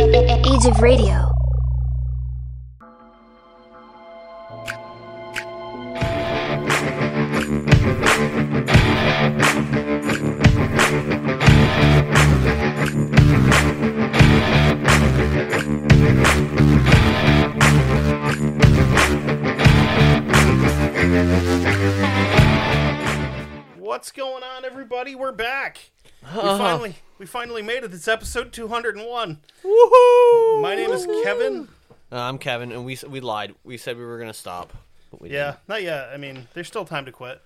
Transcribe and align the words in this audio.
Age 0.00 0.64
of 0.64 0.80
Radio. 0.80 1.28
What's 23.76 24.12
going 24.12 24.44
on, 24.44 24.64
everybody? 24.64 25.16
We're 25.16 25.32
back. 25.32 25.90
We 26.22 26.28
Uh-huh. 26.28 26.58
finally, 26.58 26.96
we 27.18 27.26
finally 27.26 27.62
made 27.62 27.84
it. 27.84 27.94
It's 27.94 28.08
episode 28.08 28.52
201. 28.52 29.40
Woohoo! 29.64 30.60
My 30.62 30.74
name 30.74 30.90
is 30.90 31.06
Kevin. 31.24 31.68
Uh, 32.10 32.16
I'm 32.16 32.38
Kevin, 32.38 32.72
and 32.72 32.84
we 32.84 32.98
we 33.06 33.20
lied. 33.20 33.54
We 33.64 33.76
said 33.76 33.96
we 33.96 34.04
were 34.04 34.18
gonna 34.18 34.34
stop, 34.34 34.72
but 35.10 35.20
we 35.20 35.30
Yeah, 35.30 35.56
not 35.68 35.82
yet. 35.82 36.08
I 36.12 36.16
mean, 36.16 36.48
there's 36.54 36.66
still 36.66 36.84
time 36.84 37.04
to 37.04 37.12
quit. 37.12 37.40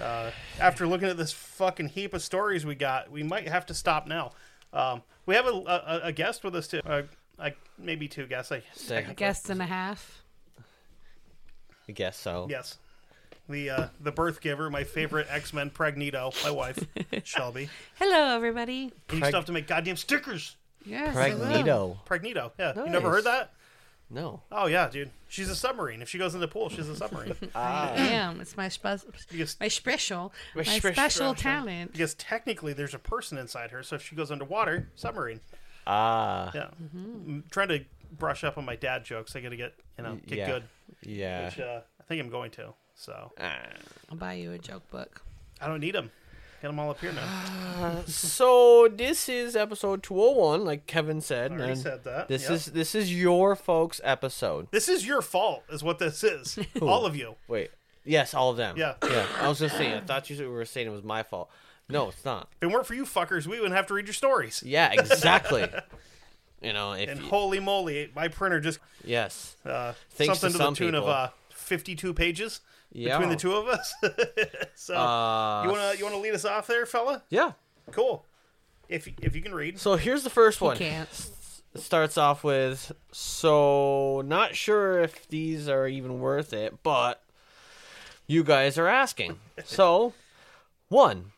Uh, 0.00 0.30
after 0.58 0.86
looking 0.86 1.08
at 1.08 1.16
this 1.16 1.32
fucking 1.32 1.88
heap 1.90 2.14
of 2.14 2.22
stories 2.22 2.66
we 2.66 2.74
got, 2.74 3.10
we 3.10 3.22
might 3.22 3.46
have 3.46 3.64
to 3.66 3.74
stop 3.74 4.06
now. 4.06 4.32
Um, 4.72 5.02
we 5.26 5.34
have 5.36 5.46
a, 5.46 5.50
a, 5.50 6.00
a 6.04 6.12
guest 6.12 6.42
with 6.42 6.56
us 6.56 6.66
too. 6.66 6.80
Uh, 6.84 7.02
like 7.38 7.56
maybe 7.78 8.08
two 8.08 8.26
guests. 8.26 8.50
I 8.50 8.62
Sick. 8.72 9.14
guest 9.16 9.50
and 9.50 9.62
a 9.62 9.66
half. 9.66 10.22
I 11.88 11.92
guess 11.92 12.16
so. 12.18 12.46
Yes. 12.50 12.78
The 13.48 13.70
uh, 13.70 13.88
the 14.00 14.10
birth 14.12 14.40
giver, 14.40 14.70
my 14.70 14.84
favorite 14.84 15.26
X 15.28 15.52
Men 15.52 15.70
Pregnito, 15.70 16.32
my 16.44 16.50
wife 16.50 16.78
Shelby. 17.24 17.68
Hello, 17.98 18.34
everybody. 18.34 18.90
We 19.10 19.16
need 19.16 19.24
Preg- 19.24 19.28
stuff 19.28 19.44
to 19.46 19.52
make 19.52 19.66
goddamn 19.66 19.96
stickers. 19.96 20.56
Yes, 20.86 21.14
I. 21.16 21.30
Pregnito. 21.32 21.98
Pregnito, 22.06 22.52
yeah. 22.58 22.72
You 22.84 22.90
never 22.90 23.10
heard 23.10 23.24
that? 23.24 23.52
No. 24.08 24.42
Oh 24.50 24.66
yeah, 24.66 24.88
dude. 24.88 25.10
She's 25.28 25.50
a 25.50 25.56
submarine. 25.56 26.00
If 26.00 26.08
she 26.08 26.16
goes 26.18 26.34
in 26.34 26.40
the 26.40 26.48
pool, 26.48 26.68
she's 26.70 26.88
a 26.88 26.96
submarine. 26.96 27.34
I 27.54 27.90
am. 27.96 28.40
It's 28.40 28.56
my 28.56 28.68
spe- 28.68 29.04
because, 29.30 29.56
my 29.60 29.68
special, 29.68 30.32
my 30.54 30.60
My 30.60 30.62
special, 30.64 30.92
special- 30.94 31.34
talent. 31.34 31.92
because 31.92 32.14
technically 32.14 32.72
there's 32.72 32.94
a 32.94 32.98
person 32.98 33.36
inside 33.36 33.70
her, 33.72 33.82
so 33.82 33.96
if 33.96 34.02
she 34.02 34.14
goes 34.16 34.30
underwater, 34.30 34.88
submarine. 34.94 35.40
Ah. 35.86 36.50
Yeah. 36.54 36.68
I'm 36.94 37.44
trying 37.50 37.68
to 37.68 37.84
brush 38.12 38.42
up 38.44 38.56
on 38.56 38.64
my 38.64 38.76
dad 38.76 39.04
jokes. 39.04 39.36
I 39.36 39.40
got 39.40 39.50
to 39.50 39.56
get 39.56 39.74
you 39.98 40.04
know 40.04 40.18
get 40.26 40.38
yeah. 40.38 40.46
good. 40.46 40.62
Yeah. 41.02 41.44
Which 41.46 41.60
uh, 41.60 41.80
I 42.00 42.02
think 42.04 42.22
I'm 42.22 42.30
going 42.30 42.50
to. 42.52 42.72
So 42.94 43.32
Ah. 43.40 43.56
I'll 44.10 44.16
buy 44.16 44.34
you 44.34 44.52
a 44.52 44.58
joke 44.58 44.88
book. 44.90 45.22
I 45.60 45.66
don't 45.66 45.80
need 45.80 45.94
them. 45.94 46.10
Get 46.62 46.68
them 46.68 46.78
all 46.78 46.90
up 46.90 47.00
here 47.00 47.12
now. 47.12 48.02
So 48.06 48.88
this 48.88 49.28
is 49.28 49.54
episode 49.56 50.02
201, 50.02 50.64
like 50.64 50.86
Kevin 50.86 51.20
said. 51.20 51.52
I 51.52 51.54
already 51.56 51.72
and 51.72 51.80
said 51.80 52.04
that. 52.04 52.28
This 52.28 52.44
Yep. 52.44 52.50
is 52.52 52.64
this 52.66 52.94
is 52.94 53.14
your 53.14 53.56
folks 53.56 54.00
episode. 54.04 54.68
This 54.70 54.88
is 54.88 55.06
your 55.06 55.20
fault, 55.22 55.64
is 55.70 55.82
what 55.82 55.98
this 55.98 56.24
is. 56.24 56.58
all 56.82 57.04
of 57.06 57.16
you. 57.16 57.34
Wait. 57.48 57.70
Yes, 58.04 58.32
all 58.34 58.50
of 58.50 58.56
them. 58.56 58.76
Yeah. 58.76 58.94
Yeah. 59.02 59.26
I 59.40 59.48
was 59.48 59.58
just 59.58 59.76
saying. 59.76 59.94
I 59.94 60.00
thought 60.00 60.28
you 60.30 60.50
were 60.50 60.64
saying 60.64 60.86
it 60.86 60.90
was 60.90 61.02
my 61.04 61.22
fault. 61.22 61.50
No, 61.88 62.08
it's 62.08 62.24
not. 62.24 62.48
If 62.60 62.68
it 62.68 62.72
weren't 62.72 62.86
for 62.86 62.94
you 62.94 63.04
fuckers, 63.04 63.46
we 63.46 63.58
wouldn't 63.58 63.74
have 63.76 63.86
to 63.88 63.94
read 63.94 64.06
your 64.06 64.14
stories. 64.14 64.62
Yeah, 64.64 64.90
exactly. 64.92 65.66
you 66.62 66.72
know, 66.72 66.92
if 66.92 67.08
And 67.10 67.20
you- 67.20 67.26
holy 67.26 67.60
moly, 67.60 68.10
my 68.14 68.28
printer 68.28 68.60
just 68.60 68.78
yes. 69.04 69.56
uh, 69.66 69.92
Thanks 70.10 70.38
something 70.38 70.52
to 70.52 70.58
to, 70.58 70.64
some 70.64 70.74
the 70.74 70.78
tune 70.78 70.94
of 70.94 71.06
uh, 71.06 71.28
52 71.50 72.14
pages 72.14 72.60
Yeah. 72.94 73.18
between 73.18 73.30
the 73.30 73.36
two 73.36 73.54
of 73.54 73.68
us. 73.68 73.92
so 74.74 74.94
Uh, 74.96 75.62
you 75.64 75.70
wanna 75.70 75.94
you 75.98 76.04
wanna 76.04 76.18
lead 76.18 76.32
us 76.34 76.44
off 76.44 76.66
there, 76.66 76.86
fella? 76.86 77.22
Yeah. 77.28 77.52
Cool. 77.90 78.24
If 78.88 79.08
if 79.20 79.34
you 79.36 79.42
can 79.42 79.54
read. 79.54 79.78
So 79.78 79.96
here's 79.96 80.24
the 80.24 80.30
first 80.30 80.60
You 80.60 80.68
one. 80.68 80.76
can't. 80.76 81.08
It 81.74 81.80
starts 81.80 82.16
off 82.16 82.44
with 82.44 82.92
so 83.12 84.22
not 84.24 84.54
sure 84.54 85.00
if 85.00 85.26
these 85.28 85.68
are 85.68 85.88
even 85.88 86.20
worth 86.20 86.52
it, 86.52 86.82
but 86.82 87.20
you 88.26 88.44
guys 88.44 88.78
are 88.78 88.88
asking. 88.88 89.38
So, 89.64 90.12
one 90.88 91.32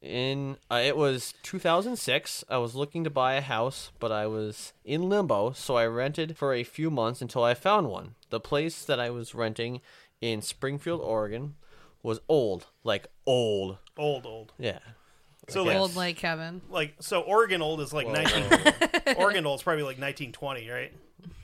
in 0.00 0.56
uh, 0.70 0.80
it 0.84 0.96
was 0.96 1.34
2006. 1.44 2.44
I 2.48 2.58
was 2.58 2.74
looking 2.74 3.04
to 3.04 3.10
buy 3.10 3.34
a 3.34 3.40
house, 3.40 3.90
but 4.00 4.10
I 4.12 4.26
was 4.26 4.72
in 4.84 5.08
limbo, 5.08 5.52
so 5.52 5.76
I 5.76 5.86
rented 5.86 6.36
for 6.36 6.52
a 6.54 6.64
few 6.64 6.90
months 6.90 7.22
until 7.22 7.44
I 7.44 7.54
found 7.54 7.88
one. 7.88 8.14
The 8.30 8.40
place 8.40 8.84
that 8.84 8.98
I 8.98 9.10
was 9.10 9.32
renting 9.34 9.80
in 10.22 10.40
Springfield, 10.40 11.02
Oregon, 11.02 11.56
was 12.02 12.20
old, 12.28 12.68
like 12.84 13.08
old. 13.26 13.76
Old, 13.98 14.24
old. 14.24 14.54
Yeah. 14.58 14.78
So 15.48 15.64
like, 15.64 15.76
Old 15.76 15.96
like 15.96 16.16
Kevin. 16.16 16.62
like 16.70 16.94
so 17.00 17.20
Oregon 17.20 17.60
old 17.60 17.80
is 17.80 17.92
like 17.92 18.06
Whoa, 18.06 18.12
19. 18.14 19.14
Oregon 19.18 19.44
old 19.44 19.58
is 19.58 19.62
probably 19.64 19.82
like 19.82 19.98
1920, 19.98 20.70
right? 20.70 20.92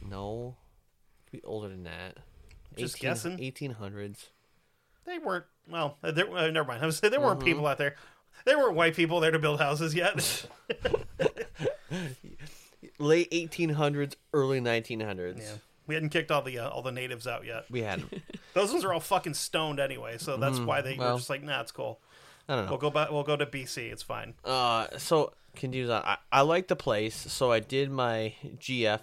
No, 0.09 0.56
could 1.27 1.41
be 1.41 1.44
older 1.44 1.69
than 1.69 1.83
that. 1.83 2.16
Just 2.77 3.00
guessing. 3.00 3.37
1800s. 3.39 4.27
They 5.05 5.19
weren't 5.19 5.45
well, 5.69 5.99
uh, 6.05 6.12
there, 6.12 6.31
uh, 6.34 6.49
never 6.50 6.69
mind. 6.69 6.83
I 6.83 6.87
was 6.87 6.99
saying 6.99 7.10
there 7.10 7.19
Mm-hmm. 7.21 7.27
weren't 7.28 7.45
people 7.45 7.66
out 7.66 7.77
there. 7.78 7.97
There 8.45 8.56
weren't 8.56 8.77
white 8.77 8.95
people 8.95 9.19
there 9.19 9.33
to 9.33 9.39
build 9.41 9.59
houses 9.60 9.95
yet. 9.97 10.47
Late 13.00 13.31
1800s, 13.33 14.15
early 14.33 14.60
1900s. 14.60 15.39
yeah. 15.41 15.53
We 15.86 15.95
hadn't 15.95 16.10
kicked 16.10 16.31
all 16.31 16.42
the 16.42 16.59
uh, 16.59 16.69
all 16.69 16.83
the 16.83 16.92
natives 16.92 17.27
out 17.27 17.45
yet. 17.47 17.65
We 17.71 17.81
had. 17.83 18.04
Those 18.54 18.72
ones 18.72 18.84
are 18.84 18.92
all 18.92 19.00
fucking 19.00 19.34
stoned 19.34 19.78
anyway, 19.80 20.18
so 20.18 20.36
that's 20.36 20.59
why 20.59 20.80
they 20.80 20.95
Mm, 20.95 20.98
well. 20.98 21.12
were 21.12 21.18
just 21.18 21.30
like, 21.30 21.42
"Nah, 21.42 21.60
it's 21.60 21.72
cool. 21.72 22.00
I 22.48 22.56
don't 22.56 22.65
know. 22.65 22.71
We'll 22.72 22.78
go 22.80 22.91
back. 22.91 23.10
We'll 23.10 23.22
go 23.24 23.36
to 23.36 23.47
BC. 23.47 23.91
It's 23.92 24.03
fine." 24.03 24.34
Uh, 24.45 24.86
so 24.98 25.33
continue 25.54 25.91
on. 25.91 26.03
I, 26.04 26.16
I 26.33 26.41
like 26.42 26.68
the 26.68 26.77
place, 26.77 27.15
so 27.15 27.53
I 27.53 27.60
did 27.60 27.91
my 27.91 28.34
GF. 28.59 29.00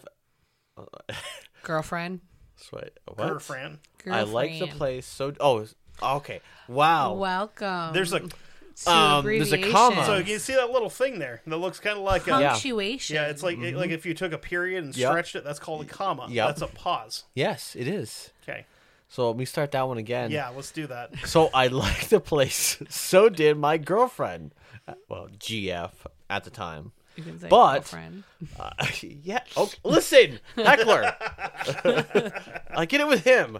Girlfriend. 1.64 2.22
Sweat. 2.58 2.94
What? 3.14 3.28
Her 3.30 3.40
Fran. 3.40 3.80
I 4.10 4.22
like 4.24 4.52
the 4.52 4.60
Girlfriend. 4.60 4.78
place. 4.78 5.06
So 5.08 5.34
oh, 5.40 5.68
okay. 6.18 6.42
Wow. 6.68 7.14
Welcome. 7.14 7.94
There's 7.94 8.14
a 8.14 8.20
to 8.22 8.92
um, 8.92 9.24
there's 9.26 9.54
a 9.54 9.72
comma. 9.72 9.96
so 9.96 10.02
abbreviation. 10.02 10.28
you 10.34 10.40
see 10.40 10.54
that 10.56 10.70
little 10.72 10.90
thing 10.90 11.18
there 11.20 11.42
that 11.48 11.58
looks 11.58 11.80
kind 11.80 11.98
of 11.98 12.04
like 12.04 12.28
a 12.28 12.32
Yeah. 12.32 12.50
punctuation. 12.52 13.16
yeah. 13.16 13.28
It's 13.28 13.42
like 13.44 13.58
like 13.58 13.90
if 13.92 14.06
you 14.06 14.14
took 14.14 14.32
a 14.34 14.38
period 14.38 14.84
and 14.84 14.94
Mm-hmm. 14.94 15.00
Yep. 15.02 15.12
stretched 15.12 15.36
it, 15.36 15.44
that's 15.44 15.60
called 15.60 15.82
a 15.86 15.86
comma. 15.86 16.28
Yep. 16.30 16.48
That's 16.48 16.62
a 16.62 16.68
pause. 16.68 17.24
yes, 17.36 17.76
it 17.76 17.88
is. 17.88 18.32
Okay. 18.44 18.66
So 19.08 19.28
let 19.30 19.38
me 19.38 19.46
start 19.46 19.72
that 19.72 19.88
one 19.88 19.98
again. 19.98 20.32
Yeah, 20.32 20.50
let's 20.50 20.72
do 20.72 20.88
that. 20.88 21.12
So 21.26 21.50
I 21.54 21.68
liked 21.68 22.10
the 22.10 22.20
place. 22.20 22.78
So 22.90 23.30
did 23.30 23.58
my 23.58 23.78
girlfriend. 23.78 24.54
Well, 25.10 25.28
GF 25.40 25.92
at 26.30 26.44
the 26.44 26.50
time. 26.50 26.92
You 27.16 27.24
can 27.24 27.40
say 27.40 27.48
But- 27.48 27.74
girlfriend. 27.76 28.24
Uh, 28.60 28.72
yeah. 29.02 29.40
Okay. 29.56 29.78
Listen, 29.84 30.40
heckler. 30.56 31.16
I 32.76 32.86
get 32.88 33.02
it 33.02 33.08
with 33.08 33.24
him. 33.24 33.60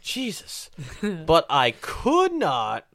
Jesus. 0.00 0.70
But 1.02 1.46
I 1.50 1.72
could 1.80 2.32
not 2.32 2.86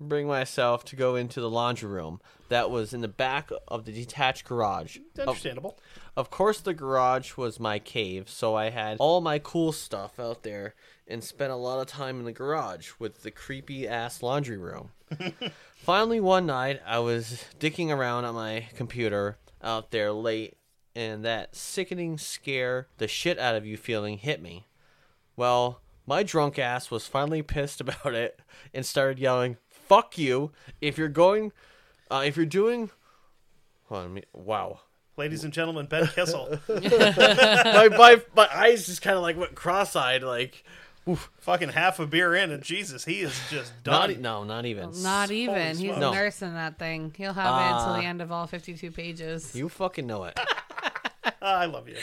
bring 0.00 0.26
myself 0.26 0.84
to 0.86 0.96
go 0.96 1.14
into 1.14 1.40
the 1.40 1.48
laundry 1.48 1.88
room 1.88 2.20
that 2.48 2.70
was 2.70 2.92
in 2.92 3.00
the 3.00 3.08
back 3.08 3.50
of 3.68 3.84
the 3.84 3.92
detached 3.92 4.44
garage. 4.44 4.98
Understandable. 5.18 5.78
Of 6.03 6.03
course, 6.30 6.60
the 6.60 6.74
garage 6.74 7.36
was 7.36 7.58
my 7.58 7.78
cave, 7.78 8.28
so 8.28 8.54
I 8.54 8.70
had 8.70 8.98
all 9.00 9.20
my 9.20 9.38
cool 9.38 9.72
stuff 9.72 10.20
out 10.20 10.44
there 10.44 10.74
and 11.06 11.22
spent 11.22 11.52
a 11.52 11.56
lot 11.56 11.80
of 11.80 11.86
time 11.86 12.18
in 12.18 12.24
the 12.24 12.32
garage 12.32 12.92
with 12.98 13.22
the 13.22 13.30
creepy 13.30 13.86
ass 13.86 14.22
laundry 14.22 14.56
room. 14.56 14.90
Finally, 15.74 16.20
one 16.20 16.46
night, 16.46 16.80
I 16.86 17.00
was 17.00 17.44
dicking 17.58 17.90
around 17.90 18.24
on 18.24 18.34
my 18.34 18.68
computer 18.76 19.38
out 19.62 19.90
there 19.90 20.12
late, 20.12 20.56
and 20.94 21.24
that 21.24 21.56
sickening 21.56 22.16
scare 22.16 22.88
the 22.98 23.08
shit 23.08 23.38
out 23.38 23.56
of 23.56 23.66
you 23.66 23.76
feeling 23.76 24.18
hit 24.18 24.40
me. 24.40 24.66
Well, 25.36 25.80
my 26.06 26.22
drunk 26.22 26.58
ass 26.58 26.90
was 26.90 27.06
finally 27.06 27.42
pissed 27.42 27.80
about 27.82 28.14
it 28.14 28.40
and 28.72 28.86
started 28.86 29.18
yelling, 29.18 29.56
"Fuck 29.68 30.16
you! 30.16 30.52
If 30.80 30.96
you're 30.96 31.08
going, 31.08 31.52
uh, 32.10 32.22
if 32.24 32.36
you're 32.36 32.46
doing, 32.46 32.90
hold 33.88 34.04
on, 34.04 34.20
wow." 34.32 34.80
Ladies 35.16 35.44
and 35.44 35.52
gentlemen, 35.52 35.86
Ben 35.86 36.06
Kissel. 36.08 36.58
my, 36.68 37.88
my 37.96 38.22
my 38.34 38.48
eyes 38.52 38.86
just 38.86 39.00
kind 39.00 39.16
of 39.16 39.22
like 39.22 39.36
went 39.36 39.54
cross-eyed, 39.54 40.24
like 40.24 40.64
fucking 41.38 41.68
half 41.68 42.00
a 42.00 42.06
beer 42.06 42.34
in, 42.34 42.50
and 42.50 42.62
Jesus, 42.64 43.04
he 43.04 43.20
is 43.20 43.38
just 43.48 43.72
not 43.86 44.08
done. 44.08 44.10
e- 44.10 44.20
no, 44.20 44.42
not 44.42 44.66
even. 44.66 44.90
Not 45.02 45.30
even. 45.30 45.76
He's. 45.76 45.96
No. 45.96 46.12
nursing 46.12 46.54
that 46.54 46.78
thing. 46.80 47.12
He'll 47.16 47.32
have 47.32 47.46
it 47.60 47.74
until 47.76 47.90
Uh, 47.94 48.00
the 48.00 48.06
end 48.06 48.22
of 48.22 48.32
all 48.32 48.48
52 48.48 48.90
pages. 48.90 49.54
You 49.54 49.68
fucking 49.68 50.04
know 50.06 50.24
it. 50.24 50.34
Ah, 50.36 51.32
I 51.42 51.66
love 51.66 51.88
you. 51.88 51.96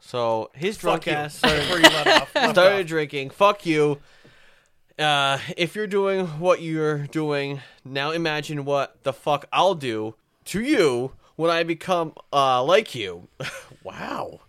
So 0.00 0.50
his 0.54 0.76
Fuck 0.76 0.82
drunk 1.04 1.06
you. 1.06 1.12
ass 1.12 1.34
started, 1.38 1.60
Before 1.60 1.76
you 1.78 1.82
let 1.84 2.06
off. 2.22 2.34
Left 2.34 2.50
started 2.50 2.80
off. 2.82 2.86
drinking. 2.86 3.30
Fuck 3.30 3.64
you. 3.64 3.98
Uh, 4.98 5.38
if 5.56 5.74
you're 5.74 5.86
doing 5.86 6.26
what 6.38 6.60
you're 6.60 7.06
doing 7.06 7.60
now, 7.84 8.10
imagine 8.10 8.64
what 8.66 9.02
the 9.04 9.12
fuck 9.14 9.46
I'll 9.52 9.74
do 9.74 10.14
to 10.50 10.60
you 10.60 11.12
when 11.36 11.50
I 11.50 11.62
become 11.62 12.12
uh 12.32 12.62
like 12.62 12.94
you. 12.94 13.28
wow. 13.84 14.40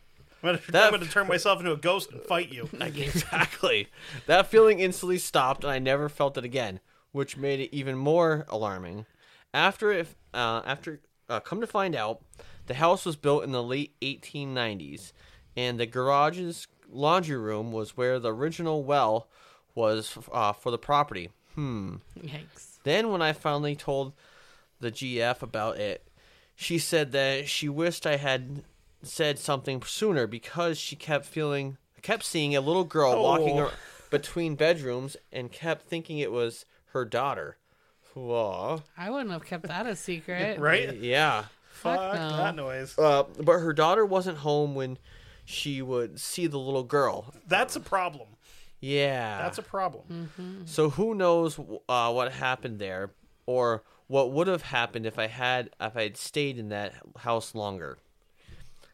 I'm 0.44 0.48
gonna, 0.50 0.60
That- 0.70 0.86
I'm 0.86 1.00
gonna 1.00 1.06
turn 1.12 1.28
myself 1.28 1.60
into 1.60 1.72
a 1.72 1.78
ghost 1.78 2.12
and 2.12 2.22
fight 2.22 2.52
you. 2.52 2.68
exactly. 2.82 3.88
That 4.26 4.48
feeling 4.48 4.80
instantly 4.80 5.20
stopped, 5.20 5.64
and 5.64 5.72
I 5.72 5.78
never 5.80 6.10
felt 6.10 6.38
it 6.38 6.44
again, 6.44 6.80
which 7.12 7.38
made 7.38 7.60
it 7.60 7.76
even 7.76 7.96
more 7.98 8.46
alarming. 8.50 9.06
After 9.54 9.92
if 9.92 10.16
uh, 10.34 10.62
after 10.66 11.00
uh, 11.30 11.40
come 11.42 11.62
to 11.62 11.68
find 11.68 11.96
out, 11.96 12.22
the 12.66 12.74
house 12.76 13.06
was 13.06 13.16
built 13.16 13.44
in 13.44 13.52
the 13.52 13.62
late 13.62 13.94
1890s, 14.02 15.12
and 15.56 15.80
the 15.80 15.86
garage's 15.86 16.68
laundry 16.90 17.38
room 17.38 17.72
was 17.72 17.96
where 17.96 18.18
the 18.20 18.34
original 18.34 18.84
well 18.84 19.28
was 19.76 20.18
uh, 20.32 20.54
for 20.54 20.72
the 20.72 20.78
property. 20.78 21.30
Hmm. 21.56 21.96
Yikes. 22.20 22.80
Then, 22.84 23.12
when 23.12 23.22
I 23.22 23.34
finally 23.34 23.76
told 23.76 24.14
the 24.82 24.92
GF 24.92 25.42
about 25.42 25.78
it, 25.78 26.08
she 26.56 26.78
said 26.78 27.12
that 27.14 27.48
she 27.48 27.70
wished 27.70 28.06
I 28.06 28.18
had 28.18 28.64
said 29.04 29.40
something 29.40 29.82
sooner 29.84 30.28
because 30.28 30.78
she 30.78 30.96
kept 30.96 31.26
feeling, 31.26 31.78
kept 32.02 32.24
seeing 32.24 32.56
a 32.56 32.62
little 32.62 32.84
girl 32.84 33.22
walking 33.24 33.60
Oh. 33.60 33.66
ar- 33.68 33.72
between 34.10 34.56
bedrooms 34.56 35.16
and 35.32 35.52
kept 35.52 35.88
thinking 35.88 36.20
it 36.20 36.32
was 36.32 36.66
her 36.88 37.06
daughter. 37.06 37.58
Aw. 38.16 38.80
I 38.98 39.10
wouldn't 39.10 39.32
have 39.32 39.46
kept 39.46 39.68
that 39.68 39.88
a 39.88 39.96
secret. 39.96 40.60
Right? 40.60 40.94
Yeah. 40.98 41.46
Fuck 41.72 42.14
no. 42.16 42.38
that 42.38 42.56
noise. 42.56 42.98
Uh, 42.98 43.24
but 43.40 43.60
her 43.60 43.74
daughter 43.74 44.06
wasn't 44.06 44.40
home 44.40 44.76
when 44.76 44.98
she 45.46 45.82
would 45.82 46.20
see 46.20 46.46
the 46.48 46.60
little 46.60 46.84
girl. 46.84 47.34
That's 47.48 47.76
a 47.76 47.80
problem. 47.80 48.28
Yeah. 48.82 49.42
That's 49.42 49.58
a 49.58 49.64
problem. 49.64 50.64
So 50.66 50.90
who 50.90 51.16
knows 51.16 51.58
uh, 51.88 52.12
what 52.12 52.34
happened 52.34 52.80
there, 52.80 53.12
or 53.46 53.84
what 54.12 54.30
would 54.34 54.48
have 54.48 54.62
happened 54.64 55.06
if 55.06 55.18
I 55.18 55.28
had 55.28 55.70
if 55.80 55.96
I 55.96 56.04
had 56.04 56.18
stayed 56.18 56.60
in 56.60 56.68
that 56.68 56.94
house 57.20 57.56
longer. 57.56 57.98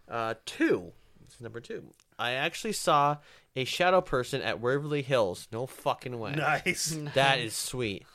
Uh, 0.08 0.36
two, 0.46 0.92
this 1.26 1.34
is 1.38 1.42
number 1.42 1.60
two. 1.60 1.86
I 2.20 2.34
actually 2.34 2.74
saw 2.74 3.18
a 3.56 3.66
shadow 3.66 4.00
person 4.00 4.44
at 4.44 4.62
Waverly 4.62 5.02
Hills. 5.02 5.48
No 5.52 5.66
fucking 5.66 6.20
way. 6.20 6.34
Nice. 6.36 6.96
That 7.16 7.40
is 7.40 7.56
sweet. 7.56 8.06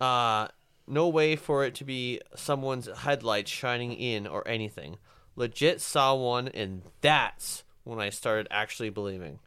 Uh, 0.00 0.46
no 0.86 1.08
way 1.08 1.34
for 1.34 1.64
it 1.64 1.74
to 1.76 1.84
be 1.84 2.20
someone's 2.36 2.86
headlights 2.98 3.50
shining 3.50 3.92
in 3.92 4.28
or 4.28 4.46
anything. 4.46 4.98
Legit 5.34 5.80
saw 5.80 6.14
one, 6.14 6.46
and 6.46 6.82
that's 7.00 7.64
when 7.82 7.98
I 7.98 8.10
started 8.10 8.46
actually 8.52 8.90
believing. 8.90 9.40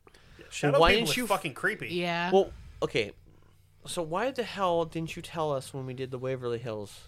Shadow 0.50 0.78
why 0.78 0.92
people 0.92 1.06
didn't 1.06 1.18
you- 1.18 1.28
fucking 1.28 1.54
creepy. 1.54 1.88
Yeah. 1.88 2.32
Well, 2.32 2.52
okay. 2.84 3.14
So 3.86 4.02
why 4.02 4.32
the 4.32 4.44
hell 4.44 4.86
didn't 4.86 5.16
you 5.16 5.22
tell 5.22 5.52
us 5.52 5.74
when 5.74 5.86
we 5.86 5.94
did 5.94 6.12
the 6.12 6.18
Waverly 6.18 6.60
Hills? 6.60 7.02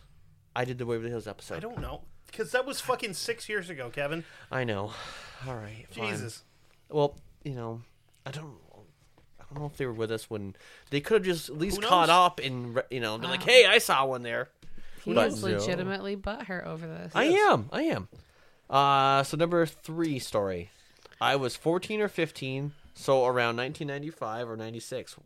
I 0.55 0.65
did 0.65 0.77
the 0.77 0.85
Waverly 0.85 1.09
Hills 1.09 1.27
episode. 1.27 1.55
I 1.55 1.59
don't 1.59 1.79
know. 1.79 2.01
Because 2.27 2.51
that 2.51 2.65
was 2.65 2.81
fucking 2.81 3.13
six 3.13 3.47
years 3.47 3.69
ago, 3.69 3.89
Kevin. 3.89 4.23
I 4.51 4.63
know. 4.63 4.91
All 5.47 5.55
right. 5.55 5.85
Fine. 5.91 6.09
Jesus. 6.11 6.43
Well, 6.89 7.15
you 7.43 7.53
know, 7.53 7.81
I 8.25 8.31
don't. 8.31 8.55
I 9.39 9.43
don't 9.53 9.59
know 9.59 9.67
if 9.67 9.77
they 9.77 9.85
were 9.85 9.93
with 9.93 10.11
us 10.11 10.29
when 10.31 10.55
they 10.89 10.99
could 10.99 11.15
have 11.15 11.25
just 11.25 11.49
at 11.49 11.59
least 11.59 11.81
caught 11.83 12.09
up 12.09 12.39
and 12.39 12.81
you 12.89 12.99
know 12.99 13.17
been 13.19 13.29
like, 13.29 13.43
"Hey, 13.43 13.67
I 13.67 13.77
saw 13.77 14.05
one 14.05 14.23
there." 14.23 14.49
he 15.03 15.13
but 15.13 15.29
was 15.29 15.43
no. 15.43 15.51
legitimately 15.51 16.15
butthurt 16.15 16.65
over 16.65 16.87
this. 16.87 17.11
I 17.13 17.25
am. 17.25 17.69
I 17.71 17.83
am. 17.83 18.07
Uh, 18.69 19.23
so 19.23 19.37
number 19.37 19.65
three 19.65 20.17
story. 20.19 20.69
I 21.19 21.35
was 21.35 21.55
14 21.55 22.01
or 22.01 22.07
15, 22.07 22.73
so 22.93 23.25
around 23.25 23.57
1995 23.57 24.49
or 24.49 24.57
96. 24.57 25.17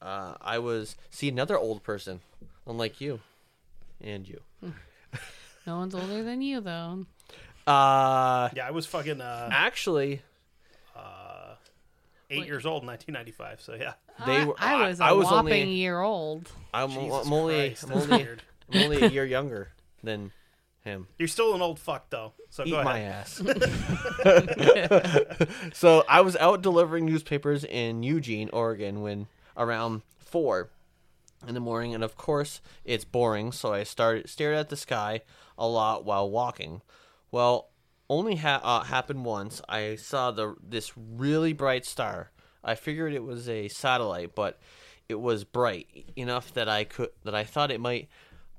Uh, 0.00 0.34
I 0.40 0.58
was 0.58 0.96
see 1.10 1.28
another 1.28 1.58
old 1.58 1.82
person, 1.82 2.20
unlike 2.66 3.00
you, 3.00 3.20
and 4.00 4.28
you. 4.28 4.40
No 5.66 5.78
one's 5.78 5.94
older 5.94 6.22
than 6.22 6.42
you, 6.42 6.60
though. 6.60 7.06
Uh, 7.66 8.48
Yeah, 8.54 8.68
I 8.68 8.70
was 8.70 8.86
fucking 8.86 9.20
uh, 9.20 9.48
actually, 9.50 10.22
eight 12.30 12.46
years 12.46 12.66
old 12.66 12.82
in 12.82 12.88
1995. 12.88 13.60
So 13.60 13.74
yeah. 13.74 13.94
they 14.24 14.38
I, 14.38 14.44
were. 14.44 14.54
I 14.58 14.88
was 14.88 15.00
a 15.00 15.04
I 15.04 15.12
was 15.12 15.26
whopping 15.26 15.62
only. 15.62 15.74
year 15.74 16.00
old. 16.00 16.50
I'm, 16.72 16.90
Jesus 16.90 17.26
I'm 17.26 17.32
only. 17.32 17.54
Christ, 17.68 17.82
I'm 17.84 17.88
that's 17.90 18.04
only, 18.04 18.16
weird. 18.24 18.42
I'm 18.72 18.82
only 18.82 19.02
a 19.02 19.08
year 19.08 19.24
younger 19.24 19.70
than 20.02 20.32
him. 20.82 21.08
You're 21.18 21.28
still 21.28 21.54
an 21.54 21.62
old 21.62 21.78
fuck 21.78 22.10
though. 22.10 22.32
So 22.50 22.64
Eat 22.64 22.70
go 22.70 22.82
my 22.84 22.98
ahead. 22.98 23.26
ass. 23.26 23.42
so 25.78 26.04
I 26.08 26.20
was 26.20 26.36
out 26.36 26.62
delivering 26.62 27.06
newspapers 27.06 27.64
in 27.64 28.02
Eugene, 28.02 28.50
Oregon, 28.52 29.02
when 29.02 29.26
around 29.56 30.02
four 30.18 30.70
in 31.46 31.54
the 31.54 31.60
morning, 31.60 31.94
and 31.94 32.04
of 32.04 32.16
course 32.16 32.60
it's 32.84 33.04
boring. 33.04 33.52
So 33.52 33.72
I 33.72 33.82
started 33.82 34.28
stared 34.28 34.56
at 34.56 34.68
the 34.68 34.76
sky 34.76 35.22
a 35.58 35.66
lot 35.66 36.04
while 36.04 36.30
walking. 36.30 36.82
Well, 37.30 37.70
only 38.08 38.36
ha- 38.36 38.60
uh, 38.62 38.84
happened 38.84 39.24
once. 39.24 39.60
I 39.68 39.96
saw 39.96 40.30
the 40.30 40.54
this 40.62 40.92
really 40.96 41.52
bright 41.52 41.84
star. 41.84 42.30
I 42.62 42.74
figured 42.74 43.12
it 43.12 43.24
was 43.24 43.48
a 43.48 43.68
satellite, 43.68 44.34
but 44.34 44.58
it 45.08 45.20
was 45.20 45.44
bright 45.44 45.86
enough 46.16 46.52
that 46.54 46.68
I 46.68 46.84
could 46.84 47.10
that 47.24 47.34
I 47.34 47.44
thought 47.44 47.70
it 47.70 47.80
might 47.80 48.08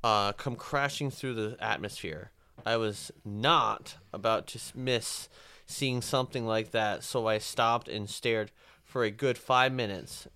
uh, 0.04 0.32
come 0.34 0.56
crashing 0.56 1.12
through 1.12 1.34
the 1.34 1.58
atmosphere. 1.60 2.32
I 2.66 2.78
was 2.78 3.12
not 3.24 3.98
about 4.14 4.48
to 4.48 4.60
miss 4.76 5.30
seeing 5.66 6.02
something 6.02 6.46
like 6.46 6.72
that, 6.72 7.04
so 7.04 7.28
I 7.28 7.38
stopped 7.38 7.88
and 7.88 8.10
stared 8.10 8.52
for 8.84 9.04
a 9.04 9.12
good 9.12 9.38
five 9.38 9.72
minutes, 9.74 10.28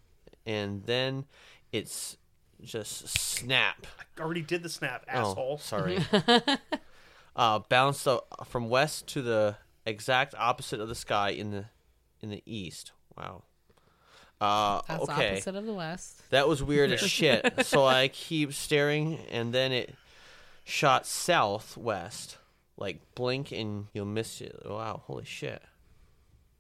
and 0.45 0.83
then 0.85 1.25
it's 1.71 2.17
just 2.63 3.07
snap. 3.09 3.87
I 4.17 4.21
already 4.21 4.41
did 4.41 4.63
the 4.63 4.69
snap, 4.69 5.05
Oh, 5.13 5.31
asshole. 5.31 5.57
sorry. 5.57 5.99
uh, 7.35 7.59
bounced 7.69 8.07
uh, 8.07 8.19
from 8.45 8.69
west 8.69 9.07
to 9.07 9.21
the 9.21 9.55
exact 9.85 10.35
opposite 10.37 10.79
of 10.79 10.87
the 10.87 10.95
sky 10.95 11.29
in 11.29 11.51
the 11.51 11.65
in 12.21 12.29
the 12.29 12.43
east. 12.45 12.91
Wow. 13.17 13.43
Uh, 14.39 14.81
That's 14.87 15.03
okay. 15.03 15.31
opposite 15.33 15.55
of 15.55 15.65
the 15.67 15.73
West. 15.73 16.23
That 16.31 16.47
was 16.47 16.63
weird 16.63 16.91
as 16.91 16.99
shit. 17.09 17.63
So 17.65 17.85
I 17.85 18.07
keep 18.07 18.53
staring, 18.53 19.19
and 19.29 19.53
then 19.53 19.71
it 19.71 19.93
shot 20.63 21.05
southwest. 21.05 22.37
Like 22.77 23.01
blink 23.13 23.51
and 23.51 23.85
you'll 23.93 24.05
miss 24.05 24.41
it. 24.41 24.59
Wow, 24.65 25.03
holy 25.05 25.25
shit! 25.25 25.61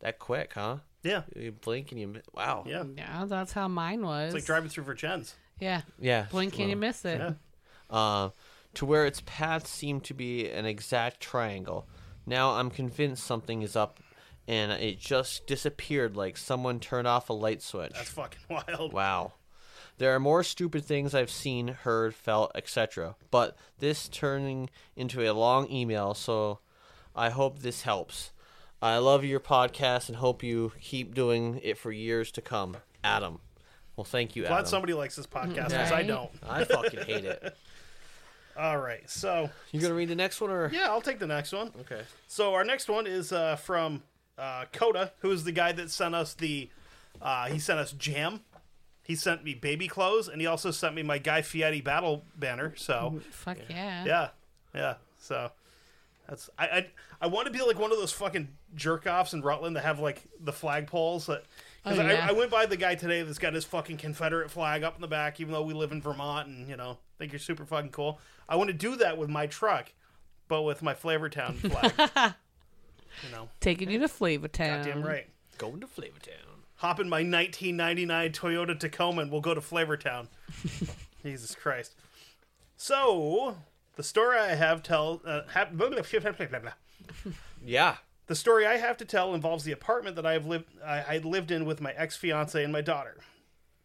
That 0.01 0.19
quick, 0.19 0.51
huh? 0.53 0.77
Yeah. 1.03 1.23
You 1.35 1.51
blink 1.51 1.91
and 1.91 1.99
you 1.99 2.07
mi- 2.07 2.21
wow. 2.33 2.63
Yeah. 2.67 2.83
Yeah, 2.95 3.25
that's 3.27 3.51
how 3.53 3.67
mine 3.67 4.05
was. 4.05 4.27
It's 4.27 4.35
like 4.35 4.45
driving 4.45 4.69
through 4.69 4.83
Vergennes. 4.85 5.33
yeah. 5.59 5.81
Yeah. 5.99 6.27
Blink 6.31 6.59
and 6.59 6.69
you 6.69 6.75
miss 6.75 7.03
it. 7.05 7.19
Yeah. 7.19 7.33
uh, 7.89 8.29
to 8.75 8.85
where 8.85 9.05
its 9.05 9.21
path 9.25 9.67
seemed 9.67 10.03
to 10.05 10.13
be 10.13 10.49
an 10.49 10.65
exact 10.65 11.19
triangle. 11.19 11.87
Now 12.25 12.51
I'm 12.51 12.69
convinced 12.69 13.23
something 13.23 13.61
is 13.63 13.75
up, 13.75 13.99
and 14.47 14.71
it 14.71 14.99
just 14.99 15.47
disappeared 15.47 16.15
like 16.15 16.37
someone 16.37 16.79
turned 16.79 17.07
off 17.07 17.29
a 17.29 17.33
light 17.33 17.61
switch. 17.61 17.93
That's 17.93 18.09
fucking 18.11 18.39
wild. 18.49 18.93
Wow. 18.93 19.33
There 19.97 20.15
are 20.15 20.19
more 20.19 20.43
stupid 20.43 20.85
things 20.85 21.13
I've 21.13 21.29
seen, 21.29 21.67
heard, 21.67 22.15
felt, 22.15 22.51
etc. 22.55 23.15
But 23.29 23.57
this 23.79 24.07
turning 24.07 24.69
into 24.95 25.21
a 25.29 25.33
long 25.33 25.69
email, 25.69 26.13
so 26.13 26.59
I 27.15 27.29
hope 27.29 27.59
this 27.59 27.81
helps. 27.83 28.31
I 28.81 28.97
love 28.97 29.23
your 29.23 29.39
podcast 29.39 30.07
and 30.09 30.17
hope 30.17 30.41
you 30.43 30.71
keep 30.81 31.13
doing 31.13 31.59
it 31.63 31.77
for 31.77 31.91
years 31.91 32.31
to 32.33 32.41
come. 32.41 32.77
Adam. 33.03 33.39
Well, 33.95 34.05
thank 34.05 34.35
you, 34.35 34.43
Glad 34.43 34.53
Adam. 34.53 34.65
somebody 34.67 34.93
likes 34.93 35.15
this 35.15 35.27
podcast 35.27 35.69
because 35.69 35.91
I 35.91 36.03
don't. 36.03 36.31
I 36.47 36.63
fucking 36.63 37.01
hate 37.01 37.25
it. 37.25 37.55
All 38.57 38.79
right, 38.79 39.09
so 39.09 39.49
you're 39.71 39.81
gonna 39.81 39.93
read 39.93 40.09
the 40.09 40.15
next 40.15 40.41
one 40.41 40.49
or? 40.49 40.69
yeah, 40.73 40.87
I'll 40.87 41.01
take 41.01 41.19
the 41.19 41.27
next 41.27 41.51
one. 41.53 41.71
Okay. 41.81 42.01
So 42.27 42.53
our 42.53 42.63
next 42.65 42.89
one 42.89 43.07
is 43.07 43.31
uh, 43.31 43.55
from 43.55 44.03
uh, 44.37 44.65
Coda, 44.73 45.13
who 45.19 45.31
is 45.31 45.43
the 45.43 45.51
guy 45.51 45.71
that 45.71 45.89
sent 45.89 46.15
us 46.15 46.33
the. 46.33 46.69
Uh, 47.21 47.47
he 47.47 47.59
sent 47.59 47.79
us 47.79 47.91
jam. 47.93 48.41
He 49.03 49.15
sent 49.15 49.43
me 49.43 49.53
baby 49.53 49.87
clothes, 49.87 50.27
and 50.27 50.41
he 50.41 50.47
also 50.47 50.71
sent 50.71 50.95
me 50.95 51.03
my 51.03 51.17
Guy 51.17 51.41
Fieri 51.41 51.81
battle 51.81 52.23
banner. 52.37 52.73
So 52.77 53.21
Fuck 53.31 53.57
yeah. 53.69 54.05
yeah, 54.05 54.29
yeah. 54.75 54.95
So 55.19 55.51
that's 56.31 56.49
I 56.57 56.65
I, 56.67 56.87
I 57.21 57.27
want 57.27 57.45
to 57.45 57.53
be 57.53 57.61
like 57.61 57.77
one 57.77 57.91
of 57.91 57.99
those 57.99 58.11
fucking 58.11 58.47
jerk 58.73 59.05
offs 59.05 59.33
in 59.33 59.41
Rutland 59.41 59.75
that 59.75 59.83
have 59.83 59.99
like 59.99 60.23
the 60.39 60.51
flagpoles 60.51 61.27
that. 61.27 61.43
Oh, 61.85 61.89
'cause 61.89 61.99
Oh, 61.99 62.07
yeah. 62.07 62.25
I, 62.25 62.29
I 62.29 62.31
went 62.31 62.49
by 62.51 62.65
the 62.67 62.77
guy 62.77 62.93
today 62.95 63.21
that's 63.23 63.39
got 63.39 63.53
his 63.53 63.65
fucking 63.65 63.97
Confederate 63.97 64.49
flag 64.51 64.83
up 64.83 64.95
in 64.95 65.01
the 65.01 65.07
back, 65.07 65.39
even 65.39 65.51
though 65.51 65.63
we 65.63 65.73
live 65.73 65.91
in 65.91 66.01
Vermont 66.01 66.47
and 66.47 66.67
you 66.69 66.77
know 66.77 66.97
think 67.19 67.31
you're 67.31 67.39
super 67.39 67.65
fucking 67.65 67.91
cool. 67.91 68.19
I 68.49 68.55
want 68.55 68.69
to 68.69 68.73
do 68.73 68.95
that 68.97 69.17
with 69.17 69.29
my 69.29 69.45
truck, 69.47 69.91
but 70.47 70.61
with 70.63 70.81
my 70.81 70.93
Flavortown 70.93 71.55
flag. 71.71 72.33
you 73.25 73.31
know, 73.31 73.49
Taking 73.59 73.89
you 73.91 73.99
to 73.99 74.07
Flavortown. 74.07 74.83
damn 74.85 75.03
right. 75.03 75.27
Going 75.57 75.79
to 75.81 75.87
Flavortown. 75.87 76.47
Hop 76.77 76.99
in 76.99 77.07
my 77.09 77.17
1999 77.17 78.31
Toyota 78.31 78.79
Tacoma 78.79 79.21
and 79.21 79.31
we'll 79.31 79.41
go 79.41 79.53
to 79.53 79.61
Flavortown. 79.61 80.27
Jesus 81.23 81.53
Christ. 81.55 81.93
So, 82.77 83.57
the 83.95 84.03
story 84.03 84.37
I 84.37 84.55
have 84.55 84.83
tell 84.83 85.21
uh, 85.25 85.41
have, 85.53 85.77
blah, 85.77 85.89
blah, 85.89 86.01
blah. 86.01 86.71
Yeah. 87.63 87.97
The 88.27 88.35
story 88.35 88.65
I 88.65 88.77
have 88.77 88.97
to 88.97 89.05
tell 89.05 89.33
involves 89.33 89.63
the 89.63 89.71
apartment 89.71 90.15
that 90.15 90.25
I 90.25 90.33
have 90.33 90.45
lived 90.45 90.65
I, 90.85 91.15
I 91.15 91.17
lived 91.17 91.51
in 91.51 91.65
with 91.65 91.81
my 91.81 91.91
ex 91.91 92.15
fiance 92.15 92.63
and 92.63 92.71
my 92.71 92.81
daughter. 92.81 93.17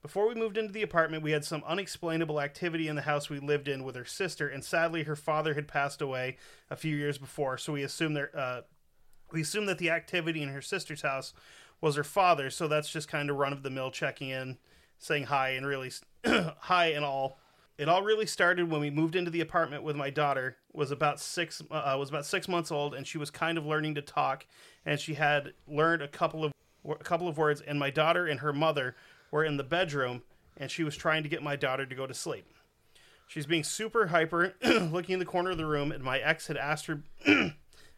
Before 0.02 0.28
we 0.28 0.36
moved 0.36 0.56
into 0.56 0.72
the 0.72 0.82
apartment, 0.82 1.24
we 1.24 1.32
had 1.32 1.44
some 1.44 1.64
unexplainable 1.66 2.40
activity 2.40 2.86
in 2.86 2.94
the 2.94 3.02
house 3.02 3.28
we 3.28 3.40
lived 3.40 3.66
in 3.66 3.82
with 3.82 3.96
her 3.96 4.04
sister, 4.04 4.46
and 4.46 4.64
sadly, 4.64 5.02
her 5.02 5.16
father 5.16 5.54
had 5.54 5.66
passed 5.66 6.00
away 6.00 6.36
a 6.70 6.76
few 6.76 6.96
years 6.96 7.18
before. 7.18 7.58
So 7.58 7.72
we 7.72 7.82
assumed 7.82 8.16
there, 8.16 8.30
uh, 8.32 8.60
we 9.32 9.40
assumed 9.40 9.68
that 9.68 9.78
the 9.78 9.90
activity 9.90 10.42
in 10.42 10.50
her 10.50 10.62
sister's 10.62 11.02
house 11.02 11.34
was 11.80 11.96
her 11.96 12.04
father. 12.04 12.50
So 12.50 12.68
that's 12.68 12.88
just 12.88 13.08
kind 13.08 13.30
of 13.30 13.36
run 13.36 13.52
of 13.52 13.64
the 13.64 13.70
mill, 13.70 13.90
checking 13.90 14.28
in, 14.28 14.58
saying 14.98 15.24
hi, 15.24 15.50
and 15.50 15.66
really 15.66 15.90
hi 16.24 16.86
and 16.86 17.04
all. 17.04 17.40
It 17.78 17.88
all 17.88 18.02
really 18.02 18.26
started 18.26 18.70
when 18.70 18.80
we 18.80 18.88
moved 18.88 19.16
into 19.16 19.30
the 19.30 19.42
apartment 19.42 19.82
with 19.82 19.96
my 19.96 20.08
daughter. 20.08 20.56
was 20.72 20.90
about 20.90 21.20
six 21.20 21.62
uh, 21.70 21.96
was 21.98 22.08
about 22.08 22.24
six 22.24 22.48
months 22.48 22.70
old, 22.72 22.94
and 22.94 23.06
she 23.06 23.18
was 23.18 23.30
kind 23.30 23.58
of 23.58 23.66
learning 23.66 23.94
to 23.96 24.02
talk, 24.02 24.46
and 24.86 24.98
she 24.98 25.14
had 25.14 25.52
learned 25.68 26.00
a 26.02 26.08
couple 26.08 26.44
of 26.44 26.52
a 26.88 26.94
couple 26.96 27.28
of 27.28 27.36
words. 27.36 27.60
And 27.60 27.78
my 27.78 27.90
daughter 27.90 28.26
and 28.26 28.40
her 28.40 28.52
mother 28.52 28.96
were 29.30 29.44
in 29.44 29.56
the 29.58 29.64
bedroom, 29.64 30.22
and 30.56 30.70
she 30.70 30.84
was 30.84 30.96
trying 30.96 31.22
to 31.22 31.28
get 31.28 31.42
my 31.42 31.56
daughter 31.56 31.84
to 31.84 31.94
go 31.94 32.06
to 32.06 32.14
sleep. 32.14 32.46
She's 33.26 33.46
being 33.46 33.64
super 33.64 34.06
hyper, 34.06 34.54
looking 34.64 35.14
in 35.14 35.18
the 35.18 35.24
corner 35.26 35.50
of 35.50 35.58
the 35.58 35.66
room, 35.66 35.92
and 35.92 36.02
my 36.02 36.18
ex 36.18 36.46
had 36.46 36.56
asked 36.56 36.86
her 36.86 37.02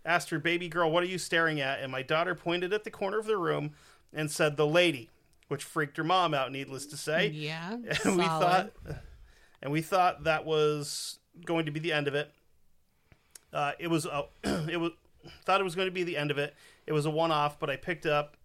asked 0.04 0.30
her, 0.30 0.40
"Baby 0.40 0.68
girl, 0.68 0.90
what 0.90 1.04
are 1.04 1.06
you 1.06 1.18
staring 1.18 1.60
at?" 1.60 1.80
And 1.80 1.92
my 1.92 2.02
daughter 2.02 2.34
pointed 2.34 2.72
at 2.72 2.82
the 2.82 2.90
corner 2.90 3.18
of 3.18 3.26
the 3.26 3.36
room 3.36 3.72
and 4.12 4.28
said, 4.28 4.56
"The 4.56 4.66
lady," 4.66 5.10
which 5.46 5.62
freaked 5.62 5.96
her 5.98 6.04
mom 6.04 6.34
out. 6.34 6.50
Needless 6.50 6.86
to 6.86 6.96
say, 6.96 7.28
Yeah. 7.28 7.72
and 8.04 8.16
we 8.16 8.24
solid. 8.24 8.72
thought 8.84 8.96
and 9.62 9.72
we 9.72 9.82
thought 9.82 10.24
that 10.24 10.44
was 10.44 11.18
going 11.44 11.66
to 11.66 11.72
be 11.72 11.80
the 11.80 11.92
end 11.92 12.08
of 12.08 12.14
it. 12.14 12.32
Uh, 13.52 13.72
it 13.78 13.88
was 13.88 14.06
a, 14.06 14.24
it 14.70 14.78
was 14.78 14.92
thought 15.44 15.60
it 15.60 15.64
was 15.64 15.74
going 15.74 15.88
to 15.88 15.92
be 15.92 16.04
the 16.04 16.16
end 16.16 16.30
of 16.30 16.38
it. 16.38 16.54
It 16.86 16.92
was 16.92 17.06
a 17.06 17.10
one-off 17.10 17.58
but 17.58 17.68
i 17.70 17.76
picked 17.76 18.06
up 18.06 18.36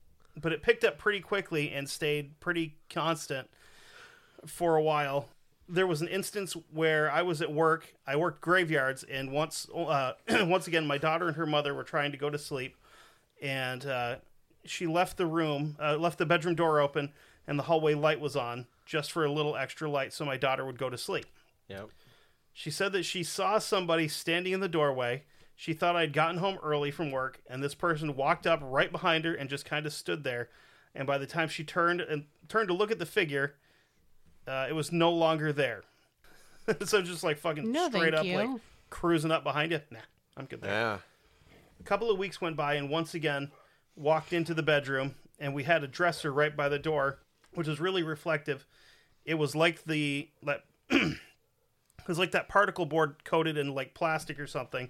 but 0.41 0.51
it 0.51 0.63
picked 0.63 0.83
up 0.83 0.97
pretty 0.97 1.19
quickly 1.19 1.71
and 1.71 1.87
stayed 1.87 2.39
pretty 2.39 2.75
constant 2.89 3.49
for 4.45 4.75
a 4.75 4.81
while. 4.81 5.29
There 5.69 5.87
was 5.87 6.01
an 6.01 6.07
instance 6.07 6.55
where 6.71 7.09
i 7.11 7.21
was 7.21 7.41
at 7.41 7.53
work. 7.53 7.93
I 8.05 8.15
worked 8.15 8.41
graveyards 8.41 9.03
and 9.03 9.31
once 9.31 9.67
uh, 9.73 10.13
once 10.29 10.67
again 10.67 10.85
my 10.87 10.97
daughter 10.97 11.27
and 11.27 11.37
her 11.37 11.45
mother 11.45 11.73
were 11.73 11.83
trying 11.83 12.11
to 12.11 12.17
go 12.17 12.29
to 12.29 12.37
sleep 12.37 12.75
and 13.41 13.85
uh, 13.85 14.15
she 14.65 14.87
left 14.87 15.17
the 15.17 15.25
room, 15.25 15.75
uh, 15.81 15.97
left 15.97 16.17
the 16.17 16.25
bedroom 16.25 16.55
door 16.55 16.79
open, 16.79 17.11
and 17.45 17.59
the 17.59 17.63
hallway 17.63 17.93
light 17.93 18.21
was 18.21 18.37
on 18.37 18.65
just 18.85 19.11
for 19.11 19.25
a 19.25 19.31
little 19.31 19.55
extra 19.55 19.89
light 19.89 20.13
so 20.13 20.25
my 20.25 20.37
daughter 20.37 20.65
would 20.65 20.77
go 20.77 20.89
to 20.89 20.97
sleep. 20.97 21.25
Yep. 21.69 21.89
She 22.53 22.69
said 22.69 22.91
that 22.93 23.03
she 23.03 23.23
saw 23.23 23.57
somebody 23.59 24.07
standing 24.07 24.53
in 24.53 24.59
the 24.59 24.67
doorway. 24.67 25.23
She 25.55 25.73
thought 25.73 25.95
I'd 25.95 26.13
gotten 26.13 26.37
home 26.37 26.57
early 26.63 26.91
from 26.91 27.11
work, 27.11 27.41
and 27.47 27.63
this 27.63 27.73
person 27.75 28.15
walked 28.15 28.45
up 28.47 28.59
right 28.63 28.91
behind 28.91 29.25
her 29.25 29.33
and 29.33 29.49
just 29.49 29.65
kind 29.65 29.85
of 29.85 29.93
stood 29.93 30.23
there. 30.23 30.49
And 30.95 31.07
by 31.07 31.17
the 31.17 31.25
time 31.25 31.47
she 31.47 31.63
turned 31.63 32.01
and 32.01 32.25
turned 32.49 32.67
to 32.67 32.73
look 32.73 32.91
at 32.91 32.99
the 32.99 33.05
figure, 33.05 33.55
uh, 34.47 34.67
it 34.69 34.73
was 34.73 34.91
no 34.91 35.11
longer 35.11 35.51
there. 35.53 35.83
so 36.85 37.01
just 37.01 37.23
like 37.23 37.37
fucking 37.37 37.71
No, 37.71 37.89
straight 37.89 38.13
up, 38.13 38.25
you. 38.25 38.37
like 38.37 38.49
cruising 38.89 39.31
up 39.31 39.43
behind 39.43 39.71
you. 39.71 39.81
Nah, 39.89 39.99
I'm 40.37 40.45
good 40.45 40.61
there 40.61 40.71
Yeah. 40.71 40.97
a 41.79 41.83
couple 41.83 42.11
of 42.11 42.17
weeks 42.17 42.39
went 42.41 42.55
by 42.55 42.75
and 42.75 42.89
once 42.89 43.13
again 43.15 43.51
walked 43.95 44.33
into 44.33 44.53
the 44.53 44.63
bedroom 44.63 45.15
and 45.39 45.53
we 45.53 45.63
had 45.63 45.83
a 45.83 45.87
dresser 45.87 46.31
right 46.31 46.55
by 46.55 46.69
the 46.69 46.79
door 46.79 47.19
which 47.55 47.67
was 47.67 47.79
really 47.79 48.03
reflective. 48.03 48.65
It 49.25 49.35
was 49.35 49.55
like 49.55 49.83
the 49.85 50.29
like 50.41 50.63
it 50.89 51.17
was 52.07 52.19
like 52.19 52.31
that 52.31 52.49
particle 52.49 52.85
board 52.85 53.23
coated 53.23 53.57
in 53.57 53.73
like 53.73 53.93
plastic 53.93 54.39
or 54.39 54.47
something 54.47 54.89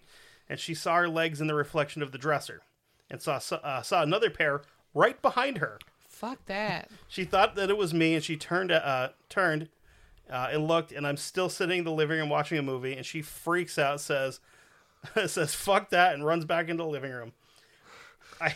and 0.50 0.60
she 0.60 0.74
saw 0.74 0.96
her 0.98 1.10
legs 1.10 1.42
in 1.42 1.48
the 1.48 1.56
reflection 1.56 2.02
of 2.02 2.12
the 2.12 2.18
dresser 2.18 2.62
and 3.10 3.22
saw 3.22 3.40
uh, 3.56 3.82
saw 3.82 4.02
another 4.02 4.30
pair 4.30 4.62
right 4.94 5.22
behind 5.22 5.60
her. 5.60 5.80
Fuck 6.08 6.46
that. 6.46 6.90
she 7.08 7.24
thought 7.26 7.56
that 7.56 7.70
it 7.70 7.78
was 7.78 7.94
me 7.94 8.16
and 8.16 8.24
she 8.24 8.38
turned 8.38 8.72
uh 8.72 9.10
turned 9.30 9.70
uh, 10.30 10.50
and 10.52 10.68
looked 10.68 10.92
and 10.92 11.06
i'm 11.06 11.18
still 11.18 11.50
sitting 11.50 11.80
in 11.80 11.84
the 11.86 11.92
living 11.92 12.18
room 12.18 12.30
watching 12.30 12.58
a 12.58 12.62
movie 12.62 12.94
and 12.94 13.06
she 13.06 13.22
freaks 13.22 13.78
out 13.78 14.00
says 14.00 14.40
says 15.28 15.54
fuck 15.54 15.90
that 15.90 16.14
and 16.14 16.26
runs 16.26 16.46
back 16.46 16.70
into 16.70 16.84
the 16.84 16.90
living 16.90 17.12
room. 17.12 17.34
I 18.40 18.56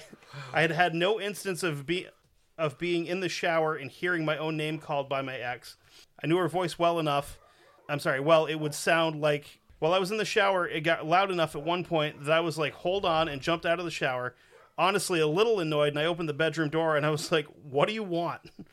i 0.54 0.62
had 0.62 0.72
had 0.72 0.96
no 0.96 1.20
instance 1.20 1.64
of 1.64 1.86
be 1.86 2.08
of 2.58 2.78
being 2.78 3.06
in 3.06 3.20
the 3.20 3.30
shower 3.30 3.76
and 3.76 3.92
hearing 3.92 4.26
my 4.26 4.38
own 4.38 4.58
name 4.58 4.80
called 4.80 5.08
by 5.08 5.22
my 5.22 5.38
ex. 5.38 5.76
I 6.24 6.28
knew 6.28 6.38
her 6.38 6.48
voice 6.48 6.78
well 6.80 7.00
enough. 7.00 7.38
I'm 7.90 8.00
sorry 8.00 8.20
well 8.20 8.46
it 8.46 8.56
would 8.56 8.74
sound 8.74 9.22
like 9.22 9.60
while 9.80 9.94
i 9.94 10.00
was 10.00 10.12
in 10.12 10.18
the 10.18 10.26
shower 10.26 10.68
it 10.68 10.82
got 10.82 11.06
loud 11.06 11.32
enough 11.32 11.56
at 11.56 11.64
one 11.64 11.86
point 11.86 12.26
that 12.26 12.34
i 12.34 12.42
was 12.42 12.58
like 12.58 12.74
hold 12.74 13.06
on 13.06 13.30
and 13.30 13.42
jumped 13.42 13.66
out 13.66 13.80
of 13.80 13.86
the 13.86 13.92
shower 13.92 14.36
honestly 14.78 15.22
a 15.22 15.28
little 15.28 15.62
annoyed 15.62 15.90
and 15.90 16.00
i 16.00 16.04
opened 16.04 16.28
the 16.28 16.34
bedroom 16.34 16.68
door 16.70 16.98
and 16.98 17.06
i 17.06 17.10
was 17.10 17.32
like 17.32 17.46
what 17.64 17.88
do 17.88 17.94
you 17.94 18.04
want? 18.04 18.42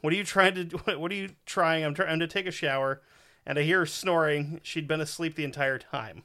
What 0.00 0.12
are 0.12 0.16
you 0.16 0.24
trying 0.24 0.54
to 0.54 0.64
do? 0.64 0.78
What 0.98 1.12
are 1.12 1.14
you 1.14 1.30
trying? 1.46 1.84
I'm 1.84 1.94
trying 1.94 2.18
to 2.18 2.26
take 2.26 2.46
a 2.46 2.50
shower 2.50 3.02
and 3.44 3.58
i 3.58 3.62
hear 3.62 3.80
her 3.80 3.86
snoring. 3.86 4.58
She'd 4.62 4.88
been 4.88 5.00
asleep 5.02 5.34
the 5.36 5.44
entire 5.44 5.78
time. 5.78 6.22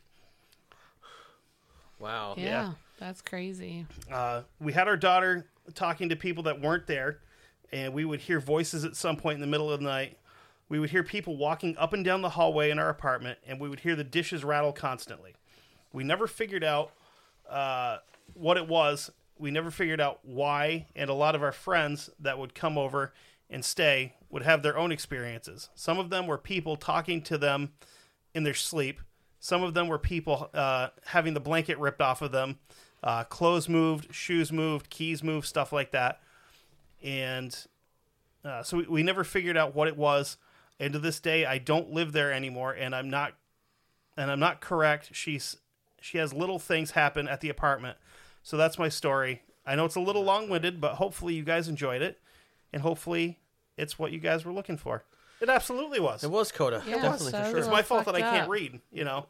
Wow. 1.99 2.35
Yeah. 2.37 2.73
That's 2.99 3.21
crazy. 3.21 3.85
uh, 4.11 4.41
we 4.59 4.73
had 4.73 4.87
our 4.87 4.97
daughter 4.97 5.45
talking 5.73 6.09
to 6.09 6.15
people 6.15 6.43
that 6.43 6.61
weren't 6.61 6.87
there, 6.87 7.19
and 7.71 7.93
we 7.93 8.05
would 8.05 8.21
hear 8.21 8.39
voices 8.39 8.85
at 8.85 8.95
some 8.95 9.17
point 9.17 9.35
in 9.35 9.41
the 9.41 9.47
middle 9.47 9.71
of 9.71 9.79
the 9.79 9.85
night. 9.85 10.17
We 10.69 10.79
would 10.79 10.89
hear 10.89 11.03
people 11.03 11.37
walking 11.37 11.77
up 11.77 11.93
and 11.93 12.03
down 12.03 12.21
the 12.21 12.29
hallway 12.29 12.69
in 12.69 12.79
our 12.79 12.89
apartment, 12.89 13.39
and 13.47 13.59
we 13.59 13.69
would 13.69 13.81
hear 13.81 13.95
the 13.95 14.03
dishes 14.03 14.43
rattle 14.43 14.73
constantly. 14.73 15.33
We 15.93 16.03
never 16.03 16.27
figured 16.27 16.63
out 16.63 16.91
uh, 17.49 17.97
what 18.33 18.57
it 18.57 18.67
was. 18.67 19.09
We 19.37 19.51
never 19.51 19.71
figured 19.71 20.01
out 20.01 20.19
why, 20.23 20.87
and 20.95 21.09
a 21.09 21.13
lot 21.13 21.35
of 21.35 21.43
our 21.43 21.51
friends 21.51 22.09
that 22.19 22.37
would 22.37 22.53
come 22.53 22.77
over 22.77 23.13
and 23.49 23.63
stay 23.63 24.15
would 24.29 24.43
have 24.43 24.61
their 24.61 24.77
own 24.77 24.91
experiences. 24.91 25.69
Some 25.75 25.99
of 25.99 26.09
them 26.09 26.27
were 26.27 26.37
people 26.37 26.75
talking 26.75 27.21
to 27.23 27.37
them 27.37 27.71
in 28.33 28.43
their 28.43 28.53
sleep. 28.53 28.99
Some 29.39 29.63
of 29.63 29.73
them 29.73 29.87
were 29.87 29.99
people 29.99 30.49
uh, 30.53 30.89
having 31.05 31.33
the 31.33 31.39
blanket 31.39 31.77
ripped 31.77 32.01
off 32.01 32.21
of 32.21 32.31
them, 32.31 32.59
uh, 33.07 33.23
clothes 33.23 33.69
moved, 33.69 34.13
shoes 34.13 34.51
moved, 34.51 34.89
keys 34.89 35.23
moved, 35.23 35.47
stuff 35.47 35.71
like 35.71 35.91
that. 35.91 36.19
And 37.01 37.57
uh, 38.43 38.63
so 38.63 38.77
we, 38.77 38.83
we 38.83 39.01
never 39.03 39.23
figured 39.23 39.55
out 39.55 39.73
what 39.73 39.87
it 39.87 39.95
was. 39.95 40.35
And 40.77 40.91
to 40.91 40.99
this 40.99 41.21
day, 41.21 41.45
I 41.45 41.57
don't 41.57 41.91
live 41.93 42.11
there 42.11 42.33
anymore, 42.33 42.73
and 42.73 42.93
I'm 42.93 43.09
not, 43.09 43.33
and 44.17 44.29
I'm 44.29 44.41
not 44.41 44.59
correct. 44.59 45.11
She's 45.13 45.55
she 46.01 46.17
has 46.17 46.33
little 46.33 46.59
things 46.59 46.91
happen 46.91 47.29
at 47.29 47.39
the 47.39 47.49
apartment. 47.49 47.97
So 48.43 48.57
that's 48.57 48.77
my 48.77 48.89
story. 48.89 49.41
I 49.65 49.75
know 49.75 49.85
it's 49.85 49.95
a 49.95 50.01
little 50.01 50.23
long 50.23 50.49
winded, 50.49 50.81
but 50.81 50.95
hopefully 50.95 51.33
you 51.33 51.43
guys 51.43 51.69
enjoyed 51.69 52.01
it, 52.01 52.19
and 52.73 52.81
hopefully 52.81 53.39
it's 53.77 53.97
what 53.97 54.11
you 54.11 54.19
guys 54.19 54.43
were 54.43 54.51
looking 54.53 54.77
for. 54.77 55.03
It 55.39 55.49
absolutely 55.49 56.01
was. 56.01 56.23
It 56.25 56.29
was 56.31 56.51
Coda. 56.51 56.83
Yeah, 56.85 56.95
Definitely 56.95 57.31
so- 57.31 57.43
for 57.43 57.49
sure. 57.51 57.57
It's 57.59 57.67
my 57.69 57.83
fault 57.83 58.05
that 58.05 58.15
I 58.15 58.21
can't 58.21 58.43
up. 58.43 58.49
read, 58.49 58.81
you 58.91 59.05
know. 59.05 59.27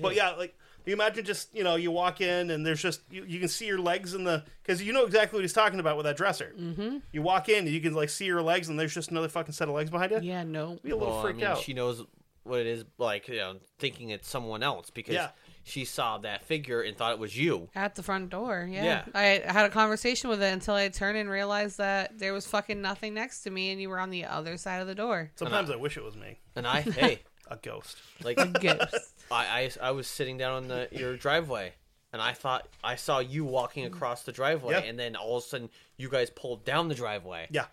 But 0.00 0.16
yeah, 0.16 0.32
like 0.32 0.54
You 0.86 0.92
imagine 0.94 1.24
just 1.24 1.54
you 1.54 1.62
know 1.64 1.76
you 1.76 1.90
walk 1.90 2.20
in 2.20 2.50
and 2.50 2.64
there's 2.64 2.80
just 2.82 3.02
you, 3.10 3.24
you 3.24 3.38
can 3.40 3.48
see 3.48 3.66
your 3.66 3.78
legs 3.80 4.14
in 4.14 4.24
the 4.24 4.44
because 4.62 4.82
you 4.82 4.92
know 4.92 5.04
exactly 5.04 5.36
what 5.36 5.42
he's 5.42 5.52
talking 5.52 5.80
about 5.80 5.96
with 5.96 6.06
that 6.06 6.16
dresser. 6.16 6.54
Mm-hmm. 6.58 6.98
You 7.12 7.22
walk 7.22 7.48
in 7.48 7.64
and 7.66 7.68
you 7.68 7.80
can 7.80 7.94
like 7.94 8.08
see 8.08 8.24
your 8.26 8.42
legs 8.42 8.68
and 8.68 8.78
there's 8.78 8.94
just 8.94 9.10
another 9.10 9.28
fucking 9.28 9.52
set 9.52 9.68
of 9.68 9.74
legs 9.74 9.90
behind 9.90 10.12
you. 10.12 10.20
Yeah, 10.22 10.44
no. 10.44 10.78
Be 10.82 10.90
a 10.90 10.96
little 10.96 11.10
Well, 11.10 11.18
I 11.20 11.22
freaked 11.22 11.38
mean, 11.38 11.46
out. 11.46 11.58
she 11.58 11.74
knows 11.74 12.02
what 12.44 12.60
it 12.60 12.66
is 12.66 12.84
like, 12.98 13.28
you 13.28 13.36
know, 13.36 13.56
thinking 13.78 14.10
it's 14.10 14.28
someone 14.28 14.62
else 14.62 14.88
because 14.90 15.14
Yeah. 15.14 15.28
she 15.62 15.84
saw 15.84 16.16
that 16.18 16.42
figure 16.42 16.80
and 16.80 16.96
thought 16.96 17.12
it 17.12 17.18
was 17.18 17.36
you. 17.36 17.68
At 17.74 17.94
the 17.94 18.02
front 18.02 18.30
door, 18.30 18.66
yeah. 18.68 18.82
Yeah. 18.84 19.04
I 19.14 19.24
had 19.52 19.66
a 19.66 19.68
conversation 19.68 20.30
with 20.30 20.42
it 20.42 20.50
until 20.52 20.74
I 20.74 20.88
turned 20.88 21.18
and 21.18 21.28
realized 21.28 21.76
that 21.78 22.18
there 22.18 22.32
was 22.32 22.46
fucking 22.46 22.80
nothing 22.80 23.12
next 23.12 23.42
to 23.42 23.50
me 23.50 23.70
and 23.72 23.80
you 23.80 23.90
were 23.90 24.00
on 24.00 24.08
the 24.08 24.24
other 24.24 24.56
side 24.56 24.80
of 24.80 24.86
the 24.86 24.94
door. 24.94 25.30
Sometimes 25.36 25.70
I 25.70 25.76
wish 25.76 25.98
it 25.98 26.02
was 26.02 26.16
me, 26.16 26.38
And 26.56 26.66
I, 26.66 26.80
hey, 26.80 27.20
a 27.50 27.56
ghost. 27.56 27.96
like 28.22 28.38
a 28.38 28.46
Ghost. 28.46 29.14
I, 29.30 29.70
I, 29.80 29.88
I 29.88 29.90
was 29.92 30.06
sitting 30.06 30.38
down 30.38 30.52
on 30.54 30.68
the 30.68 30.88
your 30.92 31.16
driveway, 31.16 31.72
and 32.12 32.20
I 32.22 32.32
thought 32.32 32.68
I 32.82 32.96
saw 32.96 33.18
you 33.18 33.44
walking 33.44 33.84
across 33.84 34.22
the 34.22 34.32
driveway, 34.32 34.74
Yeah. 34.74 34.80
and 34.88 34.98
then 34.98 35.16
all 35.16 35.36
of 35.38 35.44
a 35.44 35.46
sudden 35.46 35.70
you 35.96 36.08
guys 36.08 36.30
pulled 36.30 36.64
down 36.64 36.88
the 36.88 36.94
driveway. 36.94 37.46
Yeah, 37.50 37.66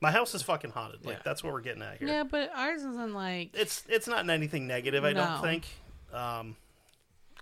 my 0.00 0.10
house 0.10 0.34
is 0.34 0.42
fucking 0.42 0.70
haunted. 0.70 1.04
Like 1.04 1.16
Yeah. 1.16 1.22
that's 1.24 1.42
what 1.42 1.52
we're 1.52 1.60
getting 1.60 1.82
at 1.82 1.98
here. 1.98 2.08
yeah, 2.08 2.22
but 2.24 2.50
ours 2.54 2.82
isn't 2.82 3.12
like. 3.14 3.50
It's 3.54 3.84
it's 3.88 4.06
not 4.06 4.28
anything 4.28 4.66
negative. 4.66 5.04
I 5.04 5.12
No. 5.12 5.24
don't 5.24 5.42
think. 5.42 5.64
Um, 6.12 6.56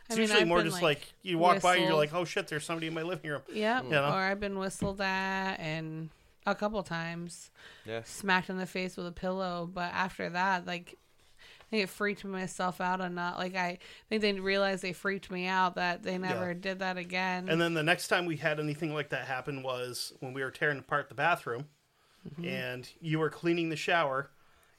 it's 0.07 0.11
I 0.11 0.15
mean, 0.15 0.21
usually 0.23 0.41
I've 0.43 0.49
more 0.49 0.63
just 0.63 0.83
like, 0.83 1.01
you 1.23 1.39
walk 1.39 1.63
by 1.63 1.77
and 1.77 1.85
you're 1.87 1.95
like, 1.95 2.13
oh 2.13 2.25
shit, 2.27 2.49
there's 2.49 2.65
somebody 2.65 2.89
in 2.89 2.95
my 2.95 3.03
living 3.03 3.31
room. 3.31 3.41
Yeah, 3.51 3.83
You 3.83 3.89
know? 3.91 4.05
or 4.05 4.13
I've 4.13 4.41
been 4.41 4.59
whistled 4.59 5.01
at 5.01 5.55
and 5.59 6.11
a 6.45 6.55
couple 6.55 6.83
times 6.83 7.51
Yeah. 7.87 8.03
smacked 8.05 8.51
in 8.51 8.59
the 8.59 8.67
face 8.67 8.99
with 8.99 9.07
a 9.07 9.13
pillow. 9.13 9.67
But 9.73 9.93
after 9.95 10.29
that, 10.29 10.67
like, 10.67 10.99
I 11.67 11.71
think 11.71 11.83
it 11.85 11.89
freaked 11.89 12.25
myself 12.25 12.81
out 12.81 13.01
enough. 13.01 13.39
Like, 13.39 13.57
I 13.57 13.79
think 14.09 14.23
they 14.23 14.33
realized 14.35 14.83
they 14.83 14.93
freaked 14.93 15.31
me 15.31 15.47
out 15.47 15.75
that 15.77 16.03
they 16.03 16.19
never 16.19 16.49
Yeah. 16.49 16.59
did 16.61 16.79
that 16.81 16.97
again. 16.99 17.49
And 17.49 17.61
then 17.61 17.75
the 17.75 17.83
next 17.83 18.09
time 18.09 18.27
we 18.27 18.37
had 18.37 18.61
anything 18.61 18.93
like 18.95 19.09
that 19.11 19.27
happen 19.27 19.63
was 19.63 20.13
when 20.21 20.33
we 20.35 20.43
were 20.43 20.51
tearing 20.51 20.79
apart 20.79 21.09
the 21.09 21.15
bathroom, 21.15 21.67
Mm-hmm. 22.29 22.45
and 22.47 22.89
you 23.03 23.19
were 23.19 23.29
cleaning 23.29 23.69
the 23.69 23.77
shower, 23.77 24.31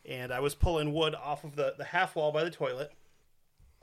and 0.03 0.31
I 0.33 0.39
was 0.39 0.55
pulling 0.55 0.93
wood 0.93 1.13
off 1.13 1.43
of 1.43 1.55
the, 1.55 1.75
the 1.77 1.83
half 1.83 2.15
wall 2.15 2.31
by 2.31 2.43
the 2.43 2.49
toilet. 2.49 2.91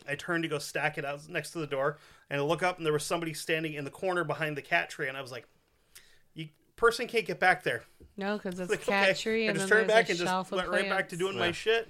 I 0.08 0.16
turned 0.16 0.42
to 0.42 0.48
go 0.48 0.58
stack 0.58 0.98
it 0.98 1.04
out 1.04 1.28
next 1.28 1.52
to 1.52 1.60
the 1.60 1.66
door, 1.68 1.98
and 2.28 2.40
I 2.40 2.44
look 2.44 2.64
up, 2.64 2.78
and 2.78 2.84
there 2.84 2.92
was 2.92 3.04
somebody 3.04 3.34
standing 3.34 3.74
in 3.74 3.84
the 3.84 3.90
corner 3.90 4.24
behind 4.24 4.56
the 4.56 4.62
cat 4.62 4.90
tree, 4.90 5.06
and 5.06 5.16
I 5.16 5.22
was 5.22 5.30
like, 5.30 5.46
"You 6.34 6.48
person 6.74 7.06
can't 7.06 7.24
get 7.24 7.38
back 7.38 7.62
there." 7.62 7.84
no, 8.16 8.36
because 8.36 8.58
it's 8.58 8.68
Like, 8.70 8.82
a 8.82 8.84
cat 8.84 9.08
okay. 9.10 9.20
tree, 9.20 9.48
I 9.48 9.52
just 9.52 9.68
then 9.68 9.78
turned 9.78 9.88
back 9.88 10.08
and 10.08 10.18
just 10.18 10.28
shelf 10.28 10.50
went 10.50 10.66
of 10.66 10.72
right 10.72 10.88
back 10.88 11.08
to 11.10 11.16
plants. 11.16 11.18
doing 11.18 11.38
my 11.38 11.52
shit. 11.52 11.88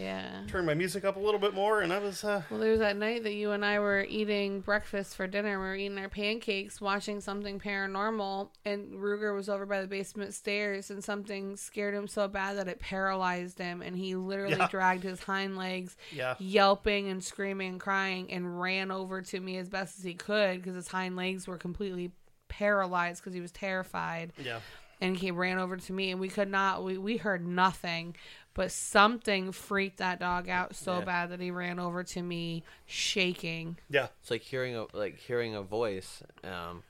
Yeah. 0.00 0.42
Turned 0.48 0.66
my 0.66 0.74
music 0.74 1.04
up 1.04 1.16
a 1.16 1.20
little 1.20 1.38
bit 1.40 1.52
more, 1.52 1.82
and 1.82 1.92
I 1.92 1.98
was 1.98 2.24
uh, 2.24 2.42
Well, 2.50 2.58
there 2.60 2.70
was 2.70 2.80
that 2.80 2.96
night 2.96 3.22
that 3.24 3.34
you 3.34 3.50
and 3.50 3.64
I 3.64 3.78
were 3.80 4.06
eating 4.08 4.60
breakfast 4.60 5.14
for 5.14 5.26
dinner. 5.26 5.58
We 5.60 5.66
were 5.66 5.74
eating 5.76 5.98
our 5.98 6.08
pancakes, 6.08 6.80
watching 6.80 7.20
something 7.20 7.60
paranormal, 7.60 8.48
and 8.64 8.92
Ruger 8.94 9.34
was 9.36 9.48
over 9.48 9.66
by 9.66 9.82
the 9.82 9.86
basement 9.86 10.32
stairs, 10.32 10.90
and 10.90 11.04
something 11.04 11.56
scared 11.56 11.94
him 11.94 12.08
so 12.08 12.28
bad 12.28 12.56
that 12.56 12.68
it 12.68 12.80
paralyzed 12.80 13.58
him, 13.58 13.82
and 13.82 13.94
he 13.96 14.14
literally 14.14 14.56
Yeah. 14.56 14.68
dragged 14.68 15.02
his 15.02 15.22
hind 15.22 15.56
legs, 15.58 15.96
Yeah. 16.12 16.34
yelping 16.38 17.08
and 17.08 17.22
screaming 17.22 17.72
and 17.72 17.80
crying, 17.80 18.32
and 18.32 18.58
ran 18.60 18.90
over 18.90 19.20
to 19.20 19.40
me 19.40 19.58
as 19.58 19.68
best 19.68 19.98
as 19.98 20.04
he 20.04 20.14
could 20.14 20.58
because 20.62 20.74
his 20.76 20.88
hind 20.88 21.14
legs 21.16 21.46
were 21.46 21.58
completely 21.58 22.12
paralyzed 22.48 23.22
because 23.22 23.32
he 23.32 23.40
was 23.40 23.52
terrified 23.52 24.32
yeah. 24.36 24.58
And 25.00 25.16
he 25.16 25.30
ran 25.30 25.58
over 25.58 25.76
to 25.76 25.92
me 25.92 26.10
and 26.10 26.20
we 26.20 26.28
could 26.28 26.48
not 26.50 26.84
we, 26.84 26.98
we 26.98 27.16
heard 27.16 27.46
nothing 27.46 28.14
but 28.54 28.70
something 28.72 29.52
freaked 29.52 29.98
that 29.98 30.18
dog 30.20 30.48
out 30.48 30.74
so 30.74 30.98
Yeah. 30.98 31.04
bad 31.04 31.30
that 31.30 31.40
he 31.40 31.50
ran 31.50 31.78
over 31.78 32.02
to 32.04 32.22
me 32.22 32.62
shaking 32.86 33.78
Yeah. 33.88 34.08
It's 34.20 34.30
like 34.30 34.42
hearing 34.42 34.76
a 34.76 34.86
like 34.92 35.18
hearing 35.18 35.54
a 35.54 35.62
voice. 35.62 36.22
Um, 36.44 36.82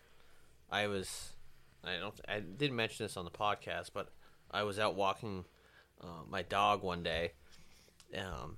I 0.70 0.86
was, 0.86 1.32
I 1.84 1.96
don't, 1.98 2.14
I 2.28 2.40
didn't 2.40 2.76
mention 2.76 3.04
this 3.04 3.16
on 3.16 3.24
the 3.24 3.30
podcast, 3.30 3.90
but 3.92 4.08
I 4.50 4.62
was 4.62 4.78
out 4.78 4.94
walking 4.94 5.44
uh, 6.00 6.22
my 6.28 6.42
dog 6.42 6.82
one 6.82 7.02
day, 7.02 7.32
um, 8.16 8.56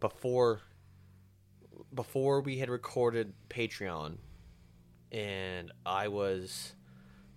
before 0.00 0.60
before 1.94 2.40
we 2.40 2.58
had 2.58 2.68
recorded 2.70 3.32
Patreon, 3.48 4.16
and 5.12 5.72
I 5.84 6.08
was 6.08 6.74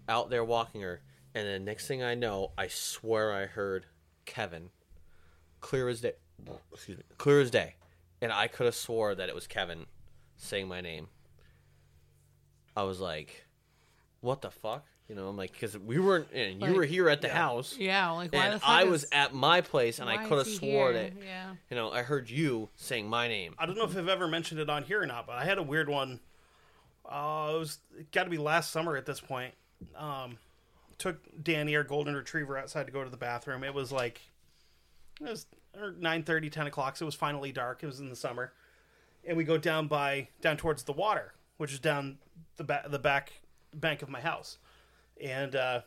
out 0.08 0.30
there 0.30 0.44
walking 0.44 0.82
her, 0.82 1.02
and 1.36 1.48
the 1.48 1.60
next 1.60 1.88
thing 1.88 2.04
I 2.04 2.16
know, 2.16 2.52
I 2.58 2.68
swear 2.68 3.32
I 3.34 3.46
heard 3.46 3.86
Kevin, 4.26 4.70
clear 5.62 5.88
as 5.90 6.02
day, 6.02 6.14
excuse 6.74 6.98
me, 6.98 7.04
clear 7.18 7.42
as 7.42 7.52
day, 7.52 7.76
and 8.22 8.32
I 8.32 8.48
could 8.48 8.66
have 8.66 8.76
swore 8.76 9.16
that 9.16 9.30
it 9.30 9.36
was 9.36 9.48
Kevin 9.48 9.86
saying 10.38 10.68
my 10.68 10.82
name. 10.82 11.08
I 12.76 12.84
was 12.84 13.00
like, 13.00 13.46
"What 14.22 14.42
the 14.42 14.52
fuck?" 14.52 14.86
You 15.08 15.16
know, 15.16 15.28
I'm 15.28 15.36
like, 15.38 15.52
because 15.54 15.76
we 15.76 15.98
weren't, 15.98 16.28
and 16.34 16.62
you 16.62 16.74
were 16.76 16.84
here 16.84 17.10
at 17.10 17.22
the 17.22 17.30
house, 17.30 17.76
yeah 17.80 18.12
like 18.12 18.32
why 18.32 18.46
and 18.46 18.54
the 18.54 18.60
fuck 18.60 18.70
I 18.70 18.84
is- 18.84 18.90
was 18.90 19.06
at 19.12 19.34
my 19.34 19.62
place, 19.62 19.98
and 20.00 20.08
I 20.10 20.18
could 20.28 20.38
have 20.38 20.46
he 20.48 20.56
swore 20.56 20.94
that, 20.94 21.14
yeah 21.24 21.56
you 21.70 21.76
know, 21.76 21.92
I 21.92 22.04
heard 22.04 22.30
you 22.30 22.70
saying 22.76 23.10
my 23.10 23.28
name. 23.28 23.56
I 23.58 23.66
don't 23.66 23.76
know 23.76 23.86
if 23.86 23.98
I've 23.98 24.08
ever 24.08 24.28
mentioned 24.28 24.60
it 24.60 24.70
on 24.70 24.84
here 24.84 25.02
or 25.02 25.08
not, 25.08 25.26
but 25.26 25.36
I 25.36 25.46
had 25.46 25.58
a 25.58 25.64
weird 25.64 25.90
one. 25.90 26.20
Uh, 27.04 27.54
it 27.56 27.60
was 27.60 27.80
got 28.12 28.26
to 28.26 28.30
be 28.30 28.38
last 28.38 28.70
summer 28.72 28.96
at 28.96 29.08
this 29.08 29.20
point. 29.20 29.56
Um, 29.96 30.38
took 31.00 31.18
Danny, 31.42 31.76
our 31.76 31.84
golden 31.84 32.14
retriever, 32.14 32.58
outside 32.58 32.86
to 32.86 32.92
go 32.94 33.04
to 33.04 33.10
the 33.10 33.18
bathroom. 33.18 33.64
It 33.64 33.74
was 33.74 33.92
like 33.92 34.22
it 35.20 35.30
was 35.30 35.48
nine 35.98 36.24
thirty, 36.24 36.50
ten 36.50 36.68
o'clock. 36.68 36.98
So 36.98 37.06
it 37.06 37.08
was 37.08 37.16
finally 37.16 37.52
dark. 37.52 37.82
It 37.82 37.88
was 37.88 38.00
in 38.00 38.10
the 38.10 38.16
summer, 38.16 38.54
and 39.26 39.36
we 39.36 39.44
go 39.44 39.58
down 39.58 39.88
by 39.88 40.28
down 40.42 40.58
towards 40.58 40.84
the 40.84 40.94
water, 40.94 41.34
which 41.58 41.74
is 41.74 41.80
down 41.80 42.20
the 42.58 42.64
back 42.64 42.92
the 42.92 43.00
back 43.00 43.34
bank 43.74 44.02
of 44.02 44.10
my 44.10 44.22
house, 44.22 44.58
and 45.22 45.56
uh, 45.56 45.82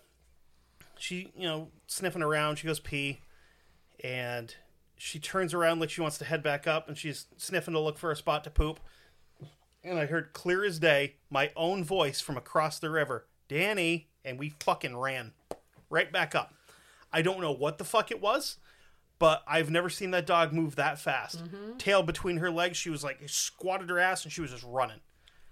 she, 0.98 1.32
you 1.36 1.46
know, 1.46 1.68
sniffing 1.86 2.22
around. 2.22 2.56
She 2.56 2.66
goes 2.66 2.80
pee, 2.80 3.20
and 4.02 4.54
she 4.96 5.18
turns 5.18 5.52
around 5.52 5.80
like 5.80 5.90
she 5.90 6.00
wants 6.00 6.18
to 6.18 6.24
head 6.24 6.42
back 6.42 6.66
up, 6.66 6.88
and 6.88 6.96
she's 6.96 7.26
sniffing 7.36 7.74
to 7.74 7.80
look 7.80 7.98
for 7.98 8.10
a 8.10 8.16
spot 8.16 8.44
to 8.44 8.50
poop. 8.50 8.80
And 9.84 9.98
I 9.98 10.06
heard 10.06 10.32
clear 10.32 10.64
as 10.64 10.78
day 10.78 11.16
my 11.28 11.50
own 11.56 11.82
voice 11.82 12.20
from 12.20 12.36
across 12.36 12.78
the 12.78 12.88
river, 12.88 13.26
Danny, 13.48 14.10
and 14.24 14.38
we 14.38 14.54
fucking 14.60 14.96
ran 14.96 15.32
right 15.90 16.12
back 16.12 16.34
up. 16.34 16.54
I 17.12 17.22
don't 17.22 17.40
know 17.40 17.52
what 17.52 17.78
the 17.78 17.84
fuck 17.84 18.10
it 18.10 18.20
was, 18.20 18.58
but 19.18 19.42
I've 19.46 19.70
never 19.70 19.90
seen 19.90 20.10
that 20.12 20.26
dog 20.26 20.52
move 20.52 20.76
that 20.76 20.98
fast. 20.98 21.44
Mm-hmm. 21.44 21.76
Tail 21.76 22.02
between 22.02 22.38
her 22.38 22.50
legs, 22.50 22.76
she 22.76 22.90
was 22.90 23.04
like 23.04 23.20
squatted 23.26 23.90
her 23.90 23.98
ass, 23.98 24.24
and 24.24 24.32
she 24.32 24.40
was 24.40 24.50
just 24.50 24.64
running. 24.64 25.00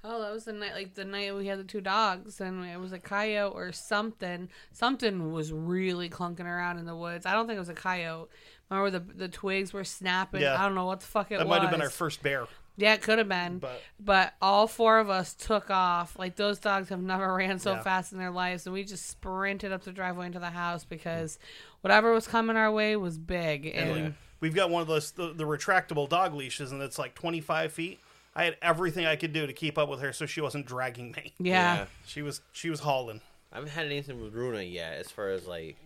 Oh, 0.02 0.22
that 0.22 0.33
was 0.33 0.44
the 0.44 0.54
night, 0.54 0.72
like 0.72 0.94
the 0.94 1.04
night 1.04 1.37
we 1.37 1.46
had 1.46 1.59
the 1.59 1.64
two 1.64 1.83
dogs, 1.83 2.40
and 2.40 2.64
it 2.64 2.80
was 2.80 2.92
a 2.92 2.98
coyote 2.98 3.54
or 3.54 3.70
something. 3.70 4.48
Something 4.72 5.33
was 5.33 5.52
really 5.52 6.09
clunking 6.09 6.46
around 6.46 6.78
in 6.78 6.87
the 6.87 6.96
woods. 6.96 7.26
I 7.26 7.33
don't 7.33 7.46
think 7.46 7.56
it 7.56 7.61
was 7.61 7.68
a 7.68 7.74
coyote. 7.74 8.30
Remember 8.70 8.98
the 8.98 9.14
the 9.14 9.28
twigs 9.28 9.74
were 9.74 9.85
snapping. 9.85 10.40
Yeah. 10.40 10.59
I 10.59 10.64
don't 10.64 10.74
know 10.74 10.87
what 10.87 11.00
the 11.00 11.06
fuck 11.06 11.30
it 11.30 11.38
That 11.38 11.46
was. 11.46 11.56
That 11.56 11.62
might 11.62 11.62
have 11.62 11.70
been 11.70 11.83
our 11.83 11.90
first 11.90 12.22
bear. 12.22 12.46
Yeah, 12.81 12.95
it 12.95 13.03
could 13.03 13.19
have 13.19 13.29
been. 13.29 13.59
But- 13.59 13.83
But, 13.99 14.35
all 14.40 14.66
four 14.66 14.99
of 14.99 15.11
us 15.11 15.35
took 15.35 15.71
off. 15.71 16.19
Like 16.19 16.37
those 16.37 16.59
dogs 16.59 16.88
have 16.88 17.01
never 17.03 17.35
ran 17.37 17.59
so 17.59 17.73
Yeah. 17.73 17.83
fast 17.83 18.12
in 18.12 18.19
their 18.19 18.31
lives, 18.31 18.66
and 18.66 18.73
we 18.73 18.85
just 18.85 19.07
sprinted 19.09 19.73
up 19.73 19.85
the 19.85 19.93
driveway 19.93 20.27
into 20.27 20.38
the 20.38 20.51
house 20.51 20.85
because 20.85 21.38
whatever 21.83 22.12
was 22.12 22.27
coming 22.27 22.57
our 22.57 22.73
way 22.73 22.97
was 22.97 23.19
big. 23.19 23.66
And 23.66 24.14
We've 24.40 24.55
got 24.55 24.71
one 24.71 24.81
of 24.81 24.88
those 24.88 25.11
the, 25.11 25.35
the 25.35 25.45
retractable 25.45 26.09
dog 26.09 26.33
leashes, 26.35 26.73
and 26.73 26.81
it's 26.81 26.99
like 26.99 27.14
25 27.14 27.73
feet. 27.73 28.01
I 28.35 28.45
had 28.45 28.57
everything 28.62 29.05
I 29.05 29.16
could 29.16 29.33
do 29.35 29.47
to 29.47 29.53
keep 29.53 29.77
up 29.77 29.88
with 29.88 30.01
her, 30.01 30.12
so 30.14 30.25
she 30.25 30.40
wasn't 30.40 30.64
dragging 30.66 31.12
me. 31.12 31.35
yeah, 31.38 31.87
She 32.07 32.23
was 32.23 32.40
she 32.53 32.71
was 32.71 32.81
hauling. 32.81 33.21
I 33.53 33.57
haven't 33.57 33.71
had 33.73 33.87
anything 33.87 34.23
with 34.23 34.33
Runa 34.33 34.62
yet, 34.62 34.95
as 34.99 35.11
far 35.11 35.29
as 35.31 35.47
like 35.47 35.77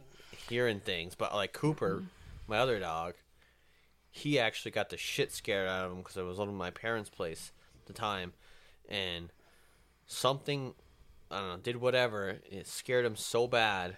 hearing 0.49 0.79
things. 0.81 1.15
But 1.17 1.35
like 1.35 1.53
Cooper, 1.53 1.97
Mm-hmm. 1.97 2.07
my 2.53 2.59
other 2.59 2.79
dog, 2.79 3.15
he 4.17 4.39
actually 4.39 4.71
got 4.71 4.91
the 4.91 4.97
shit 4.97 5.33
scared 5.33 5.69
out 5.69 5.87
of 5.87 5.91
him 5.91 5.99
because 5.99 6.17
I 6.17 6.23
was 6.23 6.39
over 6.39 6.53
my 6.53 6.71
parents' 6.71 7.11
place 7.11 7.51
at 7.81 7.87
the 7.87 7.93
time, 7.93 8.33
and 8.89 9.33
something 10.07 10.75
I 11.33 11.41
don't 11.41 11.49
know 11.49 11.57
did 11.57 11.77
whatever. 11.79 12.39
It 12.49 12.69
scared 12.69 13.05
him 13.05 13.17
so 13.17 13.49
bad 13.49 13.97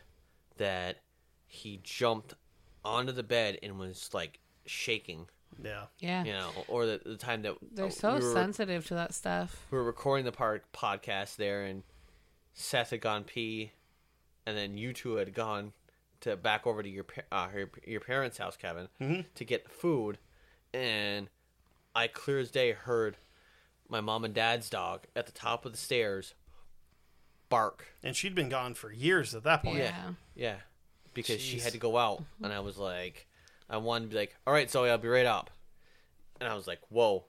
that 0.56 1.00
he 1.46 1.80
jumped 1.82 2.32
onto 2.82 3.12
the 3.12 3.22
bed 3.22 3.58
and 3.62 3.78
was 3.78 4.08
like 4.14 4.40
shaking. 4.64 5.26
Yeah. 5.62 5.84
yeah. 5.98 6.24
You 6.24 6.32
know, 6.32 6.48
or 6.66 6.86
the, 6.86 7.00
the 7.04 7.16
time 7.16 7.42
that 7.42 7.56
They're 7.72 7.86
uh, 7.86 7.90
so 7.90 8.14
we 8.16 8.24
were- 8.24 8.32
sensitive 8.32 8.86
to 8.86 8.94
that 8.94 9.12
stuff. 9.12 9.66
we 9.70 9.76
were 9.76 9.84
recording 9.84 10.24
the 10.24 10.32
part 10.32 10.64
podcast 10.72 11.36
there, 11.36 11.62
and 11.64 11.82
Seth 12.54 12.88
had 12.88 13.02
gone 13.02 13.24
pee, 13.24 13.72
and 14.46 14.56
then 14.56 14.78
you 14.78 14.94
two 14.94 15.16
had 15.16 15.34
gone 15.34 15.72
to 16.20 16.36
back 16.36 16.66
over 16.66 16.82
to 16.82 16.88
your 16.88 17.04
uh, 17.32 17.48
your, 17.54 17.70
your 17.86 18.00
parents' 18.00 18.38
house, 18.38 18.56
Kevin, 18.56 18.88
to 19.34 19.44
get 19.44 19.70
food, 19.70 20.18
and 20.72 21.28
I 21.94 22.06
clear 22.08 22.38
as 22.38 22.50
day 22.50 22.72
heard 22.72 23.16
my 23.88 24.00
mom 24.00 24.24
and 24.24 24.34
dad's 24.34 24.68
dog 24.68 25.06
at 25.14 25.26
the 25.26 25.32
top 25.32 25.64
of 25.64 25.72
the 25.72 25.78
stairs 25.78 26.34
bark. 27.48 27.86
And 28.02 28.16
she'd 28.16 28.34
been 28.34 28.48
gone 28.48 28.74
for 28.74 28.92
years 28.92 29.34
at 29.34 29.44
that 29.44 29.62
point. 29.62 29.78
Yeah. 29.78 30.10
Yeah, 30.34 30.56
because 31.14 31.40
she 31.40 31.58
had 31.58 31.72
to 31.72 31.78
go 31.78 31.96
out, 31.96 32.22
and 32.42 32.52
I 32.52 32.60
was 32.60 32.76
like, 32.78 33.26
I 33.70 33.76
wanted 33.78 34.06
to 34.06 34.10
be 34.10 34.16
like, 34.16 34.36
all 34.46 34.52
right, 34.52 34.70
Zoe, 34.70 34.90
I'll 34.90 34.98
be 34.98 35.08
right 35.08 35.26
up, 35.26 35.50
and 36.40 36.48
I 36.48 36.54
was 36.54 36.66
like, 36.66 36.80
whoa, 36.88 37.24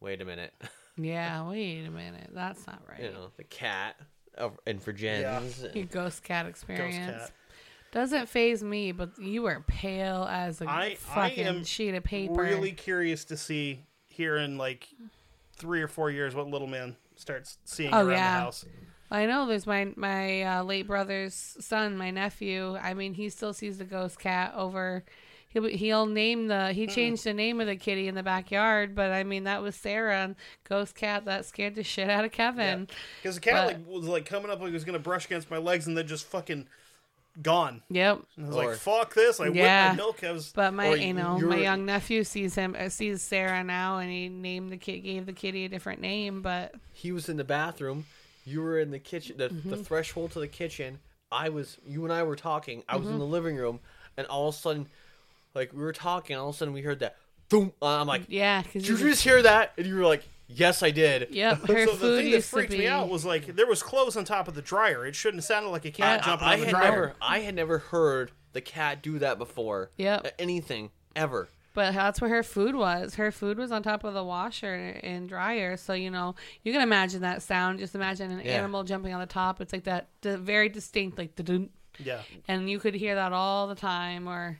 wait 0.00 0.20
a 0.20 0.24
minute. 0.24 0.54
Yeah, 1.00 1.48
wait 1.48 1.84
a 1.86 1.92
minute. 1.92 2.30
That's 2.34 2.66
not 2.66 2.82
right. 2.88 3.00
You 3.00 3.12
know, 3.12 3.30
the 3.36 3.44
cat 3.44 3.94
of, 4.36 4.58
and 4.66 4.82
for 4.82 4.92
Jens. 4.92 5.64
Your 5.72 5.84
ghost 5.84 6.24
cat 6.24 6.46
experience. 6.46 6.96
cat. 6.96 7.30
Doesn't 7.92 8.28
phase 8.28 8.62
me, 8.62 8.92
but 8.92 9.18
you 9.18 9.46
are 9.46 9.60
pale 9.66 10.26
as 10.30 10.60
a 10.60 10.68
I- 10.68 10.82
I 10.84 10.94
fucking 10.96 11.44
am 11.46 11.64
sheet 11.64 11.94
of 11.94 12.04
paper. 12.04 12.32
I'm 12.44 12.50
really 12.52 12.72
curious 12.72 13.24
to 13.26 13.36
see 13.36 13.80
here 14.08 14.36
in 14.36 14.58
like 14.58 14.88
three 15.56 15.80
or 15.82 15.88
four 15.88 16.10
years 16.10 16.34
what 16.34 16.48
little 16.48 16.66
man 16.68 16.96
starts 17.16 17.58
seeing 17.64 17.92
Oh, 17.94 17.98
around 18.00 18.10
yeah. 18.10 18.34
the 18.38 18.40
house. 18.44 18.64
I 19.10 19.24
know 19.24 19.46
there's 19.46 19.66
my 19.66 19.90
my 19.96 20.42
uh, 20.42 20.62
late 20.64 20.86
brother's 20.86 21.34
son, 21.34 21.96
my 21.96 22.10
nephew. 22.10 22.76
I 22.76 22.92
mean, 22.92 23.14
he 23.14 23.30
still 23.30 23.54
sees 23.54 23.78
the 23.78 23.84
ghost 23.84 24.18
cat 24.18 24.52
over. 24.54 25.02
He'll 25.48 25.64
he'll 25.64 26.04
name 26.04 26.48
the 26.48 26.74
he 26.74 26.86
changed 26.86 27.24
the 27.24 27.32
name 27.32 27.58
of 27.58 27.66
the 27.66 27.76
kitty 27.76 28.06
in 28.06 28.14
the 28.14 28.22
backyard, 28.22 28.94
but 28.94 29.10
I 29.12 29.24
mean 29.24 29.44
that 29.44 29.62
was 29.62 29.74
Sarah 29.76 30.24
and 30.24 30.36
ghost 30.68 30.94
cat 30.94 31.24
that 31.24 31.46
scared 31.46 31.74
the 31.74 31.82
shit 31.82 32.10
out 32.10 32.26
of 32.26 32.32
Kevin. 32.32 32.86
Because 33.22 33.36
the 33.36 33.40
cat 33.40 33.54
But- 33.54 33.66
like 33.78 33.86
was 33.88 34.04
like 34.08 34.26
coming 34.26 34.50
up 34.50 34.60
like 34.60 34.68
it 34.68 34.74
was 34.74 34.84
gonna 34.84 34.98
brush 34.98 35.24
against 35.24 35.50
my 35.50 35.56
legs 35.56 35.86
and 35.86 35.96
then 35.96 36.06
just 36.06 36.26
fucking 36.26 36.68
gone. 37.42 37.82
Yep. 37.90 38.22
And 38.36 38.44
I 38.44 38.48
was 38.48 38.56
Or- 38.56 38.66
like, 38.70 38.76
"Fuck 38.78 39.14
this!" 39.14 39.38
I 39.40 39.44
whipped 39.44 39.56
Yeah. 39.56 39.90
my 39.90 39.96
milk. 39.96 40.24
I 40.24 40.32
was 40.32 40.52
But 40.52 40.74
my 40.74 40.88
Or 40.88 40.96
you 40.96 41.14
know 41.14 41.34
my 41.34 41.38
you're- 41.38 41.62
young 41.62 41.84
nephew 41.86 42.24
sees 42.24 42.54
him 42.54 42.74
uh, 42.78 42.88
sees 42.88 43.22
Sarah 43.22 43.62
now, 43.64 43.98
and 43.98 44.10
he 44.10 44.28
named 44.28 44.70
the 44.70 44.76
kid 44.76 45.00
gave 45.00 45.26
the 45.26 45.32
kitty 45.32 45.64
a 45.64 45.68
different 45.68 46.00
name, 46.00 46.42
but 46.42 46.74
He 46.92 47.12
was 47.12 47.28
in 47.28 47.36
the 47.36 47.44
bathroom. 47.44 48.06
You 48.44 48.62
were 48.62 48.78
in 48.80 48.90
the 48.90 48.98
kitchen, 48.98 49.36
the, 49.36 49.50
Mm-hmm. 49.50 49.70
the 49.70 49.76
threshold 49.76 50.32
to 50.32 50.40
the 50.40 50.48
kitchen. 50.48 50.98
I 51.30 51.50
was, 51.50 51.76
you 51.86 52.04
and 52.04 52.12
I 52.12 52.22
were 52.22 52.36
talking. 52.36 52.82
I 52.88 52.96
was 52.96 53.04
Mm-hmm. 53.04 53.12
in 53.14 53.18
the 53.20 53.26
living 53.26 53.56
room, 53.56 53.80
and 54.16 54.26
all 54.28 54.48
of 54.48 54.54
a 54.54 54.58
sudden, 54.58 54.86
like 55.54 55.72
we 55.72 55.80
were 55.82 55.92
talking, 55.92 56.34
all 56.36 56.48
of 56.48 56.54
a 56.54 56.58
sudden 56.58 56.72
we 56.74 56.80
heard 56.82 57.00
that 57.00 57.16
boom. 57.50 57.72
I'm 57.82 58.06
like, 58.06 58.22
yeah, 58.28 58.62
because 58.62 58.82
did 58.84 58.98
you 59.00 59.08
just 59.10 59.22
hear 59.22 59.42
that? 59.42 59.72
And 59.76 59.86
you 59.86 59.94
were 59.96 60.04
like, 60.06 60.24
yes, 60.48 60.82
I 60.82 60.90
did. 60.90 61.28
Yep, 61.30 61.58
her 61.68 61.86
so 61.86 61.92
the 61.92 61.98
food 61.98 62.16
thing 62.16 62.24
that 62.30 62.36
used 62.36 62.48
to 62.50 62.56
freaked 62.56 62.72
be. 62.72 62.78
me 62.78 62.86
out 62.88 63.08
was 63.08 63.24
like 63.24 63.54
there 63.54 63.66
was 63.66 63.82
clothes 63.82 64.16
on 64.16 64.24
top 64.24 64.48
of 64.48 64.54
the 64.54 64.62
dryer. 64.62 65.06
It 65.06 65.14
shouldn't 65.14 65.38
have 65.38 65.44
sounded 65.46 65.68
like 65.70 65.84
a 65.84 65.90
cat 65.90 66.20
Yeah, 66.20 66.26
jumping 66.26 66.48
I 66.48 66.52
on 66.54 66.60
the 66.60 66.66
had 66.66 66.70
dryer. 66.72 66.90
never, 66.90 67.14
I 67.22 67.38
had 67.40 67.54
never 67.54 67.78
heard 67.78 68.32
the 68.52 68.60
cat 68.60 69.02
do 69.02 69.18
that 69.20 69.38
before. 69.38 69.90
Yep. 69.96 70.26
Uh, 70.26 70.30
Anything 70.38 70.90
ever. 71.14 71.48
But 71.74 71.94
that's 71.94 72.20
where 72.20 72.30
her 72.30 72.42
food 72.42 72.74
was. 72.74 73.14
Her 73.14 73.30
food 73.30 73.56
was 73.56 73.70
on 73.70 73.84
top 73.84 74.02
of 74.02 74.12
the 74.12 74.24
washer 74.24 74.98
and 75.02 75.28
dryer. 75.28 75.76
So, 75.76 75.92
you 75.92 76.10
know, 76.10 76.34
you 76.64 76.72
can 76.72 76.82
imagine 76.82 77.20
that 77.20 77.40
sound. 77.40 77.78
Just 77.78 77.94
imagine 77.94 78.32
an 78.32 78.40
Yeah. 78.44 78.52
animal 78.52 78.82
jumping 78.82 79.14
on 79.14 79.20
the 79.20 79.26
top. 79.26 79.60
It's 79.60 79.72
like 79.72 79.84
that 79.84 80.08
d- 80.22 80.34
very 80.36 80.68
distinct, 80.68 81.18
like 81.18 81.36
the 81.36 81.68
Yeah, 81.98 82.22
and 82.48 82.68
you 82.68 82.80
could 82.80 82.94
hear 82.94 83.14
that 83.14 83.32
all 83.32 83.68
the 83.68 83.76
time 83.76 84.28
or 84.28 84.58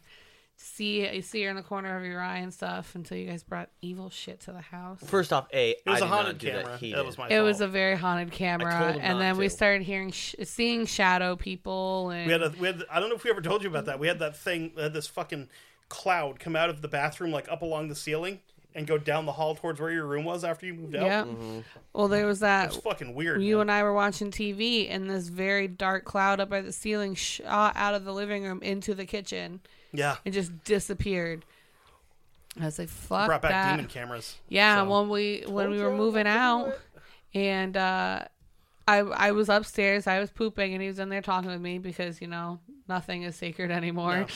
see 0.61 1.09
you 1.15 1.23
see 1.23 1.43
her 1.45 1.51
in 1.51 1.57
the 1.57 1.63
corner 1.63 1.97
of 1.97 2.05
your 2.05 2.21
eye 2.21 2.39
and 2.39 2.53
stuff 2.53 2.95
until 2.95 3.17
you 3.17 3.29
guys 3.29 3.43
brought 3.43 3.69
evil 3.81 4.11
shit 4.11 4.41
to 4.41 4.53
the 4.53 4.61
house. 4.61 5.01
First 5.05 5.33
off, 5.33 5.47
a 5.53 5.71
it 5.71 5.83
was 5.87 6.03
I 6.03 6.07
a 6.07 6.09
haunted 6.09 6.39
camera. 6.39 6.65
That. 6.65 6.81
He 6.81 6.93
That 6.93 7.07
was 7.07 7.17
my. 7.17 7.29
It 7.29 7.41
was 7.41 7.61
a 7.61 7.69
very 7.69 7.97
haunted 7.97 8.33
camera, 8.33 8.73
told 8.73 8.95
him 8.97 9.01
and 9.03 9.13
not 9.15 9.19
then 9.21 9.37
we 9.37 9.49
started 9.49 9.85
hearing, 9.85 10.11
sh- 10.11 10.35
seeing 10.43 10.85
shadow 10.87 11.37
people, 11.37 12.11
and 12.11 12.27
We 12.27 12.33
had 12.33 12.43
a 12.43 12.53
we 12.59 12.67
had. 12.67 12.83
I 12.91 13.01
don't 13.01 13.09
know 13.09 13.15
if 13.15 13.25
we 13.25 13.31
ever 13.31 13.41
told 13.41 13.63
you 13.63 13.71
about 13.71 13.87
that. 13.87 13.99
We 13.99 14.09
had 14.09 14.19
that 14.19 14.37
thing. 14.37 14.73
We 14.77 14.83
had 14.83 14.93
this 14.93 15.07
fucking 15.07 15.49
cloud 15.89 16.39
come 16.41 16.57
out 16.57 16.71
of 16.71 16.83
the 16.83 16.89
bathroom, 16.89 17.31
like 17.31 17.51
up 17.51 17.63
along 17.63 17.89
the 17.89 17.95
ceiling, 17.95 18.41
and 18.75 18.87
go 18.87 18.99
down 18.99 19.27
the 19.27 19.33
hall 19.33 19.55
towards 19.55 19.81
where 19.81 19.93
your 19.93 20.07
room 20.07 20.25
was 20.25 20.43
after 20.43 20.67
you 20.67 20.75
moved 20.75 20.97
out. 20.97 21.07
yeah. 21.07 21.23
Mm-hmm. 21.23 21.61
Well, 21.93 22.09
there 22.09 22.27
was 22.27 22.41
that. 22.41 22.67
It's 22.67 22.77
fucking 22.77 23.15
weird. 23.15 23.43
You 23.43 23.57
man. 23.57 23.63
and 23.63 23.71
I 23.71 23.83
were 23.85 23.95
watching 23.95 24.33
TV, 24.33 24.89
and 24.91 25.09
this 25.09 25.29
very 25.29 25.69
dark 25.69 26.05
cloud 26.05 26.41
up 26.41 26.51
by 26.51 26.63
the 26.63 26.73
ceiling 26.73 27.15
shot 27.15 27.75
out 27.77 27.95
of 27.95 28.05
the 28.05 28.13
living 28.13 28.43
room 28.43 28.61
into 28.61 28.95
the 28.95 29.07
kitchen. 29.07 29.61
Yeah, 29.93 30.17
It 30.25 30.31
just 30.33 30.65
disappeared. 30.65 31.45
I 32.61 32.65
was 32.65 32.79
like, 32.79 32.89
"Fuck 32.89 33.27
brought 33.27 33.43
back 33.43 33.51
that!" 33.53 33.77
demon 33.77 33.89
cameras. 33.89 34.37
Yeah, 34.49 34.83
So- 34.83 34.91
when 34.91 35.09
we 35.09 35.45
when 35.47 35.71
we 35.71 35.81
were 35.83 35.95
moving 35.95 36.25
not 36.25 36.65
to 36.65 36.71
do 36.71 36.71
out, 36.73 36.79
and 37.35 37.77
uh, 37.77 38.25
I 38.87 38.99
I 38.99 39.33
was 39.33 39.49
upstairs, 39.49 40.07
I 40.07 40.19
was 40.19 40.31
pooping, 40.31 40.73
and 40.73 40.83
he 40.83 40.89
was 40.89 40.99
in 40.99 41.09
there 41.09 41.23
talking 41.23 41.51
with 41.51 41.61
me 41.61 41.79
because 41.79 42.21
you 42.21 42.27
know 42.27 42.59
nothing 42.89 43.23
is 43.23 43.37
sacred 43.37 43.71
anymore. 43.71 44.27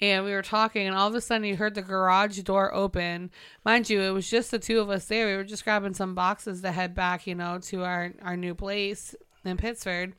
And 0.00 0.24
we 0.24 0.32
were 0.32 0.42
talking, 0.42 0.86
and 0.86 0.94
all 0.94 1.08
of 1.08 1.14
a 1.14 1.20
sudden, 1.22 1.46
you 1.46 1.56
heard 1.56 1.74
the 1.74 1.80
garage 1.82 2.38
door 2.40 2.72
open. 2.74 3.30
Mind 3.64 3.88
you, 3.88 4.02
it 4.02 4.10
was 4.10 4.28
just 4.28 4.50
the 4.50 4.58
two 4.58 4.78
of 4.80 4.90
us 4.90 5.06
there. 5.06 5.26
We 5.26 5.36
were 5.36 5.44
just 5.44 5.64
grabbing 5.64 5.94
some 5.94 6.14
boxes 6.14 6.60
to 6.62 6.70
head 6.70 6.94
back, 6.94 7.26
you 7.26 7.34
know, 7.34 7.58
to 7.58 7.82
our 7.82 8.12
our 8.22 8.36
new 8.36 8.54
place 8.54 9.14
in 9.44 9.56
Pittsford. 9.56 10.14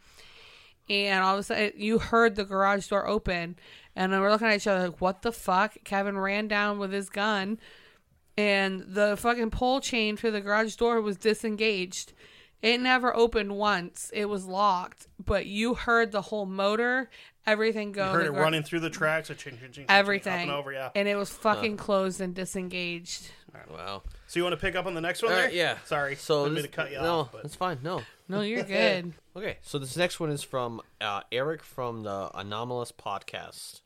And 0.90 1.24
all 1.24 1.34
of 1.36 1.40
a 1.40 1.44
sudden, 1.44 1.74
you 1.76 2.00
heard 2.00 2.36
the 2.36 2.46
garage 2.46 2.88
door 2.88 3.08
open, 3.08 3.58
and 3.98 4.12
we're 4.12 4.30
looking 4.30 4.48
at 4.48 4.56
each 4.56 4.68
other 4.68 4.90
like, 4.90 5.02
"What 5.02 5.24
the 5.24 5.32
fuck?" 5.32 5.76
Kevin 5.84 6.18
ran 6.18 6.48
down 6.48 6.78
with 6.78 6.94
his 6.94 7.10
gun, 7.10 7.60
and 8.38 8.82
the 8.88 9.18
fucking 9.18 9.50
pole 9.50 9.82
chain 9.82 10.16
for 10.16 10.30
the 10.30 10.40
garage 10.40 10.76
door 10.76 11.02
was 11.02 11.18
disengaged. 11.18 12.14
It 12.62 12.80
never 12.80 13.16
opened 13.16 13.58
once. 13.58 14.12
It 14.14 14.26
was 14.26 14.46
locked, 14.46 15.08
but 15.24 15.48
you 15.48 15.74
heard 15.74 16.12
the 16.12 16.22
whole 16.22 16.46
motor, 16.46 17.10
everything 17.46 17.92
go. 17.92 18.06
You 18.06 18.12
heard 18.12 18.28
it 18.28 18.34
gar- 18.34 18.42
running 18.42 18.64
through 18.64 18.82
the 18.82 18.90
tracks, 18.90 19.30
a 19.30 19.36
ching, 19.36 19.54
ching, 19.54 19.62
ching, 19.62 19.74
ching, 19.74 19.86
everything, 19.90 20.34
up 20.34 20.42
and 20.42 20.52
over. 20.52 20.72
Yeah. 20.72 20.90
and 20.96 21.08
it 21.08 21.16
was 21.16 21.30
fucking 21.30 21.78
closed 21.78 22.22
and 22.22 22.34
disengaged. 22.34 23.30
Wow. 23.72 24.04
So 24.28 24.40
you 24.40 24.44
want 24.44 24.54
to 24.54 24.62
pick 24.62 24.76
up 24.76 24.86
on 24.86 24.94
the 24.94 25.02
next 25.02 25.24
one? 25.24 25.32
All 25.32 25.38
there? 25.38 25.50
yeah. 25.50 25.78
Sorry. 25.86 26.16
So 26.16 26.44
didn't 26.44 26.54
mean 26.54 26.64
this, 26.64 26.72
to 26.72 26.76
cut 26.76 26.92
you 26.92 27.00
no, 27.00 27.22
off, 27.22 27.32
but 27.32 27.46
it's 27.46 27.56
fine. 27.56 27.80
No. 27.82 28.04
No, 28.30 28.42
you're 28.42 28.64
good. 28.64 29.14
Okay, 29.36 29.58
so 29.62 29.80
this 29.80 29.96
next 29.98 30.20
one 30.20 30.30
is 30.30 30.44
from 30.44 30.82
uh, 31.00 31.22
Eric 31.32 31.64
from 31.64 32.04
the 32.04 32.30
Anomalous 32.36 32.92
Podcast. 32.92 33.82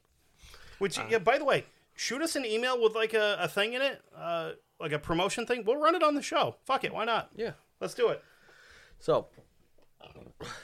Which 0.82 1.00
uh, 1.00 1.06
yeah. 1.10 1.20
By 1.20 1.38
the 1.38 1.46
way, 1.46 1.66
shoot 1.96 2.22
us 2.22 2.36
an 2.36 2.46
email 2.46 2.82
with 2.82 2.96
like 2.96 3.14
a, 3.14 3.38
a 3.40 3.48
thing 3.48 3.74
in 3.74 3.82
it, 3.82 4.02
uh, 4.18 4.52
like 4.80 4.92
a 4.92 5.00
promotion 5.00 5.46
thing. 5.46 5.64
We'll 5.66 5.78
run 5.78 5.96
it 5.96 6.04
on 6.04 6.16
the 6.16 6.22
show. 6.22 6.56
Fuck 6.66 6.84
it. 6.84 6.94
Why 6.94 7.06
not? 7.06 7.30
Yeah. 7.36 7.52
Let's 7.80 7.94
do 7.94 8.10
it. 8.10 8.24
So 9.00 9.28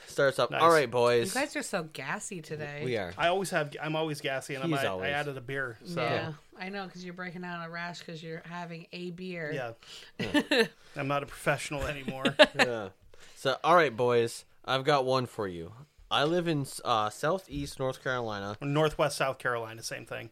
starts 0.06 0.38
up. 0.38 0.50
Nice. 0.50 0.60
All 0.60 0.70
right, 0.70 0.90
boys. 0.90 1.34
You 1.34 1.40
guys 1.40 1.54
are 1.56 1.62
so 1.62 1.88
gassy 1.92 2.40
today. 2.40 2.82
We 2.84 2.96
are. 2.96 3.12
I 3.16 3.28
always 3.28 3.50
have. 3.50 3.74
I'm 3.80 3.96
always 3.96 4.20
gassy, 4.20 4.54
and 4.54 4.64
I'm, 4.64 4.70
He's 4.70 4.80
I, 4.80 4.94
I 4.94 5.08
added 5.10 5.36
a 5.36 5.40
beer. 5.40 5.78
So 5.84 6.02
Yeah, 6.02 6.32
I 6.58 6.68
know 6.68 6.86
because 6.86 7.04
you're 7.04 7.14
breaking 7.14 7.44
out 7.44 7.60
in 7.60 7.66
a 7.66 7.70
rash 7.70 8.00
because 8.00 8.22
you're 8.22 8.42
having 8.48 8.86
a 8.92 9.10
beer. 9.10 9.74
yeah. 10.18 10.64
I'm 10.96 11.08
not 11.08 11.22
a 11.22 11.26
professional 11.26 11.82
anymore. 11.82 12.24
yeah. 12.58 12.88
So, 13.36 13.56
all 13.62 13.76
right, 13.76 13.96
boys. 13.96 14.44
I've 14.64 14.84
got 14.84 15.04
one 15.04 15.26
for 15.26 15.48
you. 15.48 15.72
I 16.10 16.24
live 16.24 16.48
in 16.48 16.66
uh, 16.84 17.10
southeast 17.10 17.78
North 17.78 18.02
Carolina. 18.02 18.56
Northwest 18.60 19.16
South 19.18 19.38
Carolina, 19.38 19.82
same 19.82 20.06
thing. 20.06 20.30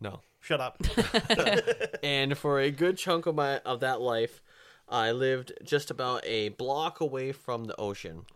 No. 0.00 0.20
Shut 0.40 0.60
up. 0.60 0.78
and 2.02 2.36
for 2.36 2.60
a 2.60 2.70
good 2.70 2.98
chunk 2.98 3.26
of 3.26 3.34
my 3.34 3.58
of 3.60 3.80
that 3.80 4.00
life, 4.00 4.42
I 4.88 5.12
lived 5.12 5.52
just 5.64 5.90
about 5.90 6.24
a 6.26 6.50
block 6.50 7.00
away 7.00 7.32
from 7.32 7.64
the 7.64 7.74
ocean. 7.76 8.26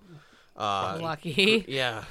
Uh, 0.57 0.99
Lucky. 1.01 1.65
yeah, 1.69 2.05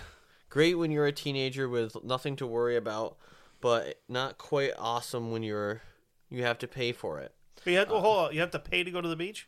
great 0.49 0.75
when 0.75 0.91
you're 0.91 1.07
a 1.07 1.11
teenager 1.11 1.67
with 1.67 2.03
nothing 2.03 2.35
to 2.35 2.45
worry 2.45 2.75
about, 2.75 3.17
but 3.59 3.99
not 4.07 4.37
quite 4.37 4.73
awesome 4.77 5.31
when 5.31 5.41
you're 5.41 5.81
you 6.29 6.43
have 6.43 6.59
to 6.59 6.67
pay 6.67 6.91
for 6.91 7.19
it. 7.19 7.33
But 7.63 7.71
you 7.71 7.79
have, 7.79 7.89
well, 7.89 8.01
hold 8.01 8.27
on. 8.27 8.33
You 8.33 8.41
have 8.41 8.51
to 8.51 8.59
pay 8.59 8.83
to 8.83 8.91
go 8.91 9.01
to 9.01 9.07
the 9.07 9.15
beach. 9.15 9.47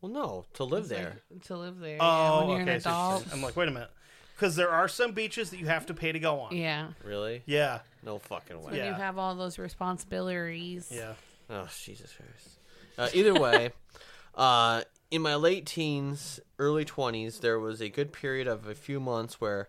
Well, 0.00 0.10
no, 0.12 0.44
to 0.54 0.64
live 0.64 0.88
there. 0.88 1.20
to 1.44 1.56
live 1.56 1.78
there. 1.78 1.96
yeah, 1.96 2.02
Oh, 2.02 2.40
when 2.40 2.48
you're 2.48 2.60
okay. 2.62 2.74
an 2.74 2.80
so. 2.80 3.22
I'm 3.32 3.40
like, 3.40 3.56
wait 3.56 3.68
a 3.68 3.70
minute, 3.70 3.90
because 4.34 4.56
there 4.56 4.70
are 4.70 4.88
some 4.88 5.12
beaches 5.12 5.50
that 5.50 5.58
you 5.58 5.66
have 5.66 5.86
to 5.86 5.94
pay 5.94 6.12
to 6.12 6.18
go 6.18 6.40
on. 6.40 6.56
yeah. 6.56 6.88
Really? 7.04 7.42
Yeah. 7.46 7.80
No 8.02 8.18
fucking 8.18 8.58
way. 8.58 8.72
When 8.72 8.84
you 8.86 8.92
have 8.92 9.18
all 9.18 9.34
those 9.34 9.58
responsibilities. 9.58 10.92
Yeah. 10.94 11.14
Oh, 11.50 11.68
Jesus 11.82 12.12
Christ. 12.12 12.58
Uh, 12.96 13.08
either 13.14 13.34
way, 13.34 13.70
uh, 14.34 14.82
in 15.10 15.22
my 15.22 15.34
late 15.34 15.66
teens, 15.66 16.40
early 16.58 16.84
20s, 16.84 17.40
there 17.40 17.58
was 17.58 17.80
a 17.80 17.88
good 17.88 18.12
period 18.12 18.46
of 18.46 18.66
a 18.66 18.74
few 18.74 19.00
months 19.00 19.40
where 19.40 19.68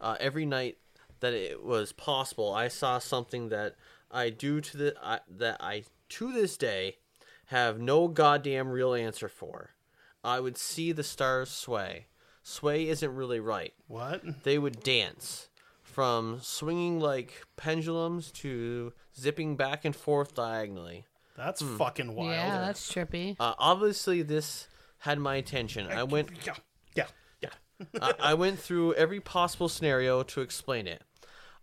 uh, 0.00 0.16
every 0.20 0.46
night 0.46 0.78
that 1.20 1.32
it 1.32 1.62
was 1.62 1.92
possible, 1.92 2.52
I 2.52 2.68
saw 2.68 2.98
something 2.98 3.48
that 3.50 3.76
I 4.10 4.28
do 4.30 4.60
to 4.60 4.76
the 4.76 4.94
I 5.02 5.20
that 5.38 5.56
I 5.60 5.84
to 6.10 6.32
this 6.32 6.56
day 6.56 6.96
have 7.46 7.80
no 7.80 8.08
goddamn 8.08 8.68
real 8.70 8.92
answer 8.92 9.28
for. 9.28 9.70
I 10.24 10.40
would 10.40 10.58
see 10.58 10.92
the 10.92 11.02
stars 11.02 11.50
sway. 11.50 12.06
Sway 12.42 12.88
isn't 12.88 13.14
really 13.14 13.40
right 13.40 13.72
What? 13.86 14.42
they 14.44 14.58
would 14.58 14.82
dance 14.82 15.48
from 15.82 16.40
swinging 16.42 16.98
like 17.00 17.44
pendulums 17.56 18.30
to 18.32 18.92
zipping 19.18 19.56
back 19.56 19.84
and 19.84 19.94
forth 19.94 20.34
diagonally. 20.34 21.04
That's 21.36 21.60
Hmm. 21.60 21.76
fucking 21.76 22.14
wild. 22.14 22.30
Yeah, 22.30 22.58
that's 22.58 22.90
trippy. 22.92 23.36
Uh, 23.38 23.54
obviously, 23.58 24.22
this 24.22 24.68
had 24.98 25.18
my 25.18 25.36
attention. 25.36 25.86
I 25.90 26.02
went, 26.04 26.30
Yeah. 26.46 26.54
Yeah. 26.94 27.06
Yeah. 27.40 27.50
I, 28.02 28.14
I 28.20 28.34
went 28.34 28.58
through 28.58 28.94
every 28.94 29.20
possible 29.20 29.68
scenario 29.68 30.22
to 30.22 30.40
explain 30.40 30.86
it. 30.86 31.02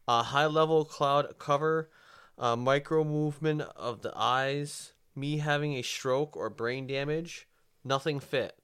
A 0.07 0.23
high 0.23 0.47
level 0.47 0.85
cloud 0.85 1.37
cover, 1.39 1.89
a 2.37 2.55
micro 2.57 3.03
movement 3.03 3.61
of 3.75 4.01
the 4.01 4.11
eyes, 4.15 4.93
me 5.15 5.37
having 5.37 5.73
a 5.73 5.81
stroke 5.81 6.35
or 6.37 6.49
brain 6.49 6.85
damage, 6.87 7.47
nothing 7.83 8.19
fit. 8.19 8.58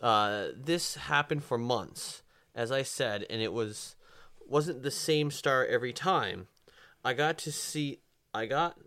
Uh, 0.00 0.48
this 0.54 0.94
happened 0.94 1.42
for 1.42 1.58
months, 1.58 2.22
as 2.54 2.70
I 2.70 2.82
said, 2.82 3.26
and 3.28 3.42
it 3.42 3.52
was 3.52 3.96
wasn't 4.46 4.82
the 4.82 4.90
same 4.90 5.30
star 5.30 5.66
every 5.66 5.92
time. 5.92 6.46
I 7.04 7.14
got 7.14 7.36
to 7.38 7.52
see. 7.52 8.00
I 8.32 8.46
got 8.46 8.78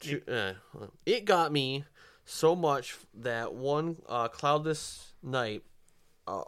to. 0.00 0.22
Uh, 0.26 0.86
it 1.04 1.24
got 1.24 1.52
me 1.52 1.84
So 2.30 2.54
much 2.54 2.94
that 3.14 3.54
one 3.54 3.96
uh, 4.06 4.28
cloudless 4.28 5.14
night, 5.22 5.62
uh, 6.26 6.42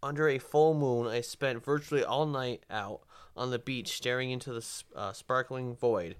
under 0.00 0.28
a 0.28 0.38
full 0.38 0.74
moon, 0.74 1.08
I 1.08 1.22
spent 1.22 1.64
virtually 1.64 2.04
all 2.04 2.24
night 2.24 2.62
out 2.70 3.00
on 3.36 3.50
the 3.50 3.58
beach 3.58 3.96
staring 3.96 4.30
into 4.30 4.52
the 4.52 4.64
uh, 4.94 5.12
sparkling 5.12 5.74
void, 5.74 6.14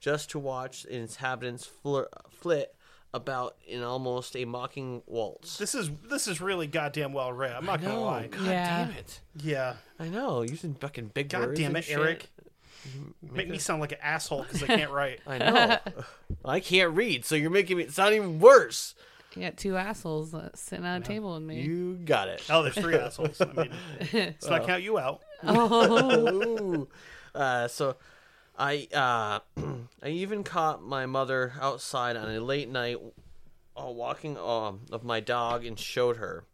just 0.00 0.30
to 0.30 0.38
watch 0.38 0.86
its 0.86 1.16
inhabitants 1.16 1.70
flir- 1.84 2.08
flit 2.30 2.74
about 3.14 3.56
in 3.66 3.82
almost 3.82 4.34
a 4.36 4.44
mocking 4.44 5.02
waltz. 5.06 5.56
This 5.56 5.74
is 5.74 5.90
this 6.08 6.26
is 6.26 6.40
really 6.40 6.66
goddamn 6.66 7.12
well 7.12 7.32
read. 7.32 7.52
I'm 7.52 7.64
not 7.64 7.80
gonna 7.80 8.00
lie. 8.00 8.26
God 8.26 8.42
Yeah. 8.44 8.86
damn 8.86 8.90
it! 8.96 9.20
Yeah. 9.36 9.74
I 9.98 10.08
know 10.08 10.42
using 10.42 10.74
fucking 10.74 11.12
big 11.14 11.28
God 11.28 11.46
words. 11.48 11.60
damn 11.60 11.68
and 11.70 11.78
it, 11.78 11.84
shit. 11.84 11.98
Eric. 11.98 12.28
Make 13.22 13.48
me 13.48 13.56
sound 13.58 13.80
like 13.80 13.92
an 13.92 13.98
asshole 14.02 14.42
because 14.42 14.62
I 14.62 14.66
can't 14.66 14.90
write. 14.90 15.20
I 15.26 15.38
know. 15.38 15.78
I 16.44 16.60
can't 16.60 16.92
read, 16.94 17.24
so 17.24 17.34
you're 17.34 17.48
making 17.50 17.78
me 17.78 17.86
sound 17.88 18.14
even 18.14 18.40
worse. 18.40 18.94
You 19.34 19.42
got 19.42 19.56
two 19.56 19.76
assholes 19.76 20.34
uh, 20.34 20.50
sitting 20.54 20.84
at 20.84 21.00
a 21.00 21.04
table 21.04 21.34
with 21.34 21.42
me. 21.44 21.62
You 21.62 21.94
got 21.94 22.28
it. 22.28 22.42
Oh, 22.50 22.62
there's 22.62 22.74
three 22.74 22.94
assholes. 22.96 23.40
I 23.40 23.46
mean, 23.52 23.70
let's 24.12 24.46
not 24.48 24.66
count 24.66 24.82
you 24.82 24.98
out. 24.98 25.22
Ooh. 25.48 26.86
Uh, 27.34 27.66
so 27.68 27.96
I 28.56 28.88
uh, 28.94 29.40
I 30.02 30.08
even 30.08 30.44
caught 30.44 30.82
my 30.82 31.06
mother 31.06 31.54
outside 31.60 32.16
on 32.16 32.30
a 32.30 32.40
late 32.40 32.68
night 32.68 32.98
uh, 33.76 33.86
walking 33.86 34.36
um, 34.38 34.82
of 34.92 35.04
my 35.04 35.20
dog 35.20 35.64
and 35.64 35.78
showed 35.78 36.16
her. 36.16 36.44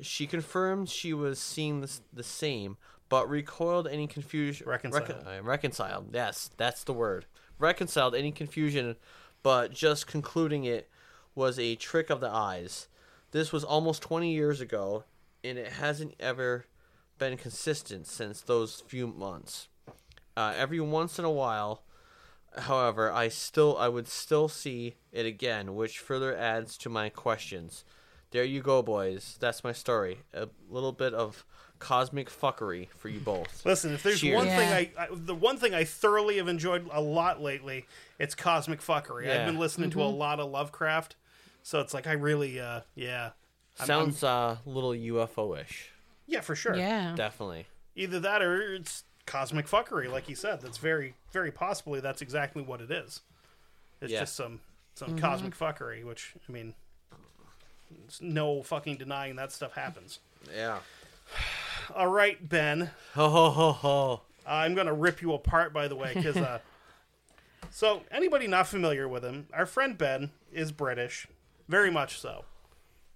She 0.00 0.26
confirmed 0.26 0.88
she 0.88 1.12
was 1.12 1.38
seeing 1.38 1.80
the, 1.80 1.90
the 2.12 2.22
same, 2.24 2.76
but 3.08 3.28
recoiled 3.28 3.86
any 3.86 4.06
confusion. 4.06 4.66
Reconciled. 4.66 5.26
uh, 5.26 5.42
reconciled. 5.42 6.08
Yes, 6.12 6.50
that's 6.56 6.82
the 6.82 6.92
word. 6.92 7.26
Reconciled 7.58 8.14
any 8.14 8.32
confusion, 8.32 8.96
but 9.42 9.72
just 9.72 10.06
concluding 10.06 10.64
it 10.64 10.88
was 11.34 11.58
a 11.58 11.76
trick 11.76 12.10
of 12.10 12.20
the 12.20 12.30
eyes. 12.30 12.88
This 13.30 13.52
was 13.52 13.64
almost 13.64 14.02
20 14.02 14.32
years 14.32 14.60
ago, 14.60 15.04
and 15.44 15.56
it 15.56 15.72
hasn't 15.72 16.14
ever 16.18 16.66
been 17.18 17.36
consistent 17.36 18.06
since 18.06 18.40
those 18.40 18.82
few 18.86 19.06
months. 19.06 19.68
Uh, 20.36 20.54
every 20.56 20.80
once 20.80 21.18
in 21.18 21.24
a 21.24 21.30
while, 21.30 21.82
however, 22.58 23.10
I 23.12 23.28
still 23.28 23.76
I 23.78 23.88
would 23.88 24.08
still 24.08 24.48
see 24.48 24.94
it 25.12 25.26
again, 25.26 25.74
which 25.74 25.98
further 25.98 26.36
adds 26.36 26.76
to 26.78 26.88
my 26.88 27.08
questions. 27.08 27.84
There 28.30 28.44
you 28.44 28.62
go, 28.62 28.82
boys. 28.82 29.36
That's 29.40 29.62
my 29.62 29.72
story. 29.72 30.20
A 30.32 30.48
little 30.70 30.92
bit 30.92 31.12
of 31.12 31.44
cosmic 31.78 32.30
fuckery 32.30 32.88
for 32.96 33.08
you 33.10 33.20
both. 33.20 33.62
Listen, 33.66 33.92
if 33.92 34.02
there's 34.02 34.20
Cheers. 34.20 34.36
one 34.36 34.46
thing 34.46 34.68
I, 34.72 34.90
I, 34.98 35.08
the 35.10 35.34
one 35.34 35.58
thing 35.58 35.74
I 35.74 35.84
thoroughly 35.84 36.38
have 36.38 36.48
enjoyed 36.48 36.88
a 36.92 37.00
lot 37.00 37.42
lately, 37.42 37.84
it's 38.18 38.34
cosmic 38.34 38.80
fuckery. 38.80 39.30
I've 39.30 39.46
been 39.46 39.58
listening 39.58 39.90
to 39.90 40.02
a 40.02 40.04
lot 40.04 40.40
of 40.40 40.50
Lovecraft, 40.50 41.16
so 41.62 41.80
it's 41.80 41.92
like 41.92 42.06
I 42.06 42.12
really, 42.12 42.58
uh, 42.60 42.80
yeah, 42.94 43.22
I'm- 43.24 43.32
I'm- 43.80 43.86
Sounds 43.86 44.24
uh, 44.24 44.56
a 44.64 44.68
little 44.68 44.92
UFO-ish. 44.92 45.90
yeah, 46.26 46.40
for 46.40 46.54
sure. 46.54 46.74
Yeah. 46.76 47.14
Definitely. 47.16 47.66
Either 47.96 48.20
that 48.20 48.40
or 48.42 48.74
it's 48.74 49.04
cosmic 49.26 49.66
fuckery, 49.66 50.10
like 50.10 50.28
you 50.28 50.34
said. 50.34 50.60
That's 50.60 50.78
very, 50.78 51.14
very 51.32 51.50
possibly 51.50 52.00
that's 52.00 52.22
exactly 52.22 52.62
what 52.62 52.80
it 52.80 52.90
is. 52.90 53.20
It's 54.00 54.12
Yeah. 54.12 54.20
just 54.20 54.34
some 54.36 54.60
some 54.94 55.18
cosmic 55.18 55.56
fuckery, 55.56 56.04
which 56.04 56.34
I 56.48 56.52
mean, 56.52 56.74
there's 57.90 58.20
no 58.20 58.62
fucking 58.62 58.96
denying 58.98 59.36
that 59.36 59.52
stuff 59.52 59.72
happens. 59.74 60.18
Yeah. 60.54 60.80
All 61.94 62.08
right, 62.08 62.46
Ben. 62.48 62.90
Ho 63.14 63.28
ho 63.28 63.50
ho 63.50 63.72
ho. 63.72 64.20
I'm 64.46 64.74
gonna 64.74 64.92
rip 64.94 65.22
you 65.22 65.32
apart, 65.34 65.72
by 65.72 65.88
the 65.88 65.96
way, 65.96 66.12
because 66.14 66.36
uh, 66.36 66.58
so 67.70 68.02
anybody 68.10 68.46
not 68.46 68.66
familiar 68.66 69.08
with 69.08 69.24
him, 69.24 69.46
our 69.52 69.66
friend 69.66 69.96
Ben 69.96 70.30
is 70.52 70.72
British, 70.72 71.26
very 71.68 71.90
much 71.90 72.18
so. 72.18 72.44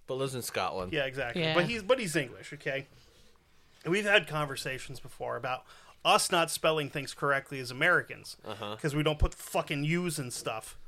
But 0.07 0.14
lives 0.14 0.35
in 0.37 0.42
Scotland. 0.42 0.92
Yeah, 0.92 1.05
exactly. 1.05 1.42
Yeah. 1.42 1.55
But 1.55 1.64
he's 1.66 1.83
but 1.83 1.99
he's 1.99 2.14
English, 2.16 2.53
okay. 2.53 2.87
And 3.85 3.92
we've 3.92 4.05
had 4.05 4.27
conversations 4.27 4.99
before 5.01 5.37
about 5.37 5.64
us 6.04 6.30
not 6.30 6.50
spelling 6.50 6.88
things 6.88 7.14
correctly 7.14 7.59
as 7.59 7.70
Americans 7.70 8.37
uh-huh. 8.46 8.76
because 8.76 8.94
we 8.94 9.02
don't 9.02 9.18
put 9.18 9.35
fucking 9.35 9.85
U's 9.85 10.18
and 10.18 10.32
stuff. 10.32 10.78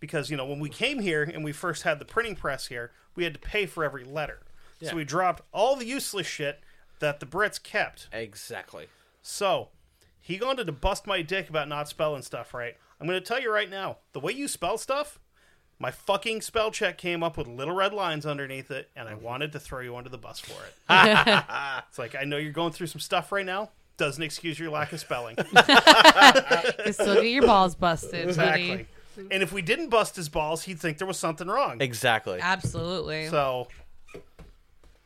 Because 0.00 0.30
you 0.30 0.36
know 0.36 0.46
when 0.46 0.60
we 0.60 0.68
came 0.68 1.00
here 1.00 1.22
and 1.22 1.44
we 1.44 1.52
first 1.52 1.82
had 1.82 1.98
the 1.98 2.04
printing 2.04 2.36
press 2.36 2.68
here, 2.68 2.92
we 3.16 3.24
had 3.24 3.34
to 3.34 3.40
pay 3.40 3.66
for 3.66 3.84
every 3.84 4.04
letter, 4.04 4.40
Yeah. 4.80 4.90
so 4.90 4.96
we 4.96 5.04
dropped 5.04 5.42
all 5.52 5.74
the 5.74 5.86
useless 5.86 6.26
shit 6.26 6.60
that 7.00 7.20
the 7.20 7.26
Brits 7.26 7.60
kept. 7.60 8.08
Exactly. 8.12 8.86
So, 9.22 9.68
he 10.20 10.38
wanted 10.38 10.66
to 10.66 10.72
bust 10.72 11.06
my 11.06 11.22
dick 11.22 11.48
about 11.48 11.68
not 11.68 11.88
spelling 11.88 12.22
stuff 12.22 12.54
right. 12.54 12.76
I'm 13.00 13.06
going 13.06 13.20
to 13.20 13.24
tell 13.24 13.40
you 13.40 13.52
right 13.52 13.70
now, 13.70 13.98
the 14.12 14.20
way 14.20 14.32
you 14.32 14.48
spell 14.48 14.78
stuff, 14.78 15.18
my 15.78 15.90
fucking 15.90 16.42
spell 16.42 16.70
check 16.70 16.98
came 16.98 17.22
up 17.22 17.36
with 17.36 17.46
little 17.46 17.74
red 17.74 17.92
lines 17.92 18.26
underneath 18.26 18.70
it, 18.70 18.90
and 18.96 19.08
I 19.08 19.12
mm-hmm. 19.12 19.24
wanted 19.24 19.52
to 19.52 19.60
throw 19.60 19.80
you 19.80 19.96
under 19.96 20.10
the 20.10 20.18
bus 20.18 20.40
for 20.40 20.60
it. 20.64 20.74
it's 21.88 21.98
like, 21.98 22.16
I 22.16 22.24
know 22.24 22.36
you're 22.36 22.52
going 22.52 22.72
through 22.72 22.88
some 22.88 23.00
stuff 23.00 23.30
right 23.30 23.46
now. 23.46 23.70
Doesn't 23.98 24.22
excuse 24.22 24.58
your 24.58 24.70
lack 24.70 24.92
of 24.92 25.00
spelling. 25.00 25.36
You 26.86 26.92
still 26.92 27.16
get 27.16 27.26
your 27.26 27.46
balls 27.46 27.74
busted, 27.74 28.28
exactly. 28.28 28.86
buddy. 29.16 29.28
And 29.30 29.42
if 29.42 29.52
we 29.52 29.60
didn't 29.60 29.90
bust 29.90 30.16
his 30.16 30.28
balls, 30.28 30.62
he'd 30.62 30.78
think 30.80 30.98
there 30.98 31.06
was 31.06 31.18
something 31.18 31.48
wrong. 31.48 31.82
Exactly. 31.82 32.38
Absolutely. 32.40 33.26
So 33.28 33.68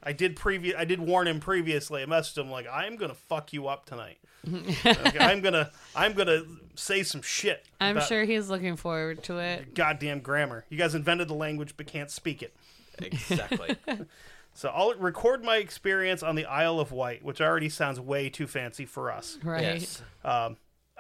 I 0.03 0.13
did 0.13 0.37
previous. 0.37 0.77
I 0.77 0.85
did 0.85 1.01
warn 1.01 1.27
him 1.27 1.41
previously. 1.41 2.03
I 2.03 2.07
messaged 2.07 2.37
him 2.39 2.51
like, 2.51 2.67
"I'm 2.71 2.97
gonna 2.97 3.15
fuck 3.15 3.53
you 3.53 3.67
up 3.69 3.87
tonight. 3.87 4.19
Okay, 4.85 5.19
I'm 5.19 5.41
gonna, 5.41 5.71
I'm 5.95 6.13
gonna 6.15 6.43
say 6.75 7.03
some 7.05 7.23
shit." 7.23 7.65
I'm 7.81 7.97
about 7.97 8.09
sure 8.09 8.25
he's 8.25 8.49
looking 8.51 8.77
forward 8.77 9.23
to 9.25 9.39
it. 9.39 9.75
Goddamn 9.75 10.21
grammar. 10.21 10.65
You 10.69 10.77
guys 10.77 10.95
invented 10.95 11.29
the 11.29 11.35
language 11.35 11.75
but 11.77 11.87
can't 11.87 12.11
speak 12.11 12.43
it. 12.43 12.55
Exactly. 12.99 13.77
So 14.55 14.69
I'll 14.69 14.95
record 14.95 15.43
my 15.45 15.57
experience 15.57 16.23
on 16.23 16.35
the 16.35 16.45
Isle 16.45 16.79
of 16.79 16.93
Wight, 16.93 17.25
which 17.25 17.41
already 17.41 17.69
sounds 17.69 17.99
way 17.99 18.29
too 18.29 18.47
fancy 18.47 18.85
for 18.85 19.11
us. 19.11 19.39
Right. 19.43 19.63
yes. 19.63 20.03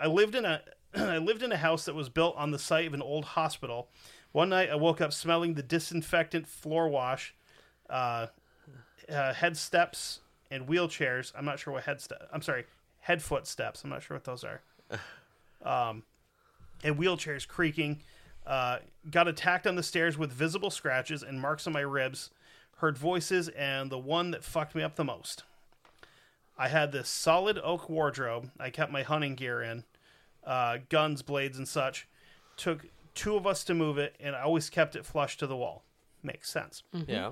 I 0.02 0.06
lived 0.06 0.34
in 0.34 0.44
a 0.44 0.62
I 0.94 1.18
lived 1.18 1.42
in 1.42 1.52
a 1.52 1.56
house 1.56 1.84
that 1.84 1.94
was 1.94 2.08
built 2.08 2.36
on 2.36 2.50
the 2.50 2.58
site 2.58 2.86
of 2.86 2.94
an 2.94 3.02
old 3.02 3.24
hospital. 3.24 3.88
One 4.32 4.48
night 4.48 4.70
I 4.70 4.74
woke 4.76 5.00
up 5.00 5.12
smelling 5.12 5.54
the 5.54 5.62
disinfectant 5.62 6.46
floor 6.46 6.88
wash, 6.88 7.34
uh, 7.90 8.28
uh, 9.08 9.32
head 9.34 9.56
steps 9.56 10.20
and 10.50 10.66
wheelchairs. 10.66 11.32
I'm 11.36 11.44
not 11.44 11.58
sure 11.58 11.74
what 11.74 11.84
head 11.84 12.00
step. 12.00 12.28
I'm 12.32 12.42
sorry, 12.42 12.64
head 13.00 13.22
foot 13.22 13.46
steps. 13.46 13.84
I'm 13.84 13.90
not 13.90 14.02
sure 14.02 14.16
what 14.16 14.24
those 14.24 14.44
are. 14.44 14.60
Um, 15.64 16.02
and 16.82 16.98
wheelchairs 16.98 17.46
creaking. 17.46 18.02
Uh, 18.44 18.78
got 19.08 19.28
attacked 19.28 19.68
on 19.68 19.76
the 19.76 19.82
stairs 19.84 20.18
with 20.18 20.32
visible 20.32 20.70
scratches 20.70 21.22
and 21.22 21.40
marks 21.40 21.68
on 21.68 21.72
my 21.72 21.82
ribs. 21.82 22.30
Heard 22.78 22.98
voices 22.98 23.48
and 23.50 23.90
the 23.90 23.98
one 23.98 24.32
that 24.32 24.44
fucked 24.44 24.74
me 24.74 24.82
up 24.82 24.96
the 24.96 25.04
most. 25.04 25.44
I 26.58 26.68
had 26.68 26.92
this 26.92 27.08
solid 27.08 27.58
oak 27.62 27.88
wardrobe. 27.88 28.50
I 28.58 28.70
kept 28.70 28.92
my 28.92 29.02
hunting 29.02 29.34
gear 29.34 29.62
in, 29.62 29.84
uh, 30.44 30.78
guns, 30.88 31.22
blades, 31.22 31.58
and 31.58 31.66
such. 31.66 32.08
Took 32.56 32.86
two 33.14 33.36
of 33.36 33.46
us 33.46 33.64
to 33.64 33.74
move 33.74 33.98
it, 33.98 34.16
and 34.20 34.36
I 34.36 34.42
always 34.42 34.68
kept 34.68 34.96
it 34.96 35.06
flush 35.06 35.36
to 35.38 35.46
the 35.46 35.56
wall. 35.56 35.84
Makes 36.22 36.50
sense. 36.50 36.82
Mm-hmm. 36.94 37.10
Yeah. 37.10 37.30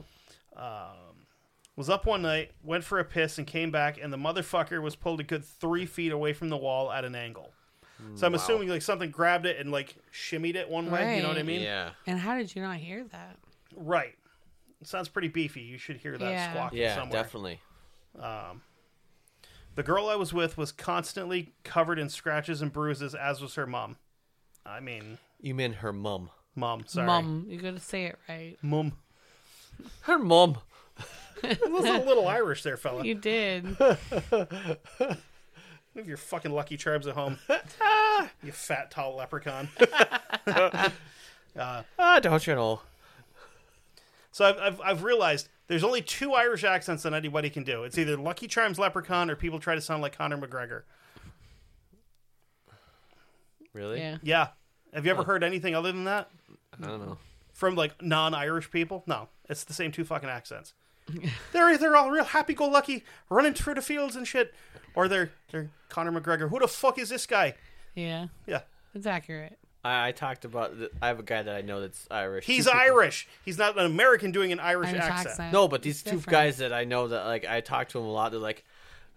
Um, 0.57 1.27
was 1.77 1.91
up 1.91 2.07
one 2.07 2.23
night, 2.23 2.53
went 2.63 2.85
for 2.85 2.99
a 2.99 3.05
piss, 3.05 3.39
and 3.39 3.47
came 3.47 3.71
back, 3.71 3.99
and 4.01 4.13
the 4.13 4.17
motherfucker 4.17 4.83
was 4.83 4.97
pulled 4.97 5.21
a 5.21 5.25
good 5.25 5.45
three 5.45 5.87
feet 5.87 6.13
away 6.13 6.33
from 6.33 6.49
the 6.49 6.57
wall 6.57 6.91
at 6.91 7.05
an 7.05 7.15
angle. 7.15 7.53
So 8.15 8.27
I'm 8.27 8.33
mm, 8.33 8.37
assuming 8.37 8.69
like 8.69 8.83
something 8.83 9.11
grabbed 9.11 9.47
it 9.47 9.59
and 9.59 9.71
like 9.71 9.95
shimmied 10.13 10.55
it 10.55 10.69
one 10.69 10.91
way. 10.91 11.17
You 11.17 11.23
know 11.23 11.29
what 11.29 11.39
I 11.39 11.43
mean? 11.43 11.61
Yeah. 11.61 11.91
And 12.07 12.19
how 12.19 12.37
did 12.37 12.55
you 12.55 12.63
not 12.63 12.77
hear 12.77 13.05
that? 13.13 13.37
Right. 13.77 14.15
It 14.81 14.87
sounds 14.87 15.09
pretty 15.09 15.29
beefy. 15.29 15.61
You 15.61 15.77
should 15.79 15.99
hear 15.99 16.17
that 16.19 16.31
Yeah. 16.31 16.51
squawking 16.53 16.79
Yeah. 16.79 16.95
somewhere. 16.95 17.23
Definitely. 17.23 17.61
The 19.77 19.83
girl 19.85 20.09
I 20.09 20.17
was 20.17 20.33
with 20.33 20.57
was 20.59 20.73
constantly 20.73 21.55
covered 21.65 21.99
in 21.99 22.09
scratches 22.09 22.61
and 22.61 22.73
bruises, 22.73 23.15
as 23.15 23.41
was 23.41 23.55
her 23.55 23.67
mom. 23.67 23.97
I 24.67 24.81
mean, 24.81 25.19
You 25.41 25.55
mean 25.55 25.75
her 25.75 25.93
mom? 25.93 26.31
mom. 26.55 26.87
Sorry, 26.87 27.07
Mum, 27.07 27.47
you 27.49 27.59
gotta 27.61 27.79
say 27.81 28.05
it 28.07 28.19
right. 28.29 28.57
mom. 28.63 28.99
Her 30.03 30.19
mom. 30.19 30.59
That 31.43 31.61
was 31.71 31.85
a 31.87 31.99
little 32.05 32.27
Irish 32.29 32.63
there, 32.63 32.77
fella. 32.77 33.05
You 33.05 33.15
did. 33.15 33.79
Leave 35.95 36.07
your 36.07 36.17
fucking 36.19 36.53
Lucky 36.53 36.77
Charms 36.77 37.07
at 37.07 37.15
home. 37.15 37.39
you 38.43 38.53
fat, 38.53 38.91
tall 38.91 39.17
leprechaun. 39.17 39.69
Ah, 41.57 42.21
don't 42.21 42.47
you 42.47 42.55
know? 42.55 42.81
So 44.33 44.45
I've, 44.45 44.59
I've, 44.59 44.81
I've 44.81 45.03
realized 45.03 45.49
there's 45.67 45.85
only 45.85 46.03
two 46.03 46.35
Irish 46.35 46.65
accents 46.65 47.03
that 47.03 47.15
anybody 47.15 47.51
can 47.51 47.65
do. 47.65 47.85
It's 47.85 47.99
either 47.99 48.17
Lucky 48.17 48.47
Charms 48.47 48.79
leprechaun 48.79 49.31
or 49.31 49.37
people 49.37 49.59
try 49.59 49.75
to 49.75 49.81
sound 49.81 50.03
like 50.03 50.17
Conor 50.17 50.39
McGregor. 50.39 50.83
Really? 53.73 53.99
Yeah. 53.99 54.19
Yeah. 54.23 54.49
Have 54.93 55.05
you 55.05 55.13
ever 55.13 55.23
heard 55.23 55.45
anything 55.45 55.75
other 55.75 55.93
than 55.93 56.05
that 56.05 56.29
I 56.83 56.87
don't 56.87 57.07
know. 57.07 57.19
from 57.53 57.77
like 57.77 58.03
non-Irish 58.03 58.71
people? 58.71 59.05
No, 59.07 59.29
it's 59.49 59.65
the 59.65 59.73
same 59.73 59.93
two 59.93 60.05
fucking 60.05 60.29
accents. 60.29 60.75
they're 61.53 61.79
they're 61.79 61.97
all 61.97 62.11
real 62.11 62.25
happy-go-lucky, 62.25 63.05
running 63.29 63.55
through 63.55 63.75
the 63.75 63.83
fields 63.83 64.17
and 64.17 64.27
shit, 64.27 64.55
or 64.95 65.09
they're 65.09 65.31
they're 65.51 65.71
Conor 65.89 66.21
McGregor. 66.21 66.49
Who 66.51 66.59
the 66.59 66.69
fuck 66.69 66.99
is 66.99 67.09
this 67.09 67.27
guy? 67.27 67.55
Yeah. 67.95 68.27
Yeah. 68.47 68.63
It's 68.95 69.07
accurate. 69.07 69.59
I, 69.85 70.09
I 70.09 70.13
talked 70.13 70.45
about. 70.45 70.77
th- 70.79 70.91
I 71.01 71.09
have 71.09 71.19
a 71.19 71.23
guy 71.23 71.43
that 71.43 71.55
I 71.55 71.61
know 71.63 71.81
that's 71.81 72.07
Irish. 72.11 72.45
He's 72.47 72.65
Two 72.67 72.71
people- 72.73 72.81
Irish. 72.81 73.29
He's 73.45 73.59
not 73.59 73.79
an 73.79 73.87
American 73.87 74.31
doing 74.33 74.53
an 74.53 74.61
Irish, 74.61 74.91
Irish 74.91 75.03
accent. 75.03 75.29
accent. 75.29 75.53
No, 75.53 75.69
but 75.69 75.83
these 75.83 76.03
two 76.03 76.11
Different. 76.17 76.29
guys 76.31 76.59
that 76.59 76.73
I 76.73 76.85
know 76.85 77.09
that 77.09 77.25
like 77.27 77.45
I 77.47 77.61
talk 77.61 77.89
to 77.91 77.99
them 77.99 78.07
a 78.07 78.11
lot. 78.13 78.31
They're 78.33 78.41
like, 78.41 78.65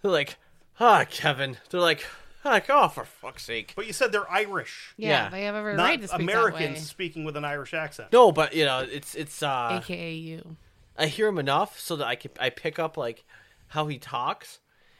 they're 0.02 0.12
like, 0.12 0.38
ah, 0.80 1.06
Kevin. 1.10 1.58
They're 1.70 1.82
like, 1.82 2.06
like, 2.46 2.66
oh, 2.70 2.88
for 2.88 3.04
fuck's 3.06 3.44
sake. 3.44 3.74
But 3.76 3.88
you 3.88 3.94
said 3.94 4.12
they're 4.12 4.30
Irish, 4.32 4.94
Yeah, 4.98 5.10
Yeah. 5.26 5.30
they 5.30 5.44
have 5.44 5.56
every 5.56 5.76
not 5.76 5.84
right 5.84 6.02
to 6.02 6.08
speak 6.08 6.22
Americans 6.22 6.80
that 6.80 6.86
speaking 6.86 7.24
with 7.26 7.36
an 7.38 7.46
Irish 7.46 7.74
accent. 7.74 8.12
No, 8.14 8.32
but 8.32 8.54
you 8.56 8.66
know, 8.66 8.80
it's 8.90 9.16
it's. 9.16 9.42
way. 9.42 9.48
uh 9.48 9.78
AKA 9.80 10.14
you. 10.14 10.56
I 10.98 11.08
hear 11.08 11.28
him 11.28 11.40
enough 11.40 11.80
so 11.80 11.96
that 11.98 12.06
I 12.08 12.16
can 12.16 12.32
I 12.40 12.50
pick 12.50 12.80
up 12.80 12.98
like 12.98 13.24
how 13.70 13.88
he 13.88 13.98
talks, 13.98 14.60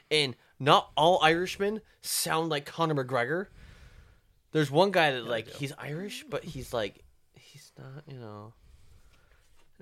and 0.10 0.36
not 0.60 0.90
all 0.98 1.22
Irishmen 1.24 1.82
sound 2.02 2.50
like 2.50 2.66
Conor 2.66 3.04
McGregor. 3.06 3.48
There's 4.54 4.72
one 4.72 4.92
guy 4.92 5.12
that 5.12 5.26
like 5.26 5.50
he's 5.50 5.74
Irish, 5.78 6.24
but 6.30 6.44
he's 6.44 6.74
like 6.74 7.04
he's 7.36 7.72
not. 7.78 8.04
You 8.08 8.20
know. 8.20 8.54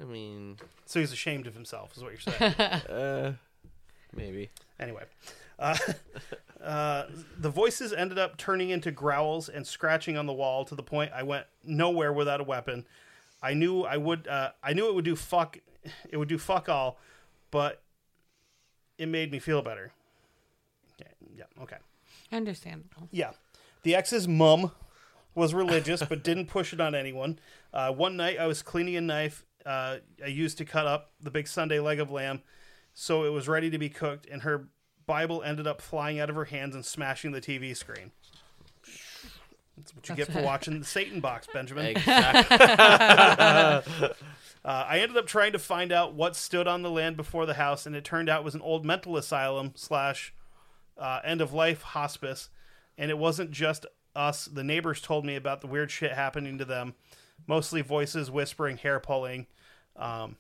I 0.02 0.06
mean, 0.06 0.58
So 0.86 1.00
he's 1.00 1.12
ashamed 1.12 1.46
of 1.46 1.54
himself, 1.54 1.96
is 1.96 2.02
what 2.02 2.12
you're 2.12 2.22
saying. 2.22 2.54
uh, 2.90 3.34
maybe. 4.16 4.50
anyway, 4.80 5.04
uh, 5.60 5.78
uh, 6.64 7.04
the 7.38 7.50
voices 7.50 7.94
ended 7.94 8.18
up 8.18 8.38
turning 8.38 8.70
into 8.72 8.90
growls 8.90 9.48
and 9.50 9.68
scratching 9.68 10.18
on 10.18 10.26
the 10.26 10.34
wall 10.34 10.66
to 10.66 10.74
the 10.76 10.82
point 10.82 11.12
I 11.14 11.24
went 11.24 11.46
nowhere 11.64 12.14
without 12.14 12.42
a 12.42 12.44
weapon. 12.44 12.86
I 13.44 13.54
knew 13.54 13.84
I 13.84 13.98
would. 13.98 14.28
Uh, 14.28 14.52
I 14.64 14.74
knew 14.74 14.88
it 14.88 14.96
would 14.96 15.06
do 15.06 15.16
fuck. 15.16 15.58
It 16.10 16.18
would 16.18 16.30
do 16.30 16.38
fuck 16.38 16.70
all, 16.70 16.98
but 17.52 17.82
it 18.98 19.08
made 19.08 19.32
me 19.32 19.40
feel 19.40 19.62
better. 19.62 19.92
Okay, 21.00 21.12
yeah. 21.36 21.46
Okay. 21.62 21.78
Understandable. 22.32 23.10
Yeah. 23.12 23.32
The 23.84 23.96
ex's 23.96 24.28
mum 24.28 24.72
was 25.34 25.54
religious 25.54 26.04
but 26.04 26.24
didn't 26.24 26.48
push 26.48 26.74
it 26.74 26.82
on 26.82 26.94
anyone. 26.96 27.39
Uh, 27.74 27.91
one 27.91 28.17
night 28.17 28.38
I 28.39 28.48
was 28.48 28.62
cleaning 28.62 28.96
a 28.96 29.02
knife 29.02 29.46
uh, 29.65 29.98
I 30.24 30.28
used 30.28 30.58
to 30.58 30.65
cut 30.65 30.88
up 30.88 31.12
the 31.22 31.32
big 31.32 31.48
Sunday 31.48 31.80
leg 31.80 32.00
of 32.00 32.12
lamb 32.12 32.41
so 32.94 33.24
it 33.24 33.30
was 33.30 33.48
ready 33.48 33.70
to 33.70 33.78
be 33.78 33.89
cooked, 33.89 34.28
and 34.30 34.41
her 34.41 34.67
Bible 35.06 35.41
ended 35.44 35.67
up 35.67 35.82
flying 35.82 36.20
out 36.20 36.30
of 36.30 36.36
her 36.36 36.46
hands 36.46 36.76
and 36.76 36.86
smashing 36.86 37.32
the 37.32 37.41
TV 37.41 37.76
screen. 37.76 38.12
That's 39.78 39.96
what 39.96 40.10
you 40.10 40.15
get 40.15 40.32
for 40.32 40.41
watching 40.41 40.80
the 40.80 40.86
Satan 40.86 41.20
box, 41.22 41.48
Benjamin. 41.54 41.86
Exactly. 41.86 42.58
Uh, 44.63 44.86
I 44.88 45.00
ended 45.00 45.17
up 45.17 45.26
trying 45.26 45.54
to 45.54 45.58
find 45.58 45.91
out 45.91 46.13
what 46.13 46.36
stood 46.36 46.67
on 46.67 46.84
the 46.84 46.91
land 46.91 47.17
before 47.17 47.48
the 47.48 47.56
house, 47.56 47.88
and 47.88 47.96
it 47.96 48.04
turned 48.04 48.30
out 48.30 48.41
it 48.41 48.46
was 48.46 48.54
an 48.54 48.62
old 48.62 48.86
mental 48.86 49.17
asylum 49.17 49.72
slash 49.74 50.36
uh, 51.00 51.20
end 51.24 51.41
of 51.41 51.52
life 51.52 51.82
hospice. 51.82 52.52
And 53.02 53.10
it 53.10 53.18
wasn't 53.18 53.50
just 53.50 53.86
us. 54.16 54.46
The 54.46 54.64
neighbors 54.64 55.02
told 55.02 55.26
me 55.26 55.36
about 55.36 55.62
the 55.62 55.68
weird 55.68 55.90
shit 55.90 56.12
happening 56.12 56.60
to 56.60 56.66
them, 56.66 56.94
mostly 57.48 57.82
voices 57.82 58.30
whispering, 58.30 58.78
hair 58.78 59.00
pulling. 59.00 59.48
Um, 59.96 60.36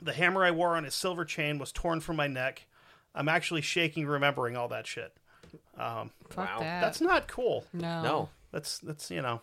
the 0.00 0.12
hammer 0.12 0.44
I 0.44 0.52
wore 0.52 0.76
on 0.76 0.84
a 0.84 0.90
silver 0.90 1.24
chain 1.24 1.58
was 1.58 1.72
torn 1.72 2.00
from 2.00 2.16
my 2.16 2.28
neck. 2.28 2.66
I'm 3.14 3.28
actually 3.28 3.62
shaking 3.62 4.06
remembering 4.06 4.56
all 4.56 4.68
that 4.68 4.86
shit. 4.86 5.12
Fuck 5.76 6.10
Wow. 6.36 6.58
that. 6.60 6.80
That's 6.80 7.00
not 7.00 7.26
cool. 7.26 7.64
no. 7.72 8.02
no, 8.02 8.28
That's 8.52 8.78
that's 8.78 9.10
you 9.10 9.22
know 9.22 9.40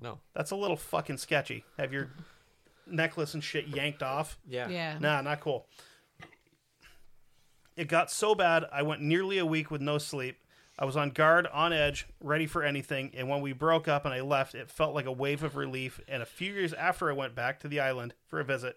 no. 0.00 0.18
that's 0.34 0.50
a 0.50 0.56
little 0.56 0.76
fucking 0.76 1.16
sketchy. 1.18 1.64
Have 1.78 1.92
your 1.92 2.10
necklace 2.86 3.32
and 3.32 3.42
shit 3.42 3.68
yanked 3.68 4.02
off. 4.02 4.38
Yeah. 4.46 4.68
Yeah. 4.68 4.98
Nah, 4.98 5.22
not 5.22 5.40
cool. 5.40 5.66
It 7.76 7.88
got 7.88 8.10
so 8.10 8.34
bad, 8.34 8.64
I 8.72 8.82
went 8.82 9.02
nearly 9.02 9.38
a 9.38 9.46
week 9.46 9.70
with 9.70 9.80
no 9.80 9.98
sleep. 9.98 10.36
I 10.78 10.84
was 10.84 10.96
on 10.96 11.10
guard, 11.10 11.46
on 11.52 11.72
edge, 11.72 12.06
ready 12.20 12.46
for 12.46 12.62
anything, 12.62 13.12
and 13.14 13.28
when 13.28 13.40
we 13.40 13.52
broke 13.52 13.86
up 13.86 14.04
and 14.04 14.12
I 14.12 14.22
left, 14.22 14.54
it 14.54 14.70
felt 14.70 14.94
like 14.94 15.06
a 15.06 15.12
wave 15.12 15.44
of 15.44 15.56
relief. 15.56 16.00
And 16.08 16.20
a 16.22 16.26
few 16.26 16.52
years 16.52 16.72
after 16.72 17.08
I 17.08 17.12
went 17.12 17.34
back 17.34 17.60
to 17.60 17.68
the 17.68 17.78
island 17.78 18.14
for 18.26 18.40
a 18.40 18.44
visit, 18.44 18.76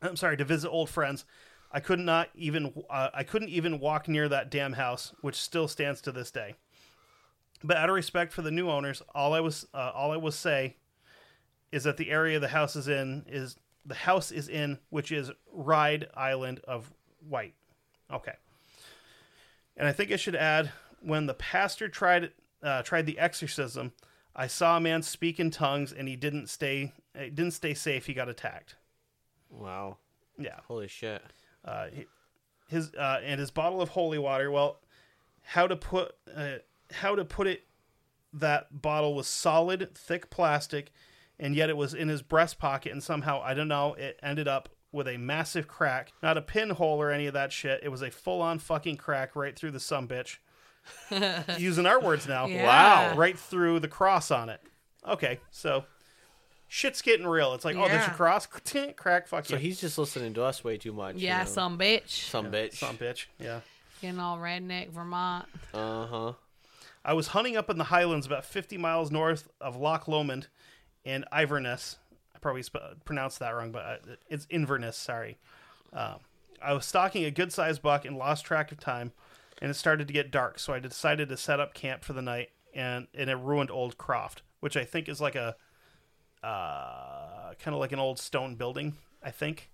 I'm 0.00 0.16
sorry, 0.16 0.36
to 0.36 0.44
visit 0.44 0.70
old 0.70 0.88
friends, 0.88 1.24
I 1.72 1.80
could 1.80 1.98
not 1.98 2.28
even 2.34 2.72
uh, 2.88 3.08
I 3.14 3.24
couldn't 3.24 3.48
even 3.48 3.80
walk 3.80 4.06
near 4.06 4.28
that 4.28 4.50
damn 4.50 4.74
house, 4.74 5.14
which 5.20 5.36
still 5.36 5.66
stands 5.66 6.00
to 6.02 6.12
this 6.12 6.30
day. 6.30 6.54
But 7.64 7.76
out 7.76 7.88
of 7.88 7.94
respect 7.94 8.32
for 8.32 8.42
the 8.42 8.50
new 8.50 8.68
owners, 8.68 9.02
all 9.14 9.32
I 9.32 9.40
was 9.40 9.66
uh, 9.72 9.90
all 9.94 10.12
I 10.12 10.16
will 10.18 10.32
say 10.32 10.76
is 11.72 11.84
that 11.84 11.96
the 11.96 12.10
area 12.10 12.38
the 12.38 12.48
house 12.48 12.76
is 12.76 12.88
in 12.88 13.24
is 13.26 13.56
the 13.84 13.94
house 13.94 14.30
is 14.30 14.48
in, 14.48 14.78
which 14.90 15.10
is 15.10 15.30
Ryde 15.50 16.08
Island 16.14 16.60
of 16.68 16.92
Wight. 17.28 17.54
Okay. 18.12 18.34
And 19.76 19.88
I 19.88 19.92
think 19.92 20.12
I 20.12 20.16
should 20.16 20.36
add 20.36 20.70
when 21.02 21.26
the 21.26 21.34
pastor 21.34 21.88
tried 21.88 22.32
uh, 22.62 22.82
tried 22.82 23.06
the 23.06 23.18
exorcism, 23.18 23.92
I 24.34 24.46
saw 24.46 24.76
a 24.76 24.80
man 24.80 25.02
speak 25.02 25.40
in 25.40 25.50
tongues, 25.50 25.92
and 25.92 26.08
he 26.08 26.16
didn't 26.16 26.48
stay 26.48 26.92
uh, 27.16 27.24
didn't 27.24 27.52
stay 27.52 27.74
safe. 27.74 28.06
He 28.06 28.14
got 28.14 28.28
attacked. 28.28 28.76
Wow. 29.50 29.98
Yeah. 30.38 30.60
Holy 30.66 30.88
shit. 30.88 31.22
Uh, 31.64 31.88
his 32.68 32.92
uh, 32.94 33.20
and 33.22 33.38
his 33.38 33.50
bottle 33.50 33.80
of 33.80 33.90
holy 33.90 34.18
water. 34.18 34.50
Well, 34.50 34.80
how 35.42 35.66
to 35.66 35.76
put 35.76 36.14
uh, 36.34 36.56
how 36.90 37.14
to 37.14 37.24
put 37.24 37.46
it? 37.46 37.64
That 38.34 38.80
bottle 38.80 39.14
was 39.14 39.28
solid, 39.28 39.94
thick 39.94 40.30
plastic, 40.30 40.90
and 41.38 41.54
yet 41.54 41.68
it 41.68 41.76
was 41.76 41.92
in 41.92 42.08
his 42.08 42.22
breast 42.22 42.58
pocket, 42.58 42.92
and 42.92 43.02
somehow 43.02 43.42
I 43.42 43.52
don't 43.52 43.68
know. 43.68 43.92
It 43.94 44.18
ended 44.22 44.48
up 44.48 44.70
with 44.90 45.06
a 45.06 45.18
massive 45.18 45.68
crack, 45.68 46.12
not 46.22 46.38
a 46.38 46.42
pinhole 46.42 47.00
or 47.00 47.10
any 47.10 47.26
of 47.26 47.34
that 47.34 47.52
shit. 47.52 47.80
It 47.82 47.90
was 47.90 48.02
a 48.02 48.10
full 48.10 48.40
on 48.40 48.58
fucking 48.58 48.96
crack 48.96 49.36
right 49.36 49.54
through 49.54 49.72
the 49.72 49.80
some 49.80 50.08
bitch. 50.08 50.38
Using 51.58 51.86
our 51.86 52.00
words 52.00 52.26
now. 52.26 52.46
Yeah. 52.46 52.64
Wow, 52.66 53.16
right 53.16 53.38
through 53.38 53.80
the 53.80 53.88
cross 53.88 54.30
on 54.30 54.48
it. 54.48 54.60
Okay, 55.06 55.40
so 55.50 55.84
shit's 56.68 57.02
getting 57.02 57.26
real. 57.26 57.54
It's 57.54 57.64
like, 57.64 57.76
oh, 57.76 57.80
there's 57.88 57.92
Yeah. 58.02 58.06
your 58.06 58.16
cross, 58.16 58.46
crack, 58.96 59.26
fuck 59.28 59.44
So 59.44 59.54
you. 59.54 59.60
he's 59.60 59.80
just 59.80 59.98
listening 59.98 60.34
to 60.34 60.44
us 60.44 60.62
way 60.64 60.76
too 60.78 60.92
much. 60.92 61.16
you 61.16 61.26
Yeah, 61.26 61.40
know? 61.40 61.48
some 61.50 61.78
bitch. 61.78 62.08
some 62.08 62.46
bitch. 62.50 62.74
some 62.74 62.96
bitch. 62.96 63.26
Yeah. 63.38 63.60
Getting 64.00 64.18
all 64.20 64.38
redneck 64.38 64.90
Vermont. 64.90 65.46
Uh 65.74 66.06
huh. 66.06 66.32
I 67.04 67.14
was 67.14 67.28
hunting 67.28 67.56
up 67.56 67.68
in 67.68 67.78
the 67.78 67.84
Highlands 67.84 68.26
about 68.26 68.44
50 68.44 68.78
miles 68.78 69.10
north 69.10 69.48
of 69.60 69.76
Loch 69.76 70.06
Lomond 70.06 70.48
in 71.04 71.24
Iverness. 71.32 71.96
I 72.34 72.38
probably 72.38 72.62
sp- 72.62 73.02
pronounced 73.04 73.40
that 73.40 73.50
wrong, 73.50 73.72
but 73.72 73.84
uh, 73.84 73.96
it's 74.28 74.46
Inverness, 74.50 74.96
sorry. 74.96 75.38
Um, 75.92 76.16
I 76.62 76.72
was 76.74 76.86
stalking 76.86 77.24
a 77.24 77.30
good 77.32 77.52
sized 77.52 77.82
buck 77.82 78.04
and 78.04 78.16
lost 78.16 78.44
track 78.44 78.70
of 78.70 78.78
time, 78.78 79.10
and 79.62 79.70
it 79.70 79.74
started 79.74 80.06
to 80.08 80.12
get 80.12 80.30
dark, 80.30 80.58
so 80.58 80.72
I 80.74 80.78
decided 80.80 81.28
to 81.30 81.36
set 81.38 81.58
up 81.60 81.72
camp 81.72 82.04
for 82.04 82.12
the 82.12 82.20
night 82.20 82.50
and 82.74 83.06
in 83.14 83.28
a 83.28 83.36
ruined 83.36 83.70
old 83.70 83.96
croft, 83.96 84.42
which 84.60 84.76
I 84.76 84.84
think 84.84 85.08
is 85.08 85.20
like 85.20 85.36
a 85.36 85.54
uh, 86.42 87.54
kind 87.62 87.74
of 87.74 87.80
like 87.80 87.92
an 87.92 87.98
old 88.00 88.18
stone 88.18 88.56
building, 88.56 88.96
I 89.22 89.30
think. 89.30 89.70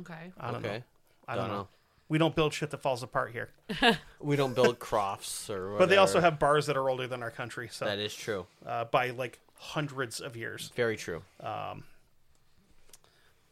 Okay. 0.00 0.32
I 0.38 0.50
don't 0.50 0.64
Okay. 0.64 0.78
know. 0.78 0.82
I 1.28 1.34
don't, 1.36 1.44
Don't 1.44 1.52
know. 1.52 1.60
know. 1.62 1.68
We 2.08 2.18
don't 2.18 2.34
build 2.34 2.52
shit 2.52 2.70
that 2.70 2.82
falls 2.82 3.04
apart 3.04 3.30
here. 3.30 3.50
We 4.20 4.34
don't 4.34 4.54
build 4.54 4.80
crofts 4.80 5.48
or 5.48 5.66
whatever. 5.66 5.78
But 5.78 5.88
they 5.90 5.96
also 5.96 6.20
have 6.20 6.38
bars 6.40 6.66
that 6.66 6.76
are 6.76 6.90
older 6.90 7.06
than 7.06 7.22
our 7.22 7.30
country, 7.30 7.68
so 7.70 7.84
That 7.84 7.98
is 8.00 8.12
true. 8.14 8.46
uh, 8.66 8.84
by 8.86 9.10
like 9.10 9.38
hundreds 9.54 10.20
of 10.20 10.36
years. 10.36 10.72
Very 10.74 10.96
true. 10.96 11.22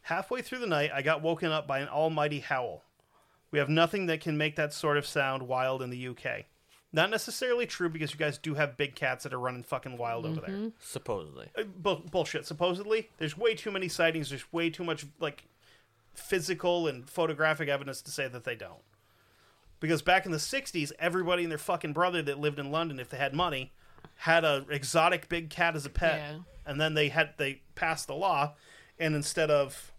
Halfway 0.01 0.41
through 0.41 0.59
the 0.59 0.67
night, 0.67 0.91
I 0.93 1.01
got 1.01 1.21
woken 1.21 1.51
up 1.51 1.67
by 1.67 1.79
an 1.79 1.87
almighty 1.87 2.39
howl. 2.39 2.83
We 3.51 3.59
have 3.59 3.69
nothing 3.69 4.05
that 4.07 4.21
can 4.21 4.37
make 4.37 4.55
that 4.57 4.73
sort 4.73 4.97
of 4.97 5.05
sound 5.05 5.43
wild 5.47 5.81
in 5.81 5.89
the 5.89 6.07
UK. 6.09 6.45
Not 6.91 7.09
necessarily 7.11 7.65
true 7.67 7.89
because 7.89 8.11
you 8.11 8.17
guys 8.17 8.37
do 8.37 8.55
have 8.55 8.75
big 8.77 8.95
cats 8.95 9.23
that 9.23 9.33
are 9.33 9.39
running 9.39 9.63
fucking 9.63 9.97
wild 9.97 10.25
over 10.25 10.41
there. 10.41 10.71
Supposedly. 10.79 11.47
Uh, 11.55 11.63
bu- 11.63 12.01
bullshit. 12.09 12.45
Supposedly, 12.47 13.09
there's 13.17 13.37
way 13.37 13.53
too 13.55 13.69
many 13.71 13.87
sightings. 13.87 14.29
There's 14.29 14.51
way 14.51 14.69
too 14.71 14.83
much 14.83 15.05
like 15.19 15.43
physical 16.13 16.87
and 16.87 17.07
photographic 17.09 17.69
evidence 17.69 18.01
to 18.03 18.11
say 18.11 18.27
that 18.27 18.43
they 18.43 18.55
don't. 18.55 18.81
Because 19.79 20.01
back 20.01 20.25
in 20.25 20.31
the 20.31 20.37
'60s, 20.39 20.91
everybody 20.99 21.43
and 21.43 21.51
their 21.51 21.57
fucking 21.59 21.93
brother 21.93 22.21
that 22.23 22.39
lived 22.39 22.59
in 22.59 22.71
London, 22.71 22.99
if 22.99 23.09
they 23.09 23.17
had 23.17 23.33
money, 23.33 23.71
had 24.17 24.43
a 24.43 24.65
exotic 24.69 25.29
big 25.29 25.49
cat 25.49 25.75
as 25.75 25.85
a 25.85 25.89
pet, 25.89 26.17
Yeah. 26.19 26.39
and 26.65 26.81
then 26.81 26.95
they 26.95 27.09
had 27.09 27.35
they 27.37 27.61
passed 27.75 28.07
the 28.07 28.15
law, 28.15 28.55
and 28.99 29.15
instead 29.15 29.49
of 29.49 29.93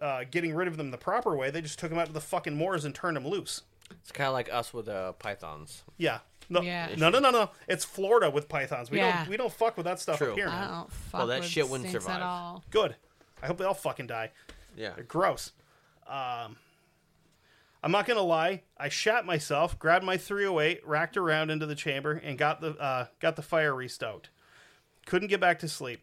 uh, 0.00 0.24
getting 0.30 0.54
rid 0.54 0.68
of 0.68 0.76
them 0.76 0.90
the 0.90 0.98
proper 0.98 1.36
way, 1.36 1.50
they 1.50 1.60
just 1.60 1.78
took 1.78 1.90
them 1.90 1.98
out 1.98 2.06
to 2.06 2.12
the 2.12 2.20
fucking 2.20 2.56
moors 2.56 2.84
and 2.84 2.94
turned 2.94 3.16
them 3.16 3.26
loose. 3.26 3.62
It's 3.90 4.12
kind 4.12 4.28
of 4.28 4.34
like 4.34 4.52
us 4.52 4.72
with 4.74 4.88
uh, 4.88 5.12
pythons. 5.12 5.82
Yeah. 5.96 6.18
No, 6.50 6.60
Yeah. 6.62 6.94
no, 6.96 7.10
no, 7.10 7.18
no, 7.18 7.30
no. 7.30 7.50
It's 7.66 7.84
Florida 7.84 8.30
with 8.30 8.48
pythons. 8.48 8.90
We 8.90 8.98
Yeah. 8.98 9.18
don't, 9.20 9.28
we 9.30 9.36
don't 9.36 9.52
fuck 9.52 9.76
with 9.76 9.84
that 9.84 9.98
stuff 10.00 10.18
True. 10.18 10.30
up 10.32 10.36
here, 10.36 10.48
I 10.48 10.60
man. 10.60 10.70
don't 10.70 10.92
fuck 10.92 11.18
Well, 11.18 11.26
that 11.28 11.40
with 11.40 11.48
shit 11.48 11.68
wouldn't 11.68 11.88
stinks 11.88 12.04
survive. 12.04 12.20
at 12.20 12.22
all. 12.26 12.64
Good. 12.70 12.96
I 13.42 13.46
hope 13.46 13.58
they 13.58 13.64
all 13.64 13.74
fucking 13.74 14.06
die. 14.06 14.30
Yeah. 14.76 14.92
They're 14.94 15.04
gross. 15.04 15.52
Um, 16.06 16.56
I'm 17.82 17.92
not 17.92 18.06
gonna 18.06 18.22
lie. 18.22 18.62
I 18.76 18.88
shat 18.88 19.24
myself, 19.24 19.78
grabbed 19.78 20.04
my 20.04 20.16
308, 20.16 20.86
racked 20.86 21.16
around 21.16 21.50
into 21.50 21.66
the 21.66 21.74
chamber, 21.74 22.12
and 22.12 22.36
got 22.38 22.60
the 22.60 22.70
uh, 22.76 23.06
got 23.20 23.36
the 23.36 23.42
fire 23.42 23.72
restoked. 23.72 24.26
Couldn't 25.06 25.28
get 25.28 25.40
back 25.40 25.58
to 25.60 25.68
sleep. 25.68 26.00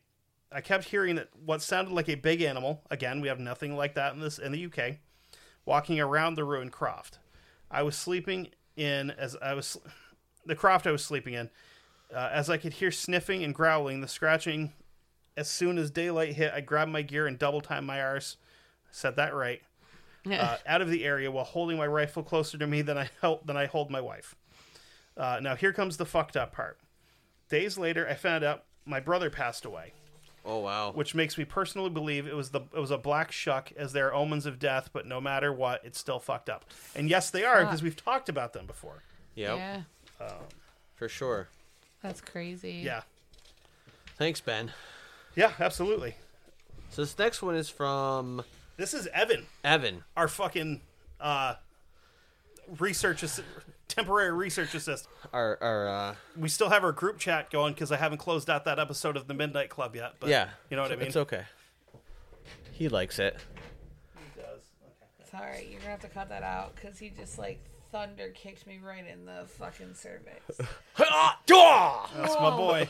I 0.56 0.62
kept 0.62 0.86
hearing 0.86 1.16
that 1.16 1.28
what 1.44 1.62
sounded 1.62 1.94
like 1.94 2.08
a 2.08 2.16
big 2.16 2.42
animal. 2.42 2.82
Again, 2.90 3.20
we 3.20 3.28
have 3.28 3.40
nothing 3.40 3.76
like 3.76 3.96
that 3.96 4.14
in 4.14 4.22
this 4.22 4.40
in 4.40 4.54
the 4.54 4.66
UK. 4.66 4.98
Walking 5.66 6.00
around 6.00 6.36
the 6.36 6.46
ruined 6.46 6.72
croft. 6.72 7.20
I 7.70 7.84
was 7.84 7.98
sleeping 7.98 8.48
in 8.78 9.12
as 9.12 9.36
I 9.42 9.54
was 9.54 9.78
the 10.46 10.56
croft 10.56 10.88
I 10.88 10.92
was 10.92 11.04
sleeping 11.04 11.34
in. 11.34 11.50
Uh, 12.14 12.30
as 12.32 12.50
I 12.50 12.56
could 12.56 12.74
hear 12.74 12.92
sniffing 12.92 13.44
and 13.44 13.54
growling, 13.54 14.00
the 14.00 14.08
scratching. 14.08 14.72
As 15.36 15.50
soon 15.50 15.78
as 15.78 15.92
daylight 15.92 16.36
hit, 16.36 16.54
I 16.54 16.62
grabbed 16.62 16.92
my 16.92 17.02
gear 17.02 17.28
and 17.28 17.38
double 17.38 17.60
timed 17.60 17.88
my 17.88 18.02
arse. 18.02 18.38
Said 18.92 19.18
that 19.18 19.36
right. 19.36 19.62
Uh, 20.40 20.58
out 20.66 20.82
of 20.82 20.90
the 20.90 21.04
area 21.04 21.30
while 21.30 21.44
holding 21.44 21.78
my 21.78 21.86
rifle 21.86 22.24
closer 22.24 22.58
to 22.58 22.66
me 22.66 22.82
than 22.82 22.98
I 22.98 23.10
held 23.22 23.46
than 23.46 23.58
I 23.58 23.66
hold 23.66 23.92
my 23.92 24.00
wife. 24.00 24.36
Uh, 25.18 25.40
now 25.42 25.56
here 25.56 25.74
comes 25.74 25.98
the 25.98 26.06
fucked 26.06 26.38
up 26.38 26.54
part. 26.54 26.80
Days 27.50 27.78
later, 27.78 28.08
I 28.08 28.14
found 28.14 28.44
out 28.44 28.64
my 28.86 29.00
brother 29.00 29.30
passed 29.30 29.66
away, 29.66 29.94
Oh 30.48 30.60
wow. 30.60 30.92
which 30.92 31.16
makes 31.16 31.38
me 31.40 31.44
personally 31.46 31.90
believe 31.90 32.28
it 32.28 32.36
was 32.36 32.52
the 32.52 32.62
it 32.74 32.80
was 32.80 32.92
a 32.92 32.98
black 33.00 33.32
shuck, 33.32 33.72
as 33.76 33.94
they 33.94 34.02
are 34.02 34.14
omens 34.14 34.46
of 34.46 34.60
death. 34.60 34.90
But 34.94 35.08
no 35.08 35.20
matter 35.20 35.52
what, 35.52 35.84
it's 35.84 36.00
still 36.00 36.20
fucked 36.20 36.50
up. 36.50 36.66
And 36.96 37.10
yes, 37.10 37.32
they 37.32 37.44
are 37.44 37.64
because 37.64 37.82
we've 37.82 37.96
talked 37.96 38.30
about 38.30 38.54
them 38.54 38.66
before. 38.68 39.02
Yep, 39.36 39.58
Yeah, 39.58 39.82
for 40.96 41.10
sure. 41.10 41.48
that's 42.04 42.22
crazy. 42.22 42.74
Yeah, 42.86 43.02
Thanks, 44.18 44.40
Ben. 44.40 44.72
yeah, 45.36 45.52
absolutely. 45.60 46.16
So 46.92 47.02
this 47.02 47.18
next 47.18 47.42
one 47.42 47.56
is 47.56 47.70
from 47.70 48.44
This 48.78 48.94
is 48.94 49.08
Evan, 49.08 49.48
Evan. 49.64 50.04
our 50.16 50.28
fucking 50.28 50.80
uh, 51.20 51.56
research 52.80 53.24
assi- 53.24 53.44
temporary 53.88 54.32
research 54.32 54.74
assistant. 54.76 55.14
Our 55.34 55.58
our 55.62 55.88
uh, 55.88 56.16
We 56.38 56.50
still 56.50 56.70
have 56.70 56.84
our 56.84 56.92
group 56.92 57.18
chat 57.20 57.50
going 57.52 57.74
because 57.74 57.92
I 57.92 57.98
haven't 57.98 58.18
closed 58.20 58.50
out 58.50 58.66
that 58.66 58.80
episode 58.80 59.18
of 59.18 59.28
the 59.28 59.34
Midnight 59.34 59.70
Club 59.70 59.96
yet. 59.96 60.16
But 60.20 60.30
yeah. 60.30 60.50
you 60.70 60.76
know 60.78 60.84
what 60.84 60.92
I 60.92 60.96
mean. 60.96 61.08
It's 61.08 61.16
okay. 61.16 61.44
He 62.72 62.90
likes 62.90 63.20
it. 63.20 63.38
He 64.16 64.42
does. 64.42 64.62
Okay. 65.22 65.30
Sorry, 65.32 65.68
you're 65.70 65.80
gonna 65.80 65.92
have 65.92 66.02
to 66.02 66.10
cut 66.10 66.30
that 66.30 66.44
out 66.44 66.76
because 66.76 67.00
he 67.00 67.10
just 67.10 67.38
like 67.38 67.60
thunder 67.92 68.30
kicked 68.36 68.68
me 68.68 68.80
right 68.84 69.06
in 69.08 69.26
the 69.26 69.46
fucking 69.48 69.94
cervix. 69.94 70.58
That's 70.98 72.36
my 72.40 72.50
boy, 72.50 72.90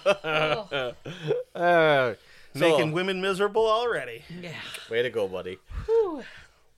Uh, 1.53 2.13
making 2.55 2.91
women 2.91 3.21
miserable 3.21 3.67
already. 3.67 4.23
yeah. 4.41 4.53
Way 4.89 5.03
to 5.03 5.09
go, 5.09 5.27
buddy. 5.27 5.59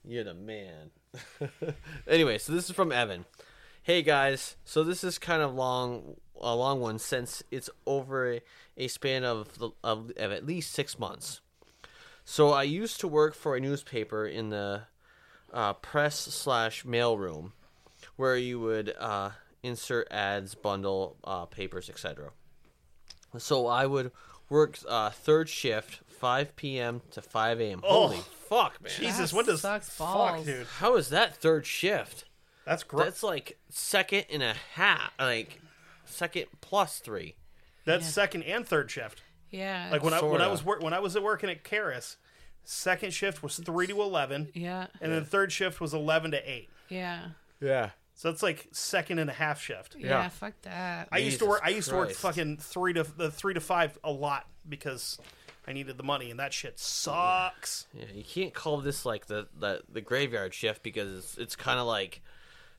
You're 0.04 0.24
the 0.24 0.34
man. 0.34 0.90
anyway, 2.08 2.38
so 2.38 2.52
this 2.52 2.68
is 2.68 2.74
from 2.76 2.92
Evan. 2.92 3.24
Hey 3.88 4.02
guys, 4.02 4.56
so 4.66 4.84
this 4.84 5.02
is 5.02 5.16
kind 5.18 5.40
of 5.40 5.54
long, 5.54 6.16
a 6.38 6.54
long 6.54 6.78
one 6.78 6.98
since 6.98 7.42
it's 7.50 7.70
over 7.86 8.34
a, 8.34 8.40
a 8.76 8.86
span 8.88 9.24
of, 9.24 9.58
the- 9.58 9.70
of 9.82 10.10
of 10.18 10.30
at 10.30 10.44
least 10.44 10.72
six 10.74 10.98
months. 10.98 11.40
So 12.22 12.50
I 12.50 12.64
used 12.64 13.00
to 13.00 13.08
work 13.08 13.34
for 13.34 13.56
a 13.56 13.60
newspaper 13.60 14.26
in 14.26 14.50
the 14.50 14.82
uh, 15.54 15.72
press 15.72 16.18
slash 16.18 16.84
mail 16.84 17.16
room, 17.16 17.54
where 18.16 18.36
you 18.36 18.60
would 18.60 18.94
uh, 19.00 19.30
insert 19.62 20.06
ads, 20.10 20.54
bundle 20.54 21.16
uh, 21.24 21.46
papers, 21.46 21.88
etc. 21.88 22.32
So 23.38 23.68
I 23.68 23.86
would 23.86 24.12
work 24.50 24.78
uh, 24.86 25.08
third 25.08 25.48
shift, 25.48 26.00
5 26.08 26.56
p.m. 26.56 27.00
to 27.12 27.22
5 27.22 27.58
a.m. 27.62 27.80
Holy 27.82 28.18
fuck, 28.50 28.82
man! 28.82 28.92
Jesus, 28.98 29.30
That 29.30 29.36
when 29.38 29.46
does 29.46 29.62
sucks 29.62 29.88
fuck, 29.88 30.12
balls. 30.12 30.44
dude? 30.44 30.66
How 30.78 30.96
is 30.96 31.08
that 31.08 31.36
third 31.36 31.64
shift? 31.64 32.26
That's 32.68 32.82
great. 32.84 33.04
That's 33.04 33.22
like 33.22 33.58
second 33.70 34.26
and 34.30 34.42
a 34.42 34.54
half, 34.74 35.12
like 35.18 35.60
second 36.04 36.46
plus 36.60 36.98
three. 36.98 37.34
That's 37.86 38.06
second 38.06 38.42
and 38.42 38.66
third 38.66 38.90
shift. 38.90 39.22
Yeah. 39.50 39.88
Like 39.90 40.02
when 40.02 40.12
I 40.12 40.20
when 40.22 40.42
I 40.42 40.44
Sorta. 40.44 40.50
was 40.50 40.64
wor- 40.64 40.80
when 40.80 40.92
I 40.92 41.00
was 41.00 41.16
at 41.16 41.22
working 41.22 41.48
at 41.48 41.64
Karis, 41.64 42.16
second 42.64 43.14
shift 43.14 43.42
was 43.42 43.56
three 43.56 43.86
to 43.86 44.02
eleven, 44.02 44.48
yeah. 44.52 44.88
and 45.00 45.10
then 45.10 45.24
third 45.24 45.50
shift 45.50 45.80
was 45.80 45.94
eleven 45.94 46.32
to 46.32 46.50
eight. 46.50 46.68
Yeah. 46.90 47.28
Yeah. 47.60 47.90
So 48.14 48.28
it's 48.28 48.42
like 48.42 48.68
second 48.72 49.20
and 49.20 49.30
a 49.30 49.32
half 49.32 49.62
shift. 49.62 49.96
Yeah. 49.98 50.28
Fuck 50.28 50.54
that. 50.62 51.08
I 51.10 51.18
used 51.18 51.38
to 51.38 51.46
work. 51.46 51.62
I 51.64 51.70
used 51.70 51.88
to 51.88 51.96
work 51.96 52.08
Christ. 52.08 52.20
fucking 52.20 52.56
three 52.58 52.92
to 52.92 53.04
the 53.04 53.30
three 53.30 53.54
to 53.54 53.60
five 53.60 53.98
a 54.04 54.12
lot 54.12 54.46
because 54.68 55.18
I 55.66 55.72
needed 55.72 55.96
the 55.96 56.02
money, 56.02 56.30
and 56.30 56.38
that 56.38 56.52
shit 56.52 56.78
sucks. 56.78 57.86
Yeah, 57.94 58.04
you 58.12 58.24
can't 58.24 58.52
call 58.52 58.78
this 58.78 59.06
like 59.06 59.26
the 59.26 59.48
the, 59.58 59.82
the 59.90 60.02
graveyard 60.02 60.52
shift 60.52 60.82
because 60.82 61.16
it's, 61.16 61.38
it's 61.38 61.56
kind 61.56 61.78
of 61.78 61.86
like 61.86 62.20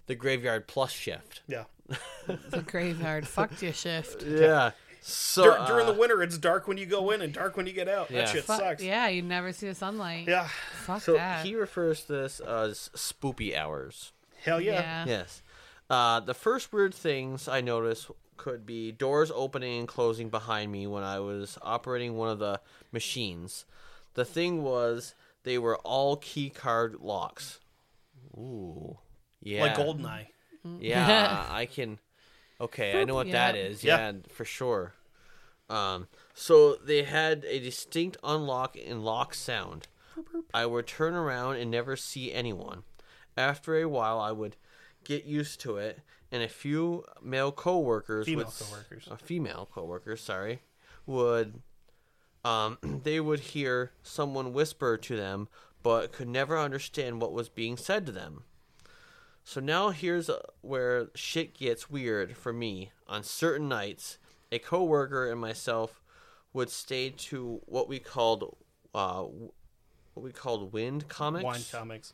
the 0.10 0.16
graveyard 0.16 0.68
plus 0.68 0.91
shift. 0.91 1.43
Yeah. 1.47 1.66
the 2.49 2.64
graveyard 2.66 3.28
fucked 3.28 3.62
your 3.62 3.74
shift. 3.74 4.24
Yeah. 4.24 4.72
So 5.01 5.43
Dur- 5.43 5.66
during 5.68 5.86
uh, 5.88 5.91
the 5.93 5.99
winter, 5.99 6.24
it's 6.24 6.38
dark 6.38 6.68
when 6.68 6.78
you 6.78 6.88
go 6.88 7.12
in 7.12 7.22
and 7.22 7.32
dark 7.32 7.55
when 7.55 7.68
you 7.68 7.74
get 7.74 7.88
out. 7.88 8.10
Yeah. 8.10 8.22
That 8.26 8.30
shit 8.30 8.43
Fuck, 8.43 8.60
sucks. 8.60 8.84
yeah, 8.84 9.07
you 9.07 9.22
never 9.22 9.53
see 9.53 9.68
the 9.68 9.76
sunlight. 9.76 10.28
Yeah. 10.28 10.47
Fuck 10.84 11.03
so 11.03 11.14
that. 11.14 11.45
he 11.45 11.55
refers 11.55 12.03
to 12.05 12.14
this 12.14 12.39
as 12.39 12.89
spoopy 12.95 13.55
hours. 13.55 14.12
Hell 14.43 14.60
yeah. 14.60 14.74
yeah. 14.82 15.05
Yes. 15.05 15.43
Uh, 15.91 16.20
the 16.22 16.34
first 16.34 16.74
weird 16.74 16.95
things 16.95 17.47
I 17.47 17.62
noticed 17.62 18.10
could 18.38 18.66
be 18.66 18.91
doors 18.91 19.32
opening 19.34 19.78
and 19.78 19.88
closing 19.88 20.30
behind 20.30 20.72
me 20.72 20.88
when 20.88 21.03
I 21.03 21.20
was 21.20 21.60
operating 21.62 22.18
one 22.18 22.30
of 22.30 22.39
the 22.39 22.62
machines. 22.91 23.66
The 24.16 24.26
thing 24.26 24.64
was, 24.64 25.14
they 25.43 25.60
were 25.60 25.78
all 25.78 26.16
key 26.16 26.49
card 26.49 26.95
locks. 26.99 27.60
Ooh. 28.36 28.97
Yeah. 29.41 29.63
Like 29.63 29.75
Goldeneye. 29.75 30.27
Yeah, 30.79 31.45
I 31.49 31.65
can. 31.65 31.99
Okay, 32.61 32.99
I 32.99 33.05
know 33.05 33.15
what 33.15 33.27
Yeah. 33.27 33.51
that 33.51 33.55
is. 33.55 33.83
Yeah. 33.83 34.11
Yeah, 34.11 34.17
for 34.29 34.43
sure. 34.45 34.93
Um, 35.69 36.07
so 36.33 36.75
they 36.75 37.03
had 37.03 37.45
a 37.45 37.59
distinct 37.59 38.17
unlock 38.23 38.75
and 38.85 39.03
lock 39.05 39.33
sound. 39.33 39.87
I 40.53 40.65
would 40.65 40.87
turn 40.87 41.13
around 41.13 41.57
and 41.57 41.71
never 41.71 41.95
see 41.95 42.33
anyone. 42.33 42.83
After 43.37 43.75
a 43.77 43.87
while, 43.87 44.19
I 44.19 44.31
would 44.33 44.57
get 45.05 45.23
used 45.23 45.61
to 45.61 45.77
it, 45.77 45.99
and 46.31 46.43
a 46.43 46.49
few 46.49 47.05
male 47.21 47.51
coworkers, 47.53 48.25
Female 48.25 48.39
would, 48.45 48.47
s- 48.47 48.61
coworkers. 48.69 49.07
uh, 49.09 49.15
female 49.15 49.69
coworkers, 49.71 50.21
sorry, 50.21 50.59
would, 51.05 51.61
um, 52.43 52.77
they 53.03 53.19
would 53.21 53.39
hear 53.39 53.91
someone 54.03 54.51
whisper 54.51 54.97
to 54.97 55.15
them, 55.15 55.47
but 55.83 56.11
could 56.11 56.27
never 56.27 56.57
understand 56.59 57.21
what 57.21 57.31
was 57.31 57.47
being 57.47 57.77
said 57.77 58.05
to 58.07 58.11
them. 58.11 58.43
So 59.50 59.60
now 59.60 59.89
here's 59.89 60.30
uh, 60.30 60.41
where 60.62 61.08
shit 61.16 61.58
gets 61.58 61.89
weird 61.89 62.38
for 62.38 62.54
me. 62.54 62.91
On 63.08 63.24
certain 63.24 63.68
nights, 63.68 64.20
a 64.52 64.60
coworker 64.60 65.32
and 65.32 65.41
myself 65.41 66.04
would 66.54 66.70
stay 66.70 67.10
to 67.10 67.60
what 67.66 67.89
we 67.89 67.97
called 67.97 68.56
uh, 68.93 69.24
what 69.24 70.24
we 70.24 70.32
called 70.32 70.72
wind 70.72 71.08
comics. 71.08 71.43
Wine 71.43 71.64
comics. 71.72 72.14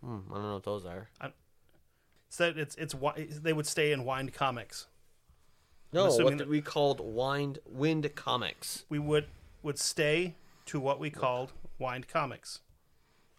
Hmm, 0.00 0.18
I 0.30 0.34
don't 0.34 0.42
know 0.44 0.54
what 0.54 0.62
those 0.62 0.86
are. 0.86 1.08
So 2.28 2.52
it's 2.54 2.76
it's 2.76 2.94
they 3.42 3.52
would 3.52 3.66
stay 3.66 3.90
in 3.90 4.04
wind 4.04 4.32
comics. 4.32 4.86
No, 5.92 6.06
what 6.06 6.46
we 6.46 6.60
called 6.60 7.00
wind 7.00 7.58
wind 7.66 8.08
comics. 8.14 8.84
We 8.88 9.00
would 9.00 9.26
would 9.64 9.76
stay 9.80 10.36
to 10.66 10.78
what 10.78 11.00
we 11.00 11.10
called 11.10 11.52
wind 11.80 12.06
comics. 12.06 12.60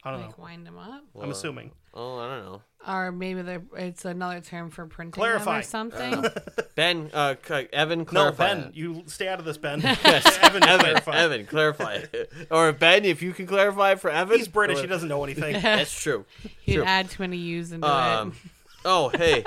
I 0.06 0.12
don't 0.12 0.22
Like 0.22 0.38
know. 0.38 0.44
wind 0.44 0.68
them 0.68 0.78
up, 0.78 1.04
I'm 1.22 1.32
assuming. 1.32 1.72
Oh, 1.94 2.18
I 2.20 2.28
don't 2.28 2.46
know. 2.46 2.62
or 2.88 3.12
maybe 3.12 3.42
they're- 3.44 3.64
it's 3.78 4.04
another 4.04 4.42
term 4.42 4.70
for 4.72 4.86
printing 4.88 5.12
Clarify. 5.14 5.46
them 5.52 5.60
or 5.60 5.64
something. 5.64 6.26
Ben, 6.76 7.10
uh, 7.14 7.36
c- 7.48 7.68
Evan, 7.72 8.00
No, 8.00 8.06
clarify. 8.06 8.48
Ben, 8.48 8.60
it. 8.66 8.76
you 8.76 9.04
stay 9.06 9.28
out 9.30 9.40
of 9.40 9.46
this, 9.46 9.58
Ben. 9.58 9.80
Yes, 9.82 10.26
Evan, 10.42 10.64
Evan, 10.64 10.86
clarify. 10.86 11.16
Evan, 11.18 11.46
clarify. 11.46 12.02
or 12.52 12.74
Ben, 12.74 13.06
if 13.06 13.22
you 13.22 13.32
can 13.32 13.46
clarify 13.48 13.96
for 13.96 14.10
Evan. 14.10 14.38
He's 14.38 14.48
British. 14.50 14.82
He 14.82 14.88
doesn't 14.88 15.08
know 15.08 15.24
anything. 15.24 15.54
That's 15.62 15.94
true. 15.98 16.26
You'd 16.66 16.76
True. 16.78 16.84
add 16.84 17.10
too 17.10 17.24
many 17.24 17.38
U's 17.38 17.72
into 17.72 17.88
Um, 17.88 18.30
it. 18.44 18.52
oh, 18.86 19.10
hey, 19.10 19.46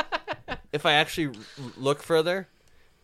if 0.72 0.86
I 0.86 0.92
actually 0.94 1.36
r- 1.36 1.72
look 1.76 2.02
further, 2.02 2.48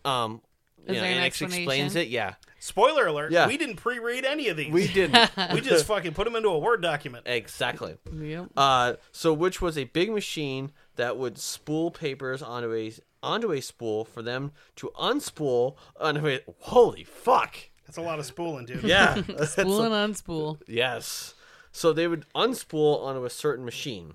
um, 0.05 0.41
you 0.87 0.95
Is 0.95 0.97
know, 0.97 1.01
there 1.03 1.11
an 1.11 1.17
and 1.19 1.25
actually 1.27 1.57
explains 1.57 1.97
it, 1.97 2.09
yeah, 2.09 2.35
Spoiler 2.65 3.09
alert. 3.09 3.33
Yeah. 3.33 3.49
We 3.49 3.57
didn't 3.57 3.75
pre-read 3.77 4.25
any 4.25 4.47
of 4.47 4.57
these. 4.57 4.73
we 4.73 4.87
didn't 4.87 5.31
we 5.53 5.61
just 5.61 5.85
fucking 5.85 6.13
put 6.15 6.27
them 6.27 6.37
into 6.37 6.49
a 6.49 6.59
Word 6.61 6.81
document. 6.81 7.27
exactly. 7.27 7.97
Yep. 8.17 8.51
Uh, 8.57 8.93
so 9.11 9.33
which 9.33 9.61
was 9.61 9.77
a 9.77 9.83
big 9.83 10.13
machine 10.13 10.71
that 10.95 11.17
would 11.17 11.39
spool 11.39 11.91
papers 11.91 12.41
onto 12.41 12.73
a 12.73 12.93
onto 13.21 13.51
a 13.51 13.61
spool 13.61 14.05
for 14.05 14.23
them 14.23 14.53
to 14.77 14.93
unspool 14.97 15.75
onto 16.01 16.29
a. 16.29 16.39
Holy 16.61 17.03
fuck! 17.03 17.57
That's 17.85 17.99
a 17.99 18.03
lot 18.03 18.21
of 18.21 18.27
spooling, 18.27 18.67
dude. 18.67 18.85
Yeah, 18.85 19.15
Spool 19.45 19.83
and 19.83 20.15
unspool. 20.15 20.61
Yes. 20.69 21.35
So 21.73 21.93
they 21.93 22.07
would 22.07 22.27
unspool 22.33 23.03
onto 23.03 23.25
a 23.25 23.31
certain 23.31 23.65
machine. 23.65 24.15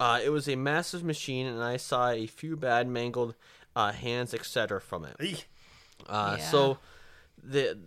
Uh, 0.00 0.20
it 0.24 0.30
was 0.30 0.48
a 0.48 0.56
massive 0.56 1.04
machine, 1.04 1.46
and 1.46 1.62
I 1.62 1.76
saw 1.76 2.08
a 2.08 2.26
few 2.26 2.56
bad 2.56 2.88
mangled 2.88 3.34
uh, 3.76 3.92
hands, 3.92 4.32
etc., 4.32 4.80
from 4.80 5.04
it. 5.04 5.16
Eek. 5.20 5.48
Uh, 6.08 6.36
Yeah. 6.38 6.44
So 6.46 6.78
the 7.44 7.78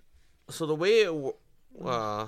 so 0.49 0.65
the 0.65 0.75
way 0.75 1.01
it 1.01 1.35
uh, 1.83 2.27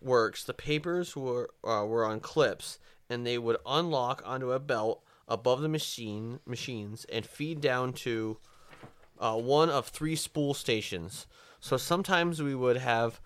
works, 0.00 0.44
the 0.44 0.54
papers 0.54 1.16
were 1.16 1.50
uh, 1.64 1.84
were 1.84 2.04
on 2.04 2.20
clips, 2.20 2.78
and 3.10 3.26
they 3.26 3.38
would 3.38 3.56
unlock 3.66 4.22
onto 4.24 4.52
a 4.52 4.60
belt 4.60 5.02
above 5.26 5.60
the 5.60 5.68
machine 5.68 6.40
machines 6.46 7.06
and 7.06 7.26
feed 7.26 7.60
down 7.60 7.92
to 7.92 8.38
uh, 9.18 9.36
one 9.36 9.70
of 9.70 9.88
three 9.88 10.16
spool 10.16 10.54
stations. 10.54 11.26
So 11.60 11.76
sometimes 11.76 12.42
we 12.42 12.54
would 12.54 12.76
have 12.76 13.20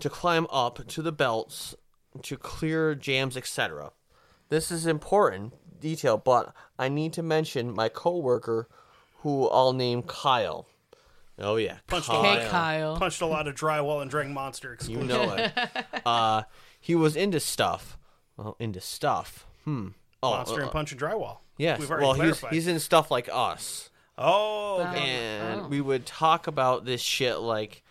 to 0.00 0.10
climb 0.10 0.46
up 0.50 0.86
to 0.86 1.02
the 1.02 1.12
belts 1.12 1.74
to 2.22 2.36
clear 2.36 2.94
jams, 2.94 3.36
etc. 3.36 3.92
This 4.48 4.70
is 4.70 4.86
important 4.86 5.54
detail, 5.80 6.18
but 6.18 6.52
I 6.78 6.88
need 6.88 7.12
to 7.14 7.22
mention 7.22 7.74
my 7.74 7.88
coworker, 7.88 8.68
who 9.18 9.48
I'll 9.48 9.72
name 9.72 10.02
Kyle. 10.02 10.66
Oh 11.40 11.56
yeah, 11.56 11.78
Punched 11.86 12.08
a 12.08 12.12
lot. 12.12 12.38
Hey, 12.38 12.48
Kyle. 12.48 12.96
Punched 12.96 13.20
a 13.22 13.26
lot 13.26 13.48
of 13.48 13.54
drywall 13.54 14.02
and 14.02 14.10
drank 14.10 14.30
Monster 14.30 14.68
You 14.68 14.74
exclusive. 14.74 15.06
know 15.08 15.32
it. 15.34 15.52
uh, 16.06 16.42
he 16.80 16.94
was 16.94 17.16
into 17.16 17.40
stuff. 17.40 17.96
Well, 18.36 18.56
into 18.58 18.80
stuff. 18.80 19.46
Hmm. 19.64 19.88
Oh, 20.22 20.30
Monster 20.32 20.60
uh, 20.60 20.62
and 20.64 20.70
punch 20.72 20.92
and 20.92 21.00
drywall. 21.00 21.38
yes. 21.56 21.78
We've 21.80 21.90
already 21.90 22.04
Well, 22.06 22.12
he's 22.14 22.20
clarified. 22.20 22.52
he's 22.52 22.66
in 22.66 22.78
stuff 22.78 23.10
like 23.10 23.28
us. 23.32 23.90
Oh, 24.18 24.82
okay. 24.88 25.00
and 25.00 25.60
Oh. 25.62 25.68
we 25.68 25.80
would 25.80 26.04
talk 26.04 26.46
about 26.46 26.84
this 26.84 27.00
shit 27.00 27.38
like 27.38 27.82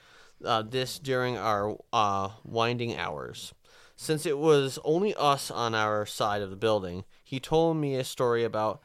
uh, 0.46 0.62
this 0.62 1.00
during 1.00 1.38
our 1.38 1.76
uh, 1.92 2.30
winding 2.44 2.96
hours. 2.96 3.54
Since 3.96 4.26
it 4.26 4.38
was 4.38 4.78
only 4.86 5.14
us 5.16 5.50
on 5.52 5.74
our 5.76 6.06
side 6.06 6.42
of 6.42 6.50
the 6.52 6.56
building, 6.56 7.04
he 7.24 7.40
told 7.40 7.78
me 7.78 7.96
a 7.96 8.04
story 8.04 8.44
about 8.44 8.80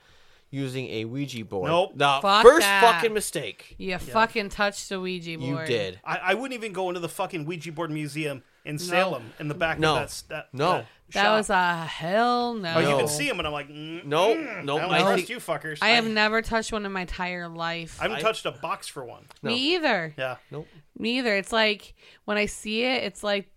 using 0.55 0.89
a 0.89 1.05
Ouija 1.05 1.45
board. 1.45 1.69
Nope. 1.71 1.93
The 1.97 2.19
Fuck 2.23 2.43
first 2.45 2.61
that. 2.61 2.81
fucking 2.81 3.13
mistake 3.13 3.75
You 3.79 3.99
fucking 3.99 4.51
touched 4.51 4.89
the 4.89 5.01
Ouija 5.01 5.39
board. 5.39 5.69
you 5.69 5.75
did. 5.77 6.01
I, 6.05 6.17
I 6.19 6.35
wouldn't 6.35 6.55
even 6.55 6.73
go 6.73 6.89
into 6.89 7.01
the 7.01 7.09
fucking 7.09 7.45
Ouija 7.45 7.73
board 7.73 7.91
museum 7.91 8.43
in 8.65 8.79
Salem 8.79 9.33
in 9.41 9.49
the 9.49 9.55
back 9.55 9.79
No. 9.79 9.91
of 9.93 9.97
that. 9.97 10.05
s- 10.05 10.23
that 10.29 10.49
No. 10.53 10.73
that, 10.73 10.87
That 11.13 11.23
shop. 11.25 11.37
was 11.37 11.51
a 11.51 11.77
hell 11.85 12.55
no. 12.55 12.75
Oh, 12.77 12.79
you 12.79 12.97
can 12.97 13.09
see 13.09 13.29
them, 13.29 13.39
and 13.39 13.47
I'm 13.47 13.53
like, 13.53 13.69
mm, 13.69 14.05
No, 14.05 14.35
mm, 14.35 14.65
no, 14.65 14.77
I 14.79 14.81
don't 14.81 14.91
I 14.93 14.99
trust 15.01 15.15
think- 15.17 15.29
you 15.29 15.37
fuckers. 15.39 15.79
I 15.83 15.91
have 15.91 16.07
never 16.07 16.41
touched 16.41 16.73
one 16.73 16.87
in 16.87 16.93
my 16.93 17.03
entire 17.03 17.49
life. 17.49 17.99
I 18.01 18.05
haven't 18.05 18.21
touched 18.21 18.47
a 18.47 18.53
box 18.53 18.89
for 18.89 19.05
one. 19.05 19.25
Me 19.43 19.75
either. 19.75 20.15
Yeah. 20.17 20.37
Nope. 20.51 20.67
Me 20.97 21.19
either. 21.19 21.37
It's 21.37 21.53
like 21.53 21.95
when 22.25 22.37
I 22.39 22.47
see 22.47 22.85
it, 22.85 23.03
it's 23.03 23.23
like 23.23 23.49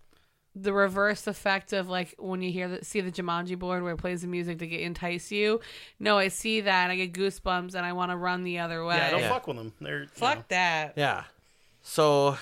the 0.62 0.72
reverse 0.72 1.26
effect 1.26 1.72
of 1.72 1.88
like 1.88 2.14
when 2.18 2.42
you 2.42 2.50
hear 2.52 2.68
the 2.68 2.84
see 2.84 3.00
the 3.00 3.10
Jumanji 3.12 3.58
board 3.58 3.82
where 3.82 3.92
it 3.94 3.98
plays 3.98 4.22
the 4.22 4.28
music 4.28 4.58
to 4.58 4.66
get 4.66 4.80
entice 4.80 5.30
you. 5.30 5.60
No, 5.98 6.18
I 6.18 6.28
see 6.28 6.60
that 6.62 6.84
and 6.84 6.92
I 6.92 6.96
get 6.96 7.12
goosebumps 7.12 7.74
and 7.74 7.84
I 7.86 7.92
want 7.92 8.10
to 8.10 8.16
run 8.16 8.44
the 8.44 8.58
other 8.58 8.84
way. 8.84 8.96
Yeah, 8.96 9.10
don't 9.10 9.20
Yeah. 9.20 9.28
fuck 9.28 9.46
with 9.46 9.56
them. 9.56 9.72
They're 9.80 10.02
you 10.02 10.08
Fuck 10.12 10.36
know. 10.38 10.44
that. 10.48 10.92
Yeah. 10.96 11.24
So, 11.82 12.36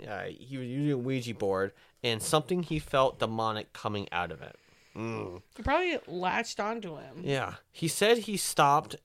yeah, 0.00 0.26
he 0.26 0.56
was 0.58 0.66
using 0.66 0.90
a 0.92 0.96
Ouija 0.98 1.34
board, 1.34 1.72
and 2.02 2.20
something 2.22 2.62
he 2.64 2.78
felt 2.78 3.18
demonic 3.20 3.72
coming 3.72 4.08
out 4.10 4.32
of 4.32 4.42
it. 4.42 4.56
You 4.96 5.40
probably 5.62 5.98
latched 6.08 6.58
onto 6.58 6.96
him. 6.96 7.20
Yeah. 7.22 7.54
He 7.70 7.86
said 7.86 8.18
he 8.18 8.36
stopped 8.36 8.96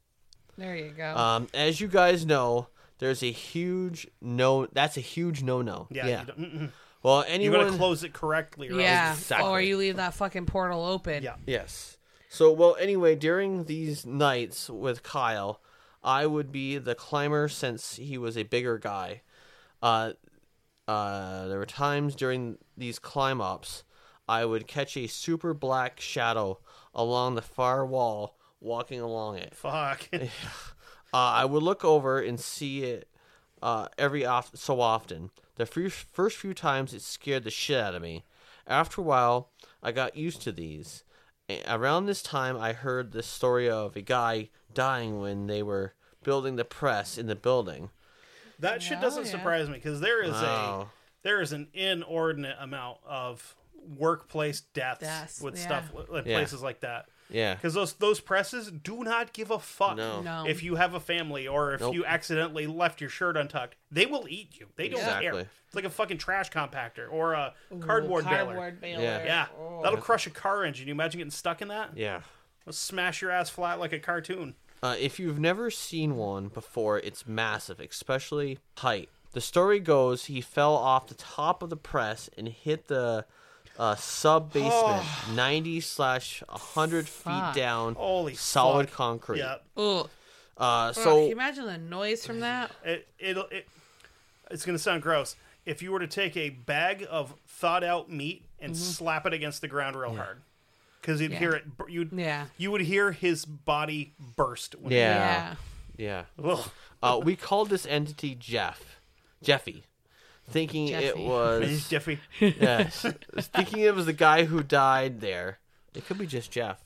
There 0.57 0.76
you 0.76 0.89
go. 0.89 1.16
Um, 1.16 1.47
as 1.53 1.80
you 1.80 1.88
guys 1.88 2.26
know, 2.26 2.68
there's 2.97 3.22
a 3.22 3.32
huge 3.32 4.07
no. 4.22 4.66
That's 4.68 4.97
a 4.97 5.01
huge 5.01 5.43
no-no. 5.43 5.88
Yeah. 5.91 6.07
Yeah. 6.07 6.68
You, 7.04 7.10
don't, 7.10 7.18
well, 7.18 7.28
you 7.28 7.34
anyone. 7.34 7.60
gotta 7.66 7.78
close 7.78 8.04
it 8.04 8.14
correctly. 8.14 8.70
Or 8.70 8.80
yeah. 8.80 9.14
exactly. 9.14 9.49
Or 9.49 9.62
you 9.62 9.78
leave 9.78 9.97
that 9.97 10.14
fucking 10.14 10.45
portal 10.45 10.86
open. 10.86 11.24
Yeah. 11.24 11.36
Yes. 11.45 11.97
So 12.30 12.51
well, 12.51 12.76
anyway, 12.80 13.16
during 13.16 13.66
these 13.66 14.06
nights 14.06 14.70
with 14.70 15.04
Kyle, 15.04 15.62
I 16.04 16.26
would 16.26 16.51
be 16.51 16.78
the 16.78 16.95
climber 16.95 17.47
since 17.47 17.95
he 17.97 18.18
was 18.18 18.38
a 18.38 18.43
bigger 18.43 18.78
guy. 18.78 19.22
Uh, 19.82 20.14
uh, 20.88 21.47
there 21.47 21.58
were 21.58 21.66
times 21.66 22.16
during 22.16 22.58
these 22.76 22.99
climb 22.99 23.39
ups, 23.41 23.84
I 24.28 24.45
would 24.45 24.68
catch 24.68 24.97
a 24.97 25.08
super 25.08 25.54
black 25.54 25.99
shadow 25.99 26.60
along 26.93 27.36
the 27.36 27.41
far 27.41 27.86
wall, 27.86 28.38
walking 28.60 28.99
along 28.99 29.38
it. 29.38 29.56
Fuck. 29.56 30.10
Uh, 31.16 31.18
I 31.36 31.45
would 31.45 31.62
look 31.62 31.86
over 31.86 32.20
and 32.20 32.39
see 32.39 32.86
it 32.86 33.08
uh, 33.64 33.88
every 33.97 34.26
off- 34.26 34.55
so 34.55 34.82
often. 34.82 35.32
The 35.55 35.66
first, 35.66 36.05
first 36.11 36.38
few 36.38 36.53
times 36.53 36.93
it 36.93 37.01
scared 37.01 37.45
the 37.45 37.49
shit 37.49 37.80
out 37.80 37.95
of 37.95 38.01
me. 38.01 38.26
After 38.68 39.01
a 39.01 39.03
while, 39.03 39.49
I 39.82 39.91
got 39.91 40.18
used 40.18 40.41
to 40.43 40.51
these. 40.51 41.03
A- 41.49 41.64
around 41.68 42.05
this 42.05 42.22
time, 42.22 42.57
I 42.57 42.74
heard 42.74 43.11
the 43.11 43.24
story 43.24 43.70
of 43.70 43.95
a 43.95 44.01
guy 44.01 44.49
dying 44.74 45.20
when 45.22 45.47
they 45.47 45.64
were 45.64 45.93
building 46.24 46.55
the 46.57 46.66
press 46.66 47.18
in 47.18 47.28
the 47.28 47.36
building. 47.36 47.89
that 48.59 48.82
shit 48.84 48.97
Oh, 48.99 49.01
doesn't 49.01 49.26
yeah. 49.26 49.32
surprise 49.32 49.68
me 49.68 49.76
because 49.76 49.99
there 49.99 50.22
is 50.24 50.32
Wow. 50.34 50.89
a 50.89 51.03
there 51.24 51.41
is 51.41 51.51
an 51.53 51.68
inordinate 51.74 52.55
amount 52.59 52.97
of 53.05 53.55
workplace 53.97 54.61
deaths 54.61 55.01
Deaths, 55.01 55.41
with 55.41 55.55
yeah. 55.57 55.64
stuff 55.66 55.91
like 56.09 56.26
Yeah. 56.26 56.38
places 56.38 56.61
like 56.61 56.80
that. 56.82 57.07
Yeah. 57.34 57.55
Because 57.55 57.73
those 57.73 57.93
those 57.93 58.19
presses 58.19 58.71
do 58.71 59.03
not 59.03 59.34
give 59.34 59.51
a 59.51 59.59
fuck 59.59 59.97
No. 59.97 60.21
No. 60.21 60.45
if 60.47 60.63
you 60.63 60.75
have 60.75 60.93
a 60.93 60.99
family 60.99 61.47
or 61.47 61.73
if 61.73 61.81
Nope. 61.81 61.93
you 61.95 62.05
accidentally 62.05 62.67
left 62.67 63.01
your 63.01 63.09
shirt 63.09 63.36
untucked. 63.36 63.75
They 63.91 64.05
will 64.05 64.25
eat 64.29 64.59
you. 64.59 64.67
They 64.75 64.88
don't 64.89 65.01
care. 65.01 65.34
It's 65.39 65.75
like 65.75 65.86
a 65.86 65.89
fucking 65.89 66.19
trash 66.19 66.51
compactor 66.51 67.11
or 67.11 67.34
a 67.34 67.53
cardboard 67.81 68.25
baler. 68.25 68.45
Cardboard 68.45 68.79
baler. 68.81 69.01
Yeah. 69.01 69.25
Yeah, 69.25 69.45
that'll 69.81 69.97
crush 69.99 70.27
a 70.27 70.29
car 70.29 70.63
engine. 70.63 70.88
You 70.88 70.93
imagine 70.93 71.17
getting 71.19 71.31
stuck 71.31 71.61
in 71.61 71.67
that? 71.69 71.97
Yeah. 71.97 72.21
It'll 72.61 72.73
smash 72.73 73.21
your 73.21 73.31
ass 73.31 73.49
flat 73.49 73.79
like 73.79 73.91
a 73.91 73.99
cartoon. 73.99 74.55
Uh, 74.81 74.95
if 74.99 75.17
you've 75.19 75.39
never 75.39 75.71
seen 75.71 76.15
one 76.17 76.49
before, 76.49 76.99
it's 76.99 77.25
massive, 77.25 77.79
especially 77.79 78.59
height. 78.77 79.09
The 79.31 79.41
story 79.41 79.79
goes 79.79 80.25
he 80.25 80.41
fell 80.41 80.75
off 80.75 81.07
the 81.07 81.15
top 81.15 81.63
of 81.63 81.69
the 81.69 81.77
press 81.77 82.29
and 82.38 82.47
hit 82.49 82.88
the 82.88 83.25
uh, 83.80 83.95
sub 83.95 84.53
basement, 84.53 85.03
90 85.36 85.82
slash 85.82 86.43
100 86.47 87.07
feet 87.07 87.24
Fuck. 87.24 87.55
down, 87.55 87.95
Holy 87.95 88.36
solid 88.36 88.89
fuck. 88.89 88.97
concrete. 88.97 89.39
Yeah, 89.39 89.55
Ugh. 89.78 90.09
Uh, 90.57 90.93
So, 90.93 91.03
so 91.03 91.15
can 91.15 91.26
you 91.26 91.32
imagine 91.32 91.65
the 91.65 91.78
noise 91.80 92.26
from 92.26 92.39
that? 92.41 92.71
it 92.86 93.07
it'll 93.17 93.45
it, 93.47 93.67
it's 94.51 94.65
gonna 94.65 94.78
sound 94.78 95.01
gross. 95.01 95.36
If 95.65 95.82
you 95.82 95.91
were 95.91 95.99
to 95.99 96.07
take 96.07 96.36
a 96.38 96.49
bag 96.49 97.07
of 97.09 97.34
thawed 97.47 97.84
out 97.84 98.11
meat 98.11 98.45
and 98.59 98.78
slap 98.78 99.26
it 99.26 99.34
against 99.34 99.61
the 99.61 99.67
ground 99.67 99.95
real 99.95 100.15
hard, 100.15 100.41
because 101.01 101.19
you'd 101.21 101.32
Yeah. 101.32 101.39
hear 101.39 101.51
it, 101.53 101.78
bur- 101.78 101.89
you'd 101.89 102.11
Yeah. 102.13 102.45
you 102.57 102.69
would 102.69 102.82
hear 102.82 103.11
his 103.13 103.45
body 103.45 104.13
burst. 104.19 104.76
When 104.76 104.91
yeah, 104.93 105.55
yeah. 105.97 106.26
Ugh. 106.43 106.69
Uh, 107.01 107.19
we 107.24 107.36
called 107.36 107.69
this 107.69 107.86
entity 107.86 108.36
Jeff, 108.36 108.97
Jeffy, 109.41 109.86
thinking 110.49 110.87
it 110.89 111.01
Jeffy. 111.01 111.25
was 111.25 111.89
Jeffy. 111.89 112.19
yes, 112.39 113.05
thinking 113.39 113.79
it 113.79 113.95
was 113.95 114.05
the 114.05 114.13
guy 114.13 114.45
who 114.45 114.63
died 114.63 115.21
there. 115.21 115.59
It 115.95 116.05
could 116.05 116.17
be 116.17 116.27
just 116.27 116.51
Jeff. 116.51 116.83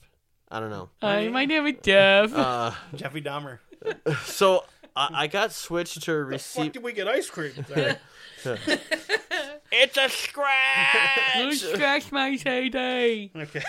I 0.50 0.60
don't 0.60 0.70
know. 0.70 0.90
Hi, 1.02 1.28
my 1.28 1.44
name 1.44 1.66
is 1.66 1.74
Jeff. 1.82 2.32
Uh, 2.34 2.72
Jeffy 2.94 3.20
Dahmer. 3.22 3.58
so 4.24 4.64
I, 4.96 5.08
I 5.24 5.26
got 5.26 5.52
switched 5.52 6.02
to 6.04 6.12
receive. 6.14 6.72
did 6.72 6.82
we 6.82 6.92
get 6.92 7.08
ice 7.08 7.28
cream? 7.30 7.52
Sorry. 8.42 8.58
It's 9.70 9.98
a 9.98 10.08
scratch. 10.08 11.58
scratch 11.58 12.10
my 12.10 12.36
CD. 12.36 13.30
okay. 13.36 13.62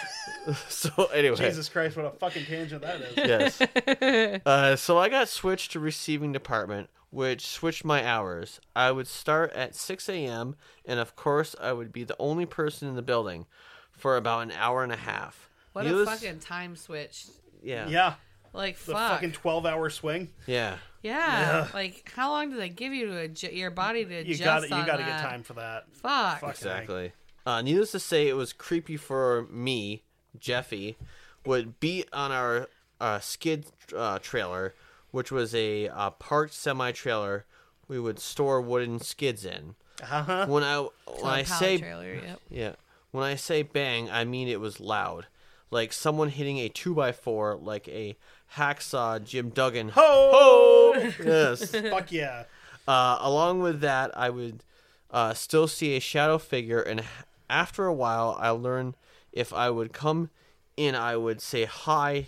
so 0.70 0.90
anyway, 1.14 1.36
Jesus 1.36 1.68
Christ, 1.68 1.98
what 1.98 2.06
a 2.06 2.12
fucking 2.12 2.46
tangent 2.46 2.82
that 2.84 3.02
is. 3.02 3.14
yes. 3.62 4.42
Uh, 4.46 4.78
so 4.78 4.98
I 4.98 5.10
got 5.10 5.28
switched 5.28 5.74
to 5.74 5.80
receiving 5.82 6.32
department, 6.32 6.90
which 7.12 7.46
switched 7.48 7.84
my 7.86 8.06
hours. 8.06 8.60
I 8.76 8.92
would 8.92 9.08
start 9.08 9.52
at 9.54 9.76
6 9.76 10.10
a.m. 10.10 10.56
and 10.86 11.00
of 11.00 11.16
course 11.16 11.56
I 11.60 11.74
would 11.74 11.92
be 11.92 12.04
the 12.04 12.16
only 12.20 12.46
person 12.46 12.88
in 12.88 12.96
the 12.96 13.02
building 13.02 13.46
for 13.92 14.16
about 14.18 14.44
an 14.44 14.52
hour 14.52 14.84
and 14.84 14.92
a 14.92 14.98
half. 14.98 15.50
What 15.74 15.86
a 15.86 15.90
Needless- 15.90 16.10
fucking 16.22 16.40
time 16.40 16.76
switch. 16.76 17.26
yeah. 17.64 17.88
Yeah, 17.88 18.14
Like, 18.54 18.78
the 18.78 18.94
fuck. 18.94 19.12
fucking 19.14 19.32
twelve-hour 19.34 19.90
swing. 19.90 20.30
Yeah. 20.48 20.78
yeah. 21.04 21.68
Like, 21.74 22.12
how 22.16 22.32
long 22.32 22.50
do 22.52 22.58
they 22.58 22.70
give 22.70 22.94
you 22.94 23.08
to 23.08 23.18
adjust 23.20 23.54
your 23.54 23.70
body 23.72 24.06
to 24.06 24.16
You 24.26 24.34
adjust 24.36 24.70
got 24.70 24.70
you 24.70 24.76
on 24.76 24.86
got 24.86 24.98
to 24.98 25.04
that? 25.04 25.22
get 25.22 25.30
time 25.30 25.44
for 25.44 25.54
that. 25.54 25.86
Fuck. 25.94 26.40
Fuck. 26.42 26.50
Exactly. 26.52 27.12
Uh, 27.46 27.62
needless 27.62 27.92
to 27.92 28.00
say, 28.00 28.28
it 28.28 28.34
was 28.36 28.54
creepy 28.54 28.98
for 28.98 29.48
me, 29.50 30.04
Jeffy, 30.40 30.98
would 31.46 31.80
beat 31.80 32.08
on 32.14 32.32
our 32.32 32.68
uh, 33.02 33.20
skid 33.20 33.66
uh, 33.96 34.20
trailer, 34.20 34.76
which 35.12 35.32
was 35.32 35.54
a 35.56 35.88
uh, 35.88 36.12
parked 36.12 36.54
semi 36.54 36.92
trailer 36.92 37.46
we 37.88 38.00
would 38.00 38.20
store 38.20 38.62
wooden 38.62 39.00
skids 39.00 39.44
in. 39.44 39.76
Uh-huh. 40.02 40.46
When 40.46 40.64
I 40.64 40.88
when 41.20 41.34
I 41.34 41.44
say 41.44 41.78
trailer, 41.80 42.14
yep. 42.14 42.40
yeah, 42.50 42.72
when 43.12 43.26
I 43.26 43.36
say 43.36 43.64
bang, 43.64 44.10
I 44.10 44.24
mean 44.24 44.48
it 44.48 44.62
was 44.62 44.80
loud, 44.80 45.28
like 45.72 45.92
someone 45.92 46.30
hitting 46.30 46.58
a 46.60 46.70
two 46.70 46.94
by 46.94 47.12
four, 47.12 47.58
like 47.58 47.90
a 47.90 48.16
hacksaw 48.56 49.24
Jim 49.24 49.50
Duggan. 49.50 49.90
Ho! 49.90 50.32
Ho! 50.34 51.12
Yes. 51.24 51.72
Fuck 51.72 52.12
yeah. 52.12 52.44
Uh, 52.88 53.18
along 53.22 53.62
with 53.62 53.82
that, 53.82 54.18
I 54.18 54.30
would 54.30 54.64
uh, 55.12 55.34
still 55.34 55.68
see 55.68 55.96
a 55.96 56.00
shadow 56.00 56.38
figure, 56.38 56.82
and 56.82 57.04
after 57.50 57.86
a 57.86 57.94
while, 57.94 58.38
I 58.40 58.50
learned 58.52 58.96
if 59.32 59.54
I 59.54 59.70
would 59.70 59.92
come 59.92 60.30
in, 60.78 60.96
I 60.96 61.18
would 61.18 61.42
say 61.42 61.66
hi, 61.66 62.28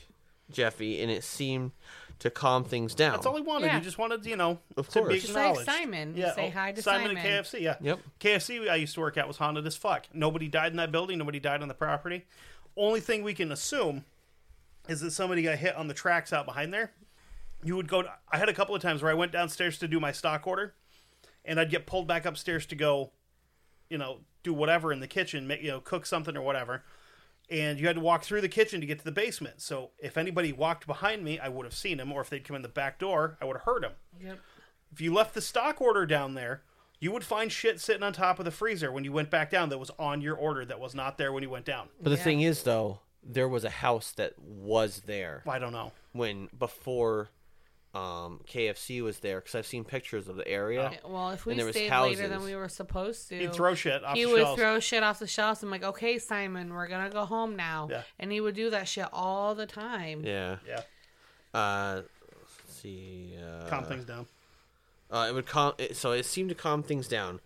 Jeffy, 0.52 1.02
and 1.02 1.10
it 1.10 1.24
seemed 1.24 1.72
to 2.22 2.30
calm 2.30 2.64
things 2.64 2.94
down. 2.94 3.14
That's 3.14 3.26
all 3.26 3.36
he 3.36 3.42
wanted. 3.42 3.66
Yeah. 3.68 3.80
He 3.80 3.84
just 3.84 3.98
wanted, 3.98 4.26
you 4.28 4.36
know, 4.36 4.60
Of 4.78 4.88
to 4.90 5.00
course. 5.00 5.14
be 5.14 5.20
Just 5.20 5.34
like 5.34 5.48
acknowledged. 5.50 5.70
Simon. 5.72 6.14
Yeah, 6.16 6.36
Say 6.36 6.48
oh, 6.48 6.52
hi 6.52 6.72
to 6.72 6.82
Simon. 6.82 7.08
Simon. 7.08 7.18
at 7.18 7.46
KFC. 7.46 7.62
Yeah. 7.62 7.76
Yep. 7.82 8.00
KFC 8.20 8.70
I 8.70 8.76
used 8.76 8.94
to 8.94 9.00
work 9.02 9.18
at 9.18 9.28
was 9.28 9.38
haunted 9.38 9.66
as 9.66 9.76
fuck. 9.76 10.06
Nobody 10.14 10.48
died 10.48 10.72
in 10.72 10.78
that 10.78 10.92
building. 10.92 11.18
Nobody 11.18 11.40
died 11.40 11.62
on 11.64 11.68
the 11.68 11.74
property. 11.74 12.26
Only 12.78 13.00
thing 13.00 13.24
we 13.24 13.34
can 13.34 13.52
assume 13.52 14.06
is 14.88 15.02
that 15.02 15.12
somebody 15.12 15.42
got 15.42 15.58
hit 15.58 15.76
on 15.76 15.88
the 15.88 15.94
tracks 15.96 16.32
out 16.32 16.46
behind 16.46 16.72
there. 16.74 16.92
You 17.64 17.76
would 17.76 17.88
go. 17.88 18.04
I 18.32 18.38
had 18.38 18.50
a 18.50 18.54
couple 18.54 18.76
of 18.76 18.82
times 18.84 19.02
where 19.02 19.12
I 19.12 19.16
went 19.16 19.32
downstairs 19.32 19.78
to 19.80 19.88
do 19.88 20.00
my 20.00 20.12
stock 20.12 20.46
order, 20.46 20.74
and 21.44 21.60
I'd 21.60 21.70
get 21.72 21.86
pulled 21.88 22.08
back 22.08 22.26
upstairs 22.26 22.66
to 22.68 22.76
go, 22.76 23.12
you 23.90 23.98
know, 23.98 24.20
do 24.44 24.54
whatever 24.54 24.92
in 24.94 25.00
the 25.00 25.08
kitchen, 25.08 25.48
make, 25.48 25.62
you 25.62 25.70
know, 25.70 25.80
cook 25.80 26.06
something 26.06 26.36
or 26.38 26.42
whatever. 26.42 26.84
And 27.52 27.80
you 27.80 27.86
had 27.88 27.98
to 27.98 28.02
walk 28.02 28.24
through 28.24 28.42
the 28.42 28.50
kitchen 28.50 28.80
to 28.80 28.88
get 28.88 28.98
to 29.00 29.06
the 29.06 29.12
basement. 29.12 29.62
So 29.62 29.92
if 30.00 30.18
anybody 30.18 30.54
walked 30.54 30.88
behind 30.88 31.24
me, 31.24 31.38
I 31.38 31.50
would 31.50 31.66
have 31.66 31.76
seen 31.76 32.00
him, 32.00 32.12
or 32.12 32.22
if 32.22 32.30
they'd 32.30 32.44
come 32.46 32.56
in 32.56 32.62
the 32.62 32.70
back 32.70 32.98
door, 32.98 33.38
I 33.42 33.46
would 33.46 33.58
have 33.58 33.64
heard 33.66 33.84
him. 33.84 33.92
Yep. 34.24 34.40
if 34.94 35.02
you 35.02 35.14
left 35.14 35.34
the 35.34 35.42
stock 35.42 35.82
order 35.82 36.06
down 36.06 36.34
there, 36.34 36.62
you 37.00 37.12
would 37.12 37.24
find 37.24 37.52
shit 37.52 37.82
sitting 37.82 38.04
on 38.04 38.14
top 38.14 38.40
of 38.40 38.46
the 38.46 38.52
freezer 38.52 38.92
when 38.92 39.04
you 39.04 39.12
went 39.12 39.30
back 39.30 39.50
down 39.50 39.70
that 39.70 39.78
was 39.80 39.92
on 40.00 40.22
your 40.22 40.36
order 40.36 40.64
that 40.66 40.80
was 40.80 40.96
not 40.96 41.18
there 41.18 41.34
when 41.34 41.44
you 41.44 41.50
went 41.50 41.66
down. 41.66 41.90
But 42.02 42.12
the 42.12 42.18
thing 42.18 42.42
is, 42.42 42.64
though, 42.64 43.00
there 43.24 43.50
was 43.50 43.64
a 43.66 43.70
house 43.70 44.12
that 44.14 44.38
was 44.40 45.02
there 45.06 45.44
I 45.48 45.60
don't 45.60 45.74
know. 45.74 45.92
when 46.14 46.48
before 46.58 47.30
um, 47.94 48.40
KFC 48.48 49.02
was 49.02 49.20
there 49.20 49.40
because 49.42 49.54
I've 49.56 49.66
seen 49.68 49.84
pictures 49.84 50.28
of 50.30 50.38
the 50.38 50.48
area. 50.48 50.92
Well, 51.06 51.32
if 51.32 51.46
we 51.46 51.52
And 51.54 51.60
there 51.60 51.66
was 51.66 51.76
stayed 51.76 51.92
later 51.92 52.28
than 52.30 52.44
we 52.44 52.56
were 52.56 52.70
supposed 52.70 53.28
to, 53.30 53.38
He'd 53.38 53.54
throw 53.54 53.76
shit 53.76 54.02
off 54.04 54.16
he 54.16 54.24
the 54.24 54.32
would 54.32 54.42
shelves. 54.42 54.62
throw 54.62 54.80
shit 54.80 55.04
off 55.04 55.20
the 55.20 55.28
shelves. 55.28 55.62
I'm 55.62 55.70
like, 55.70 55.84
okay, 55.84 56.18
Simon, 56.18 56.74
we're 56.74 56.88
gonna 56.88 57.10
go 57.10 57.26
home 57.26 57.56
now. 57.58 57.88
Yeah. 57.92 58.04
And 58.20 58.32
he 58.32 58.40
would 58.40 58.56
do 58.56 58.70
that 58.70 58.88
shit 58.88 59.08
all 59.12 59.56
the 59.56 59.66
time. 59.66 60.24
Yeah. 60.26 60.58
yeah, 60.66 60.82
Uh, 61.54 62.02
let's 62.38 62.76
see. 62.82 63.36
Uh, 63.38 63.68
calm 63.70 63.84
things 63.84 64.06
down. 64.06 64.26
Uh, 65.10 65.28
it 65.30 65.34
would 65.34 65.46
calm. 65.46 65.74
It, 65.78 65.98
so 65.98 66.14
it 66.14 66.26
seemed 66.26 66.48
to 66.50 66.56
calm 66.56 66.84
things 66.84 67.10
down. 67.10 67.42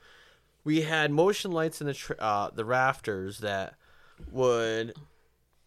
We 0.63 0.81
had 0.81 1.09
motion 1.11 1.51
lights 1.51 1.81
in 1.81 1.87
the 1.87 1.93
tr- 1.95 2.13
uh, 2.19 2.51
the 2.53 2.65
rafters 2.65 3.39
that 3.39 3.73
would 4.31 4.93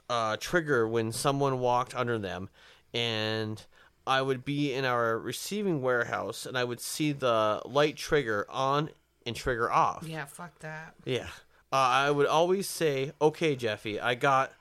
uh, 0.09 0.37
trigger 0.39 0.87
when 0.87 1.11
someone 1.11 1.59
walked 1.59 1.97
under 1.97 2.17
them, 2.19 2.49
and 2.95 3.65
I 4.09 4.23
would 4.23 4.45
be 4.45 4.73
in 4.73 4.85
our 4.85 5.19
receiving 5.19 5.83
warehouse, 5.83 6.47
and 6.47 6.57
I 6.59 6.65
would 6.65 6.81
see 6.81 7.13
the 7.13 7.63
light 7.65 7.97
trigger 7.97 8.47
on 8.49 8.91
and 9.27 9.37
trigger 9.37 9.71
off. 9.71 10.05
Yeah, 10.07 10.25
fuck 10.25 10.59
that. 10.61 10.95
Yeah. 11.05 11.29
Uh, 11.71 11.77
I 11.77 12.11
would 12.11 12.27
always 12.27 12.69
say, 12.69 13.13
"Okay, 13.21 13.55
Jeffy, 13.55 14.01
I 14.01 14.15
got 14.15 14.53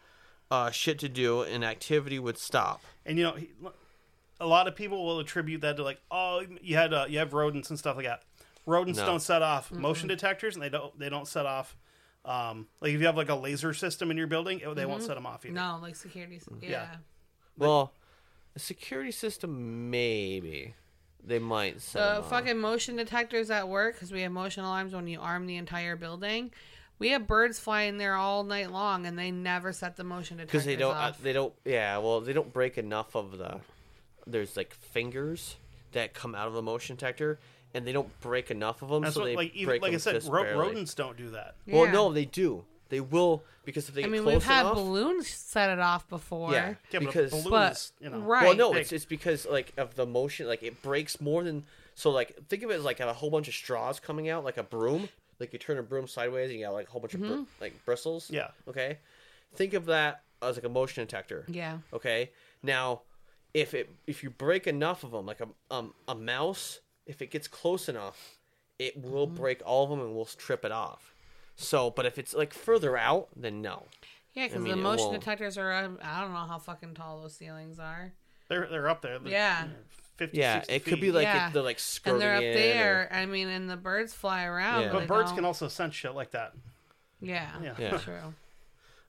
uh, 0.51 0.71
shit 0.71 0.99
to 0.99 1.09
do," 1.09 1.41
and 1.41 1.63
activity 1.63 2.19
would 2.19 2.37
stop. 2.37 2.81
And 3.05 3.17
you 3.17 3.23
know, 3.23 3.31
he, 3.33 3.49
a 4.39 4.45
lot 4.47 4.67
of 4.67 4.75
people 4.75 5.05
will 5.05 5.19
attribute 5.19 5.61
that 5.61 5.77
to 5.77 5.83
like, 5.83 5.99
oh, 6.11 6.43
you 6.61 6.75
had 6.75 6.93
uh, 6.93 7.05
you 7.07 7.19
have 7.19 7.33
rodents 7.33 7.69
and 7.69 7.79
stuff 7.79 7.95
like 7.95 8.05
that. 8.05 8.23
Rodents 8.65 8.99
No. 8.99 9.05
don't 9.05 9.21
set 9.21 9.41
off 9.41 9.71
motion 9.71 10.09
detectors, 10.09 10.55
and 10.55 10.61
they 10.63 10.69
don't 10.69 10.97
they 10.99 11.09
don't 11.09 11.27
set 11.27 11.45
off. 11.45 11.77
Um, 12.25 12.67
like 12.81 12.91
if 12.93 12.99
you 12.99 13.05
have 13.05 13.15
like 13.15 13.29
a 13.29 13.35
laser 13.35 13.73
system 13.73 14.11
in 14.11 14.17
your 14.17 14.27
building, 14.27 14.59
it, 14.59 14.75
they 14.75 14.85
won't 14.85 15.03
set 15.03 15.15
them 15.15 15.25
off 15.25 15.45
either. 15.45 15.53
No, 15.55 15.79
like 15.81 15.95
security. 15.95 16.41
Yeah. 16.61 16.69
Yeah. 16.69 16.95
Well, 17.57 17.93
a 18.57 18.59
security 18.59 19.11
system, 19.11 19.89
maybe 19.91 20.73
they 21.23 21.39
might. 21.39 21.79
set 21.81 21.99
The 22.01 22.13
them 22.15 22.23
off. 22.23 22.29
fucking 22.29 22.57
motion 22.59 22.95
detectors 22.95 23.49
at 23.51 23.67
work, 23.69 23.93
because 23.95 24.11
we 24.11 24.21
have 24.23 24.31
motion 24.31 24.63
alarms 24.63 24.93
when 24.93 25.07
you 25.07 25.19
arm 25.21 25.45
the 25.45 25.55
entire 25.57 25.95
building. 25.95 26.51
We 26.99 27.09
have 27.09 27.27
birds 27.27 27.59
flying 27.59 27.97
there 27.99 28.15
all 28.15 28.43
night 28.43 28.71
long, 28.71 29.05
and 29.05 29.17
they 29.17 29.29
never 29.29 29.71
set 29.71 29.95
the 29.95 30.03
motion 30.03 30.37
detectors 30.37 30.51
because 30.63 30.65
they 30.65 30.75
don't 30.75 30.95
uh, 30.95 30.99
off. 30.99 31.21
they 31.21 31.31
don't 31.33 31.53
yeah 31.63 31.97
well 31.99 32.19
they 32.21 32.33
don't 32.33 32.51
break 32.51 32.79
enough 32.79 33.15
of 33.15 33.37
the 33.37 33.59
there's 34.25 34.57
like 34.57 34.73
fingers 34.73 35.57
that 35.91 36.15
come 36.15 36.33
out 36.33 36.47
of 36.47 36.53
the 36.53 36.61
motion 36.63 36.95
detector 36.95 37.37
and 37.75 37.85
they 37.85 37.91
don't 37.91 38.09
break 38.21 38.49
enough 38.49 38.81
of 38.81 38.89
them 38.89 39.03
That's 39.03 39.13
so 39.13 39.21
what, 39.21 39.27
they 39.27 39.35
like 39.35 39.53
even 39.53 39.67
break 39.67 39.81
like 39.83 39.89
I 39.89 39.91
them 39.91 39.99
said, 39.99 40.13
just 40.15 40.27
ro- 40.29 40.41
barely. 40.43 40.59
rodents 40.69 40.95
don't 40.95 41.15
do 41.15 41.29
that. 41.29 41.53
well 41.67 41.85
Yeah. 41.85 41.91
no 41.91 42.11
they 42.11 42.25
do 42.25 42.65
they 42.89 42.99
will 43.01 43.43
because 43.65 43.89
if 43.89 43.95
they 43.95 44.01
I 44.01 44.03
get 44.05 44.11
mean, 44.11 44.23
close 44.23 44.33
we've 44.35 44.43
had 44.43 44.61
enough, 44.61 44.75
balloons 44.75 45.27
set 45.27 45.69
it 45.69 45.79
off 45.79 46.07
before. 46.09 46.51
yeah, 46.51 46.75
Yeah, 46.91 46.99
because 46.99 47.31
but 47.31 47.37
a 47.39 47.41
balloon 47.43 47.51
But 47.51 47.91
you 47.99 48.09
know, 48.09 48.19
right, 48.19 48.45
well 48.45 48.55
no 48.55 48.71
big. 48.73 48.81
it's, 48.81 48.91
it's 48.91 49.05
because 49.05 49.45
like 49.45 49.73
of 49.77 49.95
the 49.95 50.05
motion 50.05 50.47
like 50.47 50.63
it 50.63 50.81
breaks 50.81 51.19
more 51.21 51.43
than 51.43 51.63
so 51.95 52.11
like 52.11 52.35
think 52.47 52.63
of 52.63 52.71
it 52.71 52.75
as 52.75 52.83
like 52.83 52.99
a 52.99 53.13
whole 53.13 53.29
bunch 53.29 53.47
of 53.47 53.53
straws 53.53 53.99
coming 53.99 54.29
out 54.29 54.43
like 54.43 54.57
a 54.57 54.63
broom 54.63 55.09
like 55.39 55.53
you 55.53 55.59
turn 55.59 55.77
a 55.77 55.83
broom 55.83 56.07
sideways 56.07 56.49
and 56.49 56.59
you 56.59 56.65
got 56.65 56.73
like 56.73 56.87
a 56.87 56.91
whole 56.91 57.01
bunch 57.01 57.13
of 57.13 57.19
br- 57.21 57.25
mm-hmm. 57.27 57.43
like 57.61 57.73
bristles 57.85 58.29
Yeah. 58.31 58.47
okay 58.67 58.99
think 59.55 59.73
of 59.73 59.85
that 59.85 60.21
as 60.41 60.55
like 60.55 60.65
a 60.65 60.69
motion 60.69 61.03
detector 61.03 61.45
Yeah. 61.47 61.79
Okay. 61.93 62.31
Now, 62.63 63.01
if 63.53 63.73
it 63.73 63.89
if 64.05 64.23
you 64.23 64.29
break 64.29 64.67
enough 64.67 65.03
of 65.03 65.11
them, 65.11 65.25
like 65.25 65.39
a 65.41 65.47
um, 65.73 65.93
a 66.07 66.13
mouse, 66.15 66.79
if 67.05 67.21
it 67.21 67.31
gets 67.31 67.47
close 67.47 67.87
enough, 67.89 68.37
it 68.77 69.01
will 69.01 69.25
mm-hmm. 69.27 69.35
break 69.37 69.61
all 69.65 69.83
of 69.85 69.89
them 69.89 69.99
and 70.01 70.13
will 70.13 70.25
trip 70.25 70.63
it 70.65 70.71
off. 70.71 71.13
So, 71.57 71.89
but 71.91 72.05
if 72.05 72.17
it's 72.17 72.33
like 72.33 72.53
further 72.53 72.95
out, 72.95 73.27
then 73.35 73.61
no. 73.61 73.83
Yeah, 74.33 74.45
because 74.47 74.61
mean, 74.61 74.75
the 74.77 74.81
motion 74.81 75.07
won't. 75.07 75.19
detectors 75.19 75.57
are, 75.57 75.73
um, 75.73 75.97
I 76.03 76.21
don't 76.21 76.31
know 76.31 76.45
how 76.45 76.59
fucking 76.59 76.93
tall 76.93 77.21
those 77.21 77.33
ceilings 77.35 77.79
are. 77.79 78.13
they're 78.47 78.67
they're 78.67 78.87
up 78.87 79.01
there. 79.01 79.19
They're, 79.19 79.31
Yeah. 79.33 79.67
50, 80.17 80.37
Yeah, 80.37 80.59
60 80.61 80.73
it 80.75 80.85
could 80.85 81.01
be 81.01 81.11
like 81.11 81.23
Yeah. 81.23 81.49
it, 81.49 81.53
they're 81.53 81.61
like 81.63 81.79
skirting 81.79 82.13
And 82.13 82.21
they're 82.21 82.35
up 82.35 82.41
there. 82.55 83.01
or- 83.11 83.13
I 83.13 83.25
mean, 83.25 83.47
and 83.49 83.69
the 83.69 83.75
birds 83.77 84.13
fly 84.13 84.45
around. 84.45 84.83
Yeah. 84.83 84.91
But 84.93 84.99
they 85.01 85.05
birds 85.07 85.29
don't- 85.29 85.35
can 85.37 85.45
also 85.45 85.67
sense 85.67 85.93
shit 85.95 86.13
like 86.15 86.31
that. 86.31 86.53
Yeah. 87.19 87.49
Yeah. 87.61 87.75
Yeah. 87.77 87.97
True. 87.97 88.33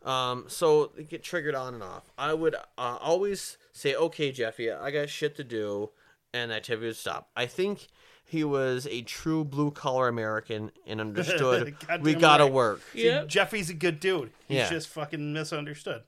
Um, 0.03 0.45
so 0.49 0.93
they 0.97 1.03
get 1.05 1.23
triggered 1.23 1.55
on 1.55 1.75
and 1.75 1.83
off. 1.83 2.11
I 2.17 2.33
would 2.33 2.55
uh, 2.55 2.99
always 3.01 3.59
say, 3.73 3.95
"Okay, 3.95 4.33
Jeffy, 4.33 4.71
I 4.71 4.91
got 4.91 5.09
shit 5.11 5.37
to 5.37 5.45
do," 5.45 5.91
and 6.33 6.51
that 6.51 6.59
activity 6.59 6.87
would 6.87 6.97
stop. 6.97 7.31
I 7.37 7.47
think 7.47 7.89
he 8.29 8.45
was 8.45 8.87
a 8.91 9.01
true 9.03 9.43
blue 9.43 9.71
collar 9.71 10.07
American 10.07 10.71
and 10.87 11.01
understood 11.01 11.75
we 12.03 12.15
gotta 12.15 12.45
right. 12.45 12.53
work. 12.53 12.83
See, 12.93 13.23
Jeffy's 13.27 13.71
a 13.71 13.75
good 13.75 14.01
dude. 14.01 14.31
He's 14.47 14.59
Yeah. 14.59 14.69
just 14.69 14.89
fucking 14.89 15.33
misunderstood. 15.33 16.03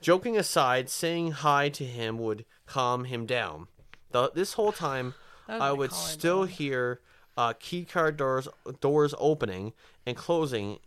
Joking 0.00 0.38
aside, 0.38 0.88
saying 0.88 1.32
hi 1.32 1.68
to 1.68 1.84
him 1.84 2.18
would 2.18 2.46
calm 2.64 3.04
him 3.04 3.26
down. 3.26 3.66
The, 4.10 4.30
this 4.30 4.54
whole 4.54 4.72
time, 4.72 5.12
I 5.46 5.70
would 5.70 5.78
would 5.78 5.90
calm 5.90 5.98
him 6.00 6.06
still 6.06 6.38
down. 6.46 6.48
hear 6.48 7.00
uh, 7.36 7.52
key 7.60 7.84
card 7.84 8.16
doors 8.16 8.48
doors 8.80 9.14
opening 9.18 9.74
and 10.06 10.16
closing, 10.16 10.78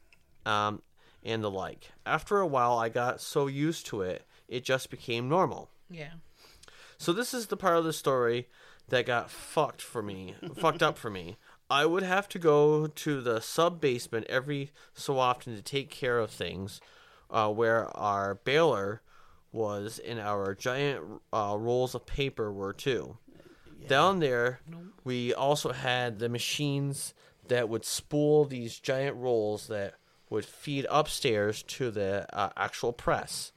um, 0.47 0.81
and 1.23 1.43
the 1.43 1.51
like. 1.51 1.91
After 2.03 2.39
a 2.39 2.47
while, 2.47 2.79
I 2.79 2.89
got 2.89 3.21
so 3.21 3.45
used 3.45 3.85
to 3.87 4.01
it, 4.01 4.25
it 4.47 4.63
just 4.63 4.89
became 4.89 5.29
normal. 5.29 5.69
Yeah. 5.91 6.13
So 6.97 7.13
this 7.13 7.31
is 7.35 7.47
the 7.47 7.57
part 7.57 7.77
of 7.77 7.83
the 7.83 7.93
story 7.93 8.47
that 8.89 9.05
got 9.05 9.29
fucked 9.29 9.81
for 9.81 10.01
me, 10.01 10.35
fucked 10.55 10.83
up 10.83 10.97
for 10.97 11.09
me. 11.09 11.37
I 11.69 11.85
would 11.85 12.03
have 12.03 12.27
to 12.29 12.39
go 12.39 12.87
to 12.87 13.21
the 13.21 13.41
sub 13.41 13.79
basement 13.79 14.25
every 14.27 14.71
so 14.93 15.19
often 15.19 15.55
to 15.55 15.61
take 15.61 15.89
care 15.89 16.17
of 16.19 16.31
things, 16.31 16.81
uh, 17.29 17.49
where 17.49 17.95
our 17.95 18.35
baler 18.35 19.01
was 19.51 19.99
and 19.99 20.19
our 20.19 20.55
giant 20.55 21.03
uh, 21.31 21.55
rolls 21.57 21.95
of 21.95 22.05
paper 22.05 22.51
were 22.51 22.73
too. 22.73 23.17
Down 23.87 24.19
there, 24.19 24.59
we 25.03 25.33
also 25.33 25.71
had 25.71 26.19
the 26.19 26.29
machines 26.29 27.13
that 27.47 27.69
would 27.69 27.85
spool 27.85 28.45
these 28.45 28.79
giant 28.79 29.15
rolls 29.15 29.67
that 29.67 29.95
would 30.29 30.45
feed 30.45 30.85
upstairs 30.89 31.63
to 31.63 31.89
the 31.89 32.27
uh, 32.35 32.49
actual 32.55 32.93
press. 32.93 33.51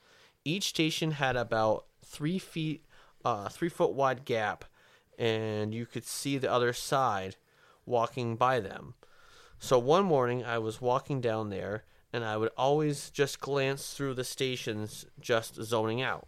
Each 0.44 0.64
station 0.64 1.12
had 1.12 1.36
about 1.36 1.86
three 2.04 2.38
feet, 2.38 2.84
uh, 3.24 3.48
three 3.48 3.68
foot 3.68 3.92
wide 3.92 4.24
gap, 4.24 4.64
and 5.18 5.74
you 5.74 5.86
could 5.86 6.04
see 6.04 6.38
the 6.38 6.50
other 6.50 6.72
side 6.72 7.36
walking 7.86 8.36
by 8.36 8.60
them. 8.60 8.94
So 9.58 9.78
one 9.78 10.04
morning 10.04 10.44
I 10.44 10.58
was 10.58 10.80
walking 10.80 11.20
down 11.20 11.50
there, 11.50 11.84
and 12.12 12.24
I 12.24 12.36
would 12.36 12.50
always 12.56 13.10
just 13.10 13.40
glance 13.40 13.92
through 13.94 14.14
the 14.14 14.24
stations, 14.24 15.06
just 15.20 15.54
zoning 15.62 16.02
out. 16.02 16.26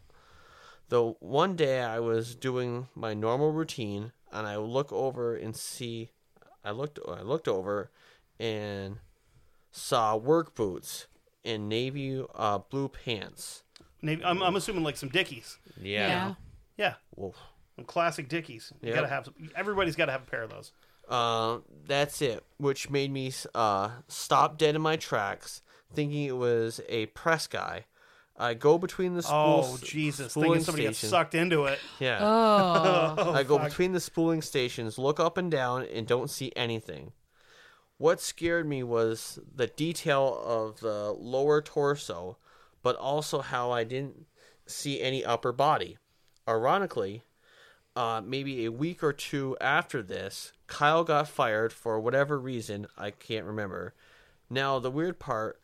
Though 0.89 1.17
one 1.21 1.57
day 1.57 1.83
I 1.83 1.99
was 1.99 2.35
doing 2.35 2.89
my 2.95 3.15
normal 3.15 3.53
routine, 3.53 4.13
and 4.33 4.47
I 4.47 4.59
would 4.59 4.71
look 4.71 4.93
over 4.93 5.35
and 5.35 5.57
see, 5.57 6.11
I 6.65 6.71
looked, 6.71 6.99
I 7.09 7.23
looked 7.23 7.49
over, 7.49 7.91
and 8.39 8.99
saw 9.73 10.17
work 10.17 10.55
boots 10.55 11.07
and 11.45 11.69
navy 11.69 12.25
uh, 12.35 12.59
blue 12.59 12.89
pants. 12.89 13.65
Navy, 14.03 14.25
I'm, 14.25 14.43
I'm 14.43 14.57
assuming 14.57 14.85
like 14.85 14.97
some 14.97 15.09
Dickies. 15.09 15.59
Yeah. 15.81 16.35
Yeah, 16.77 16.95
Wolf. 17.15 17.37
Some 17.77 17.85
classic 17.85 18.29
Dickies. 18.29 18.73
You 18.81 18.89
Yep. 18.89 18.95
gotta 18.97 19.09
have. 19.09 19.29
Everybody's 19.57 19.97
got 19.97 20.07
to 20.07 20.13
have 20.13 20.23
a 20.23 20.27
pair 20.27 20.43
of 20.43 20.51
those. 20.51 20.73
Uh, 21.09 21.59
that's 21.87 22.23
it, 22.23 22.43
which 22.57 22.89
made 22.89 23.11
me 23.13 23.33
uh, 23.55 23.91
stop 24.09 24.57
dead 24.57 24.75
in 24.75 24.81
my 24.83 24.97
tracks, 24.97 25.61
thinking 25.93 26.25
it 26.25 26.37
was 26.37 26.81
a 26.89 27.07
press 27.07 27.47
guy. 27.47 27.85
I 28.37 28.55
go 28.55 28.79
between 28.79 29.15
the 29.15 29.23
spool, 29.23 29.65
Oh 29.75 29.79
Jesus! 29.83 30.35
Thinking 30.35 30.61
somebody 30.65 30.85
got 30.85 30.95
stations. 30.97 31.11
sucked 31.11 31.35
into 31.37 31.67
it. 31.67 31.79
Yeah, 32.01 32.19
Oh. 32.23 33.33
I 33.33 33.43
go 33.45 33.59
between 33.59 33.93
the 33.93 34.01
spooling 34.01 34.43
stations, 34.43 34.99
look 34.99 35.21
up 35.21 35.37
and 35.37 35.51
down, 35.51 35.83
and 35.85 36.07
don't 36.07 36.29
see 36.31 36.51
anything. 36.57 37.13
What 37.99 38.21
scared 38.21 38.67
me 38.67 38.83
was 38.83 39.39
the 39.55 39.69
detail 39.69 40.41
of 40.45 40.81
the 40.81 41.13
lower 41.13 41.61
torso, 41.63 42.39
but 42.83 42.97
also 42.97 43.41
how 43.41 43.71
I 43.71 43.85
didn't 43.85 44.27
see 44.67 45.01
any 45.01 45.25
upper 45.25 45.53
body. 45.53 45.99
Ironically, 46.49 47.23
uh, 47.97 48.21
maybe 48.25 48.65
a 48.65 48.73
week 48.73 49.03
or 49.03 49.13
two 49.13 49.57
after 49.61 50.03
this, 50.03 50.53
Kyle 50.67 51.05
got 51.05 51.29
fired 51.29 51.73
for 51.73 52.01
whatever 52.01 52.39
reason 52.39 52.87
I 52.99 53.11
can't 53.11 53.45
remember. 53.47 53.95
Now, 54.51 54.79
the 54.79 54.91
weird 54.91 55.19
part, 55.19 55.61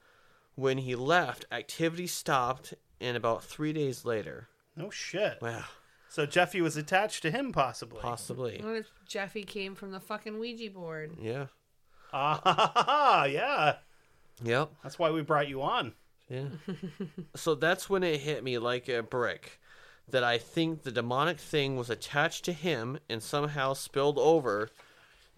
when 0.54 0.78
he 0.78 0.94
left, 0.94 1.44
activity 1.50 2.06
stopped, 2.06 2.74
and 3.00 3.16
about 3.16 3.42
three 3.42 3.72
days 3.72 4.04
later, 4.04 4.48
No 4.76 4.90
shit. 4.90 5.38
well, 5.40 5.64
So 6.08 6.26
Jeffy 6.26 6.60
was 6.60 6.76
attached 6.76 7.22
to 7.22 7.30
him, 7.30 7.52
possibly. 7.52 8.00
possibly, 8.00 8.60
What 8.62 8.76
if 8.76 8.90
Jeffy 9.06 9.42
came 9.44 9.74
from 9.74 9.90
the 9.92 10.00
fucking 10.00 10.38
Ouija 10.38 10.70
board? 10.70 11.16
yeah, 11.20 11.46
Ah, 12.12 13.24
yeah. 13.26 13.76
yep. 14.42 14.70
That's 14.82 14.98
why 14.98 15.10
we 15.10 15.22
brought 15.22 15.48
you 15.48 15.62
on. 15.62 15.92
Yeah. 16.28 16.46
so 17.36 17.54
that's 17.54 17.88
when 17.88 18.02
it 18.02 18.20
hit 18.20 18.42
me 18.44 18.58
like 18.58 18.88
a 18.88 19.02
brick 19.02 19.59
that 20.12 20.24
I 20.24 20.38
think 20.38 20.82
the 20.82 20.90
demonic 20.92 21.38
thing 21.38 21.76
was 21.76 21.90
attached 21.90 22.44
to 22.46 22.52
him 22.52 22.98
and 23.08 23.22
somehow 23.22 23.72
spilled 23.74 24.18
over 24.18 24.68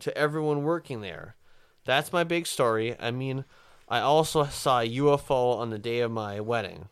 to 0.01 0.17
everyone 0.17 0.63
working 0.65 1.01
there. 1.01 1.37
That's 1.85 2.13
my 2.13 2.25
big 2.25 2.47
story. 2.47 2.97
I 3.01 3.11
mean, 3.11 3.45
I 3.89 4.01
also 4.01 4.45
saw 4.45 4.81
a 4.81 4.89
UFO 4.89 5.57
on 5.59 5.71
the 5.71 5.79
day 5.79 6.01
of 6.01 6.11
my 6.11 6.41
wedding. 6.41 6.89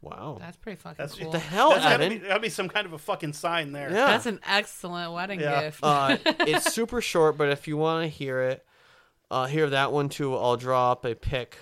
Wow. 0.00 0.38
That's 0.40 0.56
pretty 0.56 0.76
fucking 0.80 0.96
That's 0.98 1.14
cool. 1.14 1.30
the 1.30 1.38
hell, 1.38 1.70
That's 1.70 1.84
gotta 1.84 2.04
Evan? 2.04 2.18
be, 2.18 2.26
gotta 2.26 2.40
be 2.40 2.48
some 2.48 2.68
kind 2.68 2.86
of 2.86 2.92
a 2.92 2.98
fucking 2.98 3.34
sign 3.34 3.70
there. 3.72 3.88
yeah. 3.90 4.06
That's 4.06 4.26
an 4.26 4.40
excellent 4.46 5.12
wedding 5.12 5.38
Yeah. 5.40 5.62
gift. 5.62 5.80
uh, 5.82 6.16
it's 6.40 6.72
super 6.74 7.00
short, 7.00 7.36
but 7.38 7.50
if 7.50 7.68
you 7.68 7.76
want 7.76 8.02
to 8.04 8.08
hear 8.08 8.40
it, 8.42 8.64
uh, 9.30 9.46
hear 9.46 9.70
that 9.70 9.92
one 9.92 10.08
too, 10.08 10.34
I'll 10.36 10.56
draw 10.56 10.90
up 10.92 11.04
a 11.04 11.14
pic 11.14 11.56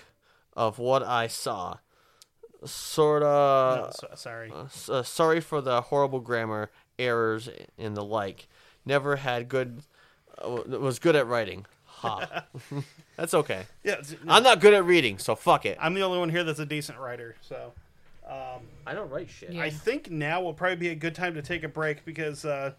of 0.56 0.78
what 0.78 1.02
I 1.02 1.26
saw. 1.26 1.76
Sort 2.64 3.22
No, 3.22 3.28
of. 3.28 3.94
so- 3.94 4.08
sorry. 4.16 4.52
Uh, 4.88 5.02
sorry 5.02 5.40
for 5.40 5.60
the 5.60 5.80
horrible 5.82 6.20
grammar 6.20 6.70
errors 6.98 7.48
and 7.78 7.96
the 7.96 8.04
like. 8.04 8.48
Never 8.84 9.16
had 9.16 9.48
good. 9.48 9.82
Uh, 10.38 10.62
was 10.78 10.98
good 10.98 11.16
at 11.16 11.26
writing. 11.26 11.66
Ha. 11.86 12.44
That's 13.16 13.34
okay. 13.34 13.64
Yeah, 13.84 13.92
it's- 13.94 14.14
I'm 14.28 14.42
not 14.42 14.60
good 14.60 14.74
at 14.74 14.84
reading, 14.84 15.18
so 15.18 15.34
fuck 15.34 15.64
it. 15.66 15.76
I'm 15.80 15.94
the 15.94 16.02
only 16.02 16.18
one 16.18 16.28
here 16.30 16.44
that's 16.44 16.58
a 16.58 16.66
decent 16.66 16.98
writer. 16.98 17.36
So 17.42 17.72
I 18.86 18.94
don't 18.94 19.10
write 19.10 19.28
shit. 19.30 19.52
Yeah. 19.52 19.62
I 19.62 19.70
think 19.70 20.10
now 20.10 20.40
will 20.40 20.54
probably 20.54 20.76
be 20.76 20.88
a 20.88 20.94
good 20.94 21.14
time 21.14 21.34
to 21.34 21.42
take 21.42 21.62
a 21.64 21.68
break 21.68 22.04
because, 22.04 22.44
uh, 22.44 22.72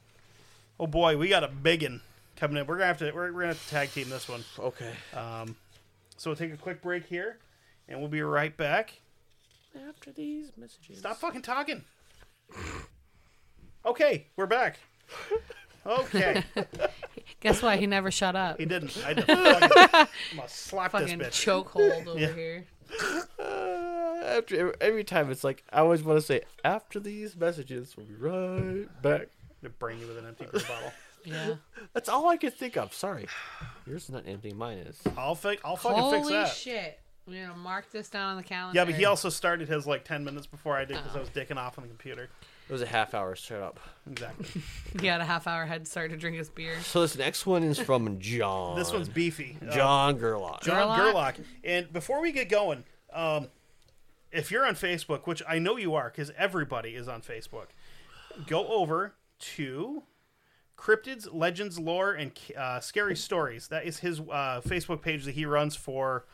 oh 0.79 0.87
boy, 0.87 1.17
we 1.17 1.27
got 1.29 1.43
a 1.43 1.47
biggin 1.49 2.01
coming 2.35 2.57
in. 2.57 2.65
We're 2.67 2.75
gonna 2.75 2.87
have 2.87 2.97
to 2.99 3.11
we're, 3.11 3.31
we're 3.31 3.41
gonna 3.41 3.47
have 3.47 3.63
to 3.63 3.69
tag 3.69 3.91
team 3.91 4.09
this 4.09 4.27
one. 4.29 4.43
Okay. 4.59 4.91
um, 5.13 5.55
So 6.17 6.29
we'll 6.29 6.37
take 6.37 6.53
a 6.53 6.57
quick 6.57 6.81
break 6.81 7.05
here, 7.05 7.37
and 7.87 7.99
we'll 7.99 8.09
be 8.09 8.21
right 8.21 8.55
back. 8.55 8.93
After 9.89 10.11
these 10.11 10.51
messages. 10.57 10.99
Stop 10.99 11.17
fucking 11.17 11.41
talking. 11.43 11.83
Okay, 13.85 14.27
we're 14.35 14.45
back. 14.45 14.77
Okay, 15.85 16.43
Guess 17.39 17.63
what? 17.63 17.79
He 17.79 17.87
never 17.87 18.11
shut 18.11 18.35
up. 18.35 18.59
he 18.59 18.65
didn't. 18.65 18.95
I 19.03 19.07
had 19.07 19.17
to 19.17 19.23
fucking, 19.23 19.89
I'm 20.31 20.37
gonna 20.37 20.47
slap 20.49 20.91
Fucking 20.91 21.17
this 21.17 21.29
bitch. 21.29 21.65
chokehold 21.65 22.05
over 22.07 22.19
Yeah. 22.19 22.33
here. 22.33 22.65
Uh, 23.39 24.37
after 24.37 24.75
every 24.79 25.03
time, 25.03 25.31
it's 25.31 25.43
like 25.43 25.63
I 25.73 25.79
always 25.79 26.03
want 26.03 26.19
to 26.19 26.25
say, 26.25 26.41
"After 26.63 26.99
these 26.99 27.35
messages, 27.35 27.95
we'll 27.97 28.05
be 28.05 28.13
right 28.15 29.01
back." 29.01 29.29
to 29.63 29.69
bring 29.69 29.99
you 29.99 30.07
with 30.07 30.17
an 30.17 30.25
empty 30.27 30.45
beer 30.51 30.61
bottle. 30.67 30.91
Yeah. 31.23 31.53
That's 31.93 32.09
all 32.09 32.27
I 32.29 32.37
could 32.37 32.53
think 32.55 32.77
of. 32.77 32.93
Sorry, 32.93 33.27
yours 33.87 34.03
is 34.05 34.09
not 34.11 34.23
empty. 34.27 34.53
Mine 34.53 34.79
is. 34.79 34.99
I'll 35.17 35.35
fi- 35.35 35.57
I'll 35.63 35.75
fucking 35.75 35.97
Holy 35.99 36.17
fix 36.17 36.29
that. 36.29 36.47
shit. 36.49 36.99
We're 37.27 37.47
gonna 37.47 37.57
mark 37.57 37.91
this 37.91 38.09
down 38.09 38.31
on 38.31 38.37
the 38.37 38.43
calendar. 38.43 38.77
Yeah, 38.77 38.85
but 38.85 38.95
he 38.95 39.05
also 39.05 39.29
started 39.29 39.67
his 39.67 39.85
like 39.85 40.03
ten 40.03 40.23
minutes 40.23 40.47
before 40.47 40.75
I 40.75 40.85
did 40.85 40.97
because 40.97 41.15
I 41.15 41.19
was 41.19 41.29
dicking 41.29 41.57
off 41.57 41.77
on 41.77 41.83
the 41.83 41.87
computer. 41.87 42.29
It 42.67 42.71
was 42.71 42.81
a 42.81 42.87
half 42.87 43.13
hour. 43.13 43.35
Shut 43.35 43.61
up. 43.61 43.79
Exactly. 44.09 44.61
he 45.01 45.07
had 45.07 45.21
a 45.21 45.25
half 45.25 45.45
hour 45.45 45.65
head 45.65 45.87
start 45.87 46.11
to 46.11 46.17
drink 46.17 46.37
his 46.37 46.49
beer. 46.49 46.79
So 46.81 47.01
this 47.01 47.17
next 47.17 47.45
one 47.45 47.63
is 47.63 47.77
from 47.77 48.19
John. 48.19 48.77
This 48.77 48.91
one's 48.91 49.09
beefy. 49.09 49.57
Uh, 49.61 49.71
John 49.71 50.17
Gerlach. 50.17 50.61
John 50.63 50.97
Gerlach? 50.97 51.35
Gerlach. 51.35 51.35
And 51.63 51.91
before 51.93 52.21
we 52.21 52.31
get 52.31 52.49
going, 52.49 52.85
um, 53.13 53.47
if 54.31 54.51
you're 54.51 54.65
on 54.65 54.75
Facebook, 54.75 55.27
which 55.27 55.43
I 55.47 55.59
know 55.59 55.77
you 55.77 55.93
are 55.95 56.09
because 56.09 56.31
everybody 56.37 56.95
is 56.95 57.07
on 57.07 57.21
Facebook, 57.21 57.67
go 58.47 58.67
over 58.67 59.13
to 59.39 60.03
Cryptids, 60.77 61.27
Legends, 61.31 61.77
Lore, 61.77 62.13
and 62.13 62.31
uh, 62.57 62.79
Scary 62.79 63.15
Stories. 63.15 63.67
That 63.67 63.85
is 63.85 63.99
his 63.99 64.19
uh, 64.19 64.61
Facebook 64.65 65.01
page 65.01 65.25
that 65.25 65.35
he 65.35 65.45
runs 65.45 65.75
for. 65.75 66.25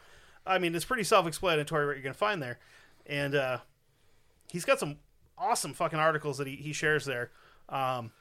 I 0.48 0.58
mean, 0.58 0.76
it's 0.76 0.86
pretty 0.86 1.04
self 1.04 1.28
explanatory 1.28 1.86
what 1.86 1.94
you're 1.94 2.04
going 2.04 2.14
to 2.14 2.20
find 2.20 2.42
there. 2.42 2.60
And 3.06 3.36
uh, 3.36 3.58
he's 4.52 4.66
got 4.66 4.80
some 4.80 4.98
awesome 5.38 5.74
fucking 5.74 6.00
articles 6.00 6.38
that 6.38 6.48
he, 6.48 6.56
he 6.56 6.74
shares 6.74 7.06
there. 7.06 7.32
Um, 7.70 8.12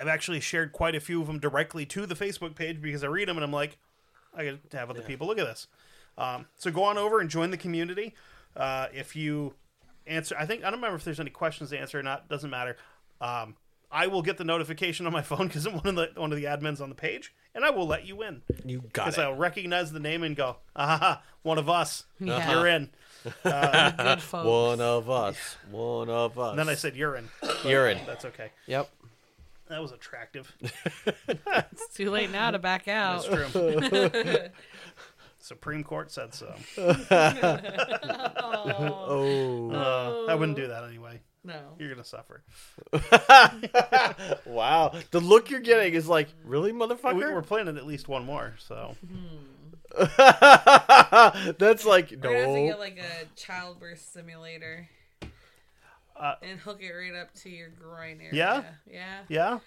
I've 0.00 0.08
actually 0.08 0.40
shared 0.40 0.72
quite 0.72 0.94
a 0.94 1.00
few 1.00 1.20
of 1.20 1.26
them 1.26 1.38
directly 1.38 1.84
to 1.86 2.06
the 2.06 2.14
Facebook 2.14 2.54
page 2.54 2.80
because 2.80 3.02
I 3.02 3.08
read 3.08 3.28
them 3.28 3.36
and 3.36 3.44
I'm 3.44 3.52
like, 3.52 3.78
I 4.36 4.44
got 4.44 4.70
to 4.70 4.76
have 4.76 4.90
other 4.90 5.02
people 5.02 5.26
look 5.26 5.38
at 5.38 5.46
this. 5.46 5.66
Um, 6.16 6.46
so 6.56 6.70
go 6.70 6.84
on 6.84 6.98
over 6.98 7.20
and 7.20 7.28
join 7.28 7.50
the 7.50 7.56
community. 7.56 8.14
Uh, 8.56 8.86
if 8.92 9.16
you 9.16 9.54
answer, 10.06 10.36
I 10.38 10.46
think 10.46 10.62
I 10.62 10.70
don't 10.70 10.80
remember 10.80 10.96
if 10.96 11.04
there's 11.04 11.20
any 11.20 11.30
questions 11.30 11.70
to 11.70 11.78
answer 11.78 11.98
or 11.98 12.02
not. 12.02 12.28
Doesn't 12.28 12.50
matter. 12.50 12.76
Um, 13.20 13.56
I 13.90 14.06
will 14.06 14.22
get 14.22 14.36
the 14.36 14.44
notification 14.44 15.06
on 15.06 15.12
my 15.12 15.22
phone 15.22 15.48
because 15.48 15.66
I'm 15.66 15.74
one 15.74 15.86
of 15.86 15.96
the 15.96 16.20
one 16.20 16.32
of 16.32 16.38
the 16.38 16.44
admins 16.44 16.80
on 16.80 16.88
the 16.88 16.94
page, 16.94 17.32
and 17.58 17.64
I 17.64 17.70
will 17.70 17.88
let 17.88 18.06
you 18.06 18.22
in 18.22 18.42
You 18.64 18.84
got 18.92 19.06
because 19.06 19.18
it. 19.18 19.22
I'll 19.22 19.34
recognize 19.34 19.90
the 19.90 19.98
name 19.98 20.22
and 20.22 20.36
go, 20.36 20.58
ah, 20.76 21.20
one 21.42 21.58
of 21.58 21.68
us. 21.68 22.04
Yeah. 22.20 22.50
You're 22.56 22.68
in. 22.68 22.90
Good 23.42 24.22
folks. 24.22 24.46
One 24.46 24.80
of 24.80 25.10
us. 25.10 25.56
One 25.68 26.08
of 26.08 26.38
us. 26.38 26.50
And 26.50 26.58
then 26.60 26.68
I 26.68 26.74
said 26.76 26.94
urine. 26.94 27.28
urine. 27.64 27.98
That's 28.06 28.24
okay. 28.26 28.52
Yep. 28.68 28.88
That 29.66 29.82
was 29.82 29.90
attractive. 29.90 30.54
It's 31.72 31.94
too 31.94 32.10
late 32.10 32.30
now 32.30 32.52
to 32.52 32.60
back 32.60 32.86
out. 32.86 33.24
That's 33.26 33.50
true. 33.52 34.50
Supreme 35.40 35.82
Court 35.82 36.12
said 36.12 36.32
so. 36.34 36.54
Oh. 38.40 39.70
Uh, 39.72 40.30
I 40.30 40.34
wouldn't 40.36 40.56
do 40.56 40.68
that 40.68 40.84
anyway. 40.84 41.20
No. 41.48 41.60
You're 41.78 41.88
gonna 41.88 42.04
suffer. 42.04 42.42
Wow. 44.46 44.92
The 45.10 45.20
look 45.20 45.50
you're 45.50 45.60
getting 45.60 45.94
is 45.94 46.06
like, 46.06 46.28
really, 46.44 46.72
motherfucker? 46.72 47.32
we're 47.32 47.42
planning 47.42 47.76
at 47.78 47.86
least 47.86 48.06
one 48.06 48.24
more, 48.24 48.54
so 48.58 48.96
That's 49.96 51.86
like 51.86 52.10
We're 52.10 52.16
gonna 52.18 52.38
have 52.38 52.54
to 52.54 52.66
get 52.66 52.78
like 52.78 52.98
a 52.98 53.26
childbirth 53.34 54.00
simulator. 54.12 54.88
Uh, 56.14 56.34
and 56.42 56.58
hook 56.58 56.82
it 56.82 56.92
right 56.92 57.14
up 57.14 57.32
to 57.32 57.48
your 57.48 57.68
groin 57.68 58.20
area. 58.20 58.30
Yeah? 58.32 58.62
Yeah. 58.90 59.20
yeah. 59.28 59.58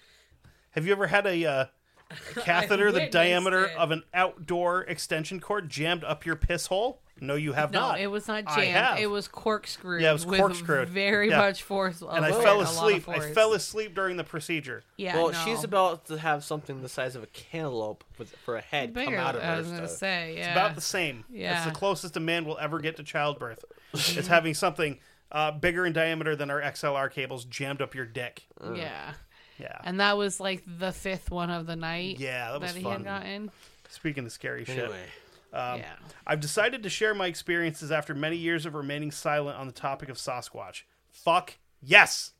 Have 0.72 0.86
you 0.86 0.92
ever 0.92 1.06
had 1.08 1.26
a, 1.26 1.44
uh, 1.44 1.64
a 2.10 2.14
catheter 2.40 2.92
the 2.92 3.08
diameter 3.08 3.64
it. 3.66 3.76
of 3.76 3.90
an 3.90 4.04
outdoor 4.14 4.82
extension 4.82 5.40
cord 5.40 5.68
jammed 5.68 6.04
up 6.04 6.24
your 6.26 6.36
piss 6.36 6.66
hole? 6.66 7.00
No, 7.22 7.36
you 7.36 7.52
have 7.52 7.70
not. 7.70 7.80
No, 7.80 7.88
not. 7.88 8.00
it 8.00 8.06
was 8.08 8.26
not 8.26 8.44
I 8.48 8.56
jammed. 8.56 8.76
have. 8.76 8.98
It 8.98 9.06
was 9.06 9.28
corkscrewed. 9.28 10.02
Yeah, 10.02 10.10
it 10.10 10.14
was 10.14 10.26
with 10.26 10.40
corkscrewed. 10.40 10.88
Very 10.88 11.30
Yeah. 11.30 11.38
much 11.38 11.62
force. 11.62 12.02
and 12.02 12.24
I 12.24 12.30
a 12.30 12.32
fell 12.32 12.56
lot 12.58 12.64
of 12.64 12.68
asleep. 12.70 13.08
I 13.08 13.14
force. 13.20 13.34
fell 13.34 13.52
asleep 13.54 13.94
during 13.94 14.16
the 14.16 14.24
procedure. 14.24 14.82
Yeah. 14.96 15.16
well, 15.16 15.30
no. 15.30 15.38
she's 15.44 15.62
about 15.62 16.06
to 16.06 16.18
have 16.18 16.42
something 16.42 16.82
the 16.82 16.88
size 16.88 17.14
of 17.14 17.22
a 17.22 17.28
cantaloupe 17.28 18.02
with, 18.18 18.34
for 18.44 18.56
a 18.56 18.60
head 18.60 18.92
bigger. 18.92 19.12
come 19.12 19.14
out 19.14 19.36
of 19.36 19.42
her. 19.42 19.48
I 19.48 19.52
her. 19.52 19.58
was 19.58 19.68
gonna 19.68 19.86
stuff. 19.86 19.98
say. 19.98 20.34
Yeah. 20.36 20.52
About 20.52 20.74
the 20.74 20.80
same. 20.80 21.24
Yeah. 21.30 21.58
It's 21.58 21.66
the 21.66 21.78
closest 21.78 22.16
a 22.16 22.20
man 22.20 22.44
will 22.44 22.58
ever 22.58 22.80
get 22.80 22.96
to 22.96 23.04
childbirth. 23.04 23.64
it's 23.94 24.26
having 24.26 24.54
something 24.54 24.98
uh, 25.30 25.52
bigger 25.52 25.86
in 25.86 25.92
diameter 25.92 26.34
than 26.34 26.50
our 26.50 26.60
XLR 26.60 27.08
cables 27.10 27.44
jammed 27.44 27.80
up 27.80 27.94
your 27.94 28.04
dick. 28.04 28.42
Yeah. 28.74 29.14
Yeah. 29.58 29.78
And 29.84 30.00
that 30.00 30.16
was 30.18 30.40
like 30.40 30.64
the 30.66 30.90
fifth 30.90 31.30
one 31.30 31.50
of 31.50 31.66
the 31.66 31.76
night. 31.76 32.18
Yeah, 32.18 32.50
that 32.50 32.60
was 32.60 32.74
he 32.74 32.82
fun. 32.82 32.92
had 32.92 33.04
gotten. 33.04 33.50
Speaking 33.90 34.24
of 34.24 34.32
scary 34.32 34.64
shit. 34.64 34.78
Anyway, 34.78 35.04
Um, 35.52 35.80
yeah. 35.80 35.92
I've 36.26 36.40
decided 36.40 36.82
to 36.82 36.88
share 36.88 37.14
my 37.14 37.26
experiences 37.26 37.92
after 37.92 38.14
many 38.14 38.36
years 38.36 38.64
of 38.64 38.74
remaining 38.74 39.10
silent 39.10 39.58
on 39.58 39.66
the 39.66 39.72
topic 39.72 40.08
of 40.08 40.16
Sasquatch. 40.16 40.82
Fuck 41.10 41.58
yes. 41.82 42.32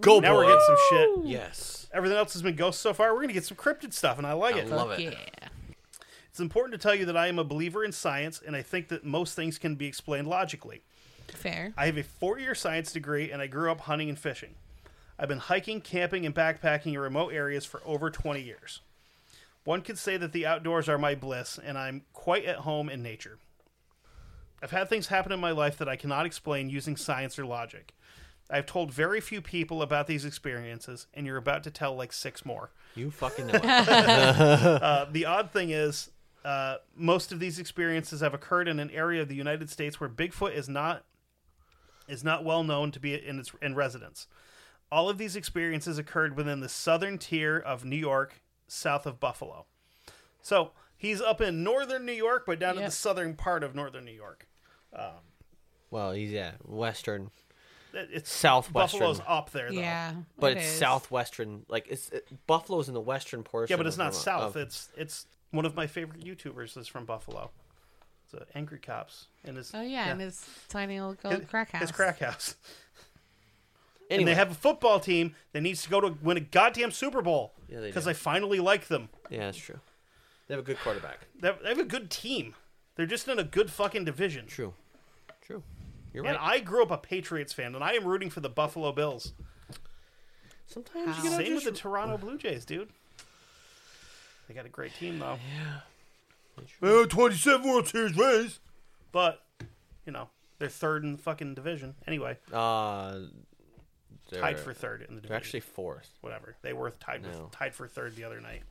go 0.00 0.20
Now 0.20 0.34
boy. 0.34 0.38
we're 0.40 0.44
getting 0.46 0.64
some 0.66 0.76
shit. 0.90 1.10
Yes, 1.26 1.86
Everything 1.92 2.18
else 2.18 2.32
has 2.34 2.42
been 2.42 2.56
ghosts 2.56 2.82
so 2.82 2.92
far. 2.92 3.14
We're 3.14 3.22
gonna 3.22 3.32
get 3.32 3.44
some 3.44 3.56
cryptid 3.56 3.92
stuff, 3.92 4.18
and 4.18 4.26
I 4.26 4.32
like 4.34 4.56
I 4.56 4.60
it. 4.60 4.68
love 4.70 4.90
Fuck 4.90 5.00
it. 5.00 5.12
Yeah. 5.14 5.48
It's 6.28 6.40
important 6.40 6.80
to 6.80 6.86
tell 6.86 6.94
you 6.94 7.06
that 7.06 7.16
I 7.16 7.26
am 7.28 7.38
a 7.38 7.44
believer 7.44 7.84
in 7.84 7.90
science, 7.92 8.40
and 8.46 8.54
I 8.54 8.62
think 8.62 8.88
that 8.88 9.04
most 9.04 9.34
things 9.34 9.58
can 9.58 9.74
be 9.74 9.86
explained 9.86 10.28
logically. 10.28 10.82
Fair. 11.28 11.72
I 11.76 11.86
have 11.86 11.96
a 11.96 12.02
four-year 12.02 12.54
science 12.54 12.92
degree, 12.92 13.30
and 13.32 13.42
I 13.42 13.46
grew 13.48 13.72
up 13.72 13.80
hunting 13.80 14.08
and 14.08 14.18
fishing. 14.18 14.54
I've 15.18 15.28
been 15.28 15.38
hiking, 15.38 15.80
camping, 15.80 16.24
and 16.26 16.34
backpacking 16.34 16.92
in 16.92 16.98
remote 16.98 17.32
areas 17.32 17.64
for 17.64 17.82
over 17.84 18.08
20 18.10 18.40
years. 18.40 18.82
One 19.68 19.82
could 19.82 19.98
say 19.98 20.16
that 20.16 20.32
the 20.32 20.46
outdoors 20.46 20.88
are 20.88 20.96
my 20.96 21.14
bliss, 21.14 21.58
and 21.62 21.76
I'm 21.76 22.06
quite 22.14 22.46
at 22.46 22.60
home 22.60 22.88
in 22.88 23.02
nature. 23.02 23.36
I've 24.62 24.70
had 24.70 24.88
things 24.88 25.08
happen 25.08 25.30
in 25.30 25.40
my 25.40 25.50
life 25.50 25.76
that 25.76 25.90
I 25.90 25.94
cannot 25.94 26.24
explain 26.24 26.70
using 26.70 26.96
science 26.96 27.38
or 27.38 27.44
logic. 27.44 27.92
I've 28.48 28.64
told 28.64 28.90
very 28.90 29.20
few 29.20 29.42
people 29.42 29.82
about 29.82 30.06
these 30.06 30.24
experiences, 30.24 31.06
and 31.12 31.26
you're 31.26 31.36
about 31.36 31.64
to 31.64 31.70
tell 31.70 31.94
like 31.94 32.14
six 32.14 32.46
more. 32.46 32.70
You 32.94 33.10
fucking 33.10 33.46
know 33.48 33.60
it. 33.62 33.62
Uh, 33.62 35.04
the 35.12 35.26
odd 35.26 35.50
thing 35.50 35.68
is, 35.68 36.12
uh, 36.46 36.76
most 36.96 37.30
of 37.30 37.38
these 37.38 37.58
experiences 37.58 38.22
have 38.22 38.32
occurred 38.32 38.68
in 38.68 38.80
an 38.80 38.90
area 38.90 39.20
of 39.20 39.28
the 39.28 39.36
United 39.36 39.68
States 39.68 40.00
where 40.00 40.08
Bigfoot 40.08 40.54
is 40.54 40.70
not 40.70 41.04
is 42.08 42.24
not 42.24 42.42
well 42.42 42.64
known 42.64 42.90
to 42.92 43.00
be 43.00 43.12
in 43.14 43.38
its 43.38 43.52
in 43.60 43.74
residence. 43.74 44.28
All 44.90 45.10
of 45.10 45.18
these 45.18 45.36
experiences 45.36 45.98
occurred 45.98 46.38
within 46.38 46.60
the 46.60 46.70
southern 46.70 47.18
tier 47.18 47.58
of 47.58 47.84
New 47.84 47.96
York, 47.96 48.40
south 48.68 49.06
of 49.06 49.18
Buffalo. 49.18 49.66
So 50.40 50.70
he's 50.96 51.20
up 51.20 51.40
in 51.40 51.64
northern 51.64 52.06
New 52.06 52.12
York, 52.12 52.44
but 52.46 52.58
down 52.60 52.74
in 52.74 52.80
Yep. 52.82 52.90
the 52.90 52.96
southern 52.96 53.34
part 53.34 53.64
of 53.64 53.74
northern 53.74 54.04
New 54.04 54.12
York. 54.12 54.46
well, 55.90 56.12
he's 56.12 56.30
yeah, 56.30 56.52
western, 56.64 57.30
It- 57.94 58.10
It's 58.12 58.30
Southwestern. 58.30 59.00
Buffalo's 59.00 59.20
up 59.26 59.50
there, 59.50 59.70
though. 59.72 59.80
Yeah. 59.80 60.12
but 60.38 60.52
it 60.52 60.58
it's 60.58 60.66
is. 60.66 60.78
southwestern. 60.78 61.64
Like 61.68 61.86
it's 61.88 62.10
it, 62.10 62.28
Buffalo's 62.46 62.86
in 62.88 62.94
the 62.94 63.00
western 63.00 63.42
portion. 63.42 63.72
Yeah, 63.72 63.78
but 63.78 63.86
it's 63.86 63.96
of 63.96 63.98
not 63.98 64.12
Vermont- 64.12 64.24
south. 64.24 64.56
of- 64.56 64.62
It's 64.62 64.88
it's 64.96 65.26
one 65.52 65.64
of 65.64 65.74
my 65.74 65.86
favorite 65.86 66.20
YouTubers 66.22 66.76
is 66.76 66.86
from 66.86 67.06
Buffalo. 67.06 67.50
It's 68.26 68.34
uh, 68.34 68.44
Angry 68.54 68.78
Cops 68.78 69.28
and 69.42 69.56
his 69.56 69.74
Oh 69.74 69.80
yeah, 69.80 70.10
and 70.10 70.20
his 70.20 70.44
tiny 70.68 71.00
little 71.00 71.30
his, 71.30 71.46
crack 71.48 71.70
house. 71.70 71.80
his 71.80 71.90
crack 71.92 72.18
house. 72.18 72.56
Anyway, 74.10 74.22
And 74.22 74.28
they 74.28 74.34
have 74.34 74.50
a 74.50 74.54
football 74.54 75.00
team 75.00 75.34
that 75.52 75.60
needs 75.60 75.82
to 75.82 75.88
go 75.90 76.00
to 76.00 76.16
win 76.22 76.36
a 76.36 76.40
goddamn 76.40 76.90
Super 76.90 77.22
Bowl 77.22 77.52
Yeah, 77.68 77.80
they 77.80 77.86
because 77.88 78.04
do. 78.04 78.10
I 78.10 78.12
finally 78.14 78.60
like 78.60 78.88
them. 78.88 79.08
yeah, 79.30 79.46
that's 79.46 79.58
true. 79.58 79.78
They 80.46 80.54
have 80.54 80.62
a 80.62 80.66
good 80.66 80.78
quarterback. 80.80 81.18
They 81.40 81.48
have, 81.48 81.62
they 81.62 81.68
have 81.68 81.78
a 81.78 81.84
good 81.84 82.10
team. 82.10 82.54
They're 82.96 83.06
just 83.06 83.28
in 83.28 83.38
a 83.38 83.44
good 83.44 83.70
fucking 83.70 84.04
division. 84.06 84.46
True. 84.46 84.72
True. 85.42 85.62
You're 86.14 86.24
right. 86.24 86.30
And. 86.30 86.38
I 86.40 86.58
grew 86.60 86.82
up 86.82 86.90
a 86.90 86.96
Patriots 86.98 87.52
fan, 87.52 87.74
and 87.74 87.84
I 87.84 87.92
am 87.92 88.04
rooting 88.04 88.30
for 88.30 88.40
the 88.40 88.48
Buffalo 88.48 88.90
Bills. 88.92 89.32
Sometimes 90.66 91.16
you 91.18 91.24
gotta 91.30 91.36
Same 91.36 91.54
just 91.54 91.64
with 91.66 91.74
the 91.74 91.80
Toronto 91.80 92.16
Blue 92.18 92.36
Jays, 92.38 92.64
dude. 92.64 92.88
They 94.48 94.54
got 94.54 94.66
a 94.66 94.70
great 94.70 94.94
team 94.94 95.18
though. 95.18 95.38
Well, 96.80 97.06
27 97.06 97.62
World 97.70 97.86
Series 97.86 98.16
rings. 98.16 98.58
But, 99.12 99.44
you 100.04 100.10
know, 100.12 100.28
they're 100.58 100.68
third 100.68 101.04
in 101.04 101.12
the 101.12 101.18
fucking 101.18 101.54
division. 101.54 101.94
Anyway, 102.06 102.36
Uh, 102.52 103.20
they're, 104.28 104.40
tied 104.40 104.58
for 104.60 104.72
third 104.74 105.02
in 105.02 105.14
the 105.14 105.20
division. 105.20 105.28
They're 105.28 105.36
actually 105.36 105.60
fourth. 105.60 106.10
whatever. 106.20 106.56
They 106.62 106.72
were 106.72 106.90
tied 106.90 107.22
No. 107.22 107.28
with, 107.28 107.50
tied 107.52 107.74
for 107.74 107.86
third 107.88 108.16
the 108.16 108.24
other 108.24 108.40
night 108.40 108.62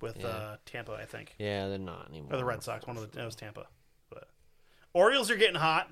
with 0.00 0.18
Yeah. 0.20 0.26
uh, 0.26 0.56
Tampa, 0.66 0.92
I 0.94 1.04
think, 1.04 1.34
Yeah, 1.38 1.68
they're 1.68 1.78
not 1.78 2.08
anymore. 2.08 2.34
or 2.34 2.36
the 2.36 2.44
Red 2.44 2.62
Sox. 2.62 2.86
One 2.86 2.96
of 2.96 3.10
the 3.12 3.20
it 3.20 3.24
was 3.24 3.34
Tampa. 3.36 3.66
But 4.10 4.28
Orioles 4.92 5.30
are 5.30 5.36
getting 5.36 5.56
hot. 5.60 5.90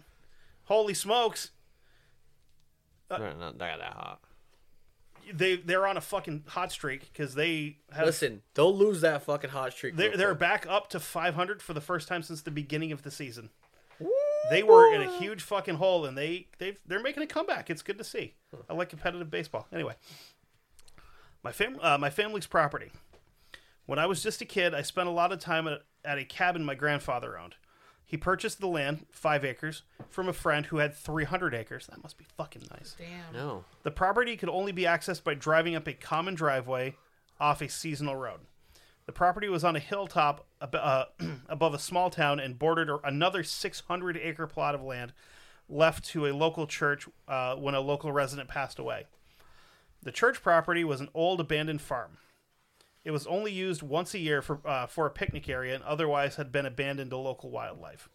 Holy 0.65 0.95
smokes! 0.95 1.51
They're 3.09 3.19
not 3.35 3.59
they're 3.59 3.69
not 3.71 3.79
that 3.79 3.93
hot. 3.93 4.21
They 5.33 5.57
they're 5.57 5.87
on 5.87 5.97
a 5.97 6.01
fucking 6.01 6.45
hot 6.49 6.73
streak 6.73 7.13
because 7.13 7.35
they 7.35 7.79
have. 7.93 8.07
Listen, 8.07 8.43
they'll 8.55 8.75
lose 8.77 9.01
that 9.03 9.23
fucking 9.23 9.51
hot 9.51 9.73
streak. 9.73 9.97
They're, 9.97 10.17
they're 10.17 10.35
back 10.35 10.67
up 10.69 10.89
to 10.91 11.01
500 11.01 11.61
for 11.63 11.73
the 11.75 11.81
first 11.81 12.09
time 12.09 12.23
since 12.23 12.43
the 12.43 12.51
beginning 12.51 12.91
of 12.93 13.03
the 13.03 13.11
season. 13.11 13.51
They 14.49 14.63
were 14.63 14.93
in 14.95 15.03
a 15.03 15.19
huge 15.19 15.43
fucking 15.43 15.77
hole, 15.77 16.07
and 16.07 16.17
they 16.17 16.47
they 16.59 16.77
they're 16.87 17.03
making 17.03 17.23
a 17.23 17.27
comeback. 17.27 17.69
It's 17.69 17.83
good 17.83 17.99
to 17.99 18.05
see. 18.05 18.35
I 18.69 18.75
like 18.75 18.89
competitive 18.89 19.31
baseball. 19.31 19.67
Anyway, 19.73 19.95
my 21.43 21.53
fam 21.53 21.79
uh, 21.83 21.99
my 21.99 22.11
family's 22.11 22.47
property. 22.47 22.91
When 23.87 23.99
I 23.99 24.07
was 24.07 24.23
just 24.23 24.41
a 24.41 24.45
kid, 24.45 24.75
I 24.75 24.83
spent 24.83 25.09
a 25.09 25.13
lot 25.13 25.33
of 25.33 25.41
time 25.41 25.67
at, 25.67 25.83
at 26.05 26.19
a 26.19 26.25
cabin 26.25 26.65
my 26.65 26.75
grandfather 26.75 27.39
owned. 27.39 27.57
He 28.05 28.17
purchased 28.17 28.61
the 28.61 28.67
land, 28.67 29.07
five 29.13 29.45
acres, 29.45 29.83
from 30.09 30.29
a 30.29 30.33
friend 30.33 30.67
who 30.67 30.79
had 30.79 30.97
300 30.97 31.55
acres. 31.55 31.87
That 31.87 32.03
must 32.03 32.19
be 32.19 32.25
fucking 32.37 32.63
nice. 32.71 32.97
Damn. 32.99 33.33
No. 33.33 33.65
The 33.85 33.93
property 33.93 34.37
could 34.37 34.49
only 34.49 34.73
be 34.73 34.83
accessed 34.83 35.23
by 35.23 35.35
driving 35.35 35.77
up 35.77 35.87
a 35.87 35.93
common 35.93 36.35
driveway 36.35 36.97
off 37.39 37.63
a 37.63 37.69
seasonal 37.69 38.17
road. 38.17 38.41
The 39.07 39.13
property 39.13 39.49
was 39.49 39.63
on 39.63 39.77
a 39.77 39.81
hilltop 39.81 40.45
ab- 40.61 40.75
uh, 40.75 41.05
above 41.49 41.75
a 41.75 41.79
small 41.79 42.11
town 42.11 42.41
and 42.41 42.59
bordered 42.59 42.91
another 43.05 43.43
600 43.43 44.17
acre 44.17 44.47
plot 44.47 44.75
of 44.75 44.83
land 44.83 45.13
left 45.69 46.05
to 46.05 46.27
a 46.27 46.33
local 46.35 46.67
church 46.67 47.09
uh, 47.29 47.55
when 47.55 47.75
a 47.75 47.81
local 47.81 48.13
resident 48.13 48.49
passed 48.49 48.79
away. 48.79 49.07
The 50.03 50.13
church 50.13 50.43
property 50.43 50.83
was 50.83 51.01
an 51.01 51.09
old 51.15 51.41
abandoned 51.41 51.81
farm. 51.81 52.19
It 53.05 53.13
was 53.13 53.27
only 53.27 53.53
used 53.53 53.83
once 53.83 54.13
a 54.15 54.19
year 54.19 54.43
for, 54.43 54.61
uh, 54.65 54.87
for 54.87 55.07
a 55.07 55.11
picnic 55.11 55.49
area 55.49 55.75
and 55.75 55.85
otherwise 55.85 56.37
had 56.37 56.53
been 56.53 56.67
abandoned 56.67 57.11
to 57.11 57.17
local 57.17 57.51
wildlife. 57.51 58.09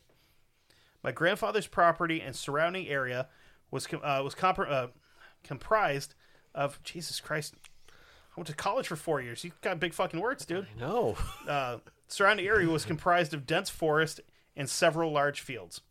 My 1.03 1.11
grandfather's 1.11 1.67
property 1.67 2.21
and 2.21 2.35
surrounding 2.35 2.87
area 2.87 3.27
was 3.71 3.87
com- 3.87 4.01
uh, 4.03 4.21
was 4.23 4.35
uh, 4.41 4.87
comprised 5.43 6.15
of 6.53 6.81
Jesus 6.83 7.19
Christ. 7.19 7.55
I 7.89 7.93
went 8.35 8.47
to 8.47 8.55
college 8.55 8.87
for 8.87 8.95
four 8.95 9.21
years. 9.21 9.43
You 9.43 9.51
got 9.61 9.79
big 9.79 9.93
fucking 9.93 10.19
words, 10.19 10.45
dude. 10.45 10.67
No. 10.79 11.15
Surrounding 12.07 12.47
area 12.47 12.69
was 12.69 12.85
comprised 12.85 13.33
of 13.33 13.47
dense 13.47 13.69
forest 13.69 14.21
and 14.55 14.69
several 14.69 15.11
large 15.11 15.41
fields. 15.41 15.81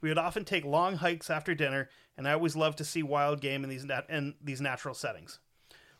We 0.00 0.08
would 0.08 0.18
often 0.18 0.44
take 0.44 0.64
long 0.64 0.96
hikes 0.96 1.28
after 1.28 1.54
dinner, 1.54 1.88
and 2.16 2.28
I 2.28 2.32
always 2.32 2.56
loved 2.56 2.78
to 2.78 2.84
see 2.84 3.02
wild 3.02 3.40
game 3.40 3.64
in 3.64 3.70
these 3.70 3.84
nat- 3.84 4.08
in 4.08 4.34
these 4.42 4.60
natural 4.60 4.94
settings. 4.94 5.40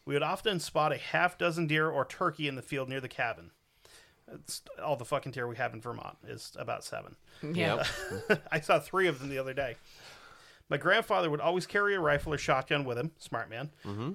We 0.05 0.15
would 0.15 0.23
often 0.23 0.61
spot 0.61 0.93
a 0.93 0.97
half 0.97 1.37
dozen 1.37 1.67
deer 1.67 1.91
or 1.91 2.05
turkey 2.05 2.49
in 2.49 2.55
the 2.55 2.63
field 2.63 2.89
near 2.89 3.01
the 3.01 3.09
cabin. 3.09 3.51
It's 4.33 4.63
all 4.83 4.97
the 4.97 5.05
fucking 5.05 5.33
deer 5.33 5.49
we 5.49 5.57
have 5.57 5.75
in 5.75 5.81
Vermont 5.81 6.17
is 6.27 6.53
about 6.59 6.85
seven. 6.85 7.17
Yeah. 7.43 7.85
I 8.53 8.61
saw 8.61 8.79
three 8.79 9.09
of 9.09 9.19
them 9.19 9.29
the 9.29 9.39
other 9.39 9.55
day. 9.55 9.77
My 10.69 10.77
grandfather 10.77 11.31
would 11.31 11.41
always 11.41 11.67
carry 11.67 11.95
a 11.95 12.01
rifle 12.01 12.35
or 12.35 12.39
shotgun 12.39 12.85
with 12.85 12.99
him, 12.99 13.13
smart 13.19 13.49
man, 13.49 13.71
mm-hmm. 13.85 14.13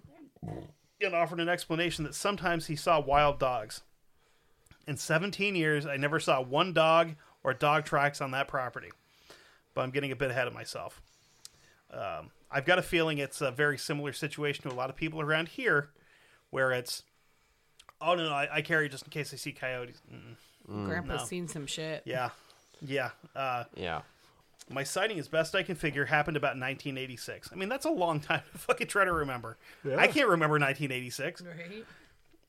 and 1.02 1.16
offered 1.16 1.40
an 1.40 1.50
explanation 1.50 2.04
that 2.04 2.14
sometimes 2.14 2.68
he 2.68 2.76
saw 2.76 3.00
wild 3.00 3.40
dogs. 3.40 3.82
In 4.88 4.98
17 4.98 5.56
years, 5.56 5.86
I 5.86 5.98
never 5.98 6.20
saw 6.20 6.42
one 6.42 6.74
dog 6.74 7.16
or 7.44 7.54
dog 7.54 7.86
tracks 7.86 8.20
on 8.22 8.32
that 8.32 8.48
property, 8.48 8.90
but 9.74 9.82
I'm 9.82 9.92
getting 9.92 10.12
a 10.12 10.16
bit 10.16 10.30
ahead 10.32 10.48
of 10.48 10.54
myself. 10.54 11.02
Um, 11.92 12.32
I've 12.52 12.66
got 12.66 12.80
a 12.80 12.82
feeling 12.82 13.18
it's 13.18 13.42
a 13.42 13.52
very 13.52 13.78
similar 13.78 14.14
situation 14.14 14.68
to 14.70 14.74
a 14.74 14.78
lot 14.78 14.90
of 14.90 14.96
people 14.96 15.22
around 15.22 15.48
here, 15.50 15.90
where 16.50 16.72
it's, 16.72 17.04
oh 18.02 18.16
no, 18.16 18.26
no 18.26 18.34
I, 18.34 18.48
I 18.58 18.62
carry 18.62 18.90
just 18.90 19.06
in 19.06 19.10
case 19.10 19.34
I 19.34 19.38
see 19.38 19.52
coyotes. 19.52 20.02
Mm, 20.70 20.86
Grandpa's 20.86 21.22
no. 21.22 21.26
seen 21.26 21.48
some 21.48 21.66
shit. 21.68 22.04
yeah, 22.06 22.30
yeah. 22.82 23.12
Uh, 23.36 23.64
Yeah. 23.76 24.02
my 24.70 24.84
sighting, 24.84 25.18
as 25.20 25.28
best 25.28 25.56
I 25.56 25.64
can 25.64 25.76
figure, 25.76 26.06
happened 26.06 26.38
about 26.38 26.58
1986. 26.58 27.50
I 27.52 27.56
mean, 27.56 27.70
that's 27.70 27.86
a 27.86 27.92
long 27.92 28.20
time 28.22 28.42
to 28.52 28.58
fucking 28.58 28.88
try 28.88 29.06
to 29.06 29.14
remember. 29.14 29.58
I 29.86 30.08
can't 30.08 30.28
remember 30.30 30.54
1986. 30.60 31.42
Right? 31.42 31.86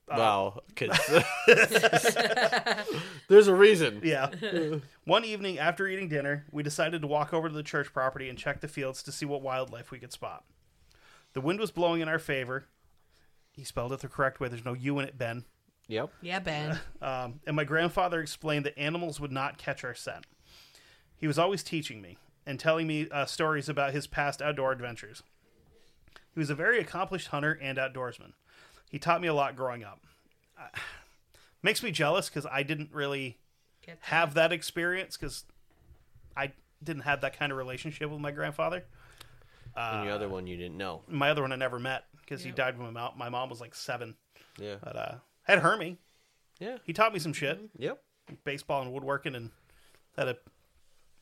Wow. 0.09 0.61
'cause- 0.77 0.91
There's 3.29 3.49
a 3.49 3.55
reason. 3.55 4.01
Yeah. 4.05 4.31
One 5.05 5.25
evening 5.25 5.59
after 5.59 5.87
eating 5.89 6.09
dinner, 6.09 6.45
we 6.53 6.63
decided 6.63 7.01
to 7.03 7.07
walk 7.09 7.33
over 7.33 7.49
to 7.49 7.55
the 7.55 7.63
church 7.63 7.93
property 7.93 8.29
and 8.29 8.39
check 8.39 8.61
the 8.61 8.69
fields 8.69 9.03
to 9.05 9.13
see 9.13 9.25
what 9.27 9.43
wildlife 9.43 9.91
we 9.91 9.99
could 9.99 10.13
spot. 10.13 10.45
The 11.33 11.41
wind 11.41 11.59
was 11.59 11.71
blowing 11.71 12.01
in 12.01 12.09
our 12.09 12.19
favor. 12.19 12.67
He 13.53 13.65
spelled 13.65 13.93
it 13.93 14.01
the 14.01 14.09
correct 14.09 14.41
way. 14.41 14.49
There's 14.49 14.65
no 14.65 14.75
U 14.75 14.99
in 14.99 15.07
it, 15.07 15.17
Ben. 15.19 15.45
Yep. 15.89 16.11
Yeah, 16.23 16.39
Ben. 16.41 16.79
Um, 17.03 17.41
and 17.47 17.57
my 17.57 17.65
grandfather 17.65 18.21
explained 18.21 18.65
that 18.67 18.79
animals 18.79 19.21
would 19.21 19.33
not 19.33 19.59
catch 19.59 19.85
our 19.85 19.95
scent. 19.95 20.27
He 21.17 21.27
was 21.27 21.39
always 21.39 21.63
teaching 21.63 22.01
me 22.03 22.19
and 22.47 22.59
telling 22.61 22.87
me 22.87 23.09
uh, 23.11 23.27
stories 23.27 23.69
about 23.69 23.93
his 23.93 24.07
past 24.07 24.43
outdoor 24.43 24.73
adventures. 24.73 25.23
He 26.33 26.41
was 26.41 26.51
a 26.51 26.55
very 26.55 26.79
accomplished 26.81 27.29
hunter 27.29 27.59
and 27.63 27.79
outdoorsman. 27.79 28.33
He 28.95 29.01
taught 29.01 29.21
me 29.21 29.27
a 29.27 29.35
lot 29.35 29.57
growing 29.57 29.83
up. 29.83 30.07
Uh, 30.57 30.67
makes 31.65 31.83
me 31.83 31.91
jealous 31.91 32.29
because 32.29 32.47
I 32.47 32.63
didn't 32.63 32.91
really 32.93 33.39
Get 33.85 34.01
that. 34.01 34.07
have 34.07 34.35
that 34.35 34.53
experience 34.53 35.17
because 35.17 35.43
I 36.37 36.53
didn't 36.81 37.03
have 37.03 37.23
that 37.23 37.37
kind 37.37 37.51
of 37.51 37.59
relationship 37.59 38.09
with 38.09 38.21
my 38.21 38.31
grandfather. 38.31 38.85
and 39.75 40.09
the 40.09 40.15
other 40.15 40.29
one 40.29 40.47
you 40.47 40.57
didn't 40.57 40.77
know. 40.77 41.03
My 41.09 41.31
other 41.31 41.43
one 41.43 41.51
I 41.51 41.57
never 41.57 41.81
met 41.81 42.05
because 42.21 42.45
he 42.45 42.53
died 42.53 42.79
when 42.79 42.93
my 42.93 43.01
mom, 43.01 43.19
my 43.19 43.29
mom 43.31 43.51
was 43.51 43.61
like 43.61 43.75
seven. 43.75 44.15
Yeah. 44.61 44.77
But 44.81 44.95
uh, 44.95 45.15
had 45.43 45.59
Hermie. 45.59 45.99
Yeah. 46.61 46.77
He 46.85 46.93
taught 46.93 47.13
me 47.13 47.19
some 47.19 47.33
shit. 47.33 47.59
Yep. 47.77 48.01
baseball 48.45 48.81
and 48.83 48.93
woodworking 48.93 49.35
and 49.35 49.51
had 50.17 50.27
to 50.27 50.37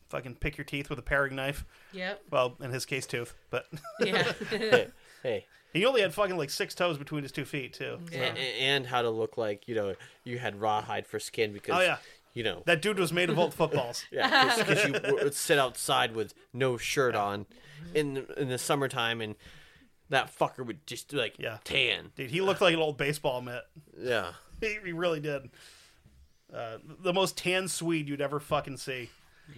fucking 0.09 0.35
pick 0.35 0.57
your 0.59 0.65
teeth 0.65 0.91
with 0.91 0.99
a 0.99 1.01
paring 1.01 1.35
knife. 1.35 1.65
Yep. 1.91 2.21
Well, 2.29 2.55
in 2.61 2.69
his 2.69 2.85
case, 2.85 3.07
tooth. 3.07 3.33
But 3.49 3.65
Yeah. 3.99 4.31
Hey. 4.51 4.87
hey. 5.23 5.45
He 5.73 5.85
only 5.85 6.01
had 6.01 6.13
fucking 6.13 6.37
like 6.37 6.49
six 6.49 6.73
toes 6.75 6.97
between 6.97 7.23
his 7.23 7.31
two 7.31 7.45
feet 7.45 7.73
too. 7.73 7.99
So- 8.11 8.17
A- 8.17 8.21
a- 8.35 8.59
And 8.59 8.85
how 8.87 9.01
to 9.01 9.09
look 9.09 9.37
like 9.37 9.67
you 9.67 9.75
know 9.75 9.95
you 10.23 10.39
had 10.39 10.61
rawhide 10.61 11.05
for 11.07 11.19
skin 11.19 11.51
because 11.53 11.75
Oh, 11.77 11.81
yeah. 11.81 11.97
you 12.33 12.43
know 12.43 12.63
That 12.65 12.81
dude 12.81 12.99
was 12.99 13.11
made 13.11 13.29
of 13.29 13.37
old 13.39 13.53
footballs. 13.53 14.05
yeah 14.11 14.55
because 14.57 14.85
you 14.85 14.93
would 15.15 15.33
sit 15.33 15.57
outside 15.59 16.15
with 16.15 16.33
no 16.53 16.77
shirt 16.77 17.15
on 17.15 17.45
in 17.93 18.13
the, 18.15 18.41
in 18.41 18.47
the 18.49 18.57
summertime 18.57 19.19
and 19.21 19.35
that 20.09 20.33
fucker 20.37 20.65
would 20.65 20.85
just 20.87 21.11
like 21.13 21.35
Yeah. 21.39 21.57
tan 21.63 22.11
Dude, 22.15 22.29
he 22.31 22.41
looked 22.41 22.61
like 22.61 22.73
an 22.73 22.79
old 22.79 22.97
baseball 22.97 23.41
mitt. 23.41 23.63
yeah 23.97 24.33
He, 24.61 24.77
he 24.85 24.91
really 24.93 25.19
did. 25.19 25.49
Uh, 26.53 26.77
the 27.01 27.11
most 27.13 27.35
tan 27.37 27.67
Swede 27.67 28.07
you'd 28.07 28.21
ever 28.21 28.39
fucking 28.39 28.77
see. 28.77 29.09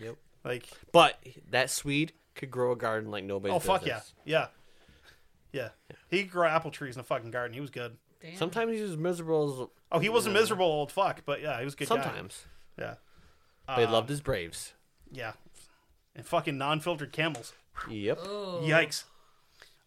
yep 0.02 0.16
Like, 0.44 0.68
but 0.92 1.20
that 1.52 1.70
Swede 1.70 2.14
could 2.36 2.50
grow 2.50 2.72
a 2.72 2.76
garden 2.76 3.12
like 3.12 3.24
nobody. 3.24 3.54
oh 3.54 3.60
fuck 3.60 3.86
yeah, 3.86 4.00
yeah, 4.24 4.48
yeah. 5.56 5.70
He 6.10 6.24
could 6.24 6.32
grow 6.32 6.48
apple 6.48 6.72
trees 6.72 6.96
in 6.96 7.00
a 7.00 7.04
fucking 7.04 7.32
garden. 7.32 7.54
He 7.54 7.62
was 7.62 7.70
good. 7.70 7.98
Damn. 8.22 8.38
sometimes 8.38 8.72
he's 8.72 8.82
as 8.82 8.98
miserable 8.98 9.64
as. 9.64 9.68
Oh, 9.92 10.00
he 10.00 10.10
was 10.10 10.26
a 10.26 10.30
miserable 10.30 10.66
old 10.66 10.92
fuck, 10.92 11.22
but 11.26 11.42
yeah, 11.42 11.60
he 11.60 11.66
was 11.66 11.74
a 11.74 11.78
good 11.78 11.84
as 11.86 11.90
guy. 11.90 12.04
sometimes 12.04 12.46
Yeah, 12.78 12.96
but 13.68 13.80
he 13.80 13.86
loved 13.86 14.10
his 14.10 14.22
Braves 14.22 14.74
yeah. 15.12 15.34
And 16.16 16.26
fucking 16.26 16.58
non-filtered 16.58 17.12
camels. 17.12 17.54
yep 17.90 18.20
Yikes. 18.20 19.04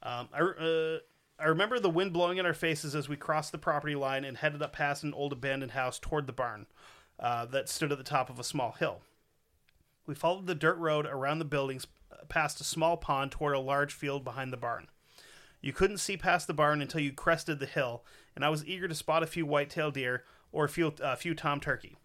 Um, 0.02 0.28
I, 0.32 0.40
uh, 0.40 0.98
I 1.38 1.46
remember 1.46 1.78
the 1.78 1.90
wind 1.90 2.12
blowing 2.12 2.38
in 2.38 2.46
our 2.46 2.54
faces 2.54 2.94
as 2.94 3.08
we 3.08 3.16
crossed 3.16 3.52
the 3.52 3.58
property 3.58 3.94
line 3.94 4.24
and 4.24 4.36
headed 4.36 4.62
up 4.62 4.72
past 4.72 5.04
an 5.04 5.14
old 5.14 5.32
abandoned 5.32 5.72
house 5.72 5.98
toward 5.98 6.26
the 6.26 6.32
barn 6.32 6.66
uh, 7.18 7.46
that 7.46 7.68
stood 7.68 7.92
at 7.92 7.98
the 7.98 8.04
top 8.04 8.30
of 8.30 8.38
a 8.38 8.44
small 8.44 8.72
hill. 8.72 9.00
We 10.06 10.14
followed 10.14 10.46
the 10.46 10.54
dirt 10.54 10.78
road 10.78 11.06
around 11.06 11.38
the 11.38 11.44
buildings 11.44 11.86
uh, 12.12 12.24
past 12.28 12.60
a 12.60 12.64
small 12.64 12.96
pond 12.96 13.32
toward 13.32 13.54
a 13.54 13.60
large 13.60 13.92
field 13.92 14.24
behind 14.24 14.52
the 14.52 14.56
barn. 14.56 14.88
You 15.60 15.72
couldn't 15.72 15.98
see 15.98 16.16
past 16.16 16.46
the 16.46 16.54
barn 16.54 16.80
until 16.80 17.00
you 17.00 17.12
crested 17.12 17.58
the 17.58 17.66
hill, 17.66 18.04
and 18.36 18.44
I 18.44 18.48
was 18.48 18.64
eager 18.64 18.88
to 18.88 18.94
spot 18.94 19.22
a 19.22 19.26
few 19.26 19.44
white-tailed 19.44 19.94
deer 19.94 20.24
or 20.52 20.64
a 20.64 20.68
few, 20.68 20.94
a 21.02 21.16
few 21.16 21.34
tom 21.34 21.60
turkey. 21.60 21.96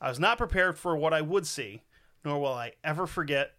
I 0.00 0.08
was 0.08 0.18
not 0.18 0.38
prepared 0.38 0.78
for 0.78 0.96
what 0.96 1.14
I 1.14 1.22
would 1.22 1.46
see, 1.46 1.82
nor 2.24 2.38
will 2.40 2.52
I 2.52 2.72
ever 2.82 3.06
forget 3.06 3.52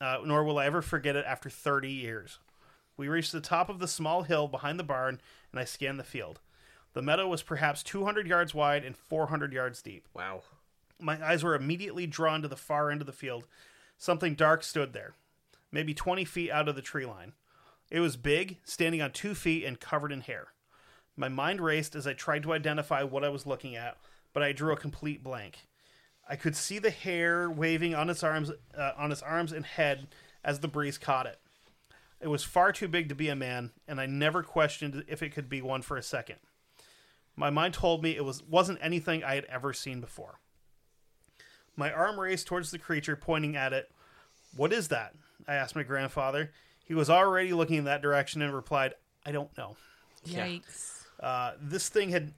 uh, 0.00 0.18
nor 0.24 0.44
will 0.44 0.58
I 0.58 0.66
ever 0.66 0.82
forget 0.82 1.16
it 1.16 1.24
after 1.26 1.50
30 1.50 1.90
years. 1.90 2.38
We 2.96 3.08
reached 3.08 3.32
the 3.32 3.40
top 3.40 3.68
of 3.68 3.78
the 3.78 3.88
small 3.88 4.22
hill 4.22 4.48
behind 4.48 4.78
the 4.78 4.84
barn, 4.84 5.20
and 5.52 5.60
I 5.60 5.64
scanned 5.64 5.98
the 5.98 6.04
field. 6.04 6.40
The 6.94 7.02
meadow 7.02 7.28
was 7.28 7.42
perhaps 7.42 7.82
200 7.82 8.26
yards 8.26 8.54
wide 8.54 8.84
and 8.84 8.96
400 8.96 9.52
yards 9.52 9.82
deep. 9.82 10.08
Wow. 10.14 10.42
My 11.00 11.24
eyes 11.24 11.44
were 11.44 11.54
immediately 11.54 12.06
drawn 12.06 12.42
to 12.42 12.48
the 12.48 12.56
far 12.56 12.90
end 12.90 13.00
of 13.00 13.06
the 13.06 13.12
field. 13.12 13.44
Something 13.98 14.34
dark 14.34 14.62
stood 14.62 14.92
there, 14.92 15.14
maybe 15.70 15.94
20 15.94 16.24
feet 16.24 16.50
out 16.50 16.68
of 16.68 16.76
the 16.76 16.82
tree 16.82 17.06
line. 17.06 17.32
It 17.90 18.00
was 18.00 18.16
big, 18.16 18.58
standing 18.64 19.00
on 19.00 19.12
two 19.12 19.34
feet 19.34 19.64
and 19.64 19.80
covered 19.80 20.12
in 20.12 20.20
hair. 20.20 20.48
My 21.16 21.28
mind 21.28 21.60
raced 21.60 21.94
as 21.96 22.06
I 22.06 22.12
tried 22.12 22.42
to 22.44 22.52
identify 22.52 23.02
what 23.02 23.24
I 23.24 23.28
was 23.28 23.46
looking 23.46 23.74
at, 23.76 23.96
but 24.32 24.42
I 24.42 24.52
drew 24.52 24.72
a 24.72 24.76
complete 24.76 25.22
blank. 25.22 25.66
I 26.28 26.36
could 26.36 26.54
see 26.54 26.78
the 26.78 26.90
hair 26.90 27.50
waving 27.50 27.94
on 27.94 28.10
its 28.10 28.22
arms, 28.22 28.50
uh, 28.76 28.92
on 28.96 29.10
its 29.10 29.22
arms 29.22 29.52
and 29.52 29.64
head 29.64 30.08
as 30.44 30.60
the 30.60 30.68
breeze 30.68 30.98
caught 30.98 31.26
it. 31.26 31.40
It 32.20 32.28
was 32.28 32.44
far 32.44 32.72
too 32.72 32.88
big 32.88 33.08
to 33.08 33.14
be 33.14 33.28
a 33.28 33.36
man, 33.36 33.70
and 33.86 34.00
I 34.00 34.06
never 34.06 34.42
questioned 34.42 35.04
if 35.08 35.22
it 35.22 35.30
could 35.30 35.48
be 35.48 35.62
one 35.62 35.82
for 35.82 35.96
a 35.96 36.02
second. 36.02 36.36
My 37.36 37.50
mind 37.50 37.74
told 37.74 38.02
me 38.02 38.16
it 38.16 38.24
was 38.24 38.42
wasn't 38.42 38.80
anything 38.82 39.22
I 39.22 39.36
had 39.36 39.44
ever 39.44 39.72
seen 39.72 40.00
before. 40.00 40.40
My 41.76 41.92
arm 41.92 42.18
raised 42.18 42.48
towards 42.48 42.72
the 42.72 42.78
creature, 42.78 43.14
pointing 43.14 43.56
at 43.56 43.72
it. 43.72 43.90
What 44.56 44.72
is 44.72 44.88
that? 44.88 45.14
I 45.46 45.54
asked 45.54 45.76
my 45.76 45.84
grandfather. 45.84 46.50
He 46.88 46.94
was 46.94 47.10
already 47.10 47.52
looking 47.52 47.76
in 47.76 47.84
that 47.84 48.02
direction 48.02 48.42
and 48.42 48.52
replied, 48.52 48.94
I 49.24 49.30
don't 49.30 49.56
know. 49.56 49.76
Yikes. 50.26 51.02
Uh, 51.20 51.52
this 51.60 51.88
thing 51.88 52.10
had 52.10 52.32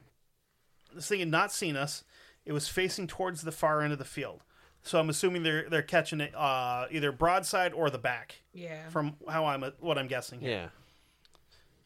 this 0.95 1.07
thing 1.07 1.21
had 1.21 1.29
not 1.29 1.53
seen 1.53 1.77
us. 1.77 2.05
It 2.45 2.53
was 2.53 2.69
facing 2.69 3.07
towards 3.07 3.43
the 3.43 3.53
far 3.53 3.81
end 3.81 3.93
of 3.93 3.99
the 3.99 4.05
field. 4.05 4.43
So 4.83 4.99
I'm 4.99 5.09
assuming 5.09 5.45
they're 5.45 5.69
they're 5.69 5.83
catching 5.83 6.21
it 6.21 6.35
uh, 6.35 6.87
either 6.91 7.13
broadside 7.13 7.73
or 7.73 7.91
the 7.91 7.99
back. 7.99 8.43
Yeah. 8.53 8.89
From 8.89 9.17
how 9.29 9.47
I'm 9.47 9.63
what 9.79 9.97
I'm 9.97 10.09
guessing 10.09 10.41
here. 10.41 10.71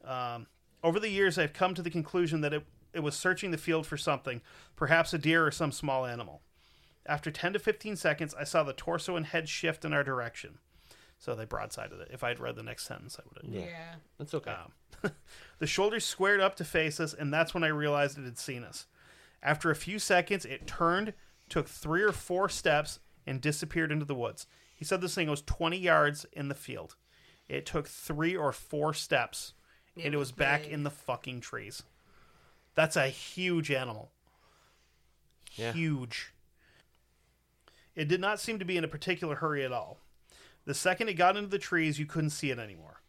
Yeah. 0.05 0.39
Over 0.83 1.01
the 1.01 1.09
years, 1.09 1.39
I've 1.39 1.55
come 1.55 1.75
to 1.75 1.83
the 1.83 1.91
conclusion 1.91 2.43
that 2.43 2.53
it, 2.53 2.63
it 2.93 3.01
was 3.01 3.17
searching 3.17 3.51
the 3.51 3.59
field 3.59 3.87
for 3.87 3.97
something, 3.97 4.43
perhaps 4.77 5.15
a 5.15 5.19
deer 5.19 5.47
or 5.47 5.51
some 5.51 5.73
small 5.73 6.05
animal. 6.05 6.43
After 7.07 7.31
10 7.31 7.55
to 7.55 7.59
15 7.59 7.97
seconds, 7.97 8.35
I 8.35 8.45
saw 8.45 8.63
the 8.63 8.75
torso 8.75 9.17
and 9.17 9.27
head 9.27 9.49
shift 9.49 9.85
in 9.87 9.95
our 9.95 10.05
direction. 10.05 10.59
So 11.19 11.35
they 11.35 11.47
broadsided 11.47 12.01
it. 12.01 12.09
If 12.13 12.23
I 12.23 12.29
had 12.29 12.41
read 12.41 12.57
the 12.57 12.63
next 12.63 12.87
sentence, 12.87 13.19
I 13.19 13.23
would 13.29 13.55
have. 13.55 13.65
yeah. 13.67 13.95
That's 14.19 14.35
okay. 14.35 14.53
Um, 15.03 15.13
the 15.59 15.67
shoulders 15.67 16.05
squared 16.05 16.41
up 16.41 16.57
to 16.57 16.65
face 16.65 17.01
us, 17.01 17.15
and 17.15 17.33
that's 17.33 17.55
when 17.55 17.65
I 17.65 17.69
realized 17.69 18.19
it 18.19 18.25
had 18.25 18.39
seen 18.39 18.63
us. 18.65 18.87
After 19.43 19.71
a 19.71 19.77
few 19.77 19.99
seconds, 19.99 20.45
it 20.45 20.67
turned, 20.67 21.15
took 21.49 21.69
three 21.69 22.03
or 22.03 22.13
four 22.13 22.49
steps, 22.49 23.01
and 23.27 23.41
disappeared 23.41 23.91
into 23.91 24.05
the 24.05 24.15
woods. 24.15 24.47
He 24.75 24.85
said 24.85 25.01
this 25.01 25.15
thing 25.15 25.31
was 25.31 25.43
20 25.43 25.79
yards 25.79 26.27
in 26.33 26.49
the 26.49 26.55
field. 26.55 26.97
It 27.49 27.65
took 27.67 27.89
three 27.89 28.37
or 28.37 28.53
four 28.53 28.93
steps, 28.93 29.55
and 30.03 30.13
it 30.13 30.19
was 30.19 30.33
back 30.33 30.67
in 30.67 30.83
the 30.83 30.91
fucking 30.91 31.41
trees. 31.41 31.83
That's 32.75 32.97
a 32.97 33.07
huge 33.07 33.71
animal. 33.71 34.11
Yeah. 35.55 35.73
Huge. 35.73 36.33
It 37.95 38.09
did 38.09 38.21
not 38.21 38.41
seem 38.41 38.59
to 38.59 38.65
be 38.65 38.77
in 38.77 38.85
a 38.85 38.89
particular 38.89 39.37
hurry 39.37 39.65
at 39.65 39.73
all. 39.73 40.01
The 40.65 40.75
second 40.75 41.09
it 41.09 41.15
got 41.15 41.37
into 41.37 41.49
the 41.49 41.59
trees, 41.59 41.99
you 41.99 42.07
couldn't 42.07 42.31
see 42.31 42.51
it 42.51 42.59
anymore. 42.59 43.01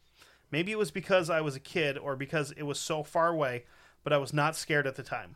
Maybe 0.51 0.72
it 0.72 0.78
was 0.78 0.91
because 0.91 1.30
I 1.30 1.41
was 1.41 1.56
a 1.56 1.60
kid 1.60 1.97
or 1.97 2.16
because 2.16 2.51
it 2.51 2.64
was 2.64 2.80
so 2.80 3.03
far 3.03 3.28
away, 3.30 3.64
but 4.03 4.14
I 4.14 4.18
was 4.18 4.34
not 4.34 4.56
scared 4.56 4.88
at 4.88 4.95
the 4.95 5.03
time. 5.03 5.36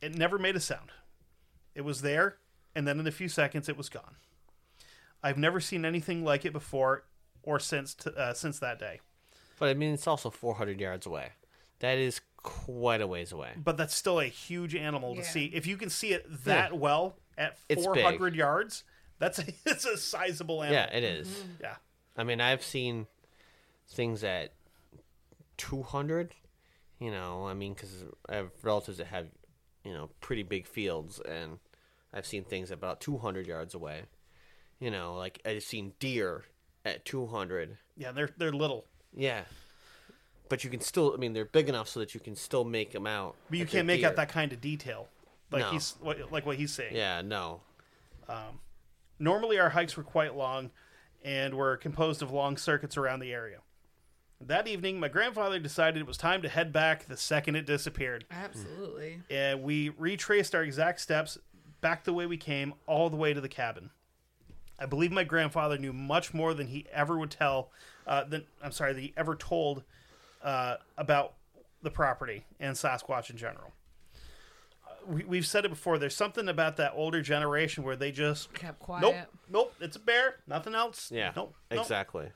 It 0.00 0.14
never 0.16 0.38
made 0.38 0.56
a 0.56 0.60
sound. 0.60 0.90
It 1.74 1.82
was 1.82 2.02
there, 2.02 2.36
and 2.74 2.86
then 2.86 2.98
in 3.00 3.06
a 3.06 3.10
few 3.12 3.28
seconds, 3.28 3.68
it 3.68 3.76
was 3.76 3.88
gone. 3.88 4.16
I've 5.22 5.38
never 5.38 5.60
seen 5.60 5.84
anything 5.84 6.24
like 6.24 6.44
it 6.44 6.52
before 6.52 7.04
or 7.42 7.58
since 7.58 7.94
t- 7.94 8.10
uh, 8.16 8.34
since 8.34 8.58
that 8.58 8.78
day. 8.78 9.00
But 9.58 9.68
I 9.70 9.74
mean, 9.74 9.94
it's 9.94 10.06
also 10.06 10.30
400 10.30 10.80
yards 10.80 11.06
away. 11.06 11.30
That 11.78 11.98
is 11.98 12.20
quite 12.42 13.00
a 13.00 13.06
ways 13.06 13.32
away. 13.32 13.50
But 13.56 13.76
that's 13.76 13.94
still 13.94 14.20
a 14.20 14.26
huge 14.26 14.74
animal 14.74 15.14
to 15.14 15.20
Yeah. 15.22 15.26
see. 15.28 15.44
If 15.46 15.66
you 15.66 15.76
can 15.76 15.88
see 15.90 16.12
it 16.12 16.26
that 16.44 16.76
well 16.76 17.16
at 17.38 17.58
400 17.58 18.34
yards, 18.34 18.84
that's 19.18 19.38
a, 19.38 19.44
it's 19.66 19.84
a 19.84 19.96
sizable 19.96 20.62
animal. 20.62 20.80
Yeah, 20.80 20.96
it 20.96 21.04
is. 21.04 21.28
Mm-hmm. 21.28 21.50
Yeah. 21.62 21.74
I 22.16 22.24
mean, 22.24 22.40
I've 22.40 22.62
seen 22.62 23.06
things 23.88 24.22
at 24.24 24.52
200. 25.58 26.34
You 27.00 27.10
know, 27.10 27.46
I 27.46 27.54
mean, 27.54 27.74
because 27.74 28.04
I 28.28 28.36
have 28.36 28.50
relatives 28.62 28.98
that 28.98 29.08
have, 29.08 29.26
you 29.84 29.92
know, 29.92 30.10
pretty 30.20 30.42
big 30.42 30.66
fields, 30.66 31.20
and 31.20 31.58
I've 32.12 32.24
seen 32.24 32.44
things 32.44 32.70
about 32.70 33.00
200 33.00 33.46
yards 33.46 33.74
away. 33.74 34.02
You 34.78 34.90
know, 34.90 35.14
like 35.16 35.40
I've 35.44 35.62
seen 35.62 35.92
deer 35.98 36.44
at 36.84 37.04
200. 37.04 37.76
Yeah, 37.96 38.12
they're 38.12 38.30
they're 38.36 38.52
little. 38.52 38.86
Yeah. 39.14 39.42
But 40.48 40.62
you 40.62 40.70
can 40.70 40.80
still, 40.80 41.12
I 41.14 41.16
mean, 41.16 41.32
they're 41.32 41.46
big 41.46 41.68
enough 41.68 41.88
so 41.88 42.00
that 42.00 42.14
you 42.14 42.20
can 42.20 42.36
still 42.36 42.64
make 42.64 42.92
them 42.92 43.06
out. 43.06 43.34
But 43.48 43.58
you 43.58 43.66
can't 43.66 43.86
make 43.86 44.04
out 44.04 44.16
that 44.16 44.28
kind 44.28 44.52
of 44.52 44.60
detail. 44.60 45.08
Like 45.50 45.62
No. 45.62 45.70
he's 45.70 45.94
what, 46.00 46.30
like 46.30 46.44
what 46.46 46.56
he's 46.56 46.72
saying. 46.72 46.94
Yeah, 46.94 47.22
no. 47.22 47.60
Um, 48.28 48.60
Normally 49.24 49.58
our 49.58 49.70
hikes 49.70 49.96
were 49.96 50.02
quite 50.02 50.36
long 50.36 50.70
and 51.24 51.54
were 51.54 51.78
composed 51.78 52.20
of 52.20 52.30
long 52.30 52.58
circuits 52.58 52.98
around 52.98 53.20
the 53.20 53.32
area. 53.32 53.60
That 54.38 54.68
evening, 54.68 55.00
my 55.00 55.08
grandfather 55.08 55.58
decided 55.58 56.02
it 56.02 56.06
was 56.06 56.18
time 56.18 56.42
to 56.42 56.48
head 56.50 56.74
back 56.74 57.06
the 57.06 57.16
second 57.16 57.56
it 57.56 57.64
disappeared. 57.64 58.26
Absolutely. 58.30 59.22
And 59.30 59.62
we 59.62 59.88
retraced 59.96 60.54
our 60.54 60.62
exact 60.62 61.00
steps 61.00 61.38
back 61.80 62.04
the 62.04 62.12
way 62.12 62.26
we 62.26 62.36
came, 62.36 62.74
all 62.86 63.08
the 63.08 63.16
way 63.16 63.32
to 63.32 63.40
the 63.40 63.48
cabin. 63.48 63.88
I 64.78 64.84
believe 64.84 65.10
my 65.10 65.24
grandfather 65.24 65.78
knew 65.78 65.94
much 65.94 66.34
more 66.34 66.52
than 66.52 66.66
he 66.66 66.84
ever 66.92 67.16
would 67.16 67.30
tell. 67.30 67.70
Uh, 68.06 68.24
than 68.24 68.44
I'm 68.62 68.72
sorry, 68.72 68.92
that 68.92 69.00
he 69.00 69.14
ever 69.16 69.34
told 69.36 69.84
uh, 70.42 70.76
about 70.98 71.32
the 71.80 71.90
property 71.90 72.44
and 72.60 72.76
Sasquatch 72.76 73.30
in 73.30 73.38
general. 73.38 73.72
We, 75.06 75.24
we've 75.24 75.46
said 75.46 75.64
it 75.64 75.68
before. 75.68 75.98
There's 75.98 76.16
something 76.16 76.48
about 76.48 76.76
that 76.78 76.92
older 76.94 77.22
generation 77.22 77.84
where 77.84 77.96
they 77.96 78.10
just 78.12 78.52
Kept 78.54 78.78
quiet. 78.78 79.02
nope, 79.02 79.16
nope, 79.50 79.74
it's 79.80 79.96
a 79.96 80.00
bear, 80.00 80.36
nothing 80.46 80.74
else. 80.74 81.10
Yeah, 81.12 81.32
nope, 81.36 81.54
nope. 81.70 81.80
exactly. 81.80 82.28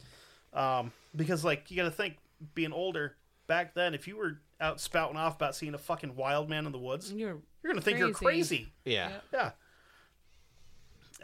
Because 1.16 1.44
like 1.44 1.70
you 1.70 1.76
got 1.76 1.84
to 1.84 1.90
think, 1.90 2.16
being 2.54 2.72
older 2.72 3.16
back 3.46 3.74
then, 3.74 3.94
if 3.94 4.06
you 4.06 4.16
were 4.16 4.40
out 4.60 4.80
spouting 4.80 5.16
off 5.16 5.36
about 5.36 5.54
seeing 5.56 5.74
a 5.74 5.78
fucking 5.78 6.14
wild 6.16 6.48
man 6.48 6.66
in 6.66 6.72
the 6.72 6.78
woods, 6.78 7.12
You're 7.12 7.38
you're 7.62 7.72
gonna 7.72 7.80
think 7.80 7.98
you're 7.98 8.12
crazy. 8.12 8.56
crazy. 8.58 8.72
Yeah. 8.84 9.10
Yeah. 9.32 9.50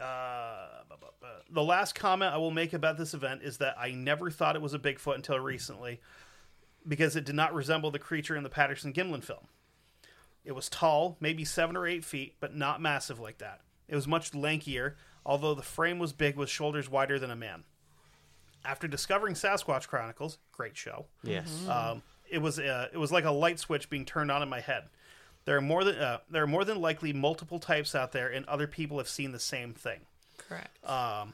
Uh, 0.01 0.67
the 1.49 1.63
last 1.63 1.95
comment 1.95 2.33
I 2.33 2.37
will 2.37 2.51
make 2.51 2.73
about 2.73 2.97
this 2.97 3.13
event 3.13 3.41
is 3.43 3.57
that 3.59 3.75
I 3.79 3.91
never 3.91 4.29
thought 4.29 4.55
it 4.55 4.61
was 4.61 4.73
a 4.73 4.79
Bigfoot 4.79 5.15
until 5.15 5.39
recently 5.39 6.01
because 6.87 7.15
it 7.15 7.23
did 7.25 7.35
not 7.35 7.53
resemble 7.53 7.91
the 7.91 7.99
creature 7.99 8.35
in 8.35 8.43
the 8.43 8.49
Patterson 8.49 8.91
Gimlin 8.93 9.23
film. 9.23 9.47
It 10.45 10.53
was 10.53 10.69
tall, 10.69 11.17
maybe 11.19 11.43
seven 11.43 11.75
or 11.75 11.87
eight 11.87 12.05
feet, 12.05 12.35
but 12.39 12.55
not 12.55 12.79
massive 12.81 13.19
like 13.19 13.39
that. 13.39 13.61
It 13.87 13.95
was 13.95 14.07
much 14.07 14.31
lankier, 14.31 14.93
although 15.25 15.53
the 15.55 15.61
frame 15.63 15.99
was 15.99 16.13
big 16.13 16.35
with 16.37 16.49
shoulders 16.49 16.89
wider 16.89 17.19
than 17.19 17.31
a 17.31 17.35
man. 17.35 17.63
After 18.63 18.87
discovering 18.87 19.35
Sasquatch 19.35 19.87
Chronicles, 19.87 20.37
great 20.51 20.77
show, 20.77 21.05
Yes. 21.23 21.67
um, 21.67 22.01
it 22.29 22.39
was 22.39 22.57
uh, 22.59 22.87
it 22.91 22.97
was 22.97 23.11
like 23.11 23.25
a 23.25 23.31
light 23.31 23.59
switch 23.59 23.89
being 23.89 24.05
turned 24.05 24.31
on 24.31 24.41
in 24.41 24.49
my 24.49 24.59
head. 24.59 24.85
There 25.45 25.55
are 25.57 25.61
more 25.61 25.83
than 25.83 25.95
uh, 25.97 26.19
there 26.29 26.41
are 26.41 26.47
more 26.47 26.65
than 26.65 26.81
likely 26.81 27.13
multiple 27.13 27.59
types 27.59 27.93
out 27.93 28.11
there, 28.11 28.29
and 28.29 28.45
other 28.47 28.65
people 28.65 28.97
have 28.97 29.09
seen 29.09 29.31
the 29.31 29.39
same 29.39 29.73
thing. 29.73 30.01
Correct. 30.37 30.77
Uh, 30.83 31.25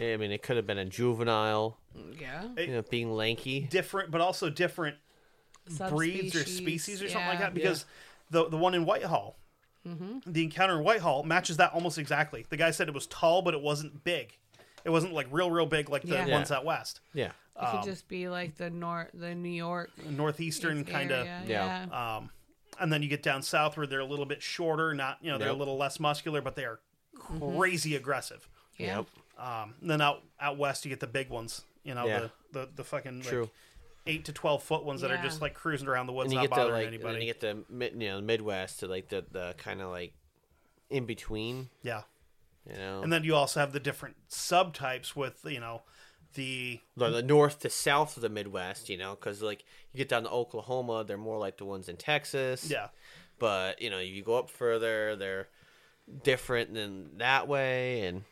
I 0.00 0.16
mean, 0.16 0.32
it 0.32 0.42
could 0.42 0.56
have 0.56 0.66
been 0.66 0.78
a 0.78 0.84
juvenile, 0.86 1.78
yeah. 2.18 2.48
you 2.56 2.68
know, 2.68 2.82
being 2.82 3.12
lanky. 3.12 3.60
Different, 3.70 4.10
but 4.10 4.20
also 4.22 4.48
different 4.48 4.96
breeds 5.88 6.34
or 6.36 6.44
species 6.44 7.02
or 7.02 7.08
something 7.08 7.28
like 7.28 7.40
that. 7.40 7.54
Because 7.54 7.84
the 8.30 8.48
the 8.48 8.56
one 8.56 8.74
in 8.74 8.84
Whitehall, 8.84 9.36
the 9.84 10.42
encounter 10.44 10.78
in 10.78 10.84
Whitehall 10.84 11.22
matches 11.24 11.56
that 11.58 11.72
almost 11.72 11.98
exactly. 11.98 12.46
The 12.48 12.56
guy 12.56 12.70
said 12.70 12.88
it 12.88 12.94
was 12.94 13.06
tall, 13.06 13.42
but 13.42 13.54
it 13.54 13.60
wasn't 13.60 14.02
big. 14.04 14.36
It 14.84 14.90
wasn't 14.90 15.12
like 15.14 15.26
real, 15.30 15.50
real 15.50 15.66
big 15.66 15.88
like 15.88 16.02
the 16.02 16.08
Yeah. 16.14 16.28
ones 16.28 16.50
Yeah. 16.50 16.56
out 16.56 16.64
west, 16.64 17.00
Yeah. 17.14 17.32
It 17.60 17.70
could 17.70 17.84
just 17.84 18.08
be 18.08 18.28
like 18.28 18.56
the 18.56 18.68
north, 18.68 19.10
the 19.14 19.34
New 19.34 19.48
York 19.48 19.90
northeastern 20.04 20.84
kind 20.84 21.12
of. 21.12 21.24
yeah. 21.26 21.86
Yeah. 21.88 22.16
Um, 22.16 22.30
and 22.80 22.92
then 22.92 23.00
you 23.02 23.08
get 23.08 23.22
down 23.22 23.42
south 23.42 23.76
where 23.76 23.86
they're 23.86 24.00
a 24.00 24.04
little 24.04 24.26
bit 24.26 24.42
shorter, 24.42 24.92
not 24.94 25.18
you 25.22 25.30
know 25.30 25.38
they're 25.38 25.48
a 25.50 25.52
little 25.54 25.76
less 25.76 26.00
muscular, 26.00 26.40
but 26.40 26.56
they 26.56 26.64
are 26.64 26.80
crazy 27.14 27.94
aggressive. 27.96 28.48
yeah. 28.76 28.96
Yep. 28.98 29.06
Um, 29.38 29.74
and 29.80 29.90
then 29.90 30.00
out 30.00 30.22
out 30.40 30.58
west, 30.58 30.84
you 30.84 30.88
get 30.88 31.00
the 31.00 31.06
big 31.06 31.28
ones. 31.30 31.62
You 31.84 31.94
know, 31.94 32.06
Yeah. 32.06 32.20
the, 32.20 32.30
the 32.60 32.68
the 32.76 32.84
fucking 32.84 33.20
like, 33.20 33.28
True. 33.28 33.50
Eight 34.06 34.24
to 34.26 34.32
twelve 34.32 34.62
foot 34.62 34.84
ones 34.84 35.00
that 35.00 35.10
are 35.10 35.14
Yeah. 35.14 35.22
just 35.22 35.40
like 35.40 35.54
cruising 35.54 35.88
around 35.88 36.06
the 36.06 36.12
woods, 36.12 36.26
And 36.26 36.32
you 36.32 36.38
not 36.38 36.42
get 36.42 36.50
the 36.50 36.56
bothering 36.56 36.74
like, 36.74 36.86
and 36.86 36.94
anybody. 36.94 37.12
then 37.14 37.22
you 37.22 37.26
get 37.32 37.40
the 37.40 37.64
mid, 37.74 37.92
you 38.02 38.08
know, 38.08 38.20
Midwest 38.20 38.80
to 38.80 38.86
like 38.86 39.08
the 39.08 39.24
the 39.30 39.54
kind 39.58 39.80
of 39.80 39.90
like 39.90 40.12
in 40.90 41.06
between, 41.06 41.70
yeah, 41.82 42.02
you 42.70 42.76
know, 42.76 43.02
and 43.02 43.12
then 43.12 43.24
you 43.24 43.34
also 43.34 43.60
have 43.60 43.72
the 43.72 43.80
different 43.80 44.16
subtypes 44.28 45.16
with 45.16 45.40
you 45.44 45.60
know 45.60 45.82
the 46.34 46.80
the, 46.96 47.10
the 47.10 47.22
north 47.22 47.60
to 47.60 47.70
south 47.70 48.16
of 48.16 48.22
the 48.22 48.28
Midwest, 48.28 48.88
you 48.88 48.96
know, 48.98 49.14
because 49.14 49.40
like 49.42 49.64
you 49.92 49.98
get 49.98 50.08
down 50.08 50.24
to 50.24 50.30
Oklahoma, 50.30 51.04
they're 51.04 51.16
more 51.16 51.38
like 51.38 51.56
the 51.58 51.64
ones 51.64 51.88
in 51.88 51.96
Texas. 51.96 52.68
yeah 52.70 52.88
But 53.38 53.80
you 53.80 53.88
know, 53.90 54.00
you 54.00 54.22
go 54.22 54.36
up 54.36 54.50
further, 54.50 55.16
they're 55.16 55.48
different 56.22 56.74
than 56.74 57.16
that 57.18 57.48
way, 57.48 58.02
and 58.06 58.24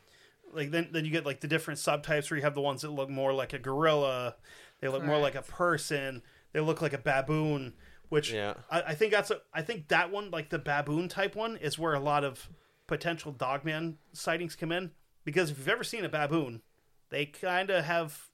like 0.52 0.70
then 0.70 0.88
then 0.92 1.04
you 1.04 1.10
get 1.10 1.24
like 1.24 1.40
the 1.40 1.48
different 1.48 1.80
subtypes 1.80 2.30
where 2.30 2.36
you 2.36 2.42
have 2.44 2.54
the 2.54 2.60
ones 2.60 2.82
that 2.82 2.90
look 2.90 3.08
more 3.08 3.32
like 3.32 3.52
a 3.54 3.58
gorilla, 3.58 4.36
they 4.82 4.88
look 4.88 5.02
more 5.04 5.16
like 5.18 5.34
a 5.34 5.42
person, 5.42 6.22
they 6.52 6.60
look 6.60 6.82
like 6.82 6.92
a 6.92 6.98
baboon, 6.98 7.72
which 8.10 8.30
Yeah. 8.32 8.54
I, 8.70 8.82
I 8.82 8.94
think 8.94 9.12
that's 9.12 9.30
a, 9.30 9.40
I 9.54 9.62
think 9.62 9.88
that 9.88 10.10
one, 10.10 10.30
like 10.30 10.50
the 10.50 10.58
baboon 10.58 11.08
type 11.08 11.34
one, 11.34 11.56
is 11.56 11.78
where 11.78 11.94
a 11.94 12.00
lot 12.00 12.24
of 12.24 12.50
potential 12.86 13.32
dogman 13.32 13.96
sightings 14.12 14.54
come 14.54 14.70
in. 14.72 14.90
Because 15.24 15.50
if 15.50 15.56
you've 15.58 15.68
ever 15.68 15.84
seen 15.84 16.04
a 16.04 16.08
baboon, 16.10 16.60
they 17.08 17.24
kind 17.26 17.70
of 17.70 17.84
have 17.84 18.28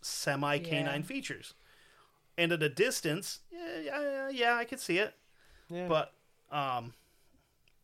semi 0.00 0.58
canine 0.58 1.00
Yeah. 1.02 1.06
features, 1.06 1.54
and 2.38 2.50
at 2.50 2.62
a 2.62 2.68
distance, 2.70 3.40
yeah, 3.52 3.80
yeah, 3.84 4.28
yeah, 4.30 4.54
I 4.56 4.64
could 4.64 4.80
see 4.80 4.98
it. 4.98 5.14
Yeah. 5.68 5.86
But 5.86 6.14
um, 6.50 6.94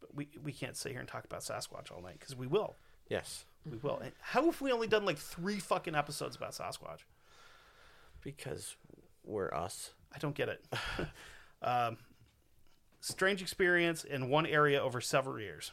but 0.00 0.14
we 0.14 0.28
we 0.42 0.52
can't 0.52 0.74
sit 0.74 0.92
here 0.92 1.00
and 1.00 1.08
talk 1.08 1.24
about 1.26 1.42
Sasquatch 1.42 1.92
all 1.92 2.00
night 2.00 2.18
because 2.18 2.34
we 2.34 2.46
will, 2.46 2.76
yes, 3.10 3.44
we 3.70 3.76
will. 3.76 3.98
And 3.98 4.12
how 4.20 4.46
have 4.46 4.60
we 4.62 4.72
only 4.72 4.86
done 4.88 5.04
like 5.04 5.18
three 5.18 5.58
fucking 5.58 5.94
episodes 5.94 6.34
about 6.34 6.52
Sasquatch? 6.52 7.00
Because 8.26 8.74
we're 9.24 9.54
us. 9.54 9.92
I 10.12 10.18
don't 10.18 10.34
get 10.34 10.48
it. 10.48 10.64
um, 11.62 11.96
strange 13.00 13.40
experience 13.40 14.02
in 14.02 14.28
one 14.28 14.46
area 14.46 14.82
over 14.82 15.00
several 15.00 15.38
years. 15.38 15.70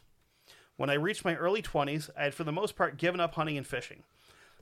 When 0.78 0.92
I 0.92 0.94
reached 0.94 1.26
my 1.26 1.36
early 1.36 1.64
20s, 1.64 2.12
I 2.16 2.26
had 2.26 2.36
for 2.36 2.44
the 2.44 2.52
most 2.52 2.76
part 2.76 2.98
given 2.98 3.20
up 3.20 3.34
hunting 3.34 3.58
and 3.58 3.66
fishing. 3.66 4.04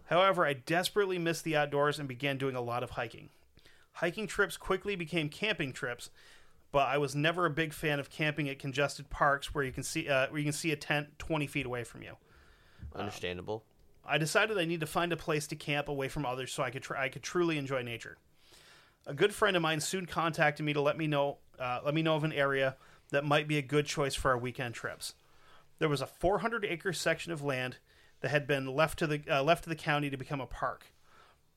However, 0.05 0.45
I 0.45 0.53
desperately 0.53 1.17
missed 1.17 1.43
the 1.43 1.57
outdoors 1.57 1.99
and 1.99 2.07
began 2.07 2.37
doing 2.37 2.55
a 2.55 2.61
lot 2.61 2.81
of 2.81 2.91
hiking. 2.91 3.27
Hiking 3.93 4.25
trips 4.25 4.55
quickly 4.55 4.95
became 4.95 5.27
camping 5.27 5.73
trips, 5.73 6.11
but 6.71 6.87
I 6.87 6.97
was 6.97 7.13
never 7.13 7.45
a 7.45 7.49
big 7.49 7.73
fan 7.73 7.99
of 7.99 8.09
camping 8.09 8.47
at 8.47 8.57
congested 8.57 9.09
parks 9.09 9.53
where 9.53 9.65
you 9.65 9.73
can 9.73 9.83
see 9.83 10.07
uh, 10.07 10.27
where 10.29 10.39
you 10.39 10.45
can 10.45 10.53
see 10.53 10.71
a 10.71 10.77
tent 10.77 11.19
20 11.19 11.45
feet 11.45 11.65
away 11.65 11.83
from 11.83 12.03
you. 12.03 12.15
Understandable. 12.95 13.65
I 14.05 14.17
decided 14.17 14.57
I 14.57 14.65
need 14.65 14.79
to 14.79 14.87
find 14.87 15.13
a 15.13 15.17
place 15.17 15.47
to 15.47 15.55
camp 15.55 15.87
away 15.87 16.07
from 16.07 16.25
others 16.25 16.51
so 16.51 16.63
I 16.63 16.71
could 16.71 16.83
tr- 16.83 16.97
I 16.97 17.09
could 17.09 17.23
truly 17.23 17.57
enjoy 17.57 17.81
nature. 17.81 18.17
A 19.05 19.13
good 19.13 19.33
friend 19.33 19.55
of 19.55 19.61
mine 19.61 19.79
soon 19.79 20.05
contacted 20.05 20.65
me 20.65 20.73
to 20.73 20.81
let 20.81 20.97
me 20.97 21.07
know 21.07 21.37
uh, 21.59 21.79
let 21.83 21.93
me 21.93 22.01
know 22.01 22.15
of 22.15 22.23
an 22.23 22.33
area 22.33 22.77
that 23.11 23.25
might 23.25 23.47
be 23.47 23.57
a 23.57 23.61
good 23.61 23.85
choice 23.85 24.15
for 24.15 24.31
our 24.31 24.37
weekend 24.37 24.73
trips. 24.73 25.13
There 25.79 25.89
was 25.89 26.01
a 26.01 26.07
400 26.07 26.65
acre 26.65 26.93
section 26.93 27.31
of 27.31 27.43
land 27.43 27.77
that 28.21 28.29
had 28.29 28.47
been 28.47 28.67
left 28.67 28.99
to 28.99 29.07
the 29.07 29.21
uh, 29.29 29.43
left 29.43 29.63
to 29.63 29.69
the 29.69 29.75
county 29.75 30.09
to 30.09 30.17
become 30.17 30.41
a 30.41 30.47
park. 30.47 30.85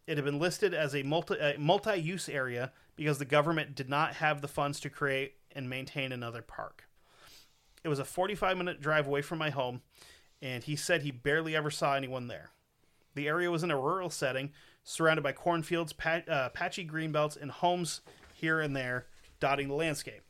It 0.06 0.18
had 0.18 0.24
been 0.24 0.38
listed 0.38 0.74
as 0.74 0.94
a 0.94 1.02
multi 1.02 1.38
uh, 1.38 1.58
multi 1.58 1.96
use 1.96 2.28
area 2.28 2.72
because 2.96 3.18
the 3.18 3.24
government 3.24 3.74
did 3.74 3.88
not 3.88 4.14
have 4.14 4.40
the 4.40 4.48
funds 4.48 4.80
to 4.80 4.90
create 4.90 5.34
and 5.52 5.68
maintain 5.68 6.12
another 6.12 6.42
park. 6.42 6.84
It 7.82 7.88
was 7.88 7.98
a 7.98 8.04
45 8.04 8.56
minute 8.56 8.80
drive 8.80 9.06
away 9.06 9.22
from 9.22 9.38
my 9.38 9.50
home, 9.50 9.82
and 10.42 10.64
he 10.64 10.76
said 10.76 11.02
he 11.02 11.10
barely 11.10 11.56
ever 11.56 11.70
saw 11.70 11.94
anyone 11.94 12.28
there. 12.28 12.50
The 13.14 13.28
area 13.28 13.50
was 13.50 13.62
in 13.62 13.70
a 13.70 13.78
rural 13.78 14.10
setting, 14.10 14.52
surrounded 14.82 15.22
by 15.22 15.32
cornfields, 15.32 15.92
pat, 15.92 16.28
uh, 16.28 16.50
patchy 16.50 16.88
and 17.40 17.50
homes 17.50 18.00
here 18.34 18.60
and 18.60 18.76
there 18.76 19.06
dotting 19.40 19.68
the 19.68 19.74
landscape. 19.74 20.22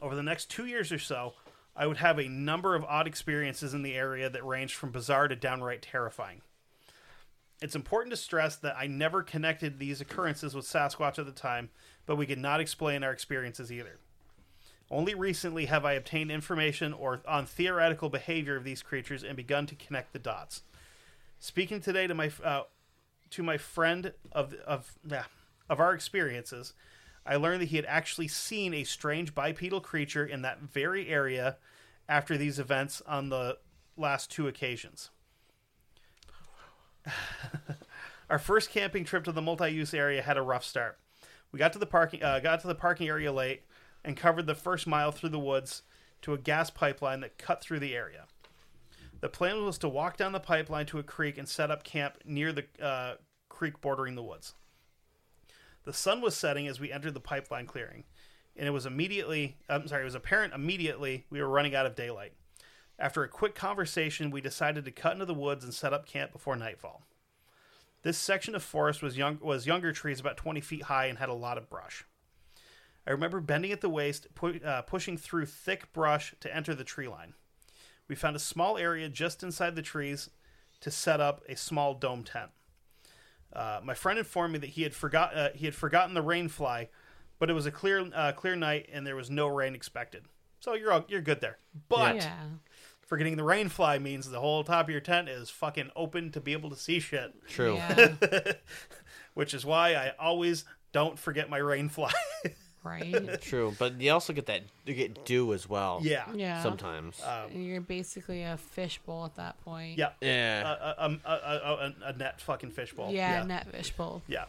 Over 0.00 0.14
the 0.14 0.22
next 0.22 0.50
two 0.50 0.66
years 0.66 0.90
or 0.90 0.98
so, 0.98 1.34
I 1.74 1.86
would 1.86 1.98
have 1.98 2.18
a 2.18 2.28
number 2.28 2.74
of 2.74 2.84
odd 2.84 3.06
experiences 3.06 3.72
in 3.72 3.82
the 3.82 3.94
area 3.94 4.28
that 4.28 4.44
ranged 4.44 4.74
from 4.74 4.90
bizarre 4.90 5.28
to 5.28 5.36
downright 5.36 5.82
terrifying. 5.82 6.42
It's 7.62 7.76
important 7.76 8.10
to 8.10 8.16
stress 8.16 8.56
that 8.56 8.76
I 8.76 8.88
never 8.88 9.22
connected 9.22 9.78
these 9.78 10.00
occurrences 10.00 10.54
with 10.54 10.66
Sasquatch 10.66 11.18
at 11.18 11.26
the 11.26 11.32
time, 11.32 11.70
but 12.04 12.16
we 12.16 12.26
could 12.26 12.38
not 12.38 12.60
explain 12.60 13.04
our 13.04 13.12
experiences 13.12 13.70
either. 13.70 13.98
Only 14.92 15.14
recently 15.14 15.64
have 15.66 15.86
I 15.86 15.94
obtained 15.94 16.30
information 16.30 16.92
or 16.92 17.22
on 17.26 17.46
theoretical 17.46 18.10
behavior 18.10 18.56
of 18.56 18.64
these 18.64 18.82
creatures 18.82 19.24
and 19.24 19.34
begun 19.34 19.64
to 19.66 19.74
connect 19.74 20.12
the 20.12 20.18
dots. 20.18 20.64
Speaking 21.38 21.80
today 21.80 22.06
to 22.06 22.14
my 22.14 22.30
uh, 22.44 22.64
to 23.30 23.42
my 23.42 23.56
friend 23.56 24.12
of 24.32 24.52
of 24.66 24.92
yeah, 25.08 25.24
of 25.70 25.80
our 25.80 25.94
experiences, 25.94 26.74
I 27.24 27.36
learned 27.36 27.62
that 27.62 27.70
he 27.70 27.76
had 27.76 27.86
actually 27.86 28.28
seen 28.28 28.74
a 28.74 28.84
strange 28.84 29.34
bipedal 29.34 29.80
creature 29.80 30.26
in 30.26 30.42
that 30.42 30.60
very 30.60 31.08
area 31.08 31.56
after 32.06 32.36
these 32.36 32.58
events 32.58 33.00
on 33.06 33.30
the 33.30 33.56
last 33.96 34.30
two 34.30 34.46
occasions. 34.46 35.08
Our 38.28 38.38
first 38.38 38.68
camping 38.68 39.04
trip 39.04 39.24
to 39.24 39.32
the 39.32 39.40
multi-use 39.40 39.94
area 39.94 40.20
had 40.20 40.36
a 40.36 40.42
rough 40.42 40.64
start. 40.64 40.98
We 41.50 41.58
got 41.58 41.72
to 41.72 41.78
the 41.78 41.86
parking 41.86 42.22
uh, 42.22 42.40
got 42.40 42.60
to 42.60 42.66
the 42.66 42.74
parking 42.74 43.08
area 43.08 43.32
late 43.32 43.62
and 44.04 44.16
covered 44.16 44.46
the 44.46 44.54
first 44.54 44.86
mile 44.86 45.12
through 45.12 45.30
the 45.30 45.38
woods 45.38 45.82
to 46.22 46.32
a 46.32 46.38
gas 46.38 46.70
pipeline 46.70 47.20
that 47.20 47.38
cut 47.38 47.62
through 47.62 47.80
the 47.80 47.94
area. 47.94 48.26
The 49.20 49.28
plan 49.28 49.64
was 49.64 49.78
to 49.78 49.88
walk 49.88 50.16
down 50.16 50.32
the 50.32 50.40
pipeline 50.40 50.86
to 50.86 50.98
a 50.98 51.04
creek 51.04 51.38
and 51.38 51.48
set 51.48 51.70
up 51.70 51.84
camp 51.84 52.18
near 52.24 52.52
the 52.52 52.64
uh, 52.80 53.14
creek 53.48 53.80
bordering 53.80 54.16
the 54.16 54.22
woods. 54.22 54.54
The 55.84 55.92
sun 55.92 56.20
was 56.20 56.36
setting 56.36 56.66
as 56.66 56.80
we 56.80 56.92
entered 56.92 57.14
the 57.14 57.20
pipeline 57.20 57.66
clearing, 57.66 58.04
and 58.56 58.66
it 58.66 58.72
was 58.72 58.86
immediately 58.86 59.56
I'm 59.68 59.86
sorry, 59.86 60.02
it 60.02 60.06
was 60.06 60.14
apparent 60.14 60.54
immediately 60.54 61.26
we 61.30 61.40
were 61.40 61.48
running 61.48 61.74
out 61.74 61.86
of 61.86 61.94
daylight. 61.94 62.32
After 62.98 63.22
a 63.22 63.28
quick 63.28 63.54
conversation, 63.54 64.30
we 64.30 64.40
decided 64.40 64.84
to 64.84 64.90
cut 64.90 65.14
into 65.14 65.24
the 65.24 65.34
woods 65.34 65.64
and 65.64 65.74
set 65.74 65.92
up 65.92 66.06
camp 66.06 66.32
before 66.32 66.56
nightfall. 66.56 67.02
This 68.02 68.18
section 68.18 68.54
of 68.54 68.62
forest 68.62 69.02
was 69.02 69.16
young 69.16 69.38
was 69.40 69.66
younger 69.66 69.92
trees 69.92 70.20
about 70.20 70.36
20 70.36 70.60
feet 70.60 70.82
high 70.84 71.06
and 71.06 71.18
had 71.18 71.28
a 71.28 71.34
lot 71.34 71.58
of 71.58 71.70
brush. 71.70 72.04
I 73.06 73.10
remember 73.10 73.40
bending 73.40 73.72
at 73.72 73.80
the 73.80 73.88
waist, 73.88 74.28
pu- 74.34 74.60
uh, 74.64 74.82
pushing 74.82 75.16
through 75.16 75.46
thick 75.46 75.92
brush 75.92 76.34
to 76.40 76.54
enter 76.54 76.74
the 76.74 76.84
tree 76.84 77.08
line. 77.08 77.34
We 78.08 78.14
found 78.14 78.36
a 78.36 78.40
small 78.40 78.78
area 78.78 79.08
just 79.08 79.42
inside 79.42 79.74
the 79.76 79.82
trees 79.82 80.30
to 80.80 80.90
set 80.90 81.20
up 81.20 81.42
a 81.48 81.56
small 81.56 81.94
dome 81.94 82.22
tent. 82.24 82.50
Uh, 83.52 83.80
my 83.82 83.94
friend 83.94 84.18
informed 84.18 84.52
me 84.54 84.58
that 84.60 84.70
he 84.70 84.82
had 84.82 84.94
forgot 84.94 85.36
uh, 85.36 85.48
he 85.54 85.64
had 85.66 85.74
forgotten 85.74 86.14
the 86.14 86.22
rain 86.22 86.48
fly, 86.48 86.88
but 87.38 87.50
it 87.50 87.52
was 87.52 87.66
a 87.66 87.70
clear 87.70 88.08
uh, 88.14 88.32
clear 88.32 88.56
night 88.56 88.88
and 88.92 89.06
there 89.06 89.16
was 89.16 89.30
no 89.30 89.46
rain 89.46 89.74
expected. 89.74 90.24
So 90.60 90.74
you're 90.74 90.92
all, 90.92 91.04
you're 91.08 91.20
good 91.20 91.40
there. 91.40 91.58
But 91.88 92.16
Yeah. 92.16 92.32
forgetting 93.00 93.36
the 93.36 93.44
rain 93.44 93.68
fly 93.68 93.98
means 93.98 94.30
the 94.30 94.40
whole 94.40 94.62
top 94.64 94.86
of 94.86 94.90
your 94.90 95.00
tent 95.00 95.28
is 95.28 95.50
fucking 95.50 95.90
open 95.96 96.30
to 96.32 96.40
be 96.40 96.52
able 96.52 96.70
to 96.70 96.76
see 96.76 96.98
shit, 97.00 97.34
True. 97.48 97.74
Yeah. 97.74 98.14
which 99.34 99.54
is 99.54 99.64
why 99.66 99.94
I 99.94 100.12
always 100.18 100.64
don't 100.92 101.18
forget 101.18 101.50
my 101.50 101.58
rain 101.58 101.88
fly. 101.88 102.12
right. 102.84 103.40
True. 103.40 103.74
But 103.78 104.00
you 104.00 104.10
also 104.12 104.32
get 104.32 104.46
that 104.46 104.62
you 104.84 104.94
get 104.94 105.24
dew 105.24 105.52
as 105.52 105.68
well. 105.68 106.00
yeah. 106.02 106.24
Yeah. 106.34 106.62
Sometimes. 106.62 107.20
And 107.26 107.64
You're 107.64 107.80
basically 107.80 108.42
a 108.42 108.56
fishbowl 108.56 109.24
at 109.26 109.36
that 109.36 109.62
point. 109.64 109.98
Yeah. 109.98 110.10
yeah. 110.20 110.62
A, 110.62 111.04
a, 111.06 111.18
a, 111.24 111.30
a, 111.32 111.34
a, 111.34 111.94
a 112.06 112.12
net 112.16 112.40
fucking 112.40 112.70
fishbowl. 112.70 113.10
Yeah, 113.12 113.40
Yeah. 113.40 113.44
net 113.44 113.66
fishbowl. 113.70 114.22
Yeah. 114.26 114.44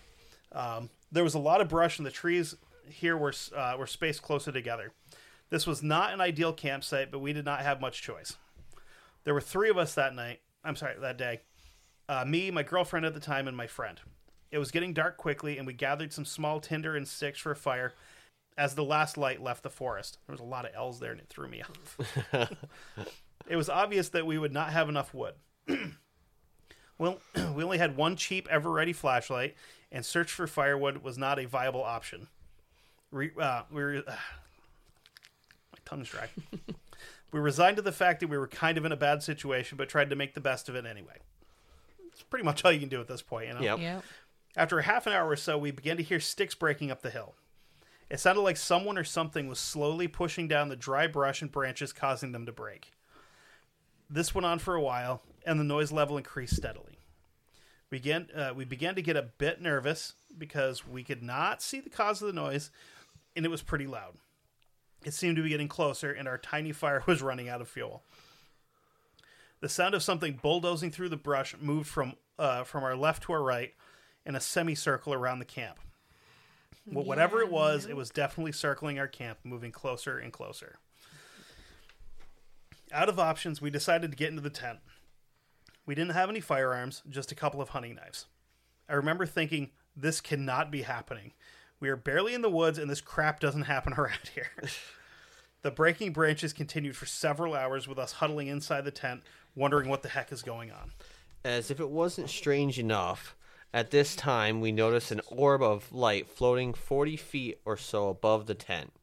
Um, 0.51 0.89
there 1.11 1.23
was 1.23 1.33
a 1.33 1.39
lot 1.39 1.61
of 1.61 1.69
brush, 1.69 1.97
and 1.97 2.05
the 2.05 2.11
trees 2.11 2.55
here 2.89 3.17
were 3.17 3.33
uh, 3.55 3.75
were 3.77 3.87
spaced 3.87 4.21
closer 4.21 4.51
together. 4.51 4.91
This 5.49 5.67
was 5.67 5.83
not 5.83 6.13
an 6.13 6.21
ideal 6.21 6.53
campsite, 6.53 7.11
but 7.11 7.19
we 7.19 7.33
did 7.33 7.45
not 7.45 7.61
have 7.61 7.79
much 7.79 8.01
choice. 8.01 8.37
There 9.23 9.33
were 9.33 9.41
three 9.41 9.69
of 9.69 9.77
us 9.77 9.93
that 9.95 10.15
night. 10.15 10.41
I'm 10.63 10.75
sorry, 10.75 10.95
that 10.99 11.17
day. 11.17 11.41
Uh, 12.09 12.25
me, 12.25 12.51
my 12.51 12.63
girlfriend 12.63 13.05
at 13.05 13.13
the 13.13 13.19
time, 13.19 13.47
and 13.47 13.55
my 13.55 13.67
friend. 13.67 13.99
It 14.51 14.57
was 14.59 14.69
getting 14.71 14.93
dark 14.93 15.17
quickly, 15.17 15.57
and 15.57 15.65
we 15.65 15.73
gathered 15.73 16.13
some 16.13 16.25
small 16.25 16.59
tinder 16.59 16.95
and 16.95 17.07
sticks 17.07 17.39
for 17.39 17.51
a 17.51 17.55
fire 17.55 17.93
as 18.57 18.75
the 18.75 18.83
last 18.83 19.17
light 19.17 19.41
left 19.41 19.63
the 19.63 19.69
forest. 19.69 20.17
There 20.27 20.33
was 20.33 20.41
a 20.41 20.45
lot 20.45 20.65
of 20.65 20.71
L's 20.75 20.99
there, 20.99 21.11
and 21.11 21.19
it 21.19 21.27
threw 21.29 21.47
me 21.47 21.61
off. 21.61 21.97
it 23.47 23.55
was 23.55 23.69
obvious 23.69 24.09
that 24.09 24.25
we 24.25 24.37
would 24.37 24.53
not 24.53 24.71
have 24.71 24.89
enough 24.89 25.13
wood. 25.13 25.35
Well, 26.97 27.19
we 27.55 27.63
only 27.63 27.77
had 27.77 27.97
one 27.97 28.15
cheap, 28.15 28.47
Eveready 28.49 28.95
flashlight, 28.95 29.55
and 29.91 30.05
search 30.05 30.31
for 30.31 30.47
firewood 30.47 31.03
was 31.03 31.17
not 31.17 31.39
a 31.39 31.45
viable 31.45 31.83
option. 31.83 32.27
Re, 33.11 33.31
uh, 33.39 33.63
we 33.71 33.83
were, 33.83 34.03
my 34.07 34.13
tongue's 35.85 36.09
dry. 36.09 36.29
we 37.31 37.39
resigned 37.39 37.77
to 37.77 37.81
the 37.81 37.91
fact 37.91 38.21
that 38.21 38.29
we 38.29 38.37
were 38.37 38.47
kind 38.47 38.77
of 38.77 38.85
in 38.85 38.91
a 38.91 38.97
bad 38.97 39.21
situation, 39.21 39.77
but 39.77 39.89
tried 39.89 40.09
to 40.11 40.15
make 40.15 40.33
the 40.33 40.41
best 40.41 40.69
of 40.69 40.75
it 40.75 40.85
anyway. 40.85 41.17
It's 42.11 42.23
pretty 42.23 42.45
much 42.45 42.63
all 42.63 42.71
you 42.71 42.79
can 42.79 42.89
do 42.89 43.01
at 43.01 43.07
this 43.07 43.21
point, 43.21 43.47
you 43.47 43.53
know. 43.55 43.61
Yep. 43.61 43.79
Yep. 43.79 44.03
After 44.55 44.79
a 44.79 44.83
half 44.83 45.07
an 45.07 45.13
hour 45.13 45.27
or 45.27 45.35
so, 45.35 45.57
we 45.57 45.71
began 45.71 45.97
to 45.97 46.03
hear 46.03 46.19
sticks 46.19 46.53
breaking 46.53 46.91
up 46.91 47.01
the 47.01 47.09
hill. 47.09 47.33
It 48.13 48.19
sounded 48.19 48.41
like 48.41 48.57
someone 48.57 48.99
or 48.99 49.03
something 49.03 49.47
was 49.47 49.57
slowly 49.57 50.07
pushing 50.07 50.47
down 50.47 50.69
the 50.69 50.75
dry 50.75 51.07
brush 51.07 51.41
and 51.41 51.51
branches, 51.51 51.91
causing 51.91 52.31
them 52.31 52.45
to 52.45 52.51
break. 52.51 52.91
This 54.07 54.35
went 54.35 54.45
on 54.45 54.59
for 54.59 54.75
a 54.75 54.81
while, 54.81 55.23
and 55.47 55.59
the 55.59 55.63
noise 55.63 55.91
level 55.91 56.17
increased 56.17 56.55
steadily. 56.55 56.99
We 57.89 57.97
began, 57.97 58.27
uh, 58.35 58.53
we 58.55 58.65
began 58.65 58.93
to 58.93 59.01
get 59.01 59.15
a 59.15 59.31
bit 59.39 59.63
nervous 59.63 60.13
because 60.37 60.87
we 60.87 61.03
could 61.03 61.23
not 61.23 61.63
see 61.63 61.79
the 61.79 61.89
cause 61.89 62.21
of 62.21 62.27
the 62.27 62.39
noise, 62.39 62.69
and 63.35 63.47
it 63.47 63.49
was 63.49 63.63
pretty 63.63 63.87
loud. 63.87 64.13
It 65.03 65.15
seemed 65.15 65.37
to 65.37 65.43
be 65.43 65.49
getting 65.49 65.67
closer, 65.67 66.11
and 66.11 66.27
our 66.27 66.37
tiny 66.37 66.71
fire 66.71 67.01
was 67.07 67.23
running 67.23 67.49
out 67.49 67.61
of 67.61 67.67
fuel. 67.67 68.03
The 69.59 69.69
sound 69.69 69.95
of 69.95 70.03
something 70.03 70.39
bulldozing 70.39 70.91
through 70.91 71.09
the 71.09 71.17
brush 71.17 71.55
moved 71.59 71.89
from 71.89 72.13
uh, 72.37 72.63
from 72.63 72.83
our 72.83 72.95
left 72.95 73.23
to 73.23 73.33
our 73.33 73.41
right 73.41 73.73
in 74.23 74.35
a 74.35 74.39
semicircle 74.39 75.15
around 75.15 75.39
the 75.39 75.45
camp. 75.45 75.79
Well, 76.85 77.05
whatever 77.05 77.41
it 77.41 77.51
was, 77.51 77.85
it 77.85 77.95
was 77.95 78.09
definitely 78.09 78.51
circling 78.51 78.99
our 78.99 79.07
camp, 79.07 79.39
moving 79.43 79.71
closer 79.71 80.17
and 80.17 80.33
closer. 80.33 80.79
Out 82.91 83.09
of 83.09 83.19
options, 83.19 83.61
we 83.61 83.69
decided 83.69 84.11
to 84.11 84.17
get 84.17 84.29
into 84.29 84.41
the 84.41 84.49
tent. 84.49 84.79
We 85.85 85.95
didn't 85.95 86.11
have 86.13 86.29
any 86.29 86.41
firearms, 86.41 87.01
just 87.09 87.31
a 87.31 87.35
couple 87.35 87.61
of 87.61 87.69
hunting 87.69 87.95
knives. 87.95 88.25
I 88.89 88.93
remember 88.93 89.25
thinking, 89.25 89.71
this 89.95 90.21
cannot 90.21 90.71
be 90.71 90.81
happening. 90.81 91.33
We 91.79 91.89
are 91.89 91.95
barely 91.95 92.33
in 92.33 92.41
the 92.41 92.49
woods, 92.49 92.77
and 92.77 92.89
this 92.89 93.01
crap 93.01 93.39
doesn't 93.39 93.63
happen 93.63 93.93
around 93.97 94.31
here. 94.33 94.51
the 95.61 95.71
breaking 95.71 96.11
branches 96.11 96.53
continued 96.53 96.97
for 96.97 97.05
several 97.05 97.53
hours 97.53 97.87
with 97.87 97.97
us 97.97 98.13
huddling 98.13 98.47
inside 98.47 98.85
the 98.85 98.91
tent, 98.91 99.23
wondering 99.55 99.89
what 99.89 100.01
the 100.01 100.09
heck 100.09 100.31
is 100.31 100.41
going 100.41 100.71
on. 100.71 100.91
As 101.45 101.71
if 101.71 101.79
it 101.79 101.89
wasn't 101.89 102.29
strange 102.29 102.79
enough, 102.79 103.35
at 103.73 103.91
this 103.91 104.15
time 104.15 104.61
we 104.61 104.71
noticed 104.71 105.11
an 105.11 105.21
orb 105.27 105.61
of 105.61 105.91
light 105.91 106.27
floating 106.27 106.73
40 106.73 107.17
feet 107.17 107.59
or 107.65 107.75
so 107.75 108.09
above 108.09 108.45
the 108.45 108.53
tent. 108.53 108.93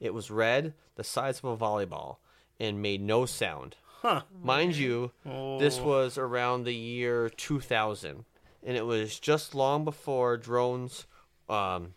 It 0.00 0.12
was 0.12 0.30
red, 0.30 0.74
the 0.96 1.04
size 1.04 1.38
of 1.38 1.44
a 1.44 1.56
volleyball, 1.56 2.16
and 2.58 2.82
made 2.82 3.00
no 3.00 3.24
sound. 3.24 3.76
Huh. 4.02 4.22
Mind 4.42 4.76
you, 4.76 5.12
this 5.24 5.80
was 5.80 6.18
around 6.18 6.64
the 6.64 6.74
year 6.74 7.30
2000, 7.30 8.24
and 8.64 8.76
it 8.76 8.84
was 8.84 9.18
just 9.18 9.54
long 9.54 9.84
before 9.84 10.36
drones 10.36 11.06
um, 11.48 11.94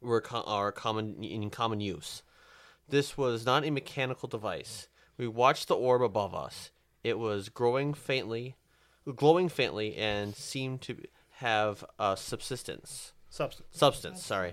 were 0.00 0.20
co- 0.20 0.42
are 0.46 0.72
common 0.72 1.22
in 1.22 1.48
common 1.50 1.80
use. 1.80 2.22
This 2.88 3.16
was 3.16 3.46
not 3.46 3.64
a 3.64 3.70
mechanical 3.70 4.28
device. 4.28 4.88
We 5.16 5.28
watched 5.28 5.68
the 5.68 5.76
orb 5.76 6.02
above 6.02 6.34
us. 6.34 6.70
It 7.02 7.18
was 7.18 7.48
growing 7.48 7.94
faintly, 7.94 8.56
glowing 9.16 9.48
faintly, 9.48 9.96
and 9.96 10.34
seemed 10.34 10.82
to 10.82 10.96
have 11.40 11.84
a 11.98 12.16
subsistence 12.16 13.12
Substance. 13.28 13.68
substance. 13.70 14.24
Sorry, 14.24 14.52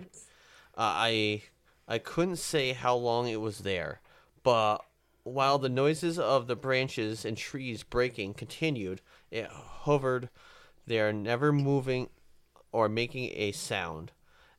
uh, 0.78 0.82
I 0.82 1.44
I 1.88 1.98
couldn't 2.00 2.38
say 2.38 2.74
how 2.74 2.96
long 2.96 3.28
it 3.28 3.42
was 3.42 3.60
there, 3.60 4.02
but 4.44 4.78
while 5.24 5.58
the 5.58 5.70
noises 5.70 6.18
of 6.18 6.48
the 6.48 6.56
branches 6.56 7.26
and 7.26 7.36
trees 7.38 7.84
breaking 7.84 8.34
continued, 8.36 9.02
it 9.32 9.48
hovered 9.50 10.30
there, 10.86 11.12
never 11.12 11.52
moving 11.52 12.10
or 12.72 12.88
making 12.88 13.32
a 13.34 13.52
sound. 13.52 14.12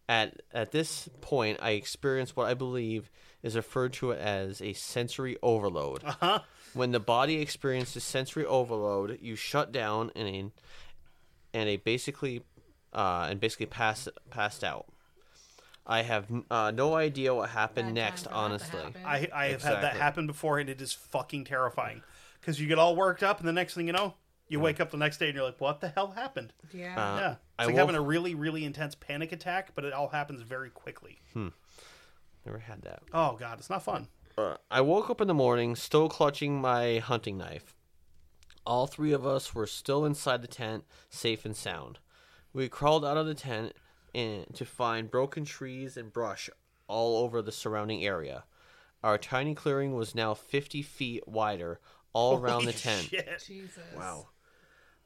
At 0.08 0.42
at 0.52 0.72
this 0.72 1.08
point, 1.20 1.58
I 1.62 1.70
experienced 1.70 2.36
what 2.36 2.48
I 2.48 2.54
believe 2.54 3.10
is 3.42 3.56
referred 3.56 3.92
to 3.94 4.12
as 4.12 4.60
a 4.60 4.72
sensory 4.72 5.36
overload. 5.42 6.02
Uh-huh. 6.04 6.40
When 6.74 6.92
the 6.92 7.00
body 7.00 7.40
experiences 7.40 8.04
sensory 8.04 8.44
overload, 8.44 9.18
you 9.22 9.36
shut 9.36 9.72
down 9.72 10.10
and 10.14 10.28
a, 10.28 10.50
and 11.54 11.68
a 11.68 11.76
basically 11.76 12.42
uh, 12.92 13.28
and 13.30 13.40
basically 13.40 13.66
pass 13.66 14.08
passed 14.30 14.64
out. 14.64 14.86
I 15.86 16.02
have 16.02 16.26
uh, 16.50 16.70
no 16.70 16.94
idea 16.96 17.34
what 17.34 17.48
happened 17.50 17.94
next. 17.94 18.24
time 18.24 18.32
for 18.32 18.34
that 18.34 18.34
to 18.34 18.76
Honestly, 18.76 18.80
happen. 18.80 19.02
I, 19.06 19.28
I 19.34 19.46
have 19.48 19.62
had 19.62 19.82
that 19.82 19.96
happen 19.96 20.26
before, 20.26 20.58
and 20.58 20.68
it 20.68 20.82
is 20.82 20.92
fucking 20.92 21.44
terrifying. 21.44 22.02
Because 22.40 22.60
you 22.60 22.66
get 22.66 22.78
all 22.78 22.94
worked 22.94 23.22
up, 23.22 23.38
and 23.40 23.48
the 23.48 23.52
next 23.54 23.74
thing 23.74 23.86
you 23.86 23.94
know, 23.94 24.14
you 24.48 24.60
wake 24.60 24.80
up 24.80 24.90
the 24.90 24.96
next 24.96 25.18
day 25.18 25.26
and 25.28 25.34
you're 25.34 25.44
like, 25.44 25.60
what 25.60 25.80
the 25.80 25.88
hell 25.88 26.10
happened? 26.12 26.52
Yeah. 26.72 26.92
Uh, 26.92 27.20
yeah. 27.20 27.30
It's 27.30 27.38
I 27.58 27.64
like 27.64 27.72
will- 27.74 27.78
having 27.80 27.96
a 27.96 28.00
really, 28.00 28.34
really 28.34 28.64
intense 28.64 28.94
panic 28.94 29.32
attack, 29.32 29.74
but 29.74 29.84
it 29.84 29.92
all 29.92 30.08
happens 30.08 30.42
very 30.42 30.70
quickly. 30.70 31.18
never 32.44 32.58
had 32.58 32.82
that. 32.82 33.02
Oh, 33.12 33.36
God, 33.38 33.58
it's 33.58 33.70
not 33.70 33.82
fun. 33.82 34.08
Uh, 34.36 34.54
I 34.70 34.80
woke 34.82 35.10
up 35.10 35.20
in 35.20 35.28
the 35.28 35.34
morning, 35.34 35.74
still 35.74 36.08
clutching 36.08 36.60
my 36.60 36.98
hunting 36.98 37.36
knife. 37.36 37.74
All 38.68 38.86
three 38.86 39.12
of 39.12 39.26
us 39.26 39.54
were 39.54 39.66
still 39.66 40.04
inside 40.04 40.42
the 40.42 40.46
tent, 40.46 40.84
safe 41.08 41.46
and 41.46 41.56
sound. 41.56 42.00
We 42.52 42.68
crawled 42.68 43.02
out 43.02 43.16
of 43.16 43.26
the 43.26 43.34
tent 43.34 43.72
and 44.14 44.44
to 44.52 44.66
find 44.66 45.10
broken 45.10 45.46
trees 45.46 45.96
and 45.96 46.12
brush 46.12 46.50
all 46.86 47.24
over 47.24 47.40
the 47.40 47.50
surrounding 47.50 48.04
area. 48.04 48.44
Our 49.02 49.16
tiny 49.16 49.54
clearing 49.54 49.94
was 49.94 50.14
now 50.14 50.34
50 50.34 50.82
feet 50.82 51.26
wider 51.26 51.80
all 52.12 52.36
around 52.36 52.66
the 52.66 52.74
tent. 52.74 53.08
shit. 53.08 53.42
Jesus. 53.46 53.82
Wow. 53.96 54.28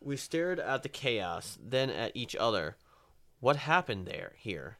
We 0.00 0.16
stared 0.16 0.58
at 0.58 0.82
the 0.82 0.88
chaos, 0.88 1.56
then 1.62 1.88
at 1.88 2.16
each 2.16 2.34
other. 2.34 2.76
What 3.38 3.54
happened 3.54 4.06
there 4.06 4.32
here? 4.38 4.78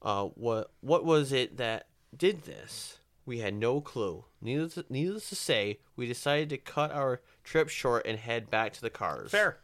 Uh, 0.00 0.28
what 0.28 0.72
what 0.80 1.04
was 1.04 1.32
it 1.32 1.58
that 1.58 1.88
did 2.16 2.44
this? 2.44 2.99
We 3.30 3.38
had 3.38 3.54
no 3.54 3.80
clue. 3.80 4.24
Needless 4.42 4.74
to, 4.74 4.84
needless 4.90 5.28
to 5.28 5.36
say, 5.36 5.78
we 5.94 6.08
decided 6.08 6.48
to 6.48 6.58
cut 6.58 6.90
our 6.90 7.20
trip 7.44 7.68
short 7.68 8.04
and 8.04 8.18
head 8.18 8.50
back 8.50 8.72
to 8.72 8.80
the 8.80 8.90
cars. 8.90 9.30
Fair. 9.30 9.58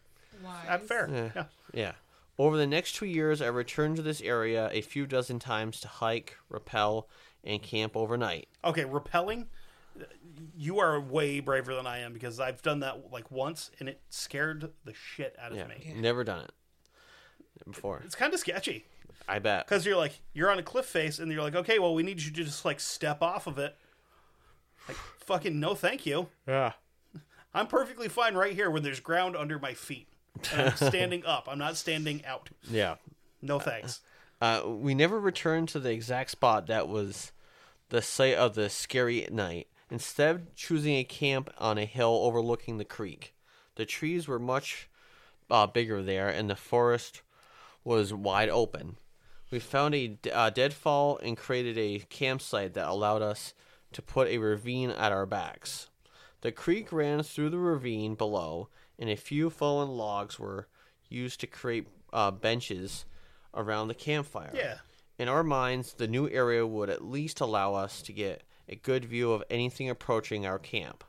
Wise. 0.45 0.67
Uh, 0.69 0.79
fair. 0.79 1.11
Yeah. 1.13 1.31
Yeah. 1.35 1.45
Yeah. 1.75 1.93
Over 2.39 2.57
the 2.59 2.67
next 2.69 2.95
two 2.95 3.07
years, 3.07 3.43
I 3.43 3.49
returned 3.49 3.97
to 3.97 4.03
this 4.03 4.21
area 4.21 4.71
a 4.73 4.83
few 4.83 5.05
dozen 5.05 5.41
times 5.41 5.81
to 5.81 5.89
hike, 5.89 6.37
rappel, 6.49 7.09
and 7.43 7.61
camp 7.61 7.97
overnight. 7.97 8.47
Okay, 8.65 8.85
repelling. 8.85 9.49
You 10.57 10.79
are 10.79 11.01
way 11.01 11.41
braver 11.41 11.75
than 11.75 11.89
I 11.89 11.99
am 11.99 12.13
because 12.13 12.39
I've 12.39 12.63
done 12.63 12.79
that 12.81 13.11
like 13.11 13.33
once, 13.33 13.73
and 13.81 13.89
it 13.89 14.01
scared 14.11 14.71
the 14.85 14.95
shit 14.95 15.35
out 15.41 15.51
of 15.51 15.59
Yeah, 15.59 15.67
me. 15.67 15.93
never 15.97 16.23
done 16.23 16.45
it 16.45 16.53
before. 17.65 18.01
It's 18.05 18.15
kind 18.15 18.33
of 18.33 18.39
sketchy 18.39 18.85
I 19.29 19.39
bet. 19.39 19.67
because 19.67 19.85
you're 19.85 19.97
like 19.97 20.21
you're 20.35 20.51
on 20.51 20.59
a 20.59 20.63
cliff 20.63 20.87
face, 20.87 21.19
and 21.19 21.31
you're 21.33 21.43
like, 21.43 21.55
okay, 21.55 21.79
well, 21.79 21.95
we 21.95 22.03
need 22.03 22.21
you 22.23 22.31
to 22.31 22.45
just 22.45 22.65
like 22.65 22.81
step 22.81 23.23
off 23.23 23.47
of 23.47 23.59
it. 23.59 23.77
Like 24.89 24.97
fucking 25.19 25.59
no, 25.59 25.75
thank 25.75 26.07
you. 26.07 26.29
Yeah. 26.47 26.73
I'm 27.55 27.67
perfectly 27.67 28.09
fine 28.09 28.35
right 28.35 28.53
here 28.53 28.71
when 28.71 28.83
there's 28.83 29.01
ground 29.01 29.37
under 29.37 29.59
my 29.59 29.75
feet. 29.75 30.09
And 30.53 30.69
I'm 30.69 30.77
standing 30.77 31.25
up. 31.25 31.49
I'm 31.51 31.59
not 31.59 31.77
standing 31.77 32.25
out. 32.27 32.51
Yeah. 32.71 32.97
No 33.41 33.59
thanks. 33.59 34.01
Uh, 34.41 34.63
we 34.67 34.95
never 34.95 35.19
returned 35.19 35.69
to 35.71 35.81
the 35.81 35.91
exact 35.91 36.31
spot 36.31 36.67
that 36.67 36.89
was 36.89 37.33
the 37.89 38.03
site 38.03 38.35
of 38.35 38.55
the 38.55 38.69
scary 38.69 39.27
night, 39.31 39.69
instead 39.91 40.55
choosing 40.55 40.97
a 40.97 41.05
camp 41.05 41.51
on 41.59 41.79
a 41.79 41.87
hill 41.87 42.21
overlooking 42.23 42.77
the 42.77 42.85
creek. 42.85 43.35
The 43.77 43.87
trees 43.87 44.29
were 44.29 44.39
much 44.39 44.91
uh, 45.51 45.67
bigger 45.67 46.03
there, 46.03 46.29
and 46.29 46.51
the 46.51 46.57
forest 46.57 47.23
was 47.85 48.13
wide 48.13 48.49
open. 48.51 48.97
We 49.57 49.61
found 49.61 49.95
a 49.95 50.19
uh, 50.35 50.51
deadfall 50.51 51.19
and 51.23 51.35
created 51.35 51.79
a 51.79 52.05
campsite 52.11 52.75
that 52.75 52.89
allowed 52.89 53.23
us 53.23 53.55
to 53.93 54.03
put 54.03 54.29
a 54.29 54.37
ravine 54.37 54.91
at 54.91 55.13
our 55.13 55.25
backs. 55.25 55.89
The 56.43 56.53
creek 56.53 56.93
ran 56.93 57.23
through 57.23 57.49
the 57.49 57.59
ravine 57.59 58.17
below, 58.17 58.69
and 58.99 59.09
a 59.09 59.17
few 59.17 59.49
fallen 59.49 59.89
logs 59.89 60.39
were 60.39 60.69
used 61.09 61.41
to 61.41 61.47
create 61.47 61.89
uh, 62.13 62.33
benches 62.33 63.07
around 63.55 63.89
the 63.89 63.95
campfire. 63.95 64.53
Yeah. 64.55 64.75
In 65.19 65.27
our 65.27 65.43
minds, 65.43 65.95
the 65.95 66.07
new 66.07 66.29
area 66.29 66.67
would 66.67 66.91
at 66.91 67.03
least 67.03 67.41
allow 67.41 67.73
us 67.73 68.03
to 68.03 68.13
get 68.13 68.43
a 68.69 68.77
good 68.77 69.07
view 69.07 69.33
of 69.33 69.43
anything 69.49 69.89
approaching 69.89 70.45
our 70.45 70.59
camp. 70.59 71.03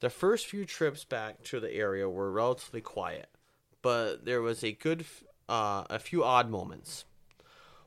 The 0.00 0.08
first 0.08 0.46
few 0.46 0.64
trips 0.64 1.04
back 1.04 1.42
to 1.42 1.60
the 1.60 1.70
area 1.70 2.08
were 2.08 2.32
relatively 2.32 2.80
quiet, 2.80 3.28
but 3.82 4.24
there 4.24 4.40
was 4.40 4.64
a 4.64 4.72
good, 4.72 5.04
uh, 5.50 5.84
a 5.90 5.98
few 5.98 6.24
odd 6.24 6.48
moments. 6.48 7.04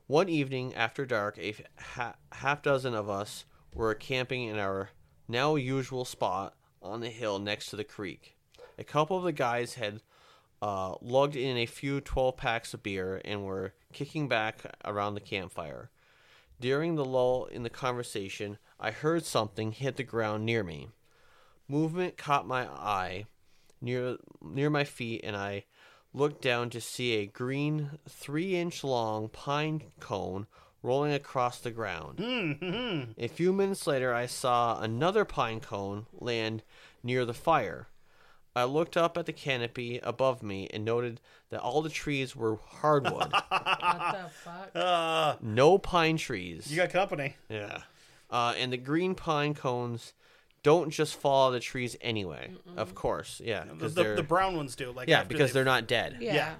One 0.06 0.28
evening 0.28 0.72
after 0.74 1.04
dark, 1.04 1.36
a 1.38 1.56
ha- 1.78 2.14
half 2.30 2.62
dozen 2.62 2.94
of 2.94 3.10
us 3.10 3.44
were 3.74 3.92
camping 3.92 4.44
in 4.44 4.56
our 4.56 4.90
now 5.26 5.56
usual 5.56 6.04
spot 6.04 6.54
on 6.80 7.00
the 7.00 7.08
hill 7.10 7.40
next 7.40 7.70
to 7.70 7.76
the 7.76 7.82
creek. 7.82 8.36
A 8.78 8.84
couple 8.84 9.16
of 9.16 9.24
the 9.24 9.32
guys 9.32 9.74
had 9.74 10.02
uh, 10.62 10.94
lugged 11.00 11.34
in 11.34 11.56
a 11.56 11.66
few 11.66 12.00
12 12.00 12.36
packs 12.36 12.72
of 12.72 12.84
beer 12.84 13.20
and 13.24 13.44
were 13.44 13.74
kicking 13.92 14.28
back 14.28 14.60
around 14.84 15.14
the 15.14 15.20
campfire. 15.20 15.90
During 16.60 16.94
the 16.94 17.04
lull 17.04 17.46
in 17.46 17.64
the 17.64 17.70
conversation, 17.70 18.58
I 18.78 18.92
heard 18.92 19.24
something 19.24 19.72
hit 19.72 19.96
the 19.96 20.04
ground 20.04 20.46
near 20.46 20.62
me. 20.62 20.88
Movement 21.66 22.16
caught 22.16 22.46
my 22.46 22.66
eye 22.66 23.26
near 23.80 24.18
near 24.40 24.70
my 24.70 24.84
feet, 24.84 25.22
and 25.24 25.36
I 25.36 25.64
looked 26.16 26.40
down 26.42 26.70
to 26.70 26.80
see 26.80 27.12
a 27.16 27.26
green, 27.26 27.90
three-inch 28.08 28.82
long 28.82 29.28
pine 29.28 29.82
cone 30.00 30.46
rolling 30.82 31.12
across 31.12 31.58
the 31.60 31.70
ground. 31.70 32.18
A 33.18 33.28
few 33.28 33.52
minutes 33.52 33.86
later, 33.86 34.14
I 34.14 34.26
saw 34.26 34.80
another 34.80 35.24
pine 35.24 35.60
cone 35.60 36.06
land 36.12 36.62
near 37.02 37.24
the 37.24 37.34
fire. 37.34 37.88
I 38.54 38.64
looked 38.64 38.96
up 38.96 39.18
at 39.18 39.26
the 39.26 39.34
canopy 39.34 40.00
above 40.02 40.42
me 40.42 40.66
and 40.72 40.82
noted 40.84 41.20
that 41.50 41.60
all 41.60 41.82
the 41.82 41.90
trees 41.90 42.34
were 42.34 42.56
hardwood. 42.56 43.30
What 43.50 44.16
the 44.22 44.30
fuck? 44.30 44.70
Uh, 44.74 45.36
no 45.42 45.76
pine 45.76 46.16
trees. 46.16 46.66
you 46.70 46.76
got 46.76 46.88
company. 46.90 47.36
Yeah. 47.50 47.82
Uh, 48.30 48.54
and 48.56 48.72
the 48.72 48.76
green 48.78 49.14
pine 49.14 49.52
cones 49.54 50.14
don't 50.66 50.90
just 50.90 51.14
fall 51.14 51.44
out 51.44 51.48
of 51.48 51.52
the 51.54 51.60
trees 51.60 51.96
anyway. 52.00 52.50
Of 52.76 52.94
course, 52.96 53.40
yeah, 53.44 53.64
The, 53.64 53.74
because 53.74 53.94
the, 53.94 54.14
the 54.16 54.22
brown 54.24 54.56
ones 54.56 54.74
do. 54.74 54.90
Like 54.90 55.08
yeah 55.08 55.22
because 55.22 55.50
they- 55.52 55.58
they're 55.58 55.64
not 55.64 55.86
dead. 55.86 56.16
Yeah. 56.20 56.34
Yeah. 56.34 56.54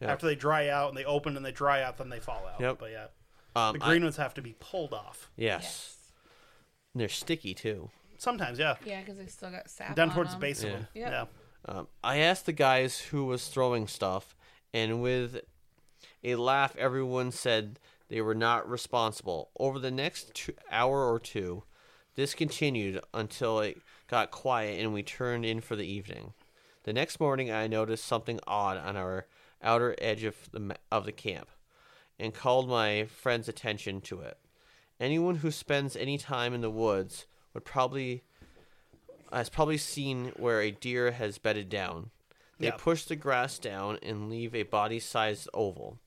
Yeah. 0.00 0.12
After 0.12 0.26
they 0.26 0.36
dry 0.36 0.68
out 0.68 0.90
and 0.90 0.96
they 0.96 1.04
open 1.04 1.36
and 1.36 1.44
they 1.44 1.50
dry 1.50 1.82
out, 1.82 1.98
then 1.98 2.08
they 2.08 2.20
fall 2.20 2.46
out. 2.46 2.60
Yep. 2.60 2.78
But 2.78 2.90
yeah, 2.92 3.06
Um, 3.56 3.76
the 3.78 3.84
I- 3.84 3.88
green 3.88 4.04
ones 4.04 4.16
have 4.16 4.32
to 4.34 4.42
be 4.42 4.54
pulled 4.60 4.92
off. 4.94 5.28
yes. 5.36 5.96
And 6.94 7.00
they're 7.00 7.08
sticky 7.08 7.52
too. 7.54 7.90
Sometimes, 8.16 8.58
yeah. 8.60 8.76
Yeah, 8.84 9.00
because 9.00 9.18
they 9.18 9.26
still 9.26 9.50
got 9.50 9.68
sap 9.68 9.94
Down 9.96 10.08
on 10.10 10.14
towards 10.14 10.30
the 10.30 10.34
them. 10.34 10.40
base 10.40 10.62
of 10.62 10.70
Yeah. 10.70 10.76
them. 10.76 10.86
Yep. 10.94 11.10
Yeah. 11.68 11.74
Um, 11.74 11.88
I 12.04 12.16
asked 12.18 12.46
the 12.46 12.52
guys 12.52 12.98
who 13.00 13.24
was 13.26 13.48
throwing 13.48 13.86
stuff, 13.88 14.36
and 14.72 15.02
with 15.02 15.40
a 16.24 16.36
laugh, 16.36 16.74
everyone 16.76 17.30
said 17.32 17.78
they 18.08 18.20
were 18.20 18.34
not 18.34 18.68
responsible. 18.68 19.50
Over 19.58 19.78
the 19.80 19.90
next 19.90 20.32
two, 20.34 20.54
hour 20.70 21.04
or 21.12 21.18
two, 21.18 21.64
this 22.18 22.34
continued 22.34 23.00
until 23.14 23.60
it 23.60 23.80
got 24.08 24.32
quiet 24.32 24.80
and 24.80 24.92
we 24.92 25.04
turned 25.04 25.44
in 25.44 25.60
for 25.60 25.76
the 25.76 25.86
evening. 25.86 26.32
The 26.82 26.92
next 26.92 27.20
morning, 27.20 27.48
I 27.48 27.68
noticed 27.68 28.04
something 28.04 28.40
odd 28.44 28.76
on 28.76 28.96
our 28.96 29.26
outer 29.62 29.94
edge 29.98 30.24
of 30.24 30.34
the 30.50 30.74
of 30.90 31.04
the 31.04 31.12
camp. 31.12 31.48
and 32.18 32.34
called 32.34 32.68
my 32.68 33.04
friend's 33.04 33.48
attention 33.48 34.00
to 34.00 34.20
it. 34.22 34.36
Anyone 34.98 35.36
who 35.36 35.52
spends 35.52 35.94
any 35.94 36.18
time 36.18 36.52
in 36.52 36.60
the 36.60 36.70
woods 36.70 37.26
would 37.54 37.64
probably 37.64 38.24
has 39.32 39.48
probably 39.48 39.78
seen 39.78 40.32
where 40.34 40.60
a 40.60 40.72
deer 40.72 41.12
has 41.12 41.38
bedded 41.38 41.68
down. 41.68 42.10
They 42.58 42.66
Yeah. 42.66 42.76
push 42.76 43.04
the 43.04 43.14
grass 43.14 43.60
down 43.60 44.00
and 44.02 44.28
leave 44.28 44.52
a 44.56 44.64
body-sized 44.64 45.48
oval. 45.54 46.00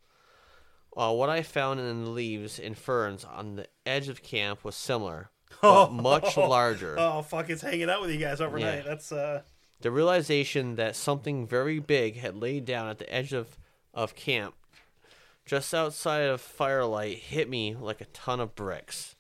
Uh, 0.98 1.14
what 1.14 1.30
I 1.30 1.42
found 1.42 1.80
in 1.80 2.04
the 2.04 2.10
leaves 2.10 2.60
and 2.60 2.78
ferns 2.78 3.24
on 3.24 3.56
the 3.56 3.70
edge 3.86 4.10
of 4.10 4.22
camp 4.22 4.66
was 4.66 4.76
similar, 4.76 5.32
but 5.62 5.92
much 5.92 6.38
larger. 6.38 6.96
Oh 6.98 7.22
fuck! 7.22 7.50
It's 7.50 7.62
hanging 7.62 7.90
out 7.90 8.02
with 8.02 8.12
you 8.12 8.18
guys 8.18 8.42
overnight. 8.42 8.84
Yeah. 8.84 8.90
That's 8.90 9.12
uh. 9.12 9.42
The 9.82 9.92
realization 9.92 10.76
that 10.76 10.96
something 10.96 11.48
very 11.48 11.80
big 11.80 12.18
had 12.18 12.36
laid 12.36 12.66
down 12.66 12.88
at 12.88 13.00
the 13.00 13.12
edge 13.12 13.34
of, 13.34 13.58
of 13.96 14.14
camp, 14.14 14.54
just 15.44 15.74
outside 15.74 16.22
of 16.22 16.40
firelight, 16.40 17.18
hit 17.18 17.50
me 17.50 17.76
like 17.76 18.00
a 18.00 18.06
ton 18.06 18.40
of 18.40 18.54
bricks. 18.54 19.16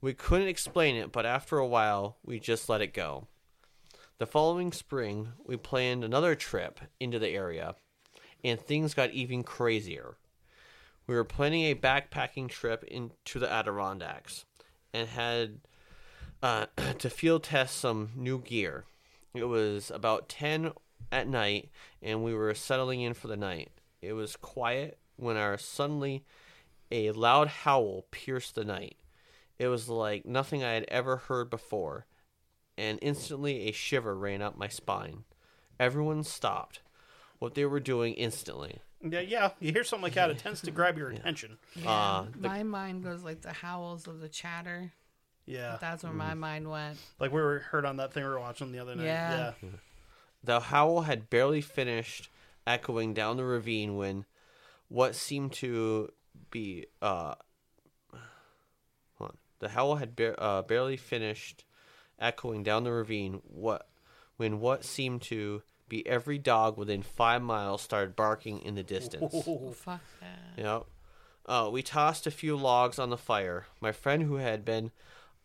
We 0.00 0.14
couldn't 0.14 0.48
explain 0.48 0.96
it, 0.96 1.12
but 1.12 1.26
after 1.26 1.58
a 1.58 1.66
while, 1.66 2.16
we 2.24 2.40
just 2.40 2.70
let 2.70 2.80
it 2.80 2.94
go. 2.94 3.26
The 4.16 4.26
following 4.26 4.72
spring, 4.72 5.32
we 5.44 5.58
planned 5.58 6.02
another 6.02 6.34
trip 6.34 6.80
into 6.98 7.18
the 7.18 7.28
area, 7.28 7.74
and 8.42 8.58
things 8.58 8.94
got 8.94 9.10
even 9.10 9.42
crazier. 9.42 10.16
We 11.06 11.14
were 11.14 11.24
planning 11.24 11.64
a 11.64 11.74
backpacking 11.74 12.48
trip 12.48 12.84
into 12.84 13.38
the 13.38 13.52
Adirondacks 13.52 14.46
and 14.94 15.08
had 15.08 15.58
uh, 16.42 16.66
to 16.98 17.10
field 17.10 17.42
test 17.42 17.76
some 17.76 18.10
new 18.16 18.38
gear. 18.40 18.84
It 19.34 19.44
was 19.44 19.90
about 19.90 20.28
10 20.28 20.72
at 21.10 21.28
night, 21.28 21.70
and 22.00 22.24
we 22.24 22.32
were 22.32 22.54
settling 22.54 23.02
in 23.02 23.12
for 23.12 23.28
the 23.28 23.36
night. 23.36 23.70
It 24.00 24.12
was 24.12 24.36
quiet 24.36 24.98
when 25.16 25.36
our 25.36 25.58
suddenly 25.58 26.24
a 26.90 27.10
loud 27.10 27.48
howl 27.48 28.06
pierced 28.10 28.54
the 28.54 28.64
night. 28.64 28.96
It 29.58 29.68
was 29.68 29.88
like 29.88 30.24
nothing 30.24 30.62
I 30.62 30.72
had 30.72 30.84
ever 30.88 31.16
heard 31.16 31.50
before, 31.50 32.06
and 32.78 32.98
instantly 33.02 33.68
a 33.68 33.72
shiver 33.72 34.16
ran 34.16 34.42
up 34.42 34.56
my 34.56 34.68
spine. 34.68 35.24
Everyone 35.78 36.22
stopped 36.22 36.80
what 37.38 37.54
they 37.54 37.64
were 37.64 37.80
doing 37.80 38.14
instantly. 38.14 38.80
Yeah, 39.08 39.20
yeah. 39.20 39.50
You 39.60 39.72
hear 39.72 39.84
something 39.84 40.04
like 40.04 40.14
that, 40.14 40.30
it 40.30 40.38
tends 40.38 40.60
to 40.62 40.70
grab 40.72 40.96
your 40.98 41.10
attention. 41.10 41.58
Uh, 41.86 42.26
my 42.38 42.62
mind 42.62 43.04
goes 43.04 43.22
like 43.22 43.42
the 43.42 43.52
howls 43.52 44.06
of 44.06 44.20
the 44.20 44.28
chatter. 44.28 44.92
Yeah, 45.46 45.76
That's 45.80 46.02
where 46.02 46.12
my 46.12 46.32
mind 46.32 46.70
went. 46.70 46.98
like 47.20 47.30
we 47.30 47.40
were 47.42 47.58
heard 47.58 47.84
on 47.84 47.98
that 47.98 48.14
thing 48.14 48.22
we 48.24 48.28
were 48.30 48.40
watching 48.40 48.72
the 48.72 48.78
other 48.78 48.94
night. 48.96 49.04
Yeah. 49.04 49.52
Yeah, 49.62 49.68
The 50.42 50.60
howl 50.60 51.02
had 51.02 51.28
barely 51.28 51.60
finished 51.60 52.30
echoing 52.66 53.12
down 53.12 53.36
the 53.36 53.44
ravine 53.44 53.94
when 53.96 54.24
what 54.88 55.14
seemed 55.14 55.52
to 55.52 56.08
be 56.50 56.86
uh 57.02 57.34
hold 59.18 59.30
on. 59.32 59.36
the 59.58 59.68
howl 59.68 59.96
had 59.96 60.16
bar- 60.16 60.34
uh, 60.38 60.62
barely 60.62 60.96
finished 60.96 61.64
echoing 62.18 62.62
down 62.62 62.84
the 62.84 62.92
ravine 62.92 63.40
what 63.46 63.88
when 64.36 64.60
what 64.60 64.84
seemed 64.84 65.20
to 65.22 65.62
be 65.88 66.06
every 66.06 66.38
dog 66.38 66.76
within 66.76 67.02
five 67.02 67.42
miles 67.42 67.82
started 67.82 68.16
barking 68.16 68.60
in 68.60 68.74
the 68.74 68.82
distance. 68.82 69.34
Oh, 69.46 69.72
fuck 69.72 70.00
that. 70.20 70.62
Yep. 70.62 70.84
Uh, 71.46 71.68
we 71.70 71.82
tossed 71.82 72.26
a 72.26 72.30
few 72.30 72.56
logs 72.56 72.98
on 72.98 73.10
the 73.10 73.18
fire. 73.18 73.66
My 73.80 73.92
friend, 73.92 74.22
who 74.22 74.36
had 74.36 74.64
been 74.64 74.92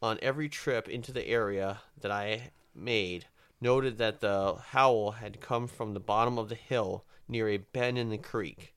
on 0.01 0.17
every 0.21 0.47
trip 0.47 0.87
into 0.87 1.11
the 1.11 1.27
area 1.27 1.81
that 1.99 2.11
I 2.11 2.51
made, 2.73 3.25
noted 3.59 3.97
that 3.97 4.21
the 4.21 4.55
howl 4.69 5.11
had 5.11 5.41
come 5.41 5.67
from 5.67 5.93
the 5.93 5.99
bottom 5.99 6.37
of 6.37 6.47
the 6.47 6.55
hill 6.55 7.03
near 7.27 7.49
a 7.49 7.57
bend 7.57 7.97
in 7.97 8.09
the 8.09 8.17
creek. 8.17 8.73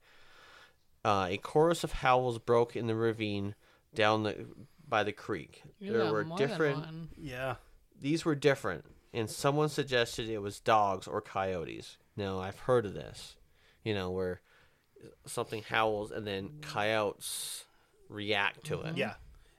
Uh, 1.04 1.28
a 1.30 1.36
chorus 1.36 1.84
of 1.84 1.92
howls 1.92 2.38
broke 2.38 2.74
in 2.76 2.86
the 2.86 2.94
ravine 2.94 3.54
down 3.94 4.24
the 4.24 4.46
by 4.88 5.02
the 5.04 5.12
creek. 5.12 5.62
You 5.78 5.92
there 5.92 6.02
got 6.02 6.12
were 6.12 6.24
more 6.24 6.38
than 6.38 6.48
different. 6.48 6.76
one. 6.78 7.08
yeah. 7.16 7.56
These 8.00 8.24
were 8.24 8.34
different, 8.34 8.84
and 9.12 9.28
someone 9.30 9.68
suggested 9.68 10.28
it 10.28 10.38
was 10.42 10.60
dogs 10.60 11.06
or 11.06 11.20
coyotes. 11.20 11.98
Now 12.16 12.40
I've 12.40 12.58
heard 12.60 12.86
of 12.86 12.94
this, 12.94 13.36
you 13.84 13.94
know, 13.94 14.10
where 14.10 14.40
something 15.26 15.62
howls 15.62 16.10
and 16.10 16.26
then 16.26 16.50
coyotes 16.60 17.64
react 18.08 18.64
to 18.66 18.80
it. 18.82 18.96
Yeah, 18.96 19.14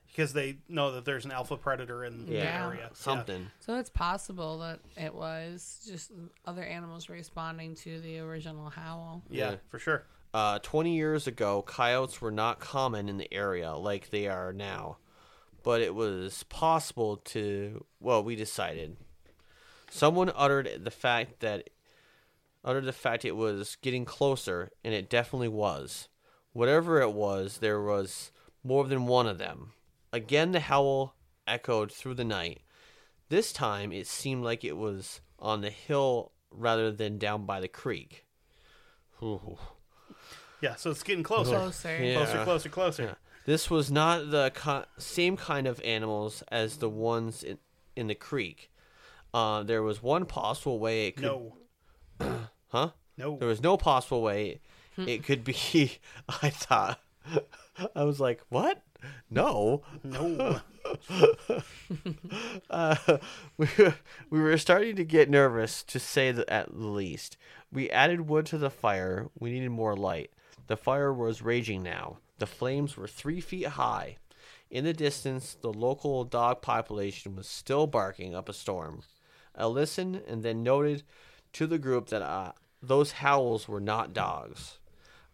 because 0.08 0.34
they 0.34 0.58
know 0.70 0.92
that 0.94 1.06
there's 1.06 1.26
an 1.26 1.32
alpha 1.32 1.58
predator 1.58 2.04
in 2.06 2.26
the 2.26 2.34
Yeah, 2.34 2.66
area. 2.68 2.82
Yeah. 2.84 2.90
something. 2.94 3.48
So 3.60 3.78
it's 3.78 3.90
possible 3.90 4.60
that 4.60 4.80
it 4.96 5.14
was 5.14 5.86
just 5.90 6.12
other 6.46 6.64
animals 6.64 7.10
responding 7.10 7.76
to 7.76 8.00
the 8.02 8.20
original 8.20 8.70
howl. 8.70 9.24
Yeah, 9.30 9.52
Yeah. 9.52 9.56
for 9.70 9.80
sure. 9.80 10.06
Uh, 10.34 10.58
20 10.60 10.96
years 10.96 11.28
ago, 11.28 11.62
coyotes 11.62 12.20
were 12.22 12.32
not 12.32 12.60
common 12.60 13.08
in 13.10 13.18
the 13.18 13.32
area 13.34 13.74
like 13.74 14.10
they 14.10 14.28
are 14.28 14.52
now, 14.52 14.98
but 15.64 15.82
it 15.82 15.94
was 15.94 16.44
possible 16.44 17.18
to. 17.18 17.86
Well, 18.00 18.24
we 18.24 18.36
decided. 18.36 18.98
Someone 19.94 20.32
uttered 20.36 20.84
the 20.84 20.90
fact 20.90 21.40
that 21.42 21.70
uttered 22.66 22.86
the 22.86 22.92
fact 22.92 23.24
it 23.26 23.36
was 23.36 23.78
getting 23.84 24.06
closer, 24.06 24.72
and 24.84 24.92
it 24.92 25.08
definitely 25.08 25.50
was. 25.50 26.10
Whatever 26.52 27.00
it 27.00 27.12
was, 27.14 27.60
there 27.60 27.80
was 27.80 28.32
more 28.64 28.86
than 28.88 29.06
one 29.06 29.28
of 29.28 29.38
them. 29.38 29.74
Again, 30.12 30.52
the 30.52 30.62
howl 30.62 31.14
echoed 31.46 31.92
through 31.92 32.16
the 32.16 32.24
night. 32.24 32.62
This 33.30 33.54
time, 33.54 33.92
it 33.92 34.08
seemed 34.08 34.44
like 34.44 34.64
it 34.64 34.78
was 34.78 35.22
on 35.38 35.62
the 35.62 35.70
hill 35.70 36.32
rather 36.50 36.92
than 36.92 37.20
down 37.20 37.46
by 37.46 37.60
the 37.60 37.68
creek. 37.68 38.26
Ooh. 39.22 39.60
Yeah, 40.60 40.74
so 40.74 40.90
it's 40.90 41.04
getting 41.04 41.24
closer, 41.24 41.52
Closer. 41.52 42.04
Yeah. 42.04 42.16
closer, 42.16 42.44
closer, 42.44 42.70
closer. 42.70 43.04
Yeah. 43.04 43.14
This 43.46 43.70
was 43.70 43.92
not 43.92 44.32
the 44.32 44.52
co- 44.56 44.86
same 44.98 45.38
kind 45.38 45.68
of 45.68 45.80
animals 45.84 46.42
as 46.48 46.78
the 46.78 46.90
ones 46.90 47.44
in, 47.44 47.60
in 47.96 48.08
the 48.08 48.16
creek. 48.16 48.72
Uh, 49.34 49.64
there 49.64 49.82
was 49.84 50.02
one 50.04 50.26
possible 50.26 50.80
way 50.80 51.08
it 51.08 51.16
could. 51.16 51.24
No, 51.26 51.58
Huh? 52.68 52.90
no. 53.18 53.38
There 53.38 53.48
was 53.48 53.62
no 53.62 53.78
possible 53.78 54.22
way 54.22 54.60
it 54.98 55.24
could 55.24 55.44
be. 55.44 56.00
I 56.42 56.50
thought. 56.50 57.00
I 57.96 58.04
was 58.04 58.20
like, 58.20 58.42
what? 58.50 58.82
No. 59.30 59.82
No. 60.04 60.60
Uh, 62.70 62.96
we, 63.58 63.68
we 64.30 64.40
were 64.42 64.58
starting 64.58 64.96
to 64.96 65.04
get 65.06 65.30
nervous, 65.30 65.84
to 65.84 66.00
say 66.00 66.32
the, 66.32 66.52
at 66.52 66.70
the 66.72 66.88
least. 66.88 67.38
We 67.72 67.90
added 67.90 68.28
wood 68.28 68.46
to 68.48 68.58
the 68.58 68.70
fire. 68.70 69.30
We 69.40 69.52
needed 69.52 69.70
more 69.70 69.96
light. 69.96 70.32
The 70.68 70.78
fire 70.78 71.14
was 71.14 71.42
raging 71.42 71.84
now. 71.84 72.18
The 72.40 72.46
flames 72.48 72.98
were 72.98 73.08
three 73.08 73.42
feet 73.42 73.68
high. 73.68 74.18
In 74.72 74.86
the 74.86 74.94
distance, 74.94 75.56
the 75.62 75.72
local 75.72 76.24
dog 76.24 76.62
population 76.62 77.36
was 77.36 77.48
still 77.48 77.86
barking 77.88 78.34
up 78.36 78.50
a 78.50 78.54
storm. 78.54 79.04
I 79.56 79.66
listened 79.66 80.22
and 80.28 80.44
then 80.44 80.64
noted 80.64 81.04
to 81.54 81.68
the 81.68 81.78
group 81.78 82.08
that 82.08 82.22
uh, 82.22 82.54
those 82.82 83.14
howls 83.14 83.68
were 83.68 83.82
not 83.82 84.14
dogs. 84.14 84.80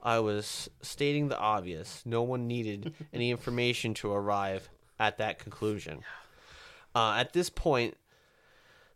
I 0.01 0.19
was 0.19 0.69
stating 0.81 1.27
the 1.27 1.37
obvious. 1.37 2.03
No 2.05 2.21
one 2.21 2.47
needed 2.47 2.93
any 3.13 3.31
information 3.31 3.93
to 3.95 4.11
arrive 4.11 4.69
at 4.99 5.17
that 5.17 5.39
conclusion. 5.39 6.03
Uh, 6.95 7.15
at 7.17 7.33
this 7.33 7.49
point, 7.49 7.97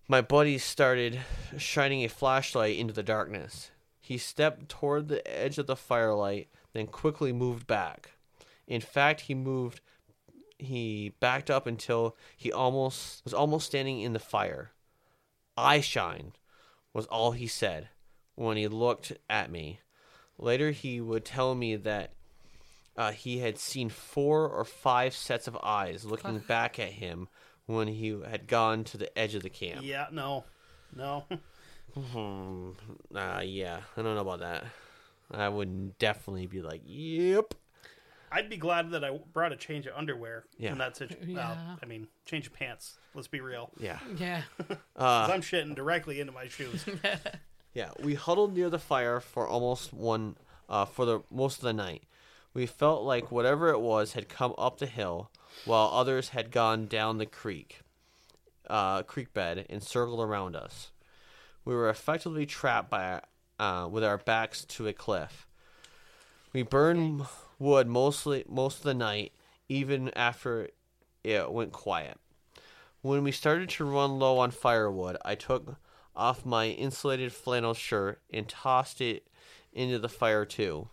my 0.07 0.21
buddy 0.21 0.57
started 0.57 1.21
shining 1.57 2.03
a 2.03 2.09
flashlight 2.09 2.77
into 2.77 2.93
the 2.93 3.03
darkness. 3.03 3.71
He 4.01 4.17
stepped 4.17 4.67
toward 4.67 5.07
the 5.07 5.25
edge 5.25 5.57
of 5.57 5.67
the 5.67 5.77
firelight, 5.77 6.49
then 6.73 6.87
quickly 6.87 7.31
moved 7.31 7.67
back. 7.67 8.11
In 8.67 8.81
fact, 8.81 9.21
he 9.21 9.33
moved 9.33 9.79
he 10.59 11.13
backed 11.19 11.49
up 11.49 11.67
until 11.67 12.15
he 12.37 12.51
almost 12.51 13.23
was 13.23 13.33
almost 13.33 13.65
standing 13.65 14.01
in 14.01 14.13
the 14.13 14.19
fire. 14.19 14.71
I 15.57 15.81
shine 15.81 16.33
was 16.93 17.05
all 17.07 17.31
he 17.31 17.47
said 17.47 17.89
when 18.35 18.57
he 18.57 18.67
looked 18.67 19.13
at 19.29 19.51
me. 19.51 19.79
Later 20.37 20.71
he 20.71 20.99
would 21.01 21.25
tell 21.25 21.55
me 21.55 21.75
that 21.75 22.11
uh, 22.97 23.11
he 23.11 23.39
had 23.39 23.57
seen 23.57 23.89
four 23.89 24.47
or 24.47 24.65
five 24.65 25.13
sets 25.15 25.47
of 25.47 25.57
eyes 25.63 26.05
looking 26.05 26.39
back 26.39 26.79
at 26.79 26.91
him 26.91 27.27
when 27.65 27.87
he 27.87 28.09
had 28.29 28.47
gone 28.47 28.83
to 28.83 28.97
the 28.97 29.17
edge 29.17 29.35
of 29.35 29.43
the 29.43 29.49
camp. 29.49 29.81
Yeah, 29.83 30.07
no, 30.11 30.45
no. 30.95 31.25
Hmm. 31.95 32.71
Uh, 33.15 33.41
yeah, 33.43 33.81
I 33.95 34.01
don't 34.01 34.15
know 34.15 34.21
about 34.21 34.39
that. 34.39 34.65
I 35.31 35.47
would 35.47 35.97
definitely 35.99 36.47
be 36.47 36.61
like, 36.61 36.81
yep. 36.85 37.53
I'd 38.33 38.49
be 38.49 38.57
glad 38.57 38.91
that 38.91 39.03
I 39.03 39.17
brought 39.31 39.51
a 39.51 39.55
change 39.55 39.85
of 39.85 39.95
underwear 39.95 40.45
Yeah. 40.57 40.71
in 40.71 40.77
that 40.79 40.97
situation. 40.97 41.29
Yeah. 41.35 41.75
I 41.81 41.85
mean, 41.85 42.07
change 42.25 42.47
of 42.47 42.53
pants. 42.53 42.97
Let's 43.13 43.27
be 43.27 43.39
real. 43.41 43.69
Yeah. 43.79 43.99
Yeah. 44.17 44.41
'Cause 44.67 45.29
I'm 45.29 45.41
shitting 45.41 45.75
directly 45.75 46.19
into 46.19 46.33
my 46.33 46.47
shoes. 46.47 46.85
Yeah, 47.75 47.89
we 48.03 48.13
huddled 48.13 48.53
near 48.53 48.69
the 48.69 48.77
fire 48.77 49.19
for 49.19 49.47
almost 49.47 49.91
one 49.93 50.35
uh, 50.69 50.85
for 50.85 51.05
the 51.05 51.21
most 51.31 51.57
of 51.57 51.63
the 51.63 51.73
night. 51.73 52.03
We 52.53 52.67
felt 52.67 53.01
like 53.01 53.31
whatever 53.31 53.69
it 53.69 53.79
was 53.79 54.13
had 54.13 54.29
come 54.29 54.53
up 54.59 54.77
the 54.77 54.85
hill, 54.85 55.31
while 55.65 55.89
others 55.91 56.29
had 56.29 56.51
gone 56.51 56.85
down 56.85 57.17
the 57.17 57.25
creek, 57.25 57.79
uh, 58.69 59.01
creek 59.01 59.33
bed 59.33 59.65
and 59.71 59.81
circled 59.81 60.19
around 60.19 60.55
us. 60.55 60.91
We 61.65 61.73
were 61.73 61.89
effectively 61.89 62.45
trapped 62.45 62.91
by 62.91 63.21
uh, 63.57 63.87
with 63.89 64.03
our 64.03 64.19
backs 64.19 64.65
to 64.65 64.87
a 64.87 64.93
cliff. 64.93 65.47
We 66.53 66.61
burned 66.61 67.25
wood 67.63 67.87
mostly 67.87 68.43
most 68.47 68.79
of 68.79 68.83
the 68.83 68.93
night, 68.93 69.31
even 69.69 70.11
after 70.15 70.69
it 71.23 71.51
went 71.51 71.71
quiet. 71.71 72.19
When 73.01 73.23
we 73.23 73.31
started 73.31 73.69
to 73.69 73.85
run 73.85 74.19
low 74.19 74.37
on 74.37 74.51
firewood, 74.51 75.17
I 75.23 75.35
took 75.35 75.77
off 76.15 76.45
my 76.45 76.67
insulated 76.67 77.33
flannel 77.33 77.73
shirt 77.73 78.21
and 78.31 78.47
tossed 78.47 79.01
it 79.01 79.27
into 79.71 79.97
the 79.97 80.09
fire 80.09 80.45
too. 80.45 80.89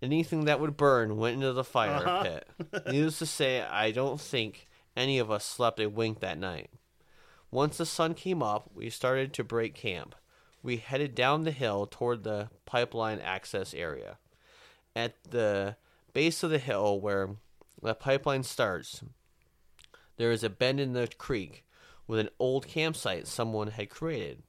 Anything 0.00 0.46
that 0.46 0.58
would 0.58 0.76
burn 0.76 1.16
went 1.16 1.34
into 1.34 1.52
the 1.52 1.62
fire 1.62 2.06
uh-huh. 2.06 2.22
pit. 2.22 2.48
Needless 2.90 3.18
to 3.20 3.26
say, 3.26 3.62
I 3.62 3.92
don't 3.92 4.20
think 4.20 4.66
any 4.96 5.18
of 5.18 5.30
us 5.30 5.44
slept 5.44 5.78
a 5.78 5.86
wink 5.86 6.20
that 6.20 6.38
night. 6.38 6.70
Once 7.50 7.76
the 7.76 7.86
sun 7.86 8.14
came 8.14 8.42
up, 8.42 8.70
we 8.74 8.90
started 8.90 9.32
to 9.34 9.44
break 9.44 9.74
camp. 9.74 10.14
We 10.62 10.78
headed 10.78 11.14
down 11.14 11.44
the 11.44 11.50
hill 11.50 11.86
toward 11.86 12.24
the 12.24 12.48
pipeline 12.64 13.20
access 13.20 13.74
area. 13.74 14.18
At 14.94 15.14
the 15.30 15.76
base 16.12 16.42
of 16.42 16.50
the 16.50 16.58
hill 16.58 17.00
where 17.00 17.30
the 17.82 17.94
pipeline 17.94 18.42
starts, 18.42 19.02
there 20.16 20.30
is 20.30 20.44
a 20.44 20.50
bend 20.50 20.80
in 20.80 20.92
the 20.92 21.08
creek 21.18 21.64
with 22.06 22.20
an 22.20 22.28
old 22.38 22.66
campsite 22.66 23.26
someone 23.26 23.68
had 23.68 23.90
created. 23.90 24.42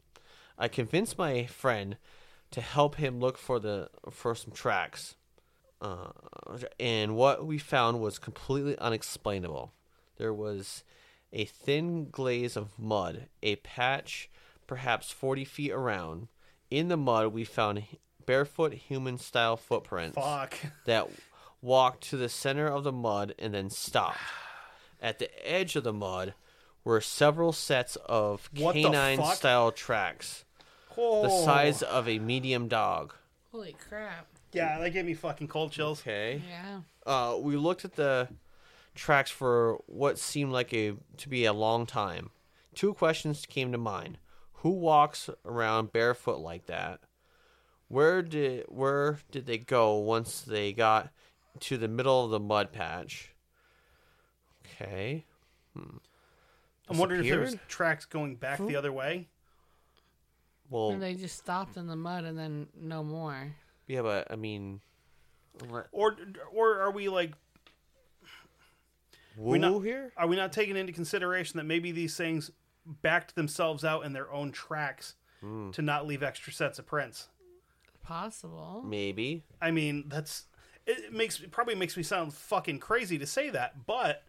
I 0.58 0.68
convinced 0.68 1.18
my 1.18 1.46
friend 1.46 1.98
to 2.52 2.62
help 2.62 2.96
him 2.96 3.20
look 3.20 3.38
for 3.38 3.60
the 3.60 3.90
for 4.10 4.36
some 4.36 4.54
tracks. 4.54 5.16
Uh, 5.82 6.12
and 6.80 7.16
what 7.16 7.46
we 7.46 7.58
found 7.58 8.00
was 8.00 8.20
completely 8.20 8.78
unexplainable. 8.78 9.74
There 10.18 10.34
was 10.34 10.84
a 11.34 11.46
thin 11.46 12.10
glaze 12.10 12.56
of 12.56 12.78
mud, 12.78 13.28
a 13.42 13.56
patch 13.58 14.30
perhaps 14.68 15.12
40 15.12 15.46
feet 15.46 15.72
around. 15.72 16.28
In 16.70 16.88
the 16.88 16.98
mud, 16.98 17.34
we 17.34 17.44
found 17.44 17.84
barefoot 18.26 18.74
human 18.74 19.18
style 19.18 19.58
footprints 19.58 20.16
Fuck. 20.16 20.56
that 20.86 21.10
walked 21.62 22.04
to 22.10 22.18
the 22.18 22.30
center 22.30 22.68
of 22.68 22.84
the 22.84 22.92
mud 22.92 23.34
and 23.40 23.54
then 23.54 23.70
stopped. 23.70 24.18
At 25.02 25.20
the 25.20 25.30
edge 25.50 25.76
of 25.76 25.84
the 25.84 25.94
mud 25.94 26.34
were 26.84 27.02
several 27.02 27.52
sets 27.54 27.96
of 28.06 28.50
What 28.56 28.74
the 28.76 28.84
canine 28.84 29.18
fuck? 29.20 29.36
style 29.36 29.72
tracks, 29.72 30.46
the 30.90 30.96
Oh. 31.02 31.46
size 31.46 31.82
of 31.82 32.08
a 32.08 32.20
medium 32.20 32.68
dog. 32.68 33.14
Holy 33.52 33.74
crap. 33.74 34.28
Yeah, 34.52 34.78
that 34.80 34.92
gave 34.92 35.06
me 35.06 35.14
fucking 35.14 35.48
cold 35.48 35.72
chills. 35.72 36.02
Okay. 36.02 36.42
Yeah. 36.48 36.82
Uh, 37.06 37.38
we 37.40 37.56
looked 37.58 37.86
at 37.86 37.96
the 37.96 38.30
tracks 38.96 39.32
for 39.32 39.80
what 39.88 40.20
seemed 40.20 40.52
like 40.52 40.74
a 40.74 40.94
to 41.18 41.30
be 41.30 41.46
a 41.46 41.54
long 41.54 41.86
time. 41.86 42.30
Two 42.76 42.94
questions 42.94 43.46
came 43.48 43.72
to 43.72 43.78
mind: 43.78 44.18
Who 44.58 44.70
walks 44.72 45.30
around 45.46 45.92
barefoot 45.92 46.40
like 46.40 46.66
that? 46.68 47.00
Where 47.88 48.22
did 48.22 48.66
where 48.70 49.20
did 49.32 49.46
they 49.46 49.58
go 49.58 49.98
once 49.98 50.42
they 50.42 50.74
got 50.74 51.10
to 51.62 51.78
the 51.78 51.88
middle 51.88 52.26
of 52.26 52.32
the 52.32 52.40
mud 52.40 52.72
patch? 52.72 53.30
Okay. 54.80 55.26
I'm 55.76 56.98
wondering 56.98 57.22
if 57.24 57.30
there 57.30 57.40
was 57.40 57.56
tracks 57.68 58.06
going 58.06 58.36
back 58.36 58.60
the 58.60 58.76
other 58.76 58.92
way. 58.92 59.28
Well, 60.70 60.92
And 60.92 61.02
they 61.02 61.14
just 61.16 61.38
stopped 61.38 61.78
in 61.78 61.88
the 61.88 61.96
mud 61.96 62.24
and 62.26 62.38
then 62.38 62.68
no 62.80 63.04
more. 63.04 63.56
yeah, 63.88 64.02
but 64.02 64.32
I 64.32 64.36
mean, 64.36 64.82
what- 65.68 65.88
Or 65.92 66.18
or 66.52 66.80
are 66.80 66.92
we 66.92 67.10
like 67.10 67.34
woo 69.38 69.58
not- 69.58 69.82
here? 69.84 70.12
are 70.18 70.28
we 70.28 70.36
not 70.36 70.52
taking 70.52 70.78
into 70.78 70.94
consideration 70.94 71.58
that 71.58 71.64
maybe 71.66 71.92
these 71.92 72.16
things 72.18 72.50
backed 72.86 73.36
themselves 73.36 73.84
out 73.86 74.04
in 74.06 74.14
their 74.14 74.32
own 74.32 74.52
tracks 74.52 75.16
Hmm. 75.42 75.72
to 75.72 75.82
not 75.82 76.06
leave 76.08 76.24
extra 76.24 76.52
sets 76.54 76.80
of 76.80 76.86
prints? 76.86 77.30
Possible. 78.04 78.84
Maybe. 78.86 79.44
I 79.62 79.72
mean, 79.72 80.06
that's 80.08 80.46
it 80.86 81.14
makes 81.14 81.40
it 81.40 81.52
probably 81.52 81.76
makes 81.76 81.96
me 81.98 82.04
sound 82.04 82.34
fucking 82.34 82.80
crazy 82.80 83.18
to 83.18 83.26
say 83.26 83.50
that, 83.50 83.86
but 83.86 84.24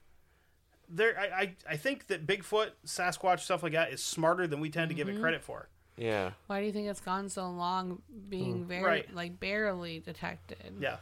there 0.88 1.18
I, 1.18 1.24
I, 1.42 1.54
I 1.70 1.76
think 1.76 2.06
that 2.08 2.26
Bigfoot, 2.26 2.70
Sasquatch, 2.86 3.40
stuff 3.40 3.62
like 3.62 3.72
that 3.72 3.92
is 3.92 4.02
smarter 4.02 4.46
than 4.46 4.60
we 4.60 4.70
tend 4.70 4.88
to 4.90 4.94
give 4.94 5.08
Mm-hmm. 5.08 5.18
it 5.18 5.20
credit 5.20 5.42
for. 5.42 5.68
Yeah. 5.96 6.32
Why 6.48 6.60
do 6.60 6.66
you 6.66 6.72
think 6.72 6.88
it's 6.88 7.00
gone 7.00 7.28
so 7.28 7.48
long 7.50 8.02
being 8.28 8.64
very, 8.66 8.82
Right. 8.84 9.14
like, 9.14 9.38
barely 9.38 10.00
detected? 10.00 10.74
Yeah. 10.80 10.96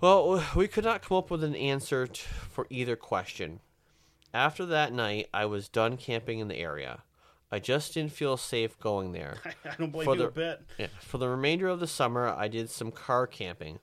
Well, 0.00 0.44
we 0.56 0.66
could 0.66 0.82
not 0.84 1.00
come 1.02 1.16
up 1.16 1.30
with 1.30 1.44
an 1.44 1.54
answer 1.54 2.08
t- 2.08 2.22
for 2.50 2.66
either 2.68 2.96
question. 2.96 3.60
After 4.34 4.66
that 4.66 4.92
night, 4.92 5.28
I 5.32 5.44
was 5.46 5.68
done 5.68 5.96
camping 5.96 6.40
in 6.40 6.48
the 6.48 6.56
area. 6.56 7.02
I 7.54 7.58
just 7.58 7.92
didn't 7.94 8.12
feel 8.12 8.36
safe 8.38 8.78
going 8.80 9.12
there. 9.12 9.36
I 9.64 9.74
don't 9.78 9.92
blame 9.92 10.06
For 10.06 10.14
you 10.14 10.22
the- 10.22 10.28
a 10.28 10.30
bit. 10.30 10.62
Yeah, 10.78 10.86
For 11.00 11.18
the 11.18 11.28
remainder 11.28 11.68
of 11.68 11.78
the 11.80 11.86
summer, 11.86 12.26
I 12.28 12.48
did 12.48 12.70
some 12.70 12.90
car 12.90 13.26
camping, 13.26 13.78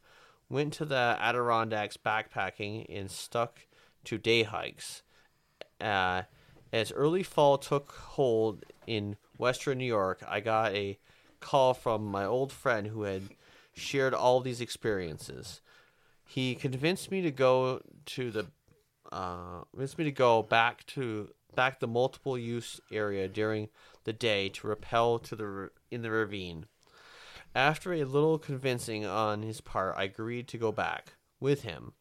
went 0.50 0.74
to 0.74 0.86
the 0.86 1.16
Adirondacks 1.20 1.96
backpacking, 1.96 2.86
and 2.90 3.12
stuck 3.12 3.68
to 4.06 4.18
day 4.18 4.44
hikes. 4.44 5.04
Uh, 5.80 6.24
as 6.74 6.92
early 6.92 7.22
fall 7.24 7.58
took 7.60 7.92
hold 7.92 8.66
in 8.88 9.18
western 9.38 9.78
New 9.78 9.86
York, 9.86 10.24
I 10.28 10.40
got 10.40 10.74
a 10.74 10.98
call 11.40 11.74
from 11.76 12.06
my 12.06 12.26
old 12.26 12.52
friend 12.52 12.88
who 12.88 13.04
had 13.04 13.24
shared 13.74 14.14
all 14.14 14.40
these 14.42 14.62
experiences. 14.62 15.62
He 16.26 16.54
convinced 16.56 17.12
me 17.12 17.22
to 17.22 17.32
go 17.32 17.82
to 18.08 18.32
the 18.32 18.48
uh, 19.12 19.62
convinced 19.72 19.98
me 19.98 20.04
to 20.06 20.12
go 20.12 20.44
back 20.44 20.86
to 20.88 21.30
back 21.56 21.80
the 21.80 21.88
multiple 21.88 22.38
use 22.38 22.80
area 22.92 23.28
during 23.28 23.70
the 24.04 24.14
day 24.14 24.50
to 24.50 24.68
rappel 24.68 25.20
to 25.20 25.36
the 25.36 25.70
in 25.92 26.02
the 26.02 26.12
ravine. 26.12 26.66
After 27.56 27.94
a 27.94 28.04
little 28.04 28.38
convincing 28.38 29.06
on 29.06 29.42
his 29.42 29.60
part, 29.62 29.96
I 29.98 30.04
agreed 30.04 30.48
to 30.50 30.58
go 30.58 30.72
back 30.72 31.14
with 31.40 31.64
him. 31.64 31.94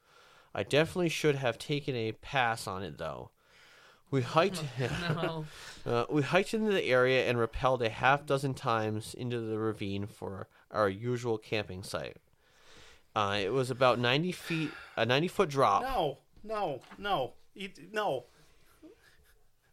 I 0.54 0.62
definitely 0.62 1.08
should 1.08 1.36
have 1.36 1.58
taken 1.58 1.94
a 1.94 2.12
pass 2.12 2.66
on 2.66 2.82
it 2.82 2.98
though. 2.98 3.30
We 4.10 4.22
hiked 4.22 4.62
No. 5.14 5.44
uh, 5.86 6.04
we 6.10 6.22
hiked 6.22 6.54
into 6.54 6.72
the 6.72 6.84
area 6.84 7.28
and 7.28 7.38
rappelled 7.38 7.82
a 7.82 7.90
half 7.90 8.24
dozen 8.24 8.54
times 8.54 9.14
into 9.14 9.40
the 9.40 9.58
ravine 9.58 10.06
for 10.06 10.48
our 10.70 10.88
usual 10.88 11.38
camping 11.38 11.82
site. 11.82 12.16
Uh, 13.14 13.38
it 13.42 13.52
was 13.52 13.70
about 13.70 13.98
90 13.98 14.32
feet, 14.32 14.70
a 14.96 15.04
90 15.04 15.28
foot 15.28 15.48
drop. 15.48 15.82
No, 15.82 16.18
no, 16.44 16.80
no, 16.98 17.32
you, 17.54 17.70
no. 17.92 18.24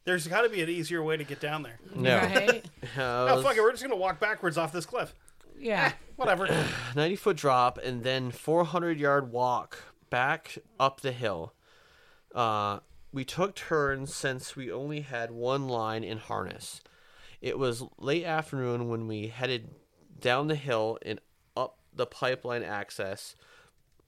There's 0.06 0.28
got 0.28 0.42
to 0.44 0.50
be 0.50 0.62
an 0.62 0.70
easier 0.70 1.04
way 1.04 1.18
to 1.18 1.24
get 1.24 1.40
down 1.40 1.64
there. 1.64 1.80
No. 1.94 2.18
Right? 2.18 2.66
Uh, 2.98 3.28
Oh 3.32 3.42
fuck 3.42 3.58
it, 3.58 3.62
we're 3.62 3.72
just 3.72 3.84
gonna 3.84 3.96
walk 3.96 4.22
backwards 4.22 4.58
off 4.58 4.72
this 4.72 4.86
cliff. 4.86 5.14
Yeah. 5.60 5.92
Whatever. 6.16 6.48
90 6.96 7.16
foot 7.18 7.36
drop 7.36 7.78
and 7.78 8.04
then 8.04 8.32
400 8.32 8.98
yard 9.00 9.32
walk 9.32 9.78
back 10.10 10.60
up 10.80 11.02
the 11.02 11.12
hill. 11.12 11.54
Uh, 12.34 12.80
we 13.12 13.26
took 13.26 13.56
turns 13.56 14.14
since 14.14 14.56
we 14.56 14.72
only 14.72 15.02
had 15.02 15.32
one 15.32 15.68
line 15.68 16.04
in 16.06 16.20
harness. 16.20 16.82
It 17.42 17.58
was 17.58 17.84
late 17.98 18.24
afternoon 18.24 18.88
when 18.88 19.08
we 19.08 19.28
headed 19.28 19.72
down 20.20 20.48
the 20.48 20.56
hill 20.56 20.98
and 21.02 21.20
up 21.58 21.80
the 21.94 22.06
pipeline 22.06 22.64
access 22.64 23.36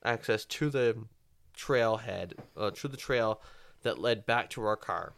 access 0.05 0.45
to 0.45 0.69
the 0.69 0.97
trailhead 1.57 2.33
uh, 2.55 2.71
to 2.71 2.87
the 2.87 2.97
trail 2.97 3.41
that 3.81 3.99
led 3.99 4.25
back 4.25 4.49
to 4.51 4.63
our 4.63 4.77
car. 4.77 5.13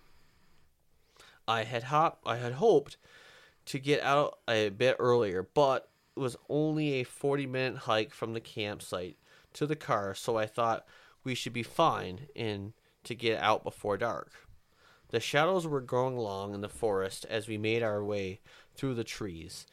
I 1.50 1.64
had 1.64 1.86
hop 1.86 2.22
I 2.28 2.38
had 2.38 2.54
hoped 2.54 2.98
to 3.66 3.80
get 3.80 4.02
out 4.04 4.38
a 4.48 4.70
bit 4.70 4.96
earlier, 5.00 5.48
but 5.54 5.90
it 6.16 6.20
was 6.20 6.38
only 6.48 6.94
a 6.94 7.04
40 7.04 7.48
minute 7.48 7.78
hike 7.80 8.14
from 8.14 8.34
the 8.34 8.40
campsite 8.40 9.18
to 9.54 9.66
the 9.66 9.76
car, 9.76 10.14
so 10.14 10.38
I 10.38 10.46
thought 10.46 10.86
we 11.24 11.34
should 11.34 11.54
be 11.54 11.64
fine 11.64 12.28
and 12.36 12.74
to 13.04 13.16
get 13.16 13.42
out 13.42 13.64
before 13.64 13.98
dark. 13.98 14.32
The 15.10 15.20
shadows 15.20 15.66
were 15.66 15.82
growing 15.82 16.18
long 16.18 16.54
in 16.54 16.62
the 16.62 16.70
forest 16.70 17.26
as 17.28 17.48
we 17.48 17.58
made 17.58 17.82
our 17.82 18.04
way 18.04 18.42
through 18.76 18.94
the 18.94 19.04
trees. 19.04 19.66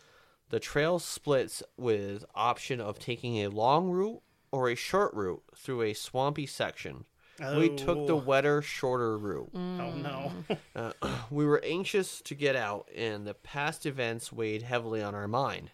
The 0.48 0.60
trail 0.60 0.98
splits 0.98 1.62
with 1.76 2.24
option 2.34 2.80
of 2.80 2.98
taking 2.98 3.36
a 3.36 3.50
long 3.50 3.90
route 3.90 4.22
or 4.50 4.70
a 4.70 4.74
short 4.74 5.12
route 5.12 5.42
through 5.54 5.82
a 5.82 5.92
swampy 5.92 6.46
section. 6.46 7.04
We 7.38 7.68
took 7.76 8.06
the 8.06 8.14
Oh. 8.14 8.22
wetter, 8.24 8.62
shorter 8.62 9.18
route. 9.18 9.50
Oh 9.54 9.58
no. 9.94 10.32
Uh, 10.74 10.92
we 11.30 11.44
were 11.44 11.62
anxious 11.64 12.20
to 12.22 12.34
get 12.34 12.56
out, 12.56 12.88
and 12.94 13.26
the 13.26 13.34
past 13.34 13.84
events 13.86 14.32
weighed 14.32 14.62
heavily 14.62 15.02
on 15.02 15.14
our 15.14 15.28
mind. 15.28 15.70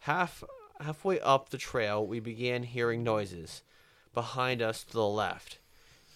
Half 0.00 0.44
halfway 0.80 1.18
up 1.20 1.48
the 1.48 1.56
trail, 1.58 2.06
we 2.06 2.20
began 2.20 2.62
hearing 2.64 3.02
noises 3.02 3.62
behind 4.12 4.60
us 4.60 4.84
to 4.84 4.92
the 4.92 5.06
left. 5.06 5.58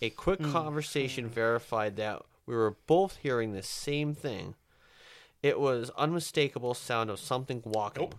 A 0.02 0.10
quick 0.10 0.42
conversation 0.42 1.28
verified 1.28 1.96
that 1.96 2.22
we 2.46 2.54
were 2.54 2.76
both 2.86 3.16
hearing 3.22 3.52
the 3.52 3.62
same 3.62 4.14
thing. 4.14 4.54
It 5.42 5.58
was 5.58 5.90
unmistakable 5.96 6.74
sound 6.74 7.08
of 7.10 7.18
something 7.18 7.62
walking. 7.64 8.12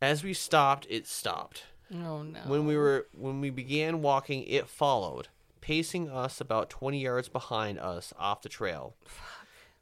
As 0.00 0.22
we 0.24 0.32
stopped, 0.34 0.86
it 0.88 1.06
stopped. 1.06 1.64
Oh, 1.92 2.22
no. 2.22 2.40
When 2.46 2.66
we 2.66 2.76
were 2.76 3.06
when 3.12 3.40
we 3.40 3.50
began 3.50 4.02
walking, 4.02 4.44
it 4.44 4.68
followed, 4.68 5.28
pacing 5.60 6.08
us 6.08 6.40
about 6.40 6.70
20 6.70 7.00
yards 7.00 7.28
behind 7.28 7.78
us 7.78 8.12
off 8.18 8.42
the 8.42 8.48
trail. 8.48 8.94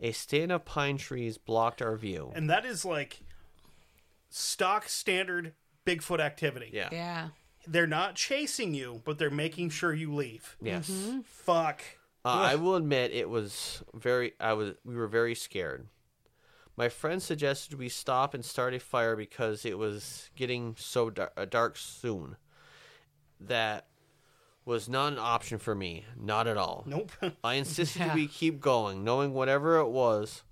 A 0.00 0.12
stand 0.12 0.52
of 0.52 0.64
pine 0.64 0.96
trees 0.96 1.38
blocked 1.38 1.82
our 1.82 1.96
view. 1.96 2.32
And 2.34 2.48
that 2.48 2.64
is 2.64 2.84
like 2.84 3.20
stock 4.30 4.88
standard 4.88 5.52
Bigfoot 5.86 6.20
activity. 6.20 6.70
Yeah. 6.72 6.88
Yeah. 6.92 7.28
they're 7.66 7.86
not 7.86 8.14
chasing 8.14 8.74
you, 8.74 9.02
but 9.04 9.18
they're 9.18 9.30
making 9.30 9.70
sure 9.70 9.92
you 9.92 10.14
leave. 10.14 10.56
Yes. 10.62 10.90
Fuck. 11.24 11.82
Uh, 12.24 12.28
I 12.28 12.54
will 12.56 12.74
admit 12.76 13.12
it 13.12 13.28
was 13.28 13.82
very. 13.94 14.34
I 14.40 14.52
was. 14.52 14.74
We 14.84 14.96
were 14.96 15.06
very 15.06 15.34
scared. 15.34 15.86
My 16.78 16.88
friend 16.88 17.20
suggested 17.20 17.76
we 17.76 17.88
stop 17.88 18.34
and 18.34 18.44
start 18.44 18.72
a 18.72 18.78
fire 18.78 19.16
because 19.16 19.64
it 19.64 19.76
was 19.76 20.30
getting 20.36 20.76
so 20.78 21.10
dar- 21.10 21.32
uh, 21.36 21.44
dark 21.44 21.76
soon. 21.76 22.36
That 23.40 23.86
was 24.64 24.88
not 24.88 25.12
an 25.14 25.18
option 25.18 25.58
for 25.58 25.74
me. 25.74 26.04
Not 26.16 26.46
at 26.46 26.56
all. 26.56 26.84
Nope. 26.86 27.10
I 27.42 27.54
insisted 27.54 27.98
Yeah. 27.98 28.14
we 28.14 28.28
keep 28.28 28.60
going, 28.60 29.02
knowing 29.02 29.34
whatever 29.34 29.78
it 29.78 29.88
was 29.88 30.44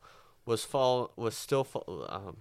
was 0.44 0.64
fall 0.64 1.12
was 1.14 1.36
still. 1.36 1.62
Fo- 1.62 2.06
um, 2.08 2.38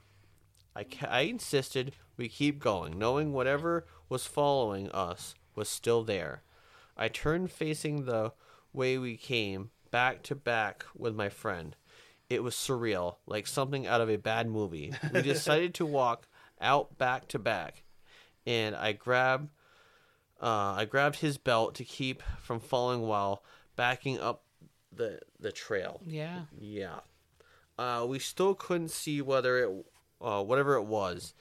I 0.76 0.84
ca- 0.84 1.08
I 1.12 1.20
insisted 1.22 1.94
we 2.18 2.28
keep 2.28 2.58
going, 2.58 2.98
knowing 2.98 3.34
whatever 3.34 3.86
was 4.10 4.26
following 4.26 4.90
us 4.94 5.36
was 5.54 5.70
still 5.70 6.04
there. 6.04 6.42
I 6.98 7.08
turned 7.08 7.52
facing 7.52 8.06
the 8.06 8.34
way 8.74 8.98
we 8.98 9.16
came, 9.16 9.70
back 9.92 10.24
to 10.24 10.34
back 10.34 10.86
with 10.98 11.14
my 11.14 11.30
friend. 11.30 11.76
It 12.30 12.44
was 12.44 12.56
surreal, 12.56 13.18
like 13.28 13.48
something 13.48 13.86
out 13.86 14.02
of 14.02 14.10
a 14.10 14.18
bad 14.18 14.48
movie. 14.48 14.94
We 15.14 15.22
decided 15.24 15.76
to 15.76 15.86
walk 15.86 16.28
out 16.60 16.98
back 16.98 17.28
to 17.30 17.40
back, 17.40 17.84
and 18.46 18.76
I 18.76 18.94
grabbed 18.94 19.50
uh, 20.42 20.76
I 20.78 20.86
grabbed 20.86 21.18
his 21.18 21.38
belt 21.38 21.76
to 21.76 21.86
keep 21.86 22.22
from 22.42 22.60
falling 22.60 23.02
while 23.02 23.44
backing 23.76 24.20
up 24.20 24.44
the 24.92 25.20
the 25.40 25.52
trail. 25.52 26.02
Yeah. 26.06 26.42
Yeah. 26.60 27.00
Uh, 27.78 28.06
we 28.08 28.20
still 28.20 28.56
couldn't 28.56 28.92
see 28.92 29.22
whether 29.22 29.58
it, 29.58 29.86
uh, 30.22 30.44
whatever 30.44 30.76
it 30.76 30.86
was. 30.86 31.34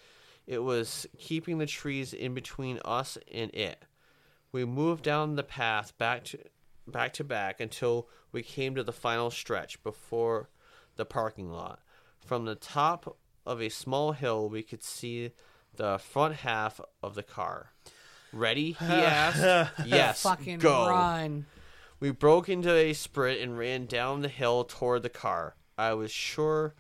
It 0.47 0.62
was 0.62 1.06
keeping 1.19 1.59
the 1.59 1.66
trees 1.66 2.12
in 2.12 2.35
between 2.35 2.81
us 2.85 3.16
and 3.32 3.55
it. 3.55 3.82
We 4.52 4.65
moved 4.65 5.05
down 5.05 5.36
the 5.36 5.43
path 5.43 5.97
back 5.98 6.24
to 6.24 6.39
back 6.86 7.15
to 7.15 7.24
back 7.24 7.61
until 7.61 8.09
we 8.31 8.43
came 8.43 8.74
to 8.74 8.82
the 8.82 8.93
final 8.93 9.31
stretch 9.31 9.82
before 9.82 10.51
the 10.96 11.04
parking 11.04 11.50
lot. 11.50 11.80
From 12.24 12.44
the 12.44 12.54
top 12.54 13.16
of 13.46 13.60
a 13.60 13.68
small 13.68 14.12
hill, 14.12 14.48
we 14.48 14.62
could 14.62 14.82
see 14.82 15.32
the 15.76 15.98
front 15.98 16.36
half 16.36 16.80
of 17.02 17.14
the 17.14 17.22
car. 17.22 17.72
Ready? 18.32 18.72
He 18.72 18.84
asked. 18.86 19.72
yes. 19.86 20.22
Fucking 20.22 20.58
go. 20.58 20.88
run. 20.88 21.46
We 22.00 22.10
broke 22.10 22.48
into 22.48 22.74
a 22.74 22.92
sprint 22.92 23.40
and 23.40 23.56
ran 23.56 23.86
down 23.86 24.20
the 24.20 24.28
hill 24.28 24.64
toward 24.64 25.02
the 25.02 25.08
car. 25.08 25.56
I 25.78 25.94
was 25.94 26.10
sure 26.10 26.74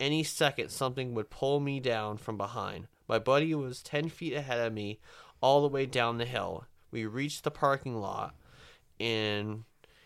any 0.00 0.22
second 0.24 0.70
something 0.70 1.14
would 1.14 1.30
pull 1.30 1.60
me 1.60 1.80
down 1.80 2.16
from 2.16 2.36
behind. 2.36 2.88
My 3.06 3.18
buddy 3.18 3.54
was 3.54 3.82
10 3.82 4.08
feet 4.08 4.34
ahead 4.34 4.66
of 4.66 4.72
me 4.72 4.98
all 5.40 5.62
the 5.62 5.68
way 5.68 5.86
down 5.86 6.18
the 6.18 6.24
hill. 6.24 6.66
We 6.90 7.06
reached 7.06 7.44
the 7.44 7.50
parking 7.50 7.96
lot 8.00 8.34
and 8.98 9.64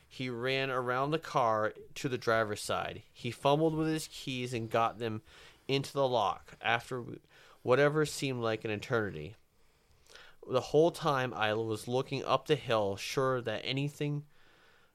he 0.08 0.30
ran 0.30 0.70
around 0.70 1.10
the 1.10 1.18
car 1.18 1.74
to 1.94 2.08
the 2.08 2.18
driver's 2.18 2.62
side. 2.62 3.02
He 3.12 3.30
fumbled 3.30 3.74
with 3.74 3.88
his 3.88 4.08
keys 4.10 4.54
and 4.54 4.70
got 4.70 4.98
them 4.98 5.22
into 5.68 5.92
the 5.92 6.08
lock 6.08 6.56
after 6.62 7.04
whatever 7.62 8.06
seemed 8.06 8.40
like 8.40 8.64
an 8.64 8.70
eternity. 8.70 9.36
The 10.50 10.60
whole 10.60 10.90
time 10.90 11.34
I 11.34 11.52
was 11.52 11.86
looking 11.86 12.24
up 12.24 12.46
the 12.46 12.56
hill, 12.56 12.96
sure 12.96 13.42
that 13.42 13.60
anything 13.64 14.24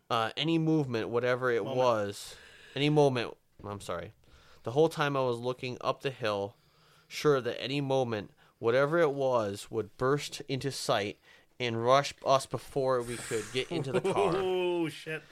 uh, 0.10 0.32
any 0.36 0.58
movement, 0.58 1.10
whatever 1.10 1.52
it 1.52 1.66
was, 1.66 2.36
any 2.76 2.90
moment. 2.90 3.36
I'm 3.64 3.82
sorry. 3.82 4.14
The 4.64 4.72
whole 4.72 4.90
time 4.90 5.16
I 5.16 5.22
was 5.22 5.40
looking 5.40 5.78
up 5.82 6.02
the 6.02 6.12
hill, 6.12 6.56
sure 7.08 7.42
that 7.42 7.62
any 7.62 7.82
moment, 7.82 8.32
whatever 8.60 9.00
it 9.00 9.12
was, 9.12 9.68
would 9.70 9.96
burst 9.98 10.42
into 10.48 10.72
sight 10.72 11.18
and 11.60 11.84
rush 11.84 12.14
us 12.26 12.46
before 12.46 13.02
we 13.02 13.16
could 13.18 13.44
get 13.54 13.72
into 13.72 13.92
the 13.92 14.02
car. 14.02 14.34
Oh 14.84 14.90
shit! 14.90 15.24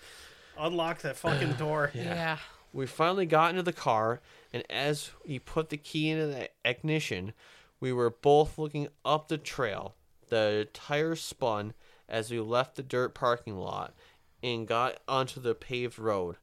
Unlock 0.58 1.02
that 1.02 1.18
fucking 1.18 1.54
door. 1.60 1.92
Yeah. 1.94 2.38
We 2.72 2.86
finally 2.86 3.26
got 3.26 3.50
into 3.50 3.64
the 3.64 3.74
car, 3.74 4.22
and 4.54 4.64
as 4.70 5.12
he 5.26 5.40
put 5.40 5.68
the 5.68 5.76
key 5.76 6.10
into 6.10 6.28
the 6.28 6.50
ignition, 6.64 7.34
we 7.82 7.92
were 7.92 8.10
both 8.10 8.58
looking 8.58 8.88
up 9.04 9.28
the 9.28 9.38
trail. 9.38 9.96
The 10.30 10.70
tires 10.72 11.22
spun 11.22 11.74
as 12.08 12.32
we 12.32 12.40
left 12.40 12.78
the 12.78 12.84
dirt 12.84 13.14
parking 13.14 13.58
lot 13.58 13.94
and 14.42 14.66
got 14.66 15.02
onto 15.06 15.42
the 15.42 15.54
paved 15.54 16.00
road. 16.00 16.38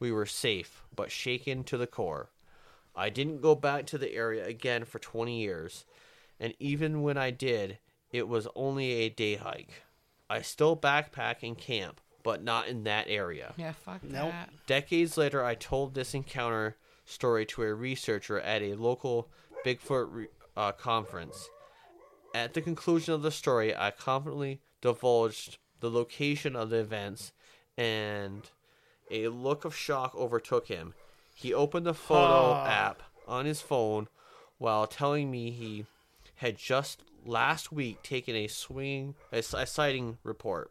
We 0.00 0.10
were 0.10 0.24
safe, 0.24 0.82
but 0.96 1.10
shaken 1.10 1.64
to 1.64 1.76
the 1.76 1.86
core. 1.86 2.30
I 2.96 3.10
didn't 3.10 3.42
go 3.42 3.54
back 3.54 3.84
to 3.86 3.98
the 3.98 4.14
area 4.14 4.46
again 4.46 4.86
for 4.86 4.98
20 4.98 5.38
years, 5.38 5.84
and 6.40 6.54
even 6.58 7.02
when 7.02 7.18
I 7.18 7.30
did, 7.30 7.78
it 8.10 8.26
was 8.26 8.48
only 8.56 8.90
a 8.92 9.10
day 9.10 9.34
hike. 9.34 9.82
I 10.30 10.40
still 10.40 10.74
backpack 10.74 11.42
and 11.42 11.58
camp, 11.58 12.00
but 12.24 12.42
not 12.42 12.66
in 12.66 12.82
that 12.84 13.06
area. 13.08 13.52
Yeah, 13.56 13.72
fuck 13.72 14.02
Nope. 14.02 14.32
that. 14.32 14.50
Decades 14.66 15.16
later, 15.16 15.44
I 15.44 15.54
told 15.54 15.94
this 15.94 16.12
encounter 16.14 16.74
story 17.04 17.46
to 17.46 17.62
a 17.62 17.72
researcher 17.74 18.40
at 18.40 18.62
a 18.62 18.74
local 18.74 19.28
Bigfoot 19.64 20.08
re- 20.10 20.26
uh, 20.56 20.72
conference. 20.72 21.48
At 22.34 22.54
the 22.54 22.60
conclusion 22.62 23.14
of 23.14 23.22
the 23.22 23.30
story, 23.30 23.76
I 23.76 23.90
confidently 23.92 24.60
divulged 24.80 25.58
the 25.80 25.90
location 25.90 26.56
of 26.56 26.70
the 26.70 26.78
events, 26.78 27.32
and 27.76 28.50
a 29.10 29.28
look 29.28 29.64
of 29.64 29.76
shock 29.76 30.14
overtook 30.16 30.66
him. 30.68 30.94
He 31.34 31.52
opened 31.52 31.84
the 31.86 31.94
photo 31.94 32.54
app 32.54 33.02
on 33.28 33.44
his 33.44 33.60
phone 33.60 34.08
while 34.58 34.86
telling 34.86 35.30
me 35.30 35.50
he 35.50 35.84
had 36.36 36.56
just 36.56 37.02
last 37.26 37.70
week 37.72 38.02
taken 38.02 38.34
a 38.34 38.46
swing 38.46 39.14
a, 39.32 39.38
s- 39.38 39.52
a 39.54 39.66
sighting 39.66 40.18
report. 40.22 40.70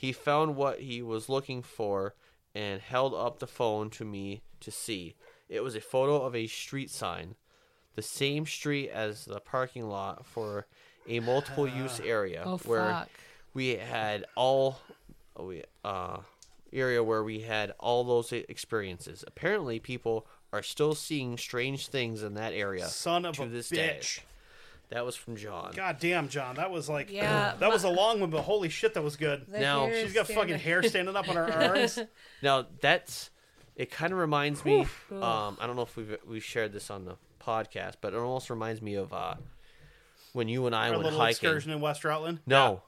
He 0.00 0.12
found 0.12 0.56
what 0.56 0.80
he 0.80 1.02
was 1.02 1.28
looking 1.28 1.60
for 1.62 2.14
and 2.54 2.80
held 2.80 3.12
up 3.12 3.38
the 3.38 3.46
phone 3.46 3.90
to 3.90 4.04
me 4.06 4.40
to 4.60 4.70
see. 4.70 5.14
It 5.50 5.62
was 5.62 5.74
a 5.74 5.80
photo 5.82 6.22
of 6.24 6.34
a 6.34 6.46
street 6.46 6.88
sign, 6.88 7.34
the 7.96 8.00
same 8.02 8.46
street 8.46 8.88
as 8.88 9.26
the 9.26 9.40
parking 9.40 9.86
lot 9.90 10.24
for 10.24 10.66
a 11.06 11.20
multiple 11.20 11.68
use 11.82 12.00
area 12.00 12.42
Oh, 12.46 12.56
where 12.64 12.88
fuck. 12.88 13.10
we 13.52 13.76
had 13.76 14.24
all 14.36 14.80
we 15.38 15.64
uh 15.84 16.20
area 16.72 17.04
where 17.04 17.22
we 17.22 17.40
had 17.40 17.74
all 17.78 18.02
those 18.02 18.32
experiences. 18.32 19.22
Apparently 19.26 19.78
people 19.80 20.26
are 20.50 20.62
still 20.62 20.94
seeing 20.94 21.36
strange 21.36 21.88
things 21.88 22.22
in 22.22 22.32
that 22.34 22.54
area 22.54 22.86
Son 22.86 23.26
of 23.26 23.36
to 23.36 23.42
a 23.42 23.48
this 23.48 23.68
bitch. 23.70 24.16
day. 24.16 24.22
That 24.90 25.06
was 25.06 25.14
from 25.14 25.36
John. 25.36 25.72
God 25.76 25.98
damn, 26.00 26.28
John. 26.28 26.56
That 26.56 26.70
was 26.70 26.88
like. 26.88 27.10
Yeah, 27.12 27.54
That 27.60 27.70
was 27.70 27.84
a 27.84 27.88
long 27.88 28.20
one, 28.20 28.30
but 28.30 28.42
holy 28.42 28.68
shit, 28.68 28.94
that 28.94 29.02
was 29.02 29.16
good. 29.16 29.46
The 29.48 29.60
Now- 29.60 29.86
hair 29.86 29.94
She's 30.00 30.08
is 30.08 30.12
got 30.14 30.26
fucking 30.26 30.38
standing- 30.38 30.58
hair 30.58 30.82
standing 30.82 31.16
up 31.16 31.28
on 31.28 31.36
her 31.36 31.52
arms. 31.68 31.98
Now 32.42 32.66
that's 32.80 33.30
it. 33.76 33.90
Kind 33.90 34.12
of 34.12 34.18
reminds 34.18 34.64
me. 34.64 34.80
Um, 35.12 35.56
I 35.60 35.66
don't 35.66 35.76
know 35.76 35.82
if 35.82 35.96
we've 35.96 36.16
we've 36.26 36.44
shared 36.44 36.72
this 36.72 36.90
on 36.90 37.04
the 37.04 37.16
podcast, 37.40 37.94
but 38.00 38.12
it 38.14 38.16
almost 38.18 38.50
reminds 38.50 38.82
me 38.82 38.94
of 38.96 39.12
uh, 39.12 39.34
when 40.32 40.48
you 40.48 40.66
and 40.66 40.74
I 40.74 40.86
Our 40.88 40.92
went 40.94 41.04
little 41.04 41.18
hiking. 41.20 41.30
excursion 41.30 41.70
in 41.72 41.80
West 41.80 42.04
Rutland. 42.04 42.40
No, 42.46 42.82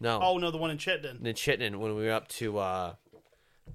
no. 0.00 0.20
Oh 0.20 0.38
no, 0.38 0.50
the 0.50 0.58
one 0.58 0.70
in 0.72 0.78
Chittenden. 0.78 1.24
in 1.24 1.34
Chittenden 1.36 1.78
when 1.80 1.94
we 1.94 2.04
were 2.06 2.12
up 2.12 2.26
to 2.28 2.58
uh, 2.58 2.94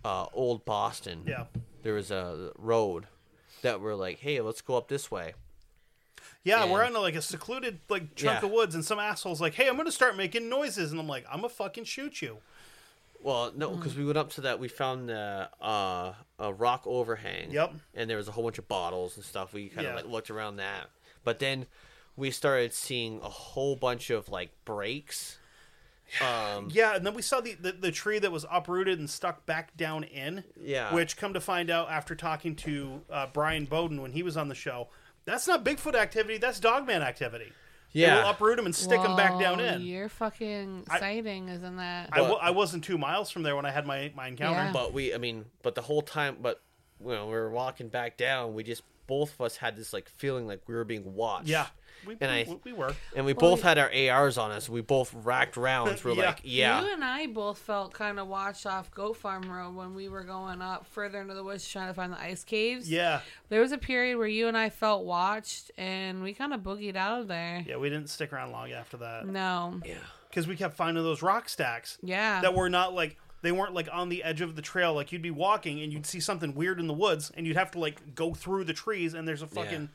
uh, 0.03 0.26
Old 0.34 0.65
Boston. 0.65 1.23
Yeah. 1.26 1.45
There 1.84 1.93
was 1.93 2.11
a 2.11 2.52
road 2.57 3.07
that 3.61 3.80
we're 3.81 3.95
like, 3.95 4.19
hey, 4.19 4.41
let's 4.41 4.61
go 4.61 4.76
up 4.76 4.88
this 4.89 5.10
way. 5.10 5.34
Yeah, 6.43 6.65
we're 6.65 6.81
And- 6.84 6.95
on 6.95 7.01
like 7.03 7.15
a 7.15 7.22
secluded 7.22 7.80
like 7.89 8.15
chunk 8.15 8.41
Yeah. 8.41 8.47
of 8.47 8.51
woods, 8.51 8.73
and 8.76 8.84
some 8.84 8.99
assholes 8.99 9.39
like, 9.41 9.53
"Hey, 9.53 9.68
I'm 9.68 9.77
gonna 9.77 9.91
start 9.91 10.15
making 10.15 10.49
noises," 10.49 10.91
and 10.91 10.99
I'm 10.99 11.07
like, 11.07 11.26
"I'm 11.30 11.38
gonna 11.41 11.49
fucking 11.49 11.84
shoot 11.84 12.22
you." 12.22 12.39
Well, 13.22 13.51
no, 13.55 13.69
because 13.76 13.95
we 13.95 14.03
went 14.03 14.18
up 14.18 14.31
to 14.31 14.41
that. 14.41 14.57
We 14.59 14.68
found 14.68 15.11
uh, 15.11 15.47
uh, 15.61 16.13
a 16.39 16.51
rock 16.53 16.84
overhang. 16.88 17.51
Yep. 17.51 17.73
And 17.93 18.09
there 18.09 18.18
was 18.18 18.27
a 18.27 18.31
whole 18.31 18.43
bunch 18.43 18.57
of 18.57 18.68
bottles 18.68 19.15
and 19.15 19.23
stuff. 19.23 19.53
We 19.53 19.69
kind 19.69 19.85
of 19.85 19.91
Yeah. 19.93 19.95
like 19.97 20.05
looked 20.07 20.31
around 20.31 20.55
that, 20.55 20.89
but 21.23 21.38
then 21.38 21.68
we 22.15 22.31
started 22.31 22.73
seeing 22.73 23.19
a 23.22 23.30
whole 23.30 23.76
bunch 23.76 24.09
of 24.09 24.27
like 24.30 24.49
breaks. 24.65 25.38
Um, 26.22 26.68
Yeah, 26.72 26.95
and 26.95 27.05
then 27.05 27.13
we 27.13 27.22
saw 27.22 27.39
the, 27.39 27.53
the 27.53 27.72
the 27.72 27.91
tree 27.91 28.19
that 28.19 28.31
was 28.34 28.45
uprooted 28.51 28.99
and 28.99 29.09
stuck 29.09 29.45
back 29.45 29.77
down 29.77 30.03
in. 30.03 30.43
Yeah. 30.59 30.93
Which, 30.93 31.15
come 31.15 31.34
to 31.35 31.39
find 31.39 31.69
out, 31.69 31.89
after 31.89 32.15
talking 32.15 32.55
to 32.57 33.01
uh, 33.09 33.27
Brian 33.31 33.63
Bowden 33.65 34.01
when 34.01 34.11
he 34.11 34.22
was 34.23 34.35
on 34.35 34.49
the 34.49 34.55
show, 34.55 34.89
that's 35.26 35.48
not 35.48 35.64
Bigfoot 35.64 35.95
activity. 35.95 36.38
That's 36.38 36.60
Dogman 36.60 37.02
activity. 37.02 37.52
They 37.93 38.02
Yeah. 38.02 38.23
will 38.23 38.30
uproot 38.30 38.56
them 38.56 38.65
and 38.65 38.73
stick 38.76 39.02
them 39.02 39.15
back 39.18 39.38
down 39.39 39.60
in. 39.60 39.81
Your 39.81 40.07
fucking 40.10 40.85
I- 40.89 40.99
sighting 40.99 41.49
is 41.49 41.61
in 41.61 41.76
that. 41.77 42.10
I, 42.14 42.18
w- 42.18 42.38
I 42.41 42.52
wasn't 42.52 42.84
two 42.85 42.98
miles 42.98 43.30
from 43.30 43.43
there 43.43 43.56
when 43.56 43.65
I 43.65 43.72
had 43.72 43.85
my, 43.85 44.11
my 44.15 44.27
encounter. 44.27 44.60
Yeah. 44.60 44.72
But 44.72 44.93
we, 44.93 45.14
I 45.14 45.18
mean, 45.18 45.45
but 45.61 45.76
the 45.76 45.81
whole 45.81 46.02
time, 46.02 46.38
but 46.41 46.61
you 47.03 47.10
know, 47.11 47.26
we 47.26 47.34
were 47.34 47.49
walking 47.49 47.89
back 47.89 48.15
down. 48.18 48.53
We 48.53 48.64
just 48.64 48.84
both 49.07 49.34
of 49.34 49.41
us 49.41 49.57
had 49.57 49.76
this 49.76 49.91
like 49.91 50.07
feeling 50.10 50.48
like 50.48 50.61
we 50.68 50.73
were 50.76 50.85
being 50.85 51.15
watched. 51.15 51.48
Yeah, 51.49 51.65
we, 52.05 52.17
And 52.21 52.47
we, 52.47 52.53
I- 52.53 52.59
we 52.63 52.73
were. 52.73 52.93
And 53.15 53.25
we 53.25 53.33
Well, 53.33 53.51
both 53.51 53.61
had 53.61 53.77
our 53.77 53.91
ARs 53.93 54.37
on 54.37 54.51
us. 54.51 54.67
We 54.69 54.81
both 54.81 55.13
racked 55.13 55.57
rounds. 55.57 56.03
We're 56.03 56.13
Yeah. 56.13 56.25
like, 56.27 56.41
yeah. 56.43 56.81
You 56.81 56.93
and 56.93 57.03
I 57.03 57.27
both 57.27 57.57
felt 57.57 57.93
kind 57.93 58.19
of 58.19 58.27
watched 58.27 58.65
off 58.65 58.91
Goat 58.91 59.17
Farm 59.17 59.43
Road 59.51 59.75
when 59.75 59.93
we 59.95 60.09
were 60.09 60.23
going 60.23 60.61
up 60.61 60.85
further 60.87 61.21
into 61.21 61.33
the 61.33 61.43
woods 61.43 61.67
trying 61.69 61.87
to 61.87 61.93
find 61.93 62.11
the 62.13 62.19
ice 62.21 62.43
caves. 62.43 62.89
Yeah, 62.89 63.21
There 63.49 63.61
was 63.61 63.71
a 63.71 63.77
period 63.77 64.17
where 64.17 64.27
you 64.27 64.47
and 64.47 64.57
I 64.57 64.69
felt 64.69 65.05
watched 65.05 65.71
and 65.77 66.23
we 66.23 66.33
kind 66.33 66.53
of 66.53 66.61
boogied 66.61 66.95
out 66.95 67.19
of 67.21 67.27
there. 67.27 67.63
yeah, 67.67 67.77
we 67.77 67.89
didn't 67.89 68.09
stick 68.09 68.31
around 68.33 68.51
long 68.51 68.71
after 68.71 68.97
that 68.97 69.25
No. 69.27 69.79
Yeah. 69.85 69.95
because 70.29 70.47
we 70.47 70.55
kept 70.55 70.75
finding 70.75 71.03
those 71.03 71.21
rock 71.21 71.49
stacks 71.49 71.97
Yeah. 72.01 72.41
that 72.41 72.53
were 72.53 72.69
not 72.69 72.93
like 72.93 73.17
they 73.43 73.51
weren't 73.51 73.73
like 73.73 73.89
on 73.91 74.09
the 74.09 74.23
edge 74.23 74.39
of 74.41 74.55
the 74.55 74.61
trail. 74.61 74.93
Like 74.93 75.11
you'd 75.11 75.23
be 75.23 75.31
walking 75.31 75.81
and 75.81 75.91
you'd 75.91 76.05
see 76.05 76.19
something 76.19 76.53
weird 76.53 76.79
in 76.79 76.85
the 76.85 76.93
woods, 76.93 77.31
and 77.35 77.47
you'd 77.47 77.57
have 77.57 77.71
to 77.71 77.79
like 77.79 78.13
go 78.13 78.35
through 78.35 78.65
the 78.65 78.73
trees, 78.73 79.15
and 79.15 79.27
there's 79.27 79.41
a 79.41 79.47
fucking 79.47 79.89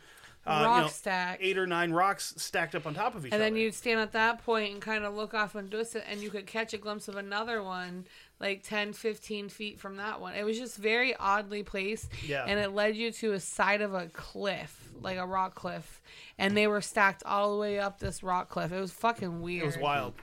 uh, 0.46 0.62
Rock 0.64 0.76
you 0.76 0.82
know, 0.82 0.88
stack. 0.88 1.38
eight 1.42 1.58
or 1.58 1.66
nine 1.66 1.92
rocks 1.92 2.34
stacked 2.36 2.74
up 2.74 2.86
on 2.86 2.94
top 2.94 3.14
of 3.14 3.26
each 3.26 3.32
other. 3.32 3.36
and 3.36 3.42
other. 3.42 3.54
then 3.54 3.56
you'd 3.62 3.74
stand 3.74 4.00
at 4.00 4.12
that 4.12 4.44
point 4.44 4.72
and 4.72 4.80
kind 4.82 5.04
of 5.04 5.14
look 5.14 5.34
off 5.34 5.54
and 5.54 5.68
distance 5.70 6.04
and 6.08 6.20
you 6.20 6.30
could 6.30 6.46
catch 6.46 6.72
a 6.72 6.78
glimpse 6.78 7.08
of 7.08 7.16
another 7.16 7.62
one 7.62 8.04
like 8.38 8.62
10 8.62 8.92
15 8.92 9.48
feet 9.48 9.78
from 9.80 9.96
that 9.96 10.20
one 10.20 10.34
it 10.34 10.44
was 10.44 10.58
just 10.58 10.76
very 10.76 11.16
oddly 11.16 11.62
placed 11.62 12.10
Yeah. 12.26 12.44
and 12.46 12.60
it 12.60 12.72
led 12.74 12.94
you 12.94 13.10
to 13.12 13.32
a 13.32 13.40
side 13.40 13.80
of 13.80 13.94
a 13.94 14.06
cliff 14.08 14.90
like 15.00 15.16
a 15.16 15.26
rock 15.26 15.54
cliff 15.54 16.00
and 16.38 16.56
they 16.56 16.66
were 16.66 16.80
stacked 16.82 17.22
all 17.24 17.52
the 17.54 17.58
way 17.60 17.78
up 17.78 17.98
this 17.98 18.22
rock 18.22 18.48
cliff 18.50 18.72
it 18.72 18.80
was 18.80 18.92
fucking 18.92 19.40
weird 19.40 19.62
it 19.62 19.66
was 19.66 19.78
wild. 19.78 20.14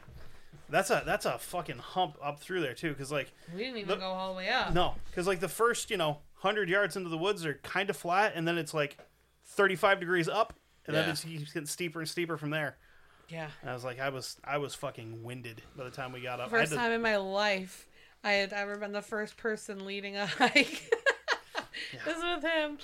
That's 0.69 0.89
a 0.89 1.03
that's 1.05 1.25
a 1.25 1.37
fucking 1.37 1.77
hump 1.77 2.17
up 2.23 2.39
through 2.39 2.61
there 2.61 2.73
too, 2.73 2.89
because 2.89 3.11
like 3.11 3.31
we 3.53 3.59
didn't 3.59 3.77
even 3.77 3.89
The- 3.89 3.95
go 3.97 4.05
all 4.07 4.31
the 4.33 4.37
way 4.37 4.49
up 4.49 4.73
no, 4.73 4.95
because 5.09 5.27
like 5.27 5.39
the 5.39 5.49
first 5.49 5.91
you 5.91 5.97
know 5.97 6.19
hundred 6.37 6.67
yards 6.67 6.95
into 6.95 7.09
the 7.09 7.17
woods 7.17 7.45
are 7.45 7.55
kind 7.63 7.89
of 7.91 7.97
flat, 7.97 8.33
and 8.35 8.47
then 8.47 8.57
it's 8.57 8.73
like 8.73 8.97
thirty 9.53 9.75
five 9.75 9.99
degrees 9.99 10.27
up, 10.27 10.53
and 10.85 10.95
then 10.95 11.05
Yeah. 11.07 11.13
it 11.13 11.21
keeps 11.21 11.53
getting 11.53 11.67
steeper 11.67 11.99
and 11.99 12.07
steeper 12.09 12.37
from 12.37 12.49
there. 12.49 12.77
yeah 13.29 13.47
And 13.61 13.69
I 13.69 13.73
was 13.73 13.83
like, 13.83 13.99
I 13.99 14.09
was 14.09 14.37
I 14.43 14.57
was 14.57 14.75
fucking 14.75 15.23
winded 15.23 15.61
by 15.77 15.83
the 15.85 15.91
time 15.91 16.11
we 16.11 16.21
got 16.21 16.39
up. 16.39 16.47
I 16.53 16.57
had 16.57 16.59
first 16.61 16.71
to- 16.73 16.77
time 16.77 16.91
in 16.91 17.01
my 17.01 17.17
life 17.17 17.87
i 18.25 18.31
had 18.33 18.53
ever 18.53 18.77
been 18.77 18.93
the 18.93 19.01
first 19.01 19.35
person 19.35 19.85
leading 19.85 20.15
a 20.15 20.25
hike 20.39 20.89
this 22.05 22.17
is 22.17 22.23
with 22.23 22.43
him 22.43 22.77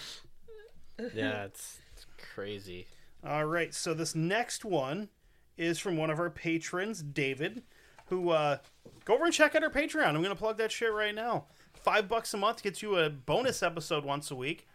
Yeah, 1.14 1.46
it's, 1.46 1.80
it's 1.94 2.06
crazy. 2.36 2.88
All 3.26 3.46
right, 3.46 3.74
so 3.74 3.94
this 3.94 4.16
next 4.16 4.66
one 4.66 5.10
is 5.58 5.80
from 5.80 5.98
one 5.98 6.10
of 6.10 6.20
our 6.20 6.30
patrons, 6.30 7.02
David, 7.02 7.64
who 8.08 8.30
uh, 8.32 8.58
go 9.06 9.16
over 9.16 9.26
and 9.26 9.34
check 9.34 9.56
out 9.56 9.64
our 9.64 9.70
Patreon. 9.70 10.08
I'm 10.08 10.16
going 10.22 10.26
to 10.26 10.36
plug 10.36 10.58
that 10.58 10.72
shit 10.72 10.92
right 10.94 11.14
now. 11.16 11.46
Five 11.74 12.08
bucks 12.10 12.34
a 12.34 12.38
month 12.38 12.64
gets 12.64 12.82
you 12.82 12.98
a 12.98 13.10
bonus 13.10 13.62
episode 13.64 14.04
once 14.06 14.32
a 14.32 14.36
week. 14.36 14.68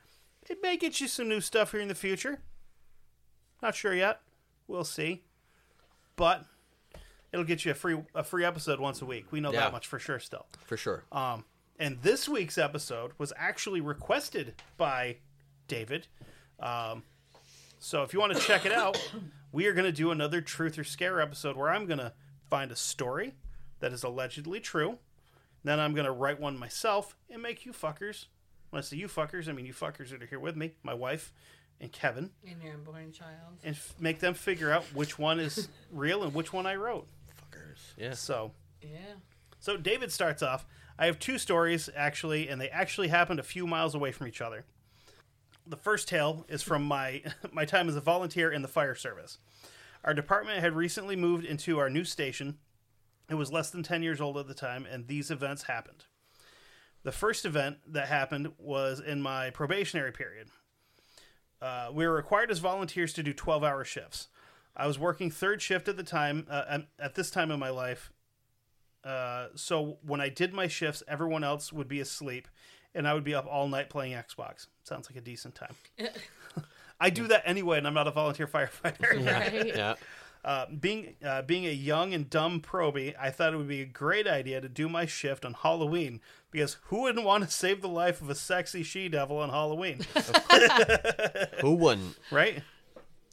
It 0.48 0.58
may 0.62 0.76
get 0.76 1.00
you 1.00 1.08
some 1.08 1.28
new 1.28 1.40
stuff 1.40 1.72
here 1.72 1.80
in 1.80 1.88
the 1.88 1.94
future. 1.94 2.40
Not 3.62 3.74
sure 3.74 3.94
yet. 3.94 4.20
We'll 4.66 4.84
see. 4.84 5.22
But 6.16 6.44
it'll 7.32 7.44
get 7.44 7.64
you 7.64 7.72
a 7.72 7.74
free 7.74 7.98
a 8.14 8.22
free 8.22 8.44
episode 8.44 8.78
once 8.80 9.00
a 9.02 9.06
week. 9.06 9.32
We 9.32 9.40
know 9.40 9.52
Yeah. 9.52 9.60
that 9.60 9.72
much 9.72 9.86
for 9.86 9.98
sure. 9.98 10.18
Still. 10.18 10.46
For 10.66 10.76
sure. 10.76 11.04
Um, 11.12 11.44
and 11.78 12.00
this 12.02 12.28
week's 12.28 12.58
episode 12.58 13.12
was 13.18 13.32
actually 13.36 13.80
requested 13.80 14.54
by 14.76 15.16
David. 15.66 16.06
Um, 16.60 17.02
so 17.78 18.02
if 18.02 18.12
you 18.12 18.20
want 18.20 18.34
to 18.34 18.40
check 18.40 18.64
it 18.64 18.72
out, 18.72 18.96
we 19.50 19.66
are 19.66 19.72
going 19.72 19.84
to 19.86 19.92
do 19.92 20.10
another 20.10 20.40
Truth 20.40 20.78
or 20.78 20.84
Scare 20.84 21.20
episode 21.20 21.56
where 21.56 21.70
I'm 21.70 21.86
going 21.86 21.98
to 21.98 22.12
find 22.48 22.70
a 22.70 22.76
story 22.76 23.34
that 23.80 23.92
is 23.92 24.04
allegedly 24.04 24.60
true. 24.60 24.98
Then 25.64 25.80
I'm 25.80 25.94
going 25.94 26.04
to 26.06 26.12
write 26.12 26.38
one 26.38 26.56
myself 26.58 27.16
and 27.30 27.42
make 27.42 27.64
you 27.66 27.72
fuckers. 27.72 28.26
When 28.74 28.80
I 28.80 28.82
say 28.82 28.96
you 28.96 29.06
fuckers, 29.06 29.48
I 29.48 29.52
mean 29.52 29.66
you 29.66 29.72
fuckers 29.72 30.10
that 30.10 30.20
are 30.20 30.26
here 30.26 30.40
with 30.40 30.56
me, 30.56 30.72
my 30.82 30.94
wife 30.94 31.32
and 31.80 31.92
Kevin, 31.92 32.30
and 32.44 32.60
your 32.60 32.74
unborn 32.74 33.12
child 33.12 33.60
and 33.62 33.76
f- 33.76 33.94
make 34.00 34.18
them 34.18 34.34
figure 34.34 34.72
out 34.72 34.82
which 34.92 35.16
one 35.16 35.38
is 35.38 35.68
real 35.92 36.24
and 36.24 36.34
which 36.34 36.52
one 36.52 36.66
I 36.66 36.74
wrote. 36.74 37.06
Fuckers. 37.40 37.78
Yeah. 37.96 38.14
So 38.14 38.50
yeah 38.82 38.88
so 39.60 39.76
David 39.76 40.10
starts 40.10 40.42
off. 40.42 40.66
I 40.98 41.06
have 41.06 41.20
two 41.20 41.38
stories 41.38 41.88
actually, 41.94 42.48
and 42.48 42.60
they 42.60 42.68
actually 42.68 43.06
happened 43.06 43.38
a 43.38 43.44
few 43.44 43.64
miles 43.64 43.94
away 43.94 44.10
from 44.10 44.26
each 44.26 44.40
other. 44.40 44.64
The 45.64 45.76
first 45.76 46.08
tale 46.08 46.44
is 46.48 46.60
from 46.60 46.82
my 46.88 47.22
my 47.52 47.64
time 47.64 47.88
as 47.88 47.94
a 47.94 48.00
volunteer 48.00 48.50
in 48.50 48.62
the 48.62 48.66
fire 48.66 48.96
service. 48.96 49.38
Our 50.02 50.14
department 50.14 50.58
had 50.58 50.74
recently 50.74 51.14
moved 51.14 51.44
into 51.44 51.78
our 51.78 51.88
new 51.88 52.02
station. 52.02 52.58
It 53.30 53.36
was 53.36 53.52
less 53.52 53.70
than 53.70 53.84
10 53.84 54.02
years 54.02 54.20
old 54.20 54.36
at 54.36 54.48
the 54.48 54.52
time, 54.52 54.84
and 54.84 55.06
these 55.06 55.30
events 55.30 55.62
happened. 55.62 56.06
The 57.04 57.12
first 57.12 57.44
event 57.44 57.78
that 57.92 58.08
happened 58.08 58.52
was 58.58 58.98
in 59.00 59.22
my 59.22 59.50
probationary 59.50 60.10
period. 60.12 60.48
Uh, 61.62 61.90
we 61.92 62.06
were 62.06 62.14
required 62.14 62.50
as 62.50 62.58
volunteers 62.58 63.12
to 63.14 63.22
do 63.22 63.32
12 63.32 63.62
hour 63.62 63.84
shifts. 63.84 64.28
I 64.76 64.86
was 64.86 64.98
working 64.98 65.30
third 65.30 65.62
shift 65.62 65.86
at 65.88 65.96
the 65.96 66.02
time, 66.02 66.46
uh, 66.50 66.64
at- 66.68 66.88
at 66.98 67.14
this 67.14 67.30
time 67.30 67.50
in 67.50 67.60
my 67.60 67.70
life, 67.70 68.10
uh, 69.04 69.48
so 69.54 69.98
when 70.02 70.20
I 70.20 70.28
did 70.30 70.52
my 70.52 70.66
shifts, 70.66 71.02
everyone 71.06 71.44
else 71.44 71.72
would 71.72 71.88
be 71.88 72.00
asleep, 72.00 72.48
and 72.94 73.06
I 73.06 73.14
would 73.14 73.22
be 73.24 73.34
up 73.34 73.46
all 73.46 73.68
night 73.68 73.88
playing 73.90 74.14
Xbox. 74.14 74.66
Sounds 74.82 75.08
like 75.10 75.16
a 75.16 75.20
decent 75.20 75.54
time. 75.54 75.74
I 77.00 77.10
do 77.10 77.26
that 77.28 77.42
anyway, 77.44 77.78
and 77.78 77.86
I'm 77.86 77.94
not 77.94 78.08
a 78.08 78.12
volunteer 78.12 78.46
firefighter. 78.46 79.24
right 79.26 79.66
Yeah. 79.66 79.94
Uh, 80.44 80.66
being 80.78 81.14
uh, 81.24 81.40
being 81.40 81.64
a 81.64 81.70
young 81.70 82.12
and 82.12 82.28
dumb 82.28 82.60
probie, 82.60 83.14
I 83.18 83.30
thought 83.30 83.54
it 83.54 83.56
would 83.56 83.66
be 83.68 83.80
a 83.80 83.86
great 83.86 84.26
idea 84.26 84.60
to 84.60 84.68
do 84.68 84.90
my 84.90 85.06
shift 85.06 85.44
on 85.46 85.54
Halloween 85.54 86.20
because 86.50 86.76
who 86.84 87.02
wouldn't 87.02 87.24
want 87.24 87.44
to 87.44 87.50
save 87.50 87.80
the 87.80 87.88
life 87.88 88.20
of 88.20 88.28
a 88.28 88.34
sexy 88.34 88.82
she 88.82 89.08
devil 89.08 89.38
on 89.38 89.48
Halloween, 89.48 90.00
Who 91.60 91.74
wouldn't? 91.74 92.16
right? 92.30 92.62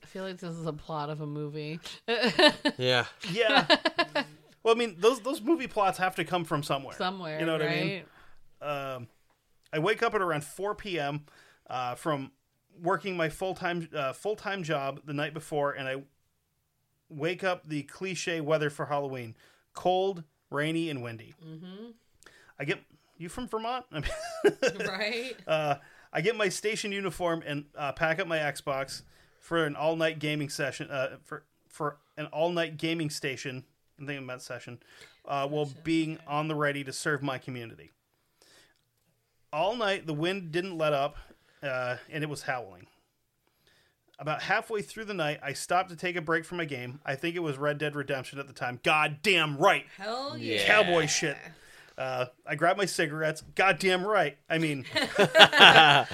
I 0.01 0.05
feel 0.07 0.23
like 0.23 0.37
this 0.37 0.55
is 0.55 0.65
a 0.65 0.73
plot 0.73 1.09
of 1.09 1.19
a 1.21 1.27
movie. 1.27 1.79
Yeah. 2.77 3.05
Yeah. 3.29 3.65
well, 4.63 4.73
I 4.73 4.77
mean, 4.77 4.95
those 4.97 5.19
those 5.19 5.41
movie 5.41 5.67
plots 5.67 5.97
have 5.97 6.15
to 6.15 6.23
come 6.23 6.45
from 6.45 6.63
somewhere. 6.63 6.95
Somewhere, 6.95 7.39
you 7.39 7.45
know 7.45 7.53
what 7.53 7.61
right? 7.61 7.69
I 7.71 7.83
mean? 7.83 8.03
um, 8.61 9.07
I 9.73 9.79
wake 9.79 10.01
up 10.01 10.15
at 10.15 10.21
around 10.21 10.43
4 10.43 10.75
p.m. 10.75 11.25
Uh, 11.69 11.95
from 11.95 12.31
working 12.81 13.17
my 13.17 13.29
full 13.29 13.53
time 13.53 13.89
uh, 13.93 14.13
full 14.13 14.35
time 14.35 14.63
job 14.63 15.01
the 15.05 15.13
night 15.13 15.33
before, 15.33 15.73
and 15.73 15.87
I 15.87 16.03
wake 17.11 17.43
up 17.43 17.67
the 17.67 17.83
cliche 17.83 18.41
weather 18.41 18.69
for 18.69 18.85
Halloween: 18.85 19.35
cold, 19.73 20.23
rainy, 20.49 20.89
and 20.89 21.03
windy. 21.03 21.33
Mm-hmm. 21.45 21.91
I 22.59 22.65
get 22.65 22.79
you 23.17 23.29
from 23.29 23.47
Vermont. 23.47 23.85
I 23.91 23.99
mean, 24.43 24.87
right? 24.87 25.35
uh, 25.47 25.75
I 26.13 26.21
get 26.21 26.35
my 26.35 26.49
station 26.49 26.91
uniform 26.91 27.43
and 27.45 27.65
uh, 27.77 27.91
pack 27.93 28.19
up 28.19 28.27
my 28.27 28.37
Xbox 28.37 29.03
for 29.39 29.65
an 29.65 29.75
all 29.75 29.95
night 29.95 30.19
gaming 30.19 30.49
session. 30.49 30.89
Uh, 30.89 31.17
for 31.23 31.43
for 31.69 31.97
an 32.17 32.25
all 32.27 32.51
night 32.51 32.77
gaming 32.77 33.09
station. 33.09 33.63
I'm 33.99 34.07
thinking 34.07 34.25
about 34.25 34.41
session. 34.41 34.79
Uh, 35.25 35.47
while 35.47 35.69
being 35.83 36.17
on 36.27 36.47
the 36.47 36.55
ready 36.55 36.83
to 36.83 36.91
serve 36.91 37.21
my 37.21 37.37
community. 37.37 37.91
All 39.53 39.75
night, 39.75 40.07
the 40.07 40.13
wind 40.13 40.51
didn't 40.51 40.77
let 40.77 40.93
up, 40.93 41.17
uh, 41.61 41.97
and 42.09 42.23
it 42.23 42.29
was 42.29 42.43
howling. 42.43 42.87
About 44.21 44.43
halfway 44.43 44.83
through 44.83 45.05
the 45.05 45.15
night, 45.15 45.39
I 45.41 45.53
stopped 45.53 45.89
to 45.89 45.95
take 45.95 46.15
a 46.15 46.21
break 46.21 46.45
from 46.45 46.59
my 46.59 46.65
game. 46.65 46.99
I 47.03 47.15
think 47.15 47.35
it 47.35 47.39
was 47.39 47.57
Red 47.57 47.79
Dead 47.79 47.95
Redemption 47.95 48.37
at 48.37 48.45
the 48.45 48.53
time. 48.53 48.79
God 48.83 49.17
damn 49.23 49.57
right 49.57 49.85
Hell 49.97 50.37
yeah. 50.37 50.63
cowboy 50.67 51.07
shit. 51.07 51.35
Uh, 51.97 52.27
I 52.45 52.53
grabbed 52.53 52.77
my 52.77 52.85
cigarettes. 52.85 53.41
Goddamn 53.55 54.05
right. 54.05 54.37
I 54.47 54.59
mean, 54.59 54.85
uh, 55.17 56.05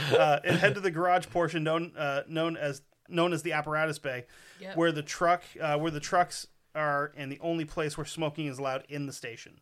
and 0.43 0.57
head 0.57 0.75
to 0.75 0.79
the 0.81 0.89
garage 0.89 1.27
portion 1.27 1.63
known 1.63 1.91
uh, 1.97 2.21
known 2.29 2.55
as 2.57 2.81
known 3.09 3.33
as 3.33 3.41
the 3.43 3.51
apparatus 3.53 3.99
bay, 3.99 4.25
Yep. 4.61 4.77
where 4.77 4.91
the 4.93 5.03
truck 5.03 5.43
uh, 5.61 5.77
where 5.77 5.91
the 5.91 5.99
trucks 5.99 6.47
are, 6.75 7.11
and 7.17 7.29
the 7.31 7.39
only 7.41 7.65
place 7.65 7.97
where 7.97 8.05
smoking 8.05 8.47
is 8.47 8.57
allowed 8.57 8.85
in 8.89 9.05
the 9.05 9.13
station. 9.13 9.59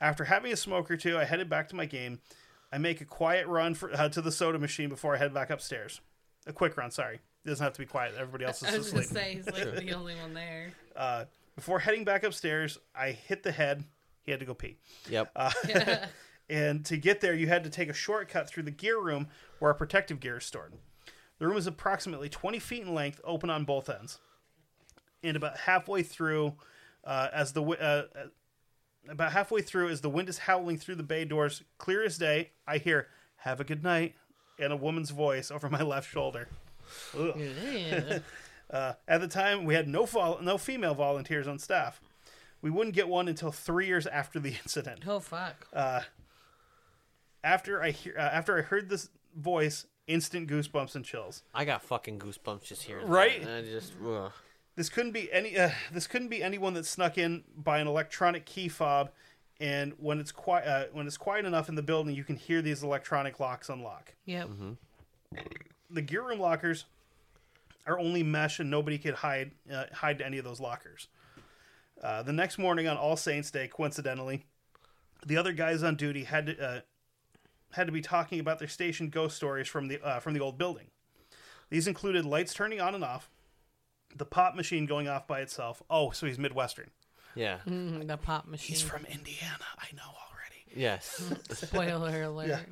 After 0.00 0.24
having 0.24 0.52
a 0.52 0.56
smoke 0.56 0.90
or 0.90 0.96
two, 0.96 1.16
I 1.18 1.24
headed 1.24 1.48
back 1.48 1.68
to 1.68 1.76
my 1.76 1.86
game. 1.86 2.20
I 2.72 2.78
make 2.78 3.00
a 3.00 3.04
quiet 3.04 3.46
run 3.46 3.74
for, 3.74 3.92
uh, 3.94 4.08
to 4.08 4.20
the 4.20 4.32
soda 4.32 4.58
machine 4.58 4.88
before 4.88 5.14
I 5.14 5.18
head 5.18 5.32
back 5.32 5.50
upstairs. 5.50 6.00
A 6.46 6.52
quick 6.52 6.76
run, 6.76 6.90
sorry. 6.90 7.20
It 7.44 7.48
doesn't 7.48 7.62
have 7.64 7.74
to 7.74 7.80
be 7.80 7.86
quiet. 7.86 8.14
Everybody 8.18 8.44
else 8.44 8.62
I 8.64 8.68
is 8.68 8.78
was 8.78 8.90
gonna 8.90 9.02
asleep. 9.02 9.18
say 9.22 9.34
he's 9.34 9.46
like 9.46 9.86
the 9.86 9.92
only 9.92 10.14
one 10.16 10.34
there. 10.34 10.72
Uh, 10.96 11.24
before 11.54 11.78
heading 11.78 12.04
back 12.04 12.22
upstairs, 12.24 12.78
I 12.94 13.10
hit 13.12 13.42
the 13.42 13.52
head. 13.52 13.84
He 14.22 14.30
had 14.30 14.40
to 14.40 14.46
go 14.46 14.54
pee. 14.54 14.76
Yep. 15.08 15.30
Uh, 15.36 15.50
And 16.48 16.84
to 16.86 16.96
get 16.96 17.20
there, 17.20 17.34
you 17.34 17.46
had 17.46 17.64
to 17.64 17.70
take 17.70 17.88
a 17.88 17.94
shortcut 17.94 18.48
through 18.48 18.64
the 18.64 18.70
gear 18.70 19.00
room 19.00 19.28
where 19.58 19.70
our 19.70 19.74
protective 19.76 20.20
gear 20.20 20.36
is 20.36 20.44
stored. 20.44 20.74
The 21.38 21.46
room 21.46 21.56
is 21.56 21.66
approximately 21.66 22.28
20 22.28 22.58
feet 22.58 22.82
in 22.82 22.94
length, 22.94 23.20
open 23.24 23.50
on 23.50 23.64
both 23.64 23.88
ends. 23.88 24.18
And 25.22 25.36
about 25.36 25.56
halfway 25.56 26.02
through, 26.02 26.54
uh, 27.02 27.28
as 27.32 27.52
the 27.52 27.62
uh, 27.62 27.72
uh, 28.14 28.26
about 29.08 29.32
halfway 29.32 29.62
through, 29.62 29.88
as 29.88 30.02
the 30.02 30.10
wind 30.10 30.28
is 30.28 30.38
howling 30.38 30.76
through 30.78 30.96
the 30.96 31.02
bay 31.02 31.24
doors, 31.24 31.62
clear 31.78 32.04
as 32.04 32.18
day, 32.18 32.50
I 32.66 32.76
hear 32.76 33.08
"Have 33.36 33.58
a 33.58 33.64
good 33.64 33.82
night" 33.82 34.14
and 34.58 34.70
a 34.70 34.76
woman's 34.76 35.10
voice 35.10 35.50
over 35.50 35.70
my 35.70 35.82
left 35.82 36.10
shoulder. 36.10 36.48
Ugh. 37.18 37.34
Yeah. 37.36 38.18
Uh, 38.70 38.94
at 39.06 39.20
the 39.20 39.28
time, 39.28 39.64
we 39.66 39.74
had 39.74 39.86
no 39.86 40.04
vol- 40.06 40.40
no 40.40 40.56
female 40.58 40.94
volunteers 40.94 41.46
on 41.46 41.58
staff. 41.58 42.00
We 42.62 42.70
wouldn't 42.70 42.96
get 42.96 43.06
one 43.08 43.28
until 43.28 43.52
three 43.52 43.86
years 43.86 44.06
after 44.06 44.40
the 44.40 44.48
incident. 44.64 45.04
oh 45.06 45.20
fuck. 45.20 45.66
after 47.44 47.82
I 47.82 47.90
hear 47.90 48.14
uh, 48.18 48.22
after 48.22 48.58
I 48.58 48.62
heard 48.62 48.88
this 48.88 49.10
voice 49.36 49.86
instant 50.06 50.48
goosebumps 50.48 50.96
and 50.96 51.04
chills. 51.04 51.42
I 51.54 51.64
got 51.66 51.82
fucking 51.82 52.18
goosebumps 52.18 52.64
just 52.64 52.82
hearing. 52.84 53.06
Right? 53.06 53.42
That. 53.42 53.48
And 53.48 53.66
I 53.68 53.70
just. 53.70 53.92
Ugh. 54.04 54.32
This 54.76 54.88
couldn't 54.88 55.12
be 55.12 55.30
any. 55.32 55.56
Uh, 55.56 55.70
this 55.92 56.06
couldn't 56.06 56.28
be 56.28 56.42
anyone 56.42 56.74
that 56.74 56.86
snuck 56.86 57.16
in 57.18 57.44
by 57.56 57.78
an 57.78 57.86
electronic 57.86 58.44
key 58.44 58.68
fob, 58.68 59.10
and 59.60 59.92
when 59.98 60.18
it's 60.18 60.32
quiet, 60.32 60.66
uh, 60.66 60.84
when 60.92 61.06
it's 61.06 61.18
quiet 61.18 61.44
enough 61.44 61.68
in 61.68 61.74
the 61.76 61.82
building, 61.82 62.14
you 62.16 62.24
can 62.24 62.36
hear 62.36 62.60
these 62.60 62.82
electronic 62.82 63.38
locks 63.38 63.68
unlock. 63.68 64.14
Yep. 64.24 64.48
The 65.94 66.02
gear 66.02 66.22
room 66.22 66.40
lockers 66.40 66.84
are 67.86 67.98
only 67.98 68.22
mesh, 68.22 68.58
and 68.58 68.70
nobody 68.70 68.98
could 68.98 69.14
hide 69.14 69.52
uh, 69.72 69.84
hide 69.92 70.20
any 70.20 70.38
of 70.38 70.44
those 70.44 70.60
lockers. 70.60 71.08
Uh, 72.02 72.22
the 72.22 72.32
next 72.32 72.58
morning 72.58 72.86
on 72.88 72.96
All 72.96 73.16
Saints 73.16 73.50
Day, 73.50 73.68
coincidentally, 73.68 74.44
the 75.24 75.36
other 75.36 75.52
guys 75.52 75.82
on 75.82 75.96
duty 75.96 76.24
had 76.24 76.46
to 76.46 76.62
uh, 76.62 76.80
had 77.72 77.86
to 77.86 77.92
be 77.92 78.00
talking 78.00 78.40
about 78.40 78.58
their 78.58 78.68
station 78.68 79.08
ghost 79.08 79.36
stories 79.36 79.68
from 79.68 79.88
the 79.88 80.02
uh, 80.02 80.20
from 80.20 80.34
the 80.34 80.40
old 80.40 80.58
building. 80.58 80.88
These 81.70 81.86
included 81.86 82.24
lights 82.24 82.52
turning 82.52 82.80
on 82.80 82.94
and 82.94 83.04
off, 83.04 83.30
the 84.14 84.24
pop 84.24 84.54
machine 84.54 84.86
going 84.86 85.08
off 85.08 85.26
by 85.26 85.40
itself. 85.40 85.82
Oh, 85.88 86.10
so 86.10 86.26
he's 86.26 86.38
Midwestern. 86.38 86.90
Yeah. 87.34 87.58
Mm, 87.66 88.06
the 88.06 88.16
pop 88.16 88.46
machine. 88.46 88.74
He's 88.74 88.82
from 88.82 89.04
Indiana. 89.06 89.64
I 89.78 89.86
know 89.94 90.02
already. 90.02 90.64
Yes. 90.76 91.32
Spoiler 91.50 92.24
alert. 92.24 92.66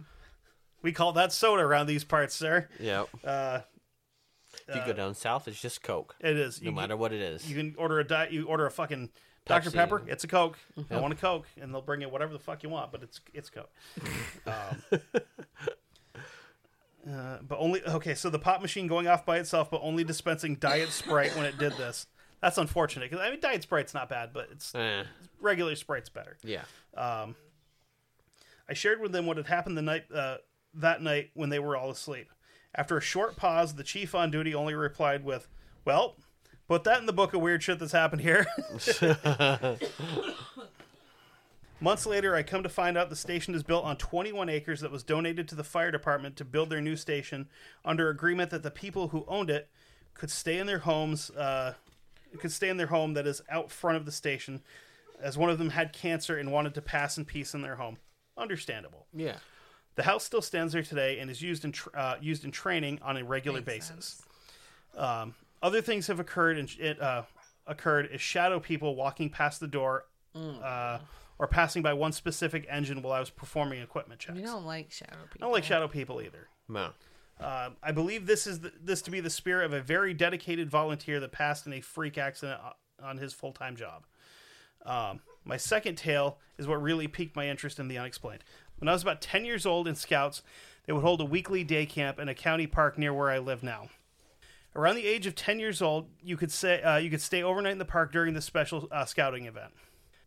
We 0.82 0.92
call 0.92 1.12
that 1.12 1.32
soda 1.32 1.62
around 1.62 1.86
these 1.86 2.04
parts, 2.04 2.34
sir. 2.34 2.68
yep. 2.80 3.09
Uh, 3.24 3.60
if 4.68 4.76
you 4.76 4.82
go 4.86 4.92
down 4.92 5.14
south, 5.14 5.48
it's 5.48 5.60
just 5.60 5.82
Coke. 5.82 6.14
it 6.20 6.36
is. 6.36 6.60
No 6.60 6.70
You 6.70 6.76
matter 6.76 6.94
can, 6.94 6.98
what 7.00 7.12
it 7.12 7.20
is. 7.22 7.48
you 7.48 7.56
can 7.56 7.74
order 7.78 7.98
a 8.00 8.04
diet. 8.04 8.32
You 8.32 8.46
order 8.46 8.66
a 8.66 8.70
fucking 8.70 9.10
Dr 9.46 9.70
Pepsi. 9.70 9.74
Pepper. 9.74 10.02
It's 10.06 10.24
a 10.24 10.28
Coke. 10.28 10.59
I 10.90 11.00
want 11.00 11.12
a 11.12 11.16
Coke, 11.16 11.46
and 11.60 11.72
they'll 11.72 11.80
bring 11.82 12.00
you 12.00 12.09
whatever 12.09 12.32
the 12.32 12.38
fuck 12.38 12.62
you 12.62 12.68
want, 12.68 12.92
but 12.92 13.02
it's 13.02 13.20
it's 13.32 13.50
Coke. 13.50 13.70
um, 14.46 14.82
uh, 17.10 17.38
but 17.48 17.59
only 17.59 17.82
okay. 17.84 18.14
So 18.14 18.30
the 18.30 18.38
pop 18.38 18.60
machine 18.62 18.86
going 18.86 19.09
off 19.09 19.24
by 19.26 19.38
itself, 19.38 19.70
but 19.70 19.80
only 19.82 20.04
dispensing 20.04 20.56
Diet 20.56 20.90
Sprite 20.90 21.34
when 21.36 21.44
it 21.46 21.59
did 21.59 21.72
this. 21.72 22.06
That's 22.40 22.59
unfortunate 22.59 23.10
because 23.10 23.24
I 23.24 23.30
mean 23.30 23.40
Diet 23.40 23.62
Sprite's 23.62 23.94
not 23.94 24.09
bad, 24.09 24.30
but 24.32 24.48
it's 24.52 24.74
Eh, 24.74 25.04
regular 25.40 25.74
Sprite's 25.76 26.09
better. 26.09 26.36
yeah. 26.44 26.62
I 28.68 28.74
shared 28.74 29.00
with 29.00 29.10
them 29.12 29.26
what 29.26 29.36
had 29.38 29.46
happened 29.48 29.76
the 29.76 29.82
night 29.82 30.04
uh, 30.14 30.36
that 30.74 31.03
night 31.03 31.31
when 31.35 31.51
they 31.51 31.59
were 31.59 31.77
all 31.77 31.90
asleep. 31.90 32.31
After 32.74 32.97
a 32.97 33.03
short 33.03 33.36
pause, 33.36 33.74
the 33.74 33.85
chief 33.85 34.15
on 34.15 34.31
duty 34.31 34.55
only 34.55 34.74
replied 34.74 35.24
with, 35.24 35.49
"Well, 35.85 36.16
put 36.69 36.85
that 36.85 37.01
in 37.01 37.07
the 37.07 37.12
book 37.12 37.35
of 37.35 37.40
weird 37.40 37.62
shit 37.62 37.78
that's 37.78 37.93
happened 37.93 38.23
here." 38.23 38.47
Months 41.81 42.07
later, 42.07 42.36
I 42.36 42.44
come 42.44 42.62
to 42.62 42.69
find 42.69 42.97
out 42.97 43.11
the 43.11 43.16
station 43.16 43.57
is 43.57 43.65
built 43.65 43.85
on 43.85 43.97
21 43.97 44.49
acres 44.49 44.81
that 44.82 44.93
was 44.93 45.03
donated 45.03 45.49
to 45.49 45.57
the 45.57 45.65
fire 45.65 45.90
department 45.90 46.36
to 46.36 46.44
build 46.44 46.70
their 46.70 46.81
new 46.81 46.94
station 46.94 47.49
under 47.85 48.09
agreement 48.09 48.51
that 48.51 48.62
the 48.62 48.70
people 48.70 49.09
who 49.09 49.24
owned 49.27 49.51
it 49.51 49.69
could 50.15 50.31
stay 50.31 50.59
in 50.59 50.69
their 50.69 50.78
homes, 50.78 51.31
uh, 51.31 51.74
could 52.39 52.53
stay 52.53 52.69
in 52.69 52.77
their 52.77 52.86
home 52.86 53.15
that 53.15 53.27
is 53.27 53.43
out 53.51 53.73
front 53.73 53.97
of 53.97 54.07
the 54.07 54.12
station, 54.12 54.62
as 55.20 55.36
one 55.36 55.51
of 55.51 55.59
them 55.59 55.70
had 55.70 55.93
cancer 55.93 56.36
and 56.36 56.53
wanted 56.53 56.73
to 56.74 56.81
pass 56.82 57.19
in 57.19 57.24
peace 57.24 57.53
in 57.53 57.62
their 57.62 57.74
home. 57.74 57.97
Understandable. 58.39 59.07
Yeah. 59.12 59.39
The 59.94 60.02
house 60.02 60.24
still 60.24 60.43
stands 60.43 60.73
there 60.73 60.82
today 60.82 61.19
and 61.19 61.31
is 61.31 61.43
used 61.43 61.64
in 61.64 61.73
tr- 61.73 61.90
uh, 61.94 62.16
used 62.20 62.44
in 62.44 62.51
training 62.51 62.98
on 63.02 63.16
a 63.16 63.24
regular 63.24 63.60
Makes 63.60 63.90
basis. 63.90 64.23
Um, 64.97 65.35
other 65.62 65.81
things 65.81 66.06
have 66.06 66.19
occurred 66.19 66.59
and 66.59 66.74
it 66.78 67.01
uh, 67.01 67.23
occurred 67.66 68.09
is 68.12 68.20
shadow 68.20 68.59
people 68.59 68.97
walking 68.97 69.31
past 69.31 69.60
the 69.60 69.69
door 69.69 70.06
uh, 70.35 70.98
or 71.39 71.47
passing 71.47 71.82
by 71.82 71.93
one 71.93 72.12
specific 72.12 72.66
engine 72.69 73.02
while 73.02 73.12
I 73.12 73.20
was 73.20 73.31
performing 73.31 73.82
equipment 73.82 74.20
checks. 74.20 74.39
You 74.39 74.44
don't 74.44 74.64
like 74.64 74.90
shadow 74.90 75.16
people. 75.31 75.39
I 75.40 75.44
don't 75.47 75.52
like 75.52 75.64
shadow 75.64 75.89
people 75.89 76.20
either. 76.20 76.48
No. 76.69 76.90
Uh, 77.40 77.70
I 77.82 77.93
believe 77.93 78.27
this 78.27 78.47
is 78.47 78.60
the, 78.60 78.73
this 78.82 79.02
to 79.02 79.10
be 79.10 79.20
the 79.20 79.31
spirit 79.31 79.66
of 79.66 79.73
a 79.73 79.81
very 79.81 80.14
dedicated 80.14 80.70
volunteer 80.70 81.19
that 81.20 81.32
passed 81.32 81.66
in 81.66 81.73
a 81.73 81.81
freak 81.81 82.16
accident 82.16 82.60
on 83.02 83.19
his 83.19 83.32
full 83.32 83.52
time 83.52 83.77
job. 83.77 84.05
Um, 84.85 85.20
my 85.44 85.56
second 85.56 85.97
tale 85.97 86.39
is 86.59 86.66
what 86.66 86.81
really 86.81 87.09
piqued 87.09 87.35
my 87.35 87.48
interest 87.48 87.78
in 87.78 87.89
the 87.89 87.98
unexplained. 87.98 88.44
When 88.82 88.88
I 88.88 88.94
was 88.94 89.02
about 89.02 89.20
10 89.20 89.44
years 89.44 89.64
old 89.64 89.86
in 89.86 89.94
Scouts, 89.94 90.42
they 90.86 90.92
would 90.92 91.04
hold 91.04 91.20
a 91.20 91.24
weekly 91.24 91.62
day 91.62 91.86
camp 91.86 92.18
in 92.18 92.28
a 92.28 92.34
county 92.34 92.66
park 92.66 92.98
near 92.98 93.14
where 93.14 93.30
I 93.30 93.38
live 93.38 93.62
now. 93.62 93.90
Around 94.74 94.96
the 94.96 95.06
age 95.06 95.24
of 95.24 95.36
10 95.36 95.60
years 95.60 95.80
old, 95.80 96.09
you 96.20 96.36
could 96.36 96.50
say 96.50 96.82
uh, 96.82 96.96
you 96.96 97.09
could 97.09 97.20
stay 97.20 97.44
overnight 97.44 97.70
in 97.70 97.78
the 97.78 97.84
park 97.84 98.10
during 98.10 98.34
the 98.34 98.40
special 98.40 98.88
uh, 98.90 99.04
scouting 99.04 99.44
event. 99.44 99.72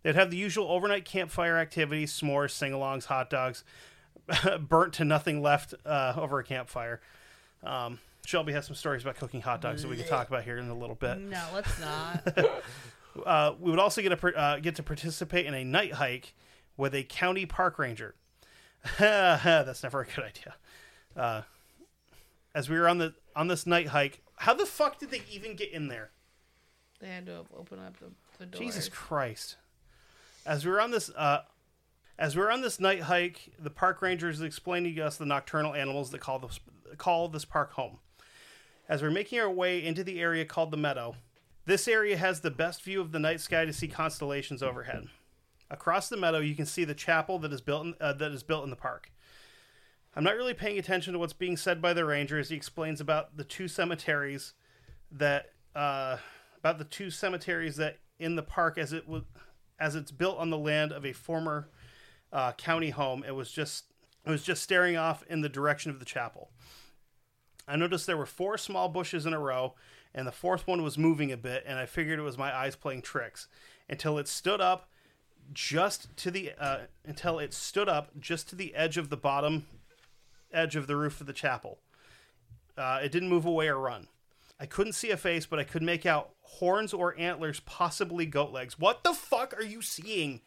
They'd 0.04 0.16
have 0.16 0.32
the 0.32 0.38
usual 0.38 0.72
overnight 0.72 1.04
campfire 1.04 1.58
activities, 1.58 2.18
s'mores, 2.18 2.52
sing-alongs, 2.52 3.04
hot 3.04 3.30
dogs, 3.30 3.66
burnt 4.62 4.94
to 4.94 5.04
nothing 5.04 5.42
left 5.42 5.74
uh, 5.86 6.14
over 6.16 6.40
a 6.40 6.44
campfire. 6.46 7.02
Um, 7.62 8.00
Shelby 8.26 8.54
has 8.54 8.68
some 8.68 8.76
stories 8.78 9.02
about 9.02 9.18
cooking 9.18 9.42
hot 9.42 9.60
dogs 9.60 9.82
that 9.82 9.90
we 9.90 9.98
can 9.98 10.08
talk 10.08 10.30
about 10.30 10.46
here 10.46 10.60
in 10.60 10.70
a 10.70 10.78
little 10.78 10.96
bit. 10.96 11.18
No, 11.18 11.44
let's 11.54 11.78
not. 11.78 12.38
Uh, 13.26 13.54
we 13.62 13.72
would 13.72 13.80
also 13.80 14.02
get 14.02 14.12
a, 14.12 14.38
uh, 14.38 14.60
get 14.60 14.76
to 14.76 14.84
participate 14.84 15.46
in 15.46 15.54
a 15.54 15.64
night 15.64 15.94
hike 15.94 16.34
with 16.76 16.94
a 16.94 17.02
county 17.04 17.46
park 17.46 17.80
ranger. 17.80 18.14
That's 19.00 19.84
never 19.84 20.02
a 20.02 20.06
good 20.06 20.26
idea. 20.26 20.56
Uh, 21.16 21.42
as 22.54 22.70
we 22.70 22.78
were 22.78 22.88
on 22.88 22.98
the 22.98 23.14
on 23.36 23.48
this 23.48 23.66
night 23.66 23.88
hike, 23.88 24.22
how 24.38 24.54
the 24.54 24.66
fuck 24.66 25.00
did 25.00 25.12
they 25.12 25.22
even 25.32 25.56
get 25.56 25.72
in 25.72 25.88
there? 25.88 26.12
they 27.00 27.08
had 27.08 27.26
to 27.26 27.46
open 27.56 27.80
up 27.80 27.98
the, 28.00 28.08
the 28.40 28.46
door. 28.46 28.62
Jesus 28.62 28.90
Christ! 28.90 29.58
As 30.46 30.66
we 30.66 30.72
were 30.72 30.82
on 30.82 30.92
this, 30.92 31.10
uh, 31.16 31.42
as 32.18 32.36
we 32.36 32.42
were 32.42 32.52
on 32.52 32.62
this 32.62 32.80
night 32.80 33.02
hike, 33.02 33.52
the 33.60 33.70
park 33.70 34.02
rangers 34.02 34.42
explained 34.42 34.94
to 34.94 35.02
us 35.02 35.18
the 35.18 35.26
nocturnal 35.26 35.74
animals 35.74 36.12
that 36.12 36.22
call 36.22 36.40
this 36.40 36.60
call 36.98 37.28
this 37.28 37.46
park 37.46 37.74
home. 37.74 38.00
As 38.88 39.02
we're 39.02 39.12
making 39.12 39.40
our 39.40 39.50
way 39.50 39.84
into 39.84 40.04
the 40.04 40.22
area 40.22 40.46
called 40.46 40.72
the 40.72 40.78
Meadow, 40.78 41.16
this 41.66 41.88
area 41.88 42.18
has 42.18 42.42
the 42.42 42.52
best 42.52 42.84
view 42.84 43.02
of 43.02 43.12
the 43.12 43.20
night 43.20 43.42
sky 43.42 43.66
to 43.66 43.74
see 43.74 43.88
constellations 43.88 44.62
overhead. 44.62 45.08
Across 45.70 46.10
the 46.10 46.18
meadow, 46.18 46.40
you 46.40 46.56
can 46.56 46.66
see 46.66 46.84
the 46.84 46.94
chapel 46.94 47.40
that 47.40 47.52
is 47.52 47.62
built 47.62 47.86
in, 47.86 47.96
uh, 48.00 48.14
that 48.14 48.32
is 48.32 48.44
built 48.44 48.64
in 48.64 48.70
the 48.70 48.76
park. 48.76 49.12
I'm 50.16 50.24
not 50.24 50.36
really 50.36 50.54
paying 50.54 50.78
attention 50.78 51.14
to 51.14 51.20
what's 51.20 51.34
being 51.34 51.58
said 51.58 51.82
by 51.82 51.94
the 51.94 52.06
ranger 52.06 52.40
as 52.40 52.50
he 52.50 52.56
explains 52.56 53.02
about 53.02 53.36
the 53.36 53.44
two 53.44 53.68
cemeteries 53.68 54.54
that 55.12 55.52
uh, 55.76 56.18
about 56.58 56.78
the 56.78 56.86
two 56.86 57.10
cemeteries 57.10 57.76
that 57.78 57.98
in 58.18 58.36
the 58.36 58.44
park 58.44 58.78
as 58.78 58.94
it 58.94 59.08
was 59.08 59.24
as 59.80 59.96
it's 59.96 60.12
built 60.12 60.38
on 60.38 60.50
the 60.50 60.58
land 60.58 60.92
of 60.92 61.06
a 61.06 61.12
former 61.12 61.70
uh, 62.32 62.54
county 62.54 62.92
home. 62.92 63.24
It 63.28 63.36
was 63.36 63.52
just 63.52 63.86
it 64.26 64.30
was 64.30 64.44
just 64.44 64.64
staring 64.64 64.96
off 64.96 65.24
in 65.28 65.42
the 65.42 65.50
direction 65.50 65.92
of 65.92 66.00
the 66.00 66.06
chapel. 66.06 66.50
I 67.68 67.76
noticed 67.76 68.06
there 68.06 68.18
were 68.18 68.26
four 68.26 68.58
small 68.58 68.90
bushes 68.90 69.26
in 69.26 69.34
a 69.34 69.40
row, 69.40 69.74
and 70.14 70.28
the 70.28 70.32
fourth 70.32 70.68
one 70.68 70.84
was 70.84 70.98
moving 70.98 71.32
a 71.32 71.38
bit, 71.38 71.64
and 71.66 71.80
I 71.80 71.86
figured 71.86 72.20
it 72.20 72.24
was 72.24 72.38
my 72.38 72.56
eyes 72.56 72.76
playing 72.76 73.02
tricks 73.02 73.48
until 73.90 74.18
it 74.18 74.28
stood 74.28 74.62
up 74.62 74.90
just 75.54 76.16
to 76.18 76.32
the 76.32 76.52
uh, 76.60 76.80
until 77.06 77.40
it 77.40 77.54
stood 77.54 77.90
up 77.90 78.10
just 78.20 78.50
to 78.50 78.56
the 78.56 78.76
edge 78.76 78.98
of 78.98 79.10
the 79.10 79.18
bottom 79.18 79.66
edge 80.52 80.76
of 80.76 80.88
the 80.88 80.96
roof 80.96 81.22
of 81.22 81.28
the 81.28 81.34
chapel. 81.34 81.80
Uh, 82.78 83.00
it 83.04 83.12
didn't 83.12 83.30
move 83.30 83.46
away 83.46 83.68
or 83.68 83.80
run. 83.80 84.08
I 84.60 84.66
couldn't 84.66 84.94
see 84.94 85.12
a 85.12 85.18
face, 85.18 85.46
but 85.46 85.60
I 85.60 85.64
could 85.64 85.84
make 85.84 86.06
out 86.06 86.32
horns 86.42 86.94
or 86.94 87.18
antlers, 87.18 87.60
possibly 87.62 88.26
goat 88.26 88.52
legs. 88.52 88.80
What 88.80 89.04
the 89.04 89.14
fuck 89.14 89.58
are 89.58 89.64
you 89.64 89.82
seeing? 89.82 90.42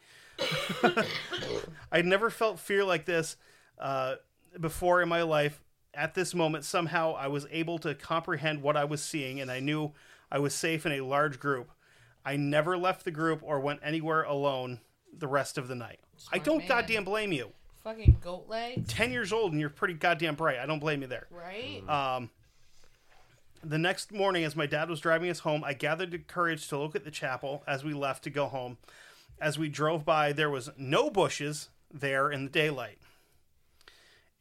I'd 1.91 2.05
never 2.05 2.29
felt 2.29 2.59
fear 2.59 2.83
like 2.83 3.05
this 3.05 3.37
uh, 3.77 4.15
before 4.59 5.01
in 5.01 5.09
my 5.09 5.21
life. 5.21 5.61
At 5.93 6.15
this 6.15 6.33
moment, 6.33 6.65
somehow 6.65 7.13
I 7.13 7.27
was 7.27 7.47
able 7.51 7.77
to 7.79 7.93
comprehend 7.95 8.61
what 8.61 8.77
I 8.77 8.85
was 8.85 9.03
seeing, 9.03 9.41
and 9.41 9.51
I 9.51 9.59
knew 9.59 9.91
I 10.31 10.39
was 10.39 10.53
safe 10.53 10.85
in 10.85 10.91
a 10.91 11.01
large 11.01 11.39
group. 11.39 11.71
I 12.23 12.35
never 12.35 12.77
left 12.77 13.05
the 13.05 13.11
group 13.11 13.41
or 13.43 13.59
went 13.59 13.79
anywhere 13.83 14.23
alone 14.23 14.81
the 15.17 15.27
rest 15.27 15.57
of 15.57 15.67
the 15.67 15.75
night. 15.75 15.99
I 16.31 16.37
don't 16.37 16.59
man. 16.59 16.67
goddamn 16.67 17.03
blame 17.03 17.31
you. 17.31 17.51
Fucking 17.83 18.17
goat 18.21 18.45
legs, 18.49 18.91
10 18.93 19.11
years 19.11 19.31
old 19.31 19.53
and 19.53 19.61
you're 19.61 19.69
pretty 19.69 19.93
goddamn 19.93 20.35
bright. 20.35 20.59
I 20.59 20.65
don't 20.65 20.79
blame 20.79 21.01
you 21.01 21.07
there. 21.07 21.27
right? 21.31 21.81
Um, 21.87 22.29
the 23.63 23.77
next 23.77 24.11
morning, 24.11 24.43
as 24.43 24.55
my 24.55 24.65
dad 24.65 24.89
was 24.89 24.99
driving 24.99 25.29
us 25.29 25.39
home, 25.39 25.63
I 25.63 25.73
gathered 25.73 26.11
the 26.11 26.19
courage 26.19 26.67
to 26.69 26.77
look 26.77 26.95
at 26.95 27.03
the 27.03 27.11
chapel 27.11 27.63
as 27.67 27.83
we 27.83 27.93
left 27.93 28.23
to 28.25 28.29
go 28.29 28.47
home. 28.47 28.77
As 29.41 29.57
we 29.57 29.69
drove 29.69 30.05
by, 30.05 30.33
there 30.33 30.49
was 30.49 30.69
no 30.77 31.09
bushes 31.09 31.69
there 31.93 32.31
in 32.31 32.45
the 32.45 32.49
daylight. 32.49 32.99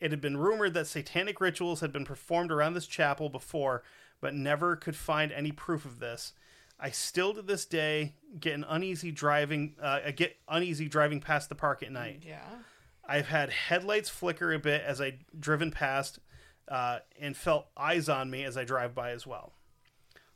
It 0.01 0.11
had 0.11 0.20
been 0.20 0.36
rumored 0.36 0.74
that 0.74 0.86
satanic 0.86 1.40
rituals 1.40 1.81
had 1.81 1.93
been 1.93 2.05
performed 2.05 2.53
around 2.53 2.74
this 2.74 2.86
chapel 2.86 3.28
before, 3.28 3.82
but 4.20 4.35
never 4.35 4.77
could 4.77 4.97
find 4.97 5.32
any 5.32 5.53
proof 5.53 5.85
of 5.85 5.99
this. 5.99 6.32
I 6.81 6.91
still 6.91 7.35
to 7.35 7.43
this 7.43 7.65
day 7.65 8.15
get 8.39 8.55
an 8.55 8.65
uneasy 8.69 9.11
driving. 9.11 9.75
Uh, 9.83 10.01
I 10.07 10.11
get 10.13 10.37
uneasy 10.49 10.89
driving 10.89 11.21
past 11.21 11.49
the 11.49 11.55
park 11.55 11.83
at 11.83 11.91
night. 11.91 12.23
yeah. 12.27 12.41
I've 13.09 13.29
had 13.29 13.51
headlights 13.51 14.11
flicker 14.11 14.53
a 14.53 14.59
bit 14.59 14.83
as 14.83 15.01
I 15.01 15.19
driven 15.39 15.71
past, 15.71 16.19
uh, 16.69 16.99
and 17.19 17.35
felt 17.35 17.69
eyes 17.75 18.09
on 18.09 18.31
me 18.31 18.45
as 18.45 18.57
I 18.59 18.65
drive 18.65 18.95
by 18.95 19.13
as 19.13 19.27
well. 19.27 19.55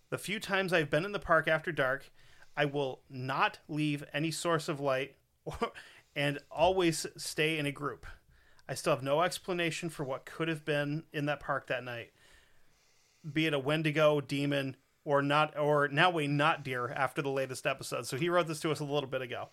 The 0.08 0.16
few 0.16 0.40
times 0.40 0.72
I've 0.72 0.88
been 0.88 1.04
in 1.04 1.12
the 1.12 1.18
park 1.18 1.48
after 1.48 1.70
dark, 1.70 2.10
I 2.56 2.64
will 2.64 3.02
not 3.10 3.58
leave 3.68 4.04
any 4.14 4.30
source 4.30 4.68
of 4.68 4.80
light, 4.80 5.16
or, 5.44 5.72
and 6.16 6.38
always 6.50 7.06
stay 7.16 7.58
in 7.58 7.66
a 7.66 7.72
group. 7.72 8.06
I 8.68 8.74
still 8.74 8.94
have 8.94 9.02
no 9.02 9.20
explanation 9.20 9.90
for 9.90 10.04
what 10.04 10.24
could 10.24 10.48
have 10.48 10.64
been 10.64 11.04
in 11.12 11.26
that 11.26 11.40
park 11.40 11.66
that 11.66 11.84
night. 11.84 12.10
Be 13.30 13.46
it 13.46 13.54
a 13.54 13.58
Wendigo, 13.58 14.20
demon, 14.20 14.76
or 15.04 15.22
not, 15.22 15.58
or 15.58 15.88
now 15.88 16.10
we 16.10 16.26
not 16.26 16.64
dear 16.64 16.88
after 16.88 17.22
the 17.22 17.30
latest 17.30 17.66
episode. 17.66 18.06
So 18.06 18.16
he 18.16 18.28
wrote 18.28 18.46
this 18.46 18.60
to 18.60 18.70
us 18.70 18.80
a 18.80 18.84
little 18.84 19.08
bit 19.08 19.22
ago. 19.22 19.48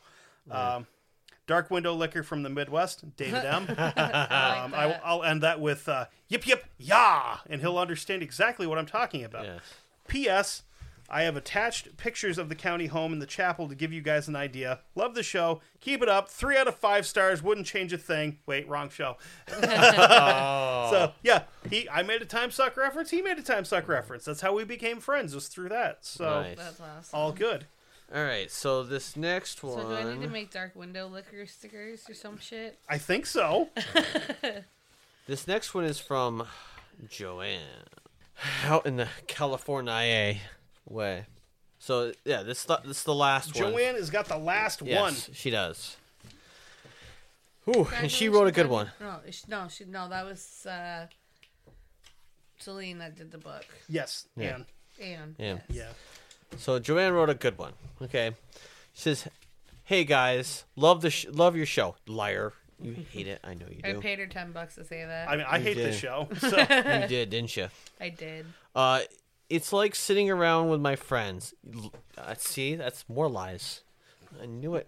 Um, 0.49 0.87
Dark 1.47 1.71
Window 1.71 1.93
Liquor 1.93 2.21
from 2.21 2.43
the 2.43 2.49
Midwest, 2.49 3.03
David 3.17 3.43
M. 3.43 3.63
um, 3.69 3.75
I, 3.75 4.99
I'll 5.03 5.23
end 5.23 5.41
that 5.41 5.59
with 5.59 5.89
uh, 5.89 6.05
yip 6.27 6.45
yip 6.45 6.65
yah, 6.77 7.37
and 7.49 7.61
he'll 7.61 7.79
understand 7.79 8.21
exactly 8.21 8.67
what 8.67 8.77
I'm 8.77 8.85
talking 8.85 9.23
about. 9.23 9.45
Yes. 9.45 9.61
P.S. 10.07 10.63
I 11.11 11.23
have 11.23 11.35
attached 11.35 11.97
pictures 11.97 12.37
of 12.37 12.49
the 12.49 12.55
county 12.55 12.87
home 12.87 13.13
and 13.13 13.21
the 13.21 13.25
chapel 13.25 13.67
to 13.67 13.75
give 13.75 13.91
you 13.91 14.01
guys 14.01 14.27
an 14.27 14.35
idea. 14.35 14.79
Love 14.95 15.15
the 15.15 15.23
show. 15.23 15.61
Keep 15.79 16.01
it 16.03 16.09
up. 16.09 16.29
Three 16.29 16.55
out 16.57 16.67
of 16.67 16.75
five 16.75 17.05
stars. 17.05 17.41
Wouldn't 17.41 17.67
change 17.67 17.91
a 17.93 17.97
thing. 17.97 18.37
Wait, 18.45 18.67
wrong 18.67 18.89
show. 18.89 19.17
So 20.89 21.13
yeah, 21.21 21.43
he. 21.69 21.87
I 21.89 22.01
made 22.03 22.21
a 22.21 22.25
time 22.25 22.51
suck 22.51 22.75
reference. 22.77 23.11
He 23.11 23.21
made 23.21 23.37
a 23.37 23.43
time 23.43 23.63
suck 23.65 23.87
reference. 23.87 24.25
That's 24.25 24.41
how 24.41 24.53
we 24.55 24.63
became 24.63 24.99
friends. 24.99 25.35
Was 25.35 25.47
through 25.47 25.69
that. 25.69 25.99
So 26.05 26.41
Nice. 26.41 26.57
That's 26.57 26.81
awesome. 26.81 27.19
all 27.19 27.31
good. 27.31 27.65
All 28.13 28.23
right, 28.23 28.49
so 28.49 28.83
this 28.83 29.15
next 29.15 29.61
one. 29.61 29.75
So 29.83 29.87
do 29.89 29.93
I 29.95 30.03
need 30.15 30.23
to 30.23 30.29
make 30.29 30.49
dark 30.51 30.75
window 30.75 31.07
liquor 31.07 31.45
stickers 31.45 32.09
or 32.09 32.15
some 32.15 32.39
shit? 32.39 32.79
I 32.89 32.97
think 32.97 33.25
so. 33.25 33.69
This 35.27 35.47
next 35.47 35.75
one 35.75 35.83
is 35.85 35.99
from 35.99 36.47
Joanne 37.07 37.85
out 38.63 38.87
in 38.87 38.95
the 38.95 39.07
California 39.27 40.37
way. 40.89 41.25
So 41.79 42.11
yeah, 42.25 42.43
this 42.43 42.63
this 42.65 42.97
is 42.97 43.03
the 43.03 43.15
last 43.15 43.55
one. 43.59 43.71
Joanne 43.73 43.95
has 43.95 44.09
got 44.09 44.25
the 44.27 44.37
last 44.37 44.81
yes, 44.81 44.99
one. 45.01 45.15
she 45.33 45.49
does. 45.49 45.95
Ooh, 47.67 47.87
and 47.95 48.11
she 48.11 48.29
wrote 48.29 48.47
a 48.47 48.51
good 48.51 48.67
one. 48.67 48.91
No, 48.99 49.19
she, 49.29 49.43
no, 49.47 49.67
she, 49.69 49.85
no, 49.85 50.09
that 50.09 50.25
was 50.25 50.65
uh, 50.65 51.05
Celine 52.59 52.97
that 52.97 53.15
did 53.15 53.31
the 53.31 53.37
book. 53.37 53.65
Yes, 53.87 54.27
Yeah. 54.35 54.55
Anne. 54.57 54.65
And 55.01 55.35
Yeah. 55.37 55.57
Yeah. 55.69 55.89
So 56.57 56.79
Joanne 56.79 57.13
wrote 57.13 57.29
a 57.29 57.35
good 57.35 57.57
one. 57.57 57.73
Okay, 58.01 58.31
she 58.93 59.01
says, 59.01 59.27
"Hey 59.83 60.03
guys, 60.03 60.63
love 60.75 61.01
the 61.01 61.11
sh- 61.11 61.27
love 61.29 61.55
your 61.55 61.67
show, 61.67 61.95
liar. 62.07 62.53
You 62.81 62.93
hate 63.11 63.27
it, 63.27 63.39
I 63.43 63.53
know 63.53 63.65
you 63.69 63.81
I 63.83 63.91
do. 63.93 63.99
paid 64.01 64.19
her 64.19 64.25
ten 64.27 64.51
bucks 64.51 64.75
to 64.75 64.83
say 64.85 65.05
that. 65.05 65.29
I 65.29 65.35
mean, 65.35 65.45
I 65.47 65.57
You 65.57 65.63
hate 65.63 65.73
did. 65.75 65.85
this 65.87 65.97
show. 65.99 66.27
So 66.39 66.57
you 66.57 67.07
did, 67.07 67.29
didn't 67.29 67.55
you? 67.55 67.67
I 68.01 68.09
did. 68.09 68.45
Uh, 68.73 69.01
it's 69.49 69.73
like 69.73 69.95
sitting 69.95 70.29
around 70.29 70.69
with 70.69 70.79
my 70.81 70.95
friends. 70.95 71.53
Uh, 72.17 72.33
see, 72.37 72.75
that's 72.75 73.05
more 73.09 73.29
lies. 73.29 73.81
I 74.41 74.45
knew 74.45 74.75
it. 74.75 74.87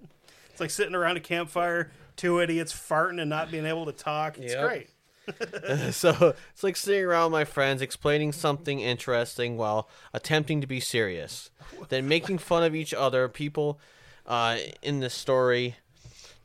it's 0.51 0.59
like 0.61 0.69
sitting 0.69 0.95
around 0.95 1.17
a 1.17 1.21
campfire, 1.21 1.91
two 2.15 2.39
idiots 2.39 2.71
farting 2.73 3.19
and 3.19 3.29
not 3.29 3.49
being 3.51 3.65
able 3.65 3.85
to 3.88 3.91
talk. 3.91 4.38
It's 4.38 4.53
Yep. 4.53 4.67
great. 4.67 4.89
so 5.93 6.33
it's 6.51 6.63
like 6.63 6.75
sitting 6.75 7.03
around 7.03 7.25
with 7.25 7.31
my 7.39 7.45
friends 7.45 7.81
explaining 7.81 8.31
something 8.31 8.79
interesting 8.81 9.55
while 9.55 9.88
attempting 10.13 10.59
to 10.61 10.67
be 10.67 10.79
serious 10.79 11.51
then 11.89 12.07
making 12.07 12.39
fun 12.39 12.63
of 12.63 12.73
each 12.73 12.91
other 12.91 13.29
people 13.29 13.79
uh, 14.25 14.57
in 14.81 14.99
the 14.99 15.11
story 15.11 15.75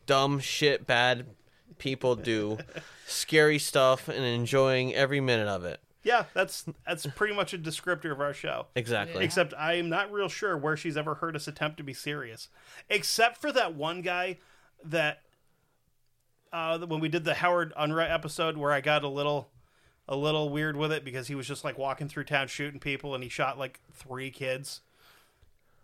dumb 0.05 0.39
shit 0.39 0.87
bad 0.87 1.25
people 1.79 2.15
do 2.15 2.59
scary 3.07 3.59
stuff 3.59 4.09
and 4.09 4.25
enjoying 4.25 4.95
every 4.95 5.21
minute 5.21 5.49
of 5.49 5.65
it 5.65 5.81
Yeah, 6.07 6.27
that's 6.35 6.65
that's 6.87 7.05
pretty 7.05 7.35
much 7.35 7.53
a 7.53 7.59
descriptor 7.59 8.13
of 8.13 8.21
our 8.21 8.33
show. 8.33 8.69
exactly 8.77 9.25
Except 9.25 9.53
I'm 9.59 9.89
not 9.89 10.13
real 10.13 10.29
sure 10.29 10.57
where 10.57 10.77
she's 10.77 10.97
ever 10.97 11.17
heard 11.17 11.35
us 11.35 11.49
attempt 11.49 11.79
to 11.79 11.83
be 11.83 11.93
serious, 11.93 12.49
except 12.89 13.39
for 13.41 13.51
that 13.51 13.75
one 13.75 14.03
guy 14.03 14.39
that 14.85 15.23
uh, 16.53 16.79
when 16.79 17.01
we 17.01 17.09
did 17.09 17.25
the 17.25 17.35
Howard 17.35 17.75
Unruh 17.77 18.09
episode 18.09 18.57
where 18.57 18.71
I 18.71 18.81
got 18.81 19.03
a 19.03 19.09
little 19.09 19.49
a 20.07 20.17
little 20.17 20.49
weird 20.49 20.77
with 20.77 20.93
it 20.93 21.05
because 21.05 21.27
he 21.27 21.35
was 21.35 21.49
just 21.49 21.65
like 21.65 21.77
walking 21.77 22.09
through 22.09 22.23
town 22.23 22.47
shooting 22.47 22.79
people 22.79 23.13
and 23.13 23.25
he 23.25 23.29
shot 23.29 23.59
like 23.59 23.81
three 23.93 24.31
kids. 24.31 24.83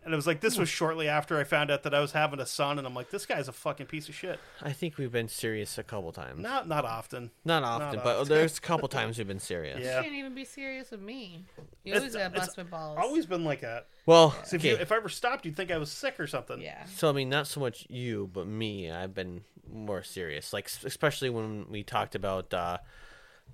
And 0.05 0.13
it 0.13 0.15
was 0.17 0.27
like 0.27 0.41
this 0.41 0.57
was 0.57 0.67
shortly 0.67 1.07
after 1.07 1.39
I 1.39 1.43
found 1.45 1.71
out 1.71 1.83
that 1.83 1.93
I 1.93 1.99
was 2.01 2.11
having 2.11 2.39
a 2.39 2.45
son, 2.45 2.77
and 2.77 2.85
I'm 2.85 2.93
like, 2.93 3.09
this 3.09 3.25
guy's 3.25 3.47
a 3.47 3.51
fucking 3.53 3.85
piece 3.85 4.09
of 4.09 4.15
shit. 4.15 4.39
i 4.61 4.71
think 4.73 4.97
we've 4.97 5.11
been 5.11 5.27
serious 5.29 5.77
a 5.77 5.83
couple 5.83 6.11
times 6.11 6.39
Not 6.41 6.67
not 6.67 6.83
often. 6.85 7.31
not 7.45 7.63
often 7.63 8.01
but 8.03 8.17
often. 8.17 8.29
there's 8.29 8.57
a 8.57 8.61
couple 8.61 8.87
times 8.99 9.17
we've 9.17 9.27
been 9.27 9.39
serious 9.39 9.79
Yeah. 9.81 9.97
You 9.97 10.03
can't 10.03 10.15
even 10.15 10.35
be 10.35 10.43
serious 10.45 10.91
with 10.91 11.01
me. 11.01 11.45
You 11.83 11.93
It's- 11.93 11.99
always 12.01 12.15
got 12.15 12.35
it's 12.35 12.47
bust 12.47 12.57
my 12.57 12.63
balls. 12.63 12.97
Always 13.01 13.25
been 13.25 13.45
like 13.45 13.61
that. 13.61 13.87
well 14.05 14.31
So 14.43 14.55
if, 14.57 14.61
okay. 14.61 14.69
you, 14.71 14.75
if 14.77 14.91
I 14.91 14.97
ever 14.97 15.09
stopped, 15.09 15.45
you'd 15.45 15.55
think 15.55 15.71
I 15.71 15.77
was 15.77 15.91
sick 15.91 16.19
or 16.19 16.27
something. 16.27 16.59
Yeah. 16.61 16.83
So 16.85 17.09
I 17.09 17.11
mean, 17.13 17.29
not 17.29 17.47
so 17.47 17.59
much 17.61 17.85
you, 17.89 18.29
but 18.33 18.45
me. 18.47 18.91
I've 18.91 19.13
been 19.13 19.43
more 19.71 20.03
serious. 20.03 20.51
Like 20.53 20.65
s- 20.65 20.83
especially 20.83 21.29
when 21.29 21.65
we 21.69 21.83
talked 21.83 22.13
about 22.15 22.53
uh, 22.53 22.77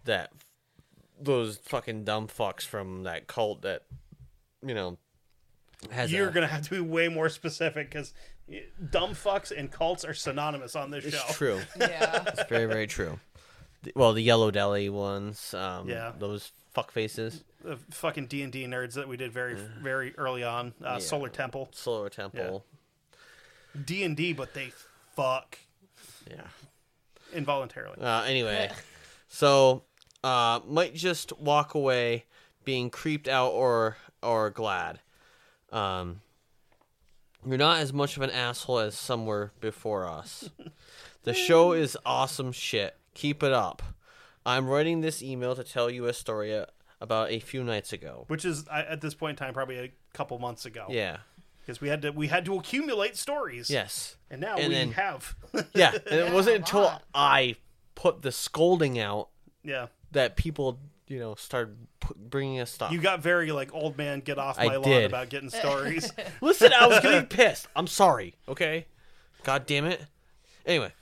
that 0.05 0.31
those 1.21 1.57
fucking 1.57 2.05
dumb 2.05 2.27
fucks 2.27 2.63
from 2.65 3.03
that 3.03 3.27
cult 3.27 3.61
that 3.61 3.83
you 4.65 4.73
know 4.73 4.97
has 5.91 6.11
You're 6.11 6.29
a- 6.29 6.31
gonna 6.33 6.47
have 6.47 6.63
to 6.63 6.69
be 6.71 6.79
way 6.81 7.07
more 7.07 7.29
specific 7.29 7.89
because 7.89 8.13
dumb 8.89 9.11
fucks 9.11 9.51
and 9.55 9.71
cults 9.71 10.03
are 10.03 10.13
synonymous 10.13 10.75
on 10.75 10.91
this 10.91 11.05
It's 11.05 11.15
show. 11.17 11.33
true. 11.33 11.61
Yeah. 11.79 12.23
It's 12.27 12.43
very 12.49 12.65
very 12.65 12.87
true. 12.87 13.19
Well, 13.95 14.13
the 14.13 14.21
yellow 14.23 14.51
deli 14.51 14.89
ones. 14.89 15.53
Um, 15.53 15.87
Yeah. 15.89 16.11
Those 16.17 16.51
fuck 16.73 16.91
faces. 16.91 17.43
The 17.63 17.77
fucking 17.91 18.27
D 18.27 18.41
and 18.43 18.51
D 18.51 18.65
nerds 18.65 18.93
that 18.93 19.07
we 19.07 19.17
did 19.17 19.31
very 19.31 19.55
very 19.81 20.13
early 20.17 20.43
on. 20.43 20.73
Uh, 20.83 20.99
Solar 20.99 21.29
Temple, 21.29 21.69
Solar 21.71 22.09
Temple. 22.09 22.65
D 23.85 24.03
and 24.03 24.17
D, 24.17 24.33
but 24.33 24.53
they 24.53 24.71
fuck 25.15 25.57
Yeah. 26.29 26.47
involuntarily. 27.33 27.97
Uh, 28.01 28.23
anyway, 28.23 28.71
so 29.27 29.83
uh, 30.23 30.59
might 30.67 30.93
just 30.95 31.37
walk 31.39 31.73
away 31.75 32.25
being 32.65 32.89
creeped 32.89 33.27
out 33.27 33.51
or 33.51 33.97
or 34.23 34.49
glad. 34.49 34.99
Um, 35.71 36.21
you're 37.45 37.57
not 37.57 37.79
as 37.79 37.93
much 37.93 38.17
of 38.17 38.23
an 38.23 38.29
asshole 38.31 38.79
as 38.79 38.95
some 38.95 39.25
were 39.25 39.51
before 39.61 40.05
us. 40.07 40.49
The 41.23 41.33
show 41.33 41.71
is 41.73 41.97
awesome 42.05 42.51
shit. 42.51 42.95
Keep 43.13 43.43
it 43.43 43.53
up. 43.53 43.81
I'm 44.45 44.67
writing 44.67 45.01
this 45.01 45.21
email 45.21 45.55
to 45.55 45.63
tell 45.63 45.89
you 45.89 46.05
a 46.05 46.13
story 46.13 46.63
about 47.01 47.31
a 47.31 47.39
few 47.39 47.63
nights 47.63 47.93
ago. 47.93 48.25
Which 48.27 48.43
is 48.45 48.65
at 48.71 49.01
this 49.01 49.13
point 49.13 49.39
in 49.39 49.45
time 49.45 49.53
probably 49.53 49.77
a 49.79 49.91
couple 50.13 50.37
months 50.39 50.65
ago. 50.65 50.87
Yeah. 50.89 51.17
because 51.61 51.79
we 51.79 51.87
had 51.87 52.01
to 52.01 52.11
we 52.11 52.27
had 52.27 52.45
to 52.45 52.55
accumulate 52.55 53.15
stories. 53.15 53.69
Yes. 53.69 54.17
and 54.29 54.41
now 54.41 54.55
And 54.57 54.69
we 54.69 54.73
then- 54.75 54.91
have. 54.93 55.35
Yeah, 55.73 55.91
and 55.91 56.19
it 56.19 56.33
wasn't 56.33 56.57
until. 56.57 57.01
I 57.13 57.55
put 57.95 58.21
the 58.21 58.31
scolding 58.31 58.99
out 58.99 59.29
yeah, 59.63 59.87
that 60.11 60.35
people, 60.35 60.79
you 61.09 61.19
know, 61.19 61.35
started 61.35 61.75
p- 61.99 62.13
bringing 62.15 62.61
us 62.61 62.71
stuff. 62.71 62.91
you 62.93 62.99
got 63.01 63.19
very 63.21 63.51
like 63.51 63.73
old 63.73 63.97
man 63.97 64.21
get 64.21 64.37
off 64.39 64.57
I 64.57 64.67
my 64.67 64.75
lawn 64.77 64.83
did. 64.89 65.05
about 65.05 65.27
getting 65.29 65.49
stories. 65.49 66.11
Listen, 66.41 66.71
I 66.71 66.87
was 66.87 67.01
getting 67.01 67.25
pissed. 67.27 67.67
I'm 67.75 67.87
sorry. 67.87 68.35
Okay. 68.47 68.85
God 69.43 69.65
damn 69.65 69.85
it. 69.85 70.01
Anyway, 70.65 70.93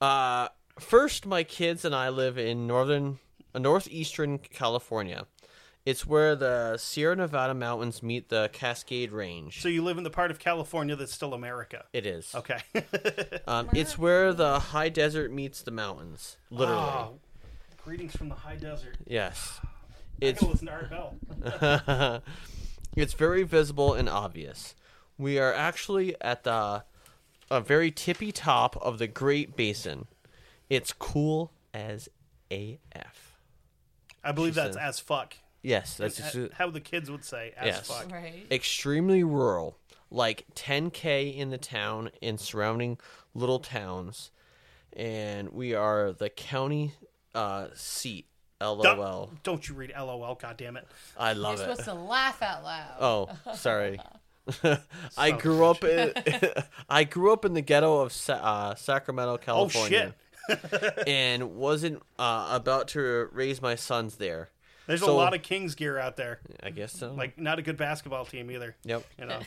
uh, 0.00 0.48
first, 0.78 1.24
my 1.24 1.42
kids 1.44 1.84
and 1.84 1.94
I 1.94 2.08
live 2.10 2.36
in 2.36 2.66
northern, 2.66 3.18
uh, 3.54 3.58
northeastern 3.60 4.38
California. 4.38 5.26
It's 5.84 6.06
where 6.06 6.34
the 6.34 6.78
Sierra 6.78 7.14
Nevada 7.14 7.52
mountains 7.52 8.02
meet 8.02 8.30
the 8.30 8.48
Cascade 8.54 9.12
Range. 9.12 9.60
so 9.60 9.68
you 9.68 9.84
live 9.84 9.98
in 9.98 10.04
the 10.04 10.08
part 10.10 10.30
of 10.30 10.38
California 10.38 10.96
that's 10.96 11.12
still 11.12 11.34
America. 11.34 11.84
it 11.92 12.06
is. 12.06 12.34
Okay. 12.34 12.58
Um, 13.46 13.68
it's 13.74 13.98
where 13.98 14.32
the 14.32 14.58
high 14.58 14.88
desert 14.88 15.30
meets 15.30 15.60
the 15.60 15.70
mountains. 15.70 16.38
Literally. 16.48 16.80
Oh, 16.80 17.18
greetings 17.84 18.16
from 18.16 18.28
the 18.28 18.34
high 18.34 18.56
desert. 18.56 18.96
Yes. 19.06 19.60
I 19.62 19.66
It's 20.20 20.38
can 20.38 20.48
listen 20.50 20.66
to 20.68 20.72
Art 20.72 20.90
Bell. 20.90 22.22
it's 22.96 23.14
very 23.14 23.42
visible 23.42 23.94
and 23.94 24.08
obvious. 24.08 24.74
We 25.18 25.38
are 25.38 25.52
actually 25.52 26.16
at 26.20 26.44
the 26.44 26.84
a 27.50 27.60
very 27.60 27.90
tippy 27.90 28.32
top 28.32 28.76
of 28.78 28.98
the 28.98 29.06
Great 29.06 29.54
Basin. 29.56 30.06
It's 30.70 30.92
cool 30.92 31.52
as 31.74 32.08
AF. 32.50 33.36
I 34.24 34.32
believe 34.32 34.54
She 34.54 34.60
that's 34.60 34.76
said- 34.76 34.82
as 34.82 34.98
fuck. 35.00 35.34
Yes, 35.62 35.96
that's 35.96 36.20
ex- 36.20 36.52
How 36.54 36.70
the 36.70 36.80
kids 36.80 37.10
would 37.10 37.24
say 37.24 37.52
as 37.56 37.66
Yes. 37.66 37.88
fuck. 37.88 38.10
Right. 38.10 38.46
extremely 38.50 39.24
rural, 39.24 39.78
like 40.10 40.44
10k 40.54 41.34
in 41.34 41.48
the 41.50 41.56
town 41.58 42.10
and 42.22 42.38
surrounding 42.38 42.98
little 43.34 43.60
towns, 43.60 44.30
and 44.94 45.50
we 45.50 45.74
are 45.74 46.12
the 46.12 46.28
county 46.28 46.94
uh, 47.34 47.68
seat. 47.74 48.26
LOL. 48.60 48.82
Don't, 48.82 49.42
don't 49.42 49.68
you 49.68 49.74
read 49.74 49.92
LOL, 49.98 50.36
God 50.36 50.56
damn 50.56 50.76
it. 50.76 50.86
I 51.18 51.32
You're 51.32 51.42
love 51.42 51.54
it. 51.56 51.58
supposed 51.58 51.84
to 51.84 51.94
laugh 51.94 52.40
out 52.40 52.62
loud. 52.64 52.96
Oh, 53.00 53.28
sorry. 53.54 53.98
I 55.18 55.30
grew 55.32 55.64
up 55.66 55.82
in 55.84 56.12
I 56.88 57.04
grew 57.04 57.32
up 57.32 57.44
in 57.46 57.54
the 57.54 57.62
ghetto 57.62 58.00
of 58.00 58.12
Sa- 58.12 58.34
uh, 58.34 58.74
Sacramento, 58.74 59.34
Oh 59.34 59.38
California, 59.38 60.14
shit. 60.48 61.08
and 61.08 61.56
wasn't 61.56 62.02
uh, 62.18 62.48
about 62.52 62.88
to 62.88 63.28
raise 63.32 63.62
my 63.62 63.74
sons 63.74 64.16
there. 64.16 64.50
There's 64.86 65.00
a 65.00 65.10
lot 65.10 65.32
of 65.34 65.40
Kings 65.42 65.74
gear 65.74 65.98
out 65.98 66.16
there. 66.16 66.40
I 66.62 66.68
guess 66.70 66.92
so. 66.92 67.14
Like 67.14 67.38
not 67.38 67.58
a 67.58 67.62
good 67.62 67.78
basketball 67.78 68.26
team 68.26 68.50
either. 68.50 68.76
yep. 68.84 69.04
You 69.18 69.24
know. 69.26 69.40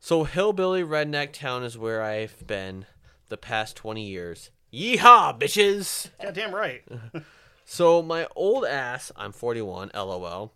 So 0.00 0.24
hillbilly 0.24 0.82
redneck 0.82 1.32
town 1.32 1.62
is 1.62 1.78
where 1.78 2.02
I've 2.02 2.44
been 2.46 2.86
the 3.28 3.36
past 3.36 3.76
twenty 3.76 4.06
years. 4.08 4.50
Yeehaw, 4.72 5.38
bitches! 5.38 6.10
Goddamn 6.22 6.54
right. 6.54 6.82
So 7.72 8.02
my 8.02 8.26
old 8.34 8.64
ass, 8.64 9.12
I'm 9.14 9.30
41, 9.30 9.92
lol. 9.94 10.52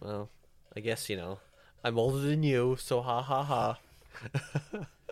Well, 0.00 0.30
I 0.74 0.80
guess 0.80 1.10
you 1.10 1.16
know, 1.18 1.38
I'm 1.84 1.98
older 1.98 2.18
than 2.18 2.42
you, 2.42 2.78
so 2.80 3.02
ha 3.02 3.20
ha 3.20 3.42
ha. 3.42 3.78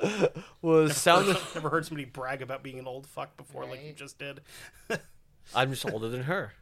was 0.63 0.97
sound. 0.97 1.37
Never 1.55 1.69
heard 1.69 1.85
somebody 1.85 2.07
brag 2.07 2.41
about 2.41 2.63
being 2.63 2.79
an 2.79 2.87
old 2.87 3.07
fuck 3.07 3.37
before 3.37 3.67
like 3.67 3.85
you 3.85 3.93
just 3.93 4.19
did. 4.19 4.41
I'm 5.55 5.71
just 5.71 5.85
older 5.85 6.09
than 6.09 6.23
her. 6.23 6.55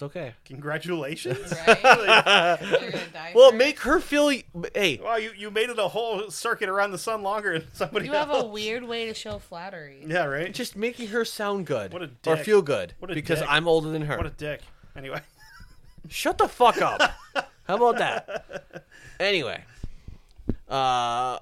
It's 0.00 0.16
okay. 0.16 0.32
Congratulations. 0.46 1.52
Right? 1.66 2.58
You're 2.80 2.90
gonna 2.90 3.02
die 3.12 3.32
Well, 3.34 3.50
for 3.50 3.54
it. 3.54 3.58
make 3.58 3.80
her 3.80 4.00
feel. 4.00 4.30
Hey, 4.74 4.98
Wow, 5.02 5.16
you, 5.16 5.32
you 5.36 5.50
made 5.50 5.68
it 5.68 5.78
a 5.78 5.88
whole 5.88 6.30
circuit 6.30 6.70
around 6.70 6.92
the 6.92 6.98
sun 6.98 7.22
longer 7.22 7.58
than 7.58 7.68
somebody 7.74 8.06
You 8.06 8.12
have 8.12 8.30
a 8.30 8.46
weird 8.46 8.82
way 8.84 9.04
to 9.06 9.12
show 9.14 9.38
flattery. 9.38 10.02
Yeah, 10.06 10.24
right? 10.24 10.54
just 10.54 10.74
making 10.74 11.08
her 11.08 11.26
sound 11.26 11.66
good 11.66 11.92
What 11.92 12.00
a 12.00 12.06
or 12.26 12.36
dick. 12.36 12.44
feel 12.46 12.62
good 12.62 12.94
What 12.98 13.10
a 13.10 13.14
because 13.14 13.40
dick. 13.40 13.48
I'm 13.50 13.68
older 13.68 13.90
than 13.90 14.02
her. 14.02 14.16
What 14.16 14.24
a 14.24 14.30
dick. 14.30 14.62
Anyway. 14.96 15.20
Shut 16.08 16.38
the 16.38 16.48
fuck 16.48 16.80
up. 16.80 17.02
How 17.64 17.76
about 17.76 17.98
that? 17.98 18.84
Anyway, 19.20 19.64
uh, 20.68 21.40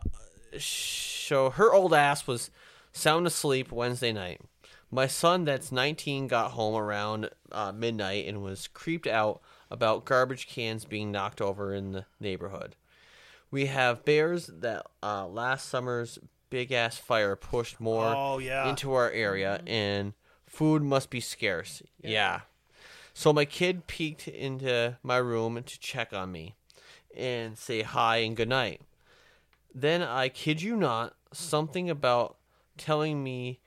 so 0.59 1.51
her 1.51 1.73
old 1.73 1.95
ass 1.95 2.27
was 2.27 2.51
sound 2.93 3.25
asleep 3.29 3.71
Wednesday 3.71 4.13
night. 4.13 4.41
My 4.91 5.07
son, 5.07 5.45
that's 5.45 5.71
19, 5.71 6.29
got 6.29 6.53
home 6.53 6.75
around 6.75 7.29
uh, 7.53 7.73
midnight 7.73 8.27
and 8.27 8.43
was 8.43 8.69
creeped 8.69 9.07
out 9.07 9.41
about 9.71 10.05
garbage 10.07 10.47
cans 10.49 10.85
being 10.87 11.13
knocked 11.13 11.41
over 11.43 11.75
in 11.75 11.93
the 11.93 12.07
neighborhood. 12.21 12.75
We 13.51 13.67
have 13.67 14.05
bears 14.05 14.47
that 14.47 14.87
uh, 15.03 15.27
last 15.27 15.69
summer's 15.69 16.19
big 16.51 16.73
ass 16.73 16.97
fire 16.97 17.37
pushed 17.37 17.79
more 17.81 18.15
Oh, 18.17 18.39
yeah. 18.39 18.69
into 18.69 18.95
our 18.95 19.11
area, 19.11 19.61
and 19.67 20.15
food 20.47 20.83
must 20.83 21.11
be 21.11 21.21
scarce. 21.21 21.83
yeah. 22.03 22.41
So 23.13 23.33
my 23.33 23.45
kid 23.45 23.89
peeked 23.89 24.29
into 24.29 24.97
my 25.03 25.17
room 25.17 25.61
to 25.61 25.81
check 25.81 26.13
on 26.13 26.31
me 26.31 26.55
and 27.17 27.59
say 27.59 27.83
hi 27.83 28.19
and 28.19 28.37
good 28.37 28.49
night. 28.49 28.81
Then 29.75 30.03
I 30.03 30.29
kid 30.29 30.63
you 30.63 30.77
not, 30.77 31.15
something 31.33 31.91
about 31.91 32.37
telling 32.77 33.25
me 33.25 33.59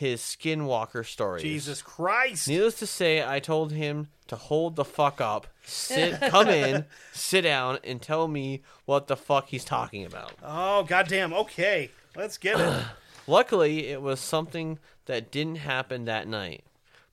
his 0.00 0.22
skinwalker 0.22 1.04
stories. 1.04 1.42
Jesus 1.42 1.82
Christ. 1.82 2.48
Needless 2.48 2.78
to 2.78 2.86
say, 2.86 3.22
I 3.22 3.38
told 3.38 3.70
him 3.70 4.08
to 4.28 4.36
hold 4.36 4.74
the 4.74 4.84
fuck 4.84 5.20
up, 5.20 5.46
sit, 5.62 6.18
come 6.22 6.48
in, 6.48 6.86
sit 7.12 7.42
down, 7.42 7.78
and 7.84 8.00
tell 8.00 8.26
me 8.26 8.62
what 8.86 9.08
the 9.08 9.16
fuck 9.16 9.48
he's 9.48 9.62
talking 9.62 10.06
about. 10.06 10.32
Oh, 10.42 10.84
goddamn. 10.84 11.34
Okay. 11.34 11.90
Let's 12.16 12.38
get 12.38 12.58
it. 12.58 12.84
Luckily, 13.26 13.88
it 13.88 14.00
was 14.00 14.20
something 14.20 14.78
that 15.04 15.30
didn't 15.30 15.56
happen 15.56 16.06
that 16.06 16.26
night. 16.26 16.64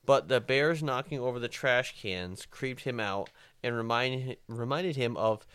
But 0.05 0.29
the 0.29 0.39
bears 0.39 0.81
knocking 0.81 1.19
over 1.19 1.39
the 1.39 1.49
trash 1.49 1.93
cans 2.01 2.45
creeped 2.49 2.83
him 2.85 3.01
out 3.01 3.29
and 3.61 3.75
reminded 3.75 4.37
reminded 4.47 4.95
him 4.95 5.17
of 5.17 5.45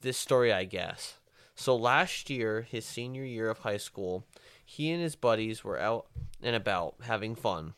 this 0.00 0.16
story, 0.16 0.52
I 0.52 0.64
guess. 0.64 1.18
So 1.54 1.76
last 1.76 2.30
year, 2.30 2.62
his 2.62 2.84
senior 2.84 3.24
year 3.24 3.48
of 3.48 3.58
high 3.58 3.76
school, 3.76 4.24
he 4.70 4.92
and 4.92 5.02
his 5.02 5.16
buddies 5.16 5.64
were 5.64 5.80
out 5.80 6.06
and 6.40 6.54
about 6.54 6.94
having 7.02 7.34
fun. 7.34 7.74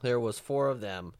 There 0.00 0.20
was 0.20 0.38
four 0.38 0.68
of 0.68 0.80
them, 0.80 1.14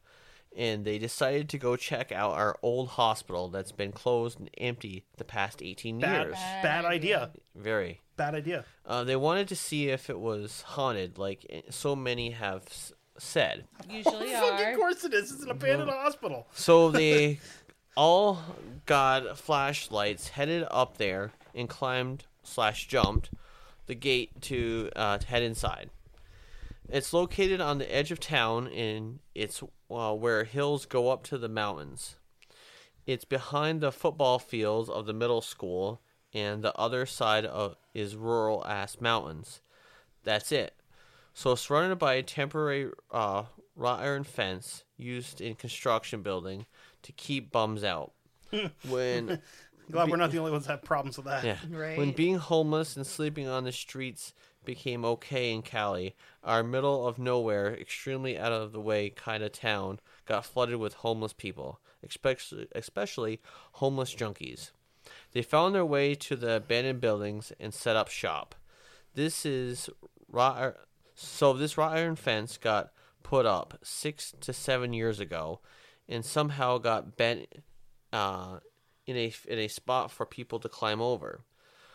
and 0.55 0.85
they 0.85 0.97
decided 0.97 1.49
to 1.49 1.57
go 1.57 1.75
check 1.75 2.13
out 2.13 2.31
our 2.31 2.57
old 2.61 2.89
hospital 2.89 3.49
that's 3.49 3.73
been 3.73 3.91
closed 3.91 4.39
and 4.39 4.49
empty 4.57 5.03
the 5.17 5.25
past 5.25 5.61
18 5.61 5.99
Bad, 5.99 6.27
years. 6.27 6.35
bad 6.63 6.85
idea. 6.85 7.31
Very. 7.55 7.99
Bad 8.15 8.35
idea. 8.35 8.63
Uh, 8.85 9.03
they 9.03 9.17
wanted 9.17 9.49
to 9.49 9.55
see 9.57 9.89
if 9.89 10.09
it 10.09 10.17
was 10.19 10.61
haunted, 10.61 11.17
like 11.17 11.45
eh, 11.49 11.61
so 11.69 11.93
many 11.93 12.29
have 12.31 12.63
s- 12.67 12.93
said. 13.17 13.65
Usually 13.89 14.29
Fucking 14.31 14.65
are. 14.65 14.75
course 14.77 15.03
it 15.03 15.13
is. 15.13 15.29
It's 15.33 15.43
an 15.43 15.49
abandoned 15.51 15.91
hospital. 15.91 16.47
So 16.53 16.89
they 17.01 17.41
all 17.97 18.39
got 18.85 19.37
flashlights, 19.37 20.29
headed 20.29 20.65
up 20.71 20.97
there, 20.97 21.33
and 21.53 21.67
climbed 21.67 22.23
slash 22.43 22.87
jumped 22.87 23.29
the 23.87 23.95
gate 23.95 24.41
to, 24.41 24.89
uh, 24.95 25.17
to 25.17 25.27
head 25.27 25.43
inside. 25.43 25.89
It's 26.89 27.13
located 27.13 27.61
on 27.61 27.79
the 27.79 27.93
edge 27.93 28.11
of 28.11 28.19
town, 28.19 28.67
and 28.67 29.19
it's 29.33 29.63
uh, 29.89 30.13
where 30.13 30.43
hills 30.43 30.85
go 30.85 31.09
up 31.09 31.23
to 31.23 31.37
the 31.37 31.49
mountains. 31.49 32.17
It's 33.07 33.25
behind 33.25 33.81
the 33.81 33.91
football 33.91 34.39
fields 34.39 34.89
of 34.89 35.05
the 35.05 35.13
middle 35.13 35.41
school, 35.41 36.01
and 36.33 36.63
the 36.63 36.75
other 36.75 37.05
side 37.05 37.45
of 37.45 37.75
is 37.93 38.15
rural 38.15 38.65
ass 38.65 38.97
mountains. 38.99 39.61
That's 40.23 40.51
it. 40.51 40.73
So 41.33 41.55
surrounded 41.55 41.97
by 41.97 42.15
a 42.15 42.23
temporary 42.23 42.91
uh, 43.11 43.43
wrought 43.75 43.99
iron 43.99 44.23
fence 44.23 44.83
used 44.97 45.41
in 45.41 45.55
construction 45.55 46.21
building 46.21 46.65
to 47.03 47.11
keep 47.11 47.51
bums 47.51 47.83
out. 47.83 48.13
when 48.89 49.41
Glad 49.91 50.09
we're 50.09 50.17
not 50.17 50.31
the 50.31 50.39
only 50.39 50.51
ones 50.51 50.65
that 50.65 50.71
have 50.73 50.83
problems 50.83 51.17
with 51.17 51.25
that. 51.27 51.43
yeah, 51.43 51.57
Right. 51.69 51.97
when 51.97 52.11
being 52.11 52.37
homeless 52.37 52.95
and 52.95 53.05
sleeping 53.05 53.47
on 53.47 53.63
the 53.65 53.71
streets 53.71 54.33
became 54.63 55.05
okay 55.05 55.51
in 55.53 55.61
Cali, 55.61 56.15
our 56.43 56.63
middle 56.63 57.07
of 57.07 57.19
nowhere, 57.19 57.73
extremely 57.75 58.37
out 58.37 58.51
of 58.51 58.71
the 58.71 58.81
way 58.81 59.09
kind 59.11 59.43
of 59.43 59.51
town 59.51 59.99
got 60.25 60.43
flooded 60.45 60.77
with 60.77 60.95
homeless 60.95 61.33
people, 61.33 61.79
especially 62.03 62.67
especially 62.73 63.41
homeless 63.73 64.15
junkies. 64.15 64.71
They 65.33 65.43
found 65.43 65.75
their 65.75 65.85
way 65.85 66.15
to 66.15 66.35
the 66.35 66.55
abandoned 66.55 66.99
buildings 66.99 67.51
and 67.59 67.73
set 67.73 67.95
up 67.95 68.09
shop. 68.09 68.55
This 69.13 69.45
is 69.45 69.87
wrought, 70.31 70.75
so 71.13 71.53
this 71.53 71.77
wrought 71.77 71.93
iron 71.93 72.15
fence 72.15 72.57
got 72.57 72.91
put 73.21 73.45
up 73.45 73.77
six 73.83 74.33
to 74.41 74.51
seven 74.51 74.93
years 74.93 75.19
ago, 75.19 75.59
and 76.09 76.25
somehow 76.25 76.79
got 76.79 77.15
bent 77.17 77.47
uh, 78.11 78.57
in 79.05 79.15
a 79.15 79.33
in 79.47 79.59
a 79.59 79.67
spot 79.67 80.11
for 80.11 80.25
people 80.25 80.59
to 80.59 80.69
climb 80.69 81.01
over. 81.01 81.41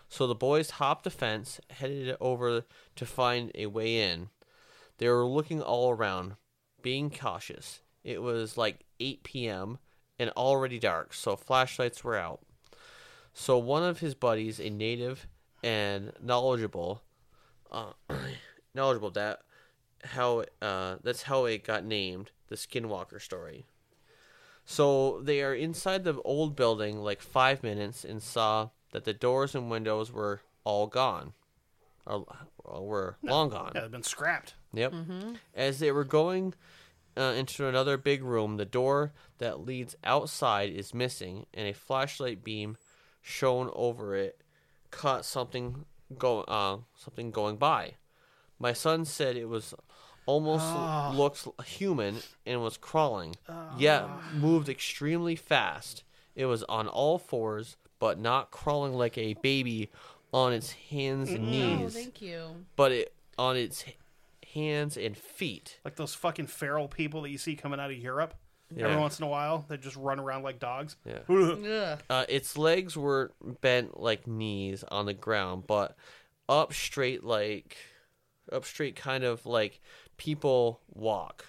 So 0.09 0.27
the 0.27 0.35
boys 0.35 0.71
hopped 0.71 1.05
the 1.05 1.11
fence, 1.11 1.61
headed 1.71 2.17
over 2.21 2.65
to 2.97 3.07
find 3.07 3.53
a 3.55 3.67
way 3.67 4.01
in. 4.01 4.29
They 4.99 5.09
were 5.09 5.25
looking 5.25 5.63
all 5.63 5.91
around, 5.91 6.35
being 6.83 7.11
cautious. 7.11 7.81
It 8.03 8.21
was 8.21 8.57
like 8.57 8.81
8 8.99 9.23
p.m. 9.23 9.79
and 10.19 10.31
already 10.31 10.79
dark, 10.79 11.15
so 11.15 11.37
flashlights 11.37 12.03
were 12.03 12.17
out. 12.17 12.41
So 13.33 13.57
one 13.57 13.85
of 13.85 14.01
his 14.01 14.15
buddies, 14.15 14.59
a 14.59 14.69
native 14.69 15.29
and 15.63 16.13
knowledgeable, 16.21 17.03
uh, 17.71 17.93
knowledgeable 18.75 19.11
that 19.13 19.43
how 20.05 20.45
uh, 20.63 20.97
that's 21.03 21.23
how 21.23 21.45
it 21.45 21.65
got 21.65 21.85
named, 21.85 22.31
the 22.49 22.57
Skinwalker 22.57 23.21
story. 23.21 23.67
So 24.71 25.21
they 25.21 25.43
are 25.43 25.53
inside 25.53 26.05
the 26.05 26.23
old 26.23 26.55
building 26.55 27.03
like 27.03 27.21
five 27.21 27.65
minutes 27.65 28.05
and 28.05 28.23
saw 28.23 28.69
that 28.93 29.03
the 29.03 29.13
doors 29.13 29.57
and 29.57 29.69
windows 29.69 30.13
were 30.13 30.43
all 30.63 30.87
gone, 30.87 31.33
or, 32.07 32.25
or 32.59 32.87
were 32.87 33.17
long 33.21 33.49
gone. 33.49 33.73
Yeah, 33.75 33.81
they've 33.81 33.91
been 33.91 34.05
scrapped. 34.05 34.55
Yep. 34.73 34.95
As 35.57 35.81
they 35.81 35.91
were 35.91 36.05
going 36.05 36.55
uh, 37.17 37.35
into 37.37 37.67
another 37.67 37.97
big 37.97 38.23
room, 38.23 38.59
the 38.59 38.65
door 38.65 39.13
that 39.39 39.67
leads 39.67 39.97
outside 40.05 40.71
is 40.71 40.95
missing, 40.95 41.47
and 41.53 41.67
a 41.67 41.75
flashlight 41.75 42.45
beam 42.45 42.77
shone 43.21 43.71
over 43.73 44.15
it 44.15 44.41
caught 44.93 45.25
something 45.25 45.85
go 46.17 46.43
uh, 46.43 46.79
something 46.95 47.33
going 47.33 47.57
by. 47.57 47.95
My 48.61 48.73
son 48.73 49.05
said 49.05 49.37
it 49.37 49.49
was 49.49 49.75
almost 50.31 51.17
looked 51.17 51.47
human 51.67 52.17
and 52.47 52.63
was 52.63 52.77
crawling, 52.77 53.35
yet 53.77 54.05
moved 54.35 54.69
extremely 54.69 55.37
fast. 55.37 56.05
It 56.37 56.47
was 56.47 56.63
on 56.65 56.87
all 56.89 57.19
fours, 57.19 57.77
but 57.99 58.19
not 58.19 58.51
crawling 58.51 58.95
like 58.95 59.19
a 59.19 59.35
baby 59.35 59.91
on 60.33 60.53
its 60.53 60.73
hands 60.91 61.31
and 61.31 61.45
Oh, 61.47 61.51
knees, 61.51 61.95
thank 61.95 62.23
you. 62.23 62.65
but 62.77 62.93
it 62.93 63.13
on 63.37 63.57
its 63.57 63.85
hands 64.55 64.97
and 64.97 65.17
feet. 65.17 65.79
Like 65.85 65.97
those 65.97 66.15
fucking 66.15 66.47
feral 66.47 66.87
people 66.89 67.23
that 67.23 67.31
you 67.31 67.39
see 67.39 67.57
coming 67.57 67.81
out 67.81 67.91
of 67.91 67.97
Europe. 67.97 68.35
Yeah. 68.75 68.85
Every 68.87 68.99
once 68.99 69.19
in 69.19 69.25
a 69.25 69.29
while, 69.29 69.65
they 69.69 69.77
just 69.77 69.97
run 69.97 70.21
around 70.21 70.45
like 70.45 70.61
dogs. 70.61 70.97
Yeah. 71.05 71.19
Uh, 72.09 72.25
its 72.29 72.57
legs 72.57 72.97
were 72.97 73.33
bent 73.61 73.99
like 74.01 74.27
knees 74.29 74.85
on 74.89 75.07
the 75.07 75.15
ground, 75.15 75.65
but 75.67 75.97
up 76.49 76.73
straight 76.73 77.25
like 77.25 77.77
up 78.53 78.65
straight, 78.65 78.95
kind 78.97 79.25
of 79.25 79.45
like 79.47 79.81
people 80.21 80.81
walk. 80.93 81.47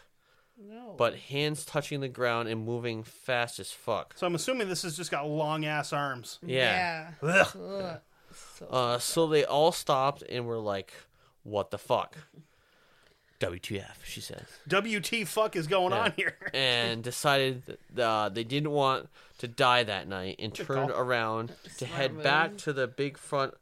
No. 0.58 0.96
But 0.98 1.16
hands 1.16 1.66
touching 1.66 2.00
the 2.00 2.08
ground 2.08 2.48
and 2.48 2.64
moving 2.64 3.04
fast 3.04 3.60
as 3.60 3.72
fuck. 3.72 4.14
So 4.16 4.26
I'm 4.26 4.36
assuming 4.36 4.70
this 4.70 4.84
has 4.84 4.96
just 4.96 5.12
got 5.12 5.28
long 5.28 5.66
ass 5.66 5.92
arms. 5.92 6.40
Yeah. 6.46 7.12
Yeah. 7.22 7.30
Ugh. 7.30 7.58
Ugh. 7.58 8.00
So 8.58 8.66
Uh, 8.68 8.98
so 8.98 9.28
they 9.28 9.44
all 9.44 9.74
stopped 9.74 10.22
and 10.22 10.46
were 10.46 10.58
like, 10.58 10.94
"What 11.44 11.70
the 11.70 11.78
fuck?" 11.78 12.16
WTF? 13.42 14.06
She 14.06 14.22
says. 14.22 14.46
WT 14.70 15.28
fuck 15.28 15.56
is 15.58 15.68
going 15.68 15.92
Yeah. 15.92 16.00
on 16.00 16.12
here? 16.14 16.38
and 16.54 17.04
decided 17.04 17.64
that 17.96 18.02
uh, 18.02 18.30
they 18.30 18.44
didn't 18.46 18.72
want 18.72 19.10
to 19.40 19.48
die 19.50 19.84
that 19.84 20.08
night 20.08 20.36
and 20.40 20.54
turned 20.54 20.92
call. 20.92 21.02
around 21.02 21.52
to 21.78 21.86
Smart 21.86 21.92
head 21.94 22.14
move. 22.14 22.24
back 22.24 22.56
to 22.60 22.72
the 22.72 22.88
big 22.88 23.18
front 23.18 23.56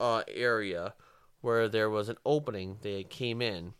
uh, 0.00 0.22
area 0.26 0.94
where 1.42 1.68
there 1.68 1.88
was 1.90 2.08
an 2.08 2.16
opening 2.24 2.78
they 2.82 3.04
came 3.04 3.40
in. 3.42 3.74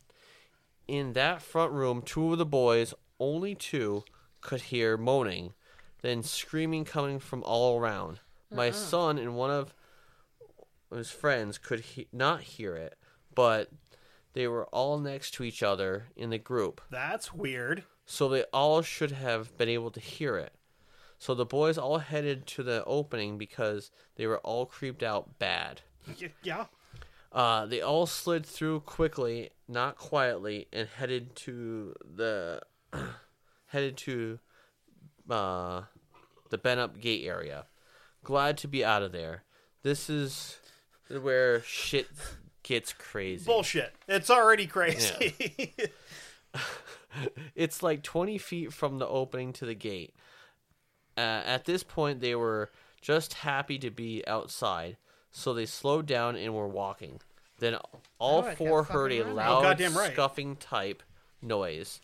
In 0.90 1.12
that 1.12 1.40
front 1.40 1.72
room, 1.72 2.02
two 2.02 2.32
of 2.32 2.38
the 2.38 2.44
boys, 2.46 2.92
only 3.18 3.54
two, 3.54 4.02
could 4.40 4.62
hear 4.62 4.96
moaning, 4.96 5.54
then 6.02 6.22
screaming 6.22 6.84
coming 6.84 7.18
from 7.18 7.42
all 7.44 7.78
around. 7.78 8.20
My 8.50 8.68
uh-huh. 8.70 8.76
son 8.78 9.18
and 9.18 9.36
one 9.36 9.50
of 9.50 9.74
his 10.92 11.10
friends 11.10 11.58
could 11.58 11.80
he- 11.80 12.08
not 12.12 12.40
hear 12.42 12.74
it, 12.74 12.98
but 13.34 13.70
they 14.32 14.48
were 14.48 14.66
all 14.66 14.98
next 14.98 15.32
to 15.34 15.44
each 15.44 15.62
other 15.62 16.06
in 16.16 16.30
the 16.30 16.38
group, 16.38 16.80
That's 16.90 17.32
weird. 17.32 17.84
so 18.06 18.28
they 18.28 18.42
all 18.52 18.82
should 18.82 19.12
have 19.12 19.56
been 19.56 19.68
able 19.68 19.90
to 19.92 20.00
hear 20.00 20.36
it. 20.36 20.54
So 21.18 21.34
the 21.34 21.44
boys 21.44 21.76
all 21.78 21.98
headed 21.98 22.46
to 22.48 22.62
the 22.62 22.82
opening 22.84 23.36
because 23.38 23.90
they 24.16 24.26
were 24.26 24.38
all 24.38 24.66
creeped 24.66 25.02
out 25.02 25.38
bad. 25.38 25.82
Y- 26.20 26.32
Yeah. 26.42 26.66
Uh, 27.32 27.66
they 27.66 27.80
all 27.80 28.06
slid 28.06 28.44
through 28.44 28.80
quickly, 28.80 29.50
not 29.68 29.96
quietly, 29.96 30.66
and 30.72 30.88
headed 30.88 31.34
to 31.36 31.94
the 32.02 32.60
headed 33.66 33.96
to 33.96 34.38
uh, 35.28 35.82
the 36.50 36.58
bent 36.58 36.80
up 36.80 37.00
gate 37.00 37.24
area. 37.24 37.66
Glad 38.24 38.58
to 38.58 38.68
be 38.68 38.84
out 38.84 39.02
of 39.02 39.12
there. 39.12 39.44
This 39.82 40.10
is 40.10 40.58
where 41.08 41.62
shit 41.62 42.08
gets 42.62 42.92
crazy. 42.92 43.44
Bullshit. 43.46 43.94
It's 44.08 44.30
already 44.30 44.66
crazy. 44.66 45.74
It's 47.54 47.82
like 47.82 48.02
20 48.02 48.38
feet 48.38 48.72
from 48.72 48.98
the 48.98 49.06
opening 49.06 49.52
to 49.54 49.66
the 49.66 49.74
gate. 49.74 50.14
Uh, 51.16 51.42
at 51.44 51.64
this 51.64 51.82
point, 51.82 52.20
they 52.20 52.34
were 52.34 52.70
just 53.00 53.34
happy 53.34 53.78
to 53.78 53.90
be 53.90 54.22
outside, 54.26 54.96
so 55.30 55.52
they 55.54 55.66
slowed 55.66 56.06
down 56.06 56.36
and 56.36 56.54
were 56.54 56.68
walking. 56.68 57.20
Then 57.58 57.76
all 58.18 58.42
Oh, 58.44 58.48
I 58.48 58.54
four 58.54 58.84
heard 58.84 59.12
a 59.12 59.22
loud 59.24 59.58
Oh, 59.58 59.62
goddamn 59.62 59.96
right. 59.96 60.12
scuffing 60.12 60.56
type 60.56 61.02
noise. 61.42 62.00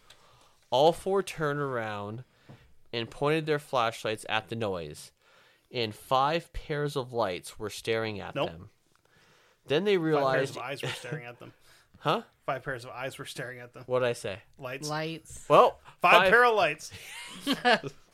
All 0.71 0.93
four 0.93 1.23
turned 1.23 1.61
around 1.61 2.25
and 2.93 3.11
pointed 3.11 3.47
their 3.47 3.59
flashlights 3.59 4.27
at 4.29 4.49
the 4.49 4.57
noise, 4.57 5.13
and 5.73 5.95
five 5.95 6.53
pairs 6.53 6.97
of 6.97 7.13
lights 7.13 7.59
were 7.59 7.71
staring 7.71 8.21
at 8.21 8.35
Nope. 8.35 8.51
them. 8.51 8.71
Then 9.67 9.85
they 9.85 9.97
realized 9.99 10.55
Five 10.55 10.63
pairs 10.65 10.83
of 10.83 10.87
eyes 10.87 10.91
were 10.93 10.97
staring 11.09 11.25
at 11.27 11.39
them. 11.39 11.53
huh? 11.99 12.23
Five 12.45 12.63
pairs 12.63 12.85
of 12.85 12.91
eyes 12.91 13.19
were 13.19 13.25
staring 13.25 13.59
at 13.59 13.73
them. 13.75 13.83
What 13.87 14.01
did 14.01 14.09
I 14.09 14.13
say? 14.13 14.39
Lights. 14.59 14.89
Lights. 14.89 15.45
Well, 15.49 15.81
Five, 16.01 16.31
pair 16.31 16.45
of 16.45 16.55
lights. 16.55 16.93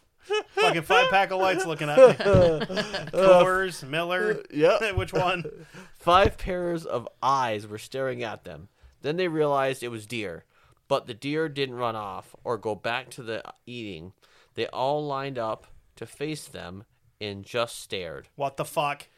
Fucking 0.51 0.83
five 0.83 1.11
pack 1.11 1.31
of 1.31 1.41
lights 1.41 1.67
looking 1.67 1.89
at 1.89 1.99
me. 1.99 2.05
Uh, 2.25 2.65
Coors, 3.13 3.87
Miller. 3.87 4.43
yeah. 4.53 4.93
Which 4.93 5.13
one? 5.13 5.45
Five 5.99 6.39
pairs 6.39 6.87
of 6.87 7.09
eyes 7.23 7.67
were 7.67 7.79
staring 7.79 8.23
at 8.23 8.45
them. 8.45 8.69
Then 9.03 9.17
they 9.17 9.29
realized 9.29 9.83
it 9.83 9.89
was 9.89 10.07
deer, 10.07 10.45
but 10.89 11.07
the 11.07 11.15
deer 11.15 11.49
didn't 11.49 11.75
run 11.75 11.97
off 11.97 12.35
or 12.45 12.57
go 12.57 12.75
back 12.75 13.11
to 13.11 13.23
the 13.23 13.43
eating. 13.67 14.13
They 14.55 14.67
all 14.69 15.05
lined 15.05 15.39
up 15.39 15.67
to 15.97 16.07
face 16.07 16.47
them 16.47 16.85
and 17.21 17.45
just 17.45 17.81
stared. 17.81 18.29
What 18.37 18.57
the 18.57 18.65
fuck? 18.65 19.09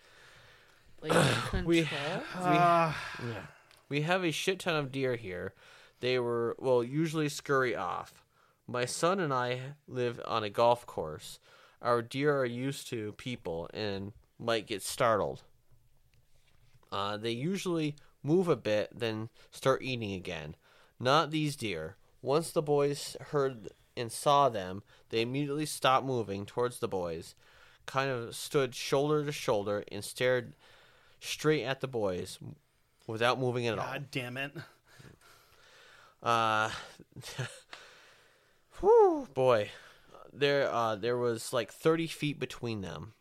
Like 1.02 1.12
We- 1.64 1.84
control? 1.84 2.22
Uh. 2.40 2.92
We 3.88 4.00
have 4.02 4.24
a 4.24 4.30
shit 4.32 4.60
ton 4.60 4.76
of 4.76 4.90
deer 4.90 5.16
here. 5.16 5.52
They 6.00 6.18
were, 6.18 6.56
well, 6.58 6.82
usually 6.82 7.28
scurry 7.28 7.76
off. 7.76 8.23
My 8.66 8.86
son 8.86 9.20
and 9.20 9.32
I 9.32 9.60
live 9.86 10.20
on 10.26 10.42
a 10.42 10.50
golf 10.50 10.86
course. 10.86 11.38
Our 11.82 12.00
deer 12.00 12.36
are 12.38 12.46
used 12.46 12.88
to 12.88 13.12
people 13.12 13.68
and 13.74 14.12
might 14.38 14.66
get 14.66 14.82
startled. 14.82 15.42
Uh, 16.90 17.16
they 17.16 17.30
usually 17.30 17.96
move 18.22 18.48
a 18.48 18.56
bit, 18.56 18.90
then 18.94 19.28
start 19.50 19.82
eating 19.82 20.12
again. 20.12 20.56
Not 20.98 21.30
these 21.30 21.56
deer. 21.56 21.96
Once 22.22 22.50
the 22.50 22.62
boys 22.62 23.16
heard 23.20 23.68
and 23.96 24.10
saw 24.10 24.48
them, 24.48 24.82
they 25.10 25.20
immediately 25.20 25.66
stopped 25.66 26.06
moving 26.06 26.46
towards 26.46 26.78
the 26.78 26.88
boys, 26.88 27.34
kind 27.84 28.10
of 28.10 28.34
stood 28.34 28.74
shoulder 28.74 29.24
to 29.24 29.32
shoulder, 29.32 29.84
and 29.92 30.02
stared 30.02 30.54
straight 31.20 31.64
at 31.64 31.80
the 31.80 31.86
boys 31.86 32.38
without 33.06 33.38
moving 33.38 33.66
at 33.66 33.78
all. 33.78 33.84
God 33.84 34.10
damn 34.10 34.36
it. 34.38 34.52
Uh, 36.22 36.70
whew, 38.80 39.28
boy, 39.34 39.70
there 40.32 40.70
uh 40.72 40.96
there 40.96 41.16
was 41.16 41.52
like 41.52 41.72
thirty 41.72 42.06
feet 42.06 42.38
between 42.38 42.80
them. 42.80 43.14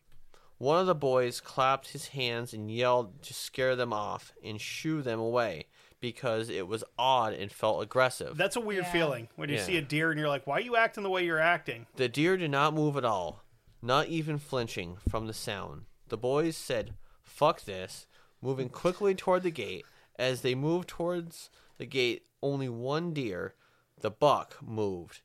One 0.58 0.80
of 0.80 0.88
the 0.88 0.96
boys 0.96 1.42
clapped 1.42 1.90
his 1.90 2.08
hands 2.10 2.54
and 2.54 2.72
yelled 2.72 3.22
to 3.24 3.34
scare 3.34 3.76
them 3.76 3.92
off 3.92 4.32
and 4.44 4.62
shoo 4.62 5.02
them 5.02 5.20
away 5.20 5.66
because 6.00 6.50
it 6.50 6.68
was 6.68 6.84
odd 6.98 7.34
and 7.34 7.52
felt 7.52 7.84
aggressive. 7.84 8.38
That's 8.38 8.56
a 8.56 8.62
weird 8.62 8.86
Yeah. 8.86 8.92
feeling 8.92 9.28
when 9.36 9.50
you 9.50 9.56
Yeah. 9.56 9.64
see 9.64 9.78
a 9.78 9.82
deer 9.82 10.12
and 10.12 10.20
you're 10.20 10.30
like, 10.30 10.46
why 10.48 10.58
are 10.58 10.62
you 10.62 10.76
acting 10.76 11.04
the 11.04 11.10
way 11.10 11.26
you're 11.26 11.40
acting? 11.40 11.88
The 11.96 12.08
deer 12.10 12.38
did 12.38 12.52
not 12.52 12.74
move 12.74 12.96
at 12.98 13.04
all, 13.06 13.44
not 13.82 14.08
even 14.08 14.38
flinching 14.38 14.98
from 15.10 15.28
the 15.28 15.34
sound. 15.34 15.86
The 16.08 16.18
boys 16.18 16.56
said, 16.58 16.94
Fuck 17.24 17.62
this, 17.62 18.06
moving 18.42 18.70
quickly 18.70 19.16
toward 19.16 19.44
the 19.44 19.50
gate. 19.52 19.86
As 20.18 20.42
they 20.42 20.56
moved 20.56 20.88
towards 20.90 21.50
the 21.78 21.86
gate, 21.86 22.26
only 22.42 22.70
one 22.70 23.14
deer, 23.14 23.56
the 24.00 24.12
buck, 24.12 24.58
moved. 24.62 25.22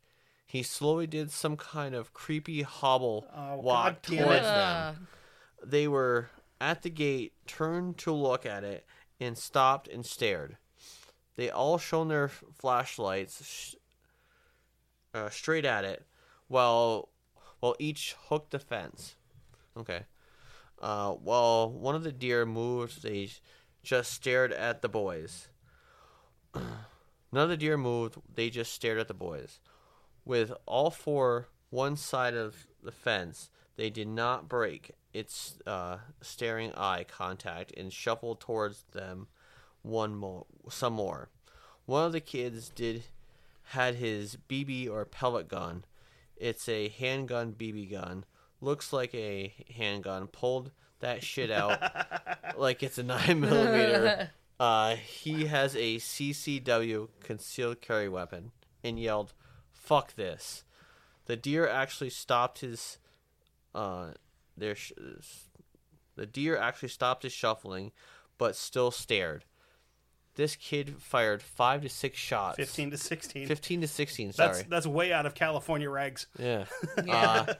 He 0.48 0.62
slowly 0.62 1.06
did 1.06 1.30
some 1.30 1.58
kind 1.58 1.94
of 1.94 2.14
creepy 2.14 2.62
hobble 2.62 3.26
Oh, 3.36 3.56
walk 3.56 4.00
God 4.00 4.02
towards 4.02 4.42
them. 4.46 5.08
They 5.62 5.86
were 5.86 6.30
at 6.58 6.80
the 6.80 6.88
gate, 6.88 7.34
turned 7.46 7.98
to 7.98 8.12
look 8.12 8.46
at 8.46 8.64
it, 8.64 8.86
and 9.20 9.36
stopped 9.36 9.88
and 9.88 10.06
stared. 10.06 10.56
They 11.36 11.50
all 11.50 11.76
shone 11.76 12.08
their 12.08 12.28
flashlights 12.28 13.44
sh- 13.44 13.74
uh, 15.12 15.28
straight 15.28 15.66
at 15.66 15.84
it, 15.84 16.06
while 16.46 17.10
while 17.60 17.76
each 17.78 18.16
hooked 18.28 18.52
the 18.52 18.58
fence. 18.58 19.16
Okay. 19.76 20.06
Uh, 20.80 21.12
while 21.12 21.70
one 21.70 21.94
of 21.94 22.04
the 22.04 22.12
deer 22.12 22.46
moved, 22.46 23.02
they 23.02 23.28
just 23.82 24.12
stared 24.12 24.52
at 24.52 24.80
the 24.80 24.88
boys. 24.88 25.48
None 26.54 27.42
of 27.42 27.50
the 27.50 27.56
deer 27.58 27.76
moved; 27.76 28.16
they 28.34 28.48
just 28.48 28.72
stared 28.72 28.98
at 28.98 29.08
the 29.08 29.14
boys. 29.14 29.60
With 30.28 30.52
all 30.66 30.90
four 30.90 31.48
one 31.70 31.96
side 31.96 32.34
of 32.34 32.66
the 32.82 32.92
fence, 32.92 33.48
they 33.76 33.88
did 33.88 34.08
not 34.08 34.46
break 34.46 34.92
its 35.14 35.56
uh, 35.66 35.96
staring 36.20 36.74
eye 36.76 37.06
contact 37.08 37.72
and 37.74 37.90
shuffled 37.90 38.38
towards 38.38 38.84
them 38.92 39.28
one 39.80 40.14
more, 40.14 40.44
some 40.68 40.92
more. 40.92 41.30
One 41.86 42.04
of 42.04 42.12
the 42.12 42.20
kids 42.20 42.68
did 42.68 43.04
had 43.70 43.94
his 43.94 44.36
BB 44.50 44.90
or 44.90 45.06
pellet 45.06 45.48
gun. 45.48 45.86
It's 46.36 46.68
a 46.68 46.88
handgun 46.90 47.54
BB 47.54 47.90
gun. 47.90 48.26
Looks 48.60 48.92
like 48.92 49.14
a 49.14 49.54
handgun. 49.76 50.26
Pulled 50.26 50.72
that 51.00 51.24
shit 51.24 51.50
out 51.50 51.80
like 52.58 52.82
it's 52.82 52.98
a 52.98 53.02
nine 53.02 53.40
millimeter. 53.40 54.30
Uh, 54.60 54.96
he 54.96 55.46
has 55.46 55.74
a 55.74 55.96
CCW 55.96 57.08
concealed 57.22 57.80
carry 57.80 58.10
weapon 58.10 58.50
and 58.84 59.00
yelled, 59.00 59.32
"Fuck 59.88 60.14
this!" 60.14 60.64
The 61.26 61.36
deer 61.36 61.66
actually 61.68 62.10
stopped 62.10 62.60
his. 62.60 62.98
Uh, 63.74 64.12
their 64.56 64.74
sh- 64.74 64.92
the 66.16 66.26
deer 66.26 66.56
actually 66.56 66.88
stopped 66.88 67.22
his 67.22 67.32
shuffling, 67.32 67.92
but 68.38 68.56
still 68.56 68.90
stared. 68.90 69.44
This 70.34 70.54
kid 70.56 70.96
fired 71.00 71.42
five 71.42 71.82
to 71.82 71.88
six 71.88 72.18
shots. 72.18 72.56
15 72.58 72.92
to 72.92 72.96
16. 72.96 73.48
15 73.48 73.80
to 73.80 73.88
16, 73.88 74.32
sorry. 74.32 74.48
That's 74.48 74.62
that's 74.68 74.86
way 74.86 75.12
out 75.12 75.26
of 75.26 75.34
California 75.34 75.88
regs. 75.88 76.26
Yeah. 76.38 76.64
Uh, 77.08 77.54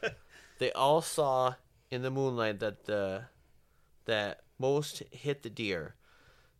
they 0.59 0.70
all 0.72 1.00
saw 1.00 1.55
in 1.90 2.02
the 2.02 2.10
moonlight 2.10 2.60
that 2.60 2.84
the 2.84 3.24
that 4.05 4.42
most 4.59 5.02
hit 5.10 5.42
the 5.42 5.50
deer. 5.50 5.94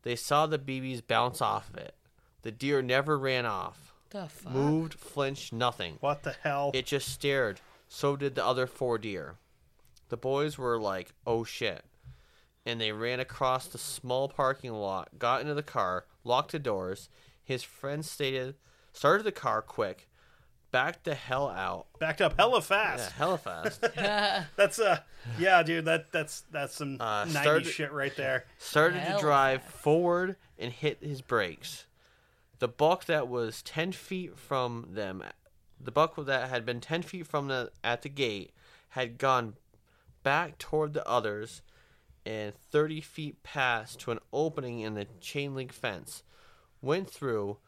They 0.03 0.17
saw 0.17 0.47
the 0.47 0.59
BBs 0.59 1.07
bounce 1.07 1.41
off 1.41 1.69
of 1.71 1.77
it. 1.77 1.95
The 2.43 2.53
deer 2.53 2.83
never 2.83 3.19
ran 3.19 3.47
off, 3.47 3.88
the 4.11 4.29
fuck? 4.29 4.53
moved, 4.53 4.95
flinched, 4.95 5.53
nothing. 5.53 5.97
What 6.01 6.23
the 6.23 6.35
hell? 6.43 6.71
It 6.75 6.87
just 6.87 7.09
stared. 7.09 7.61
So 7.89 8.17
did 8.17 8.35
the 8.35 8.45
other 8.45 8.67
four 8.67 8.99
deer. 8.99 9.37
The 10.09 10.17
boys 10.17 10.57
were 10.59 10.79
like, 10.79 11.13
"Oh 11.27 11.45
shit." 11.45 11.85
And 12.67 12.81
they 12.81 12.93
ran 12.93 13.21
across 13.21 13.67
the 13.67 13.79
small 13.79 14.29
parking 14.29 14.73
lot, 14.73 15.19
got 15.19 15.41
into 15.41 15.55
the 15.55 15.63
car, 15.63 16.05
locked 16.25 16.53
the 16.53 16.59
doors. 16.59 17.09
His 17.43 17.63
friend 17.63 18.05
stated, 18.05 18.57
started 18.93 19.23
the 19.25 19.33
car 19.33 19.63
quick, 19.63 20.07
backed 20.71 21.05
the 21.05 21.15
hell 21.15 21.49
out. 21.49 21.87
Backed 21.99 22.21
up 22.21 22.37
hella 22.37 22.57
Yeah, 22.59 22.61
fast. 22.61 23.13
hella 23.13 23.39
fast. 23.39 23.81
That's 24.57 24.79
uh 24.79 25.01
yeah, 25.39 25.63
dude, 25.63 25.87
that 25.87 26.13
that's 26.13 26.43
that's 26.51 26.75
some 26.75 26.99
Uh, 27.01 27.25
90s 27.25 27.31
started- 27.43 27.67
shit 27.67 27.93
right 27.93 28.15
there. 28.17 28.45
started 28.59 28.99
Hell 28.99 29.19
to 29.19 29.23
drive 29.25 29.63
forward 29.63 30.37
and 30.59 30.71
hit 30.73 30.99
his 31.03 31.23
brakes. 31.23 31.87
The 32.59 32.69
buck 32.69 33.05
that 33.05 33.29
was 33.29 33.63
10 33.63 33.93
feet 33.93 34.37
from 34.37 34.89
them, 34.91 35.23
the 35.81 35.93
buck 35.93 36.17
that 36.17 36.49
had 36.49 36.67
been 36.67 36.81
10 36.81 37.03
feet 37.03 37.27
from 37.27 37.49
the 37.49 37.71
at 37.85 38.03
the 38.03 38.09
gate, 38.09 38.53
had 38.91 39.19
gone 39.19 39.55
back 40.23 40.59
toward 40.59 40.93
the 40.93 41.07
others 41.07 41.63
and 42.27 42.55
30 42.55 43.01
feet 43.01 43.43
past 43.43 44.01
to 44.01 44.11
an 44.11 44.19
opening 44.33 44.81
in 44.81 44.95
the 44.95 45.07
chain 45.21 45.55
link 45.55 45.73
fence. 45.73 46.23
Went 46.83 47.09
through, 47.09 47.59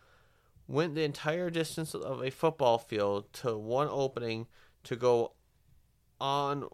went 0.67 0.95
the 0.95 1.05
entire 1.05 1.51
distance 1.51 1.95
of 1.95 2.23
a 2.23 2.31
football 2.31 2.79
field 2.79 3.33
to 3.35 3.57
one 3.57 3.89
opening 3.91 4.47
to 4.85 4.97
go 4.97 5.33
on 6.21 6.69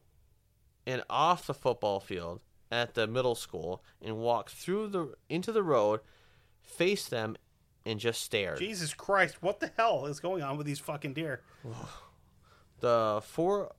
and 0.86 1.02
off 1.10 1.47
the 1.47 1.55
football 1.55 2.01
field 2.01 2.40
at 2.70 2.94
the 2.94 3.06
middle 3.06 3.34
school 3.34 3.82
and 4.01 4.16
walked 4.16 4.51
through 4.51 4.88
the 4.88 5.14
into 5.28 5.52
the 5.52 5.62
road, 5.62 6.01
faced 6.62 7.10
them, 7.10 7.36
and 7.86 7.98
just 7.98 8.20
stared. 8.20 8.58
Jesus 8.58 8.92
Christ, 8.92 9.42
what 9.42 9.60
the 9.60 9.70
hell 9.78 10.04
is 10.06 10.20
going 10.20 10.42
on 10.42 10.58
with 10.58 10.66
these 10.66 10.80
fucking 10.80 11.14
deer? 11.14 11.40
The 12.80 13.22
four, 13.24 13.72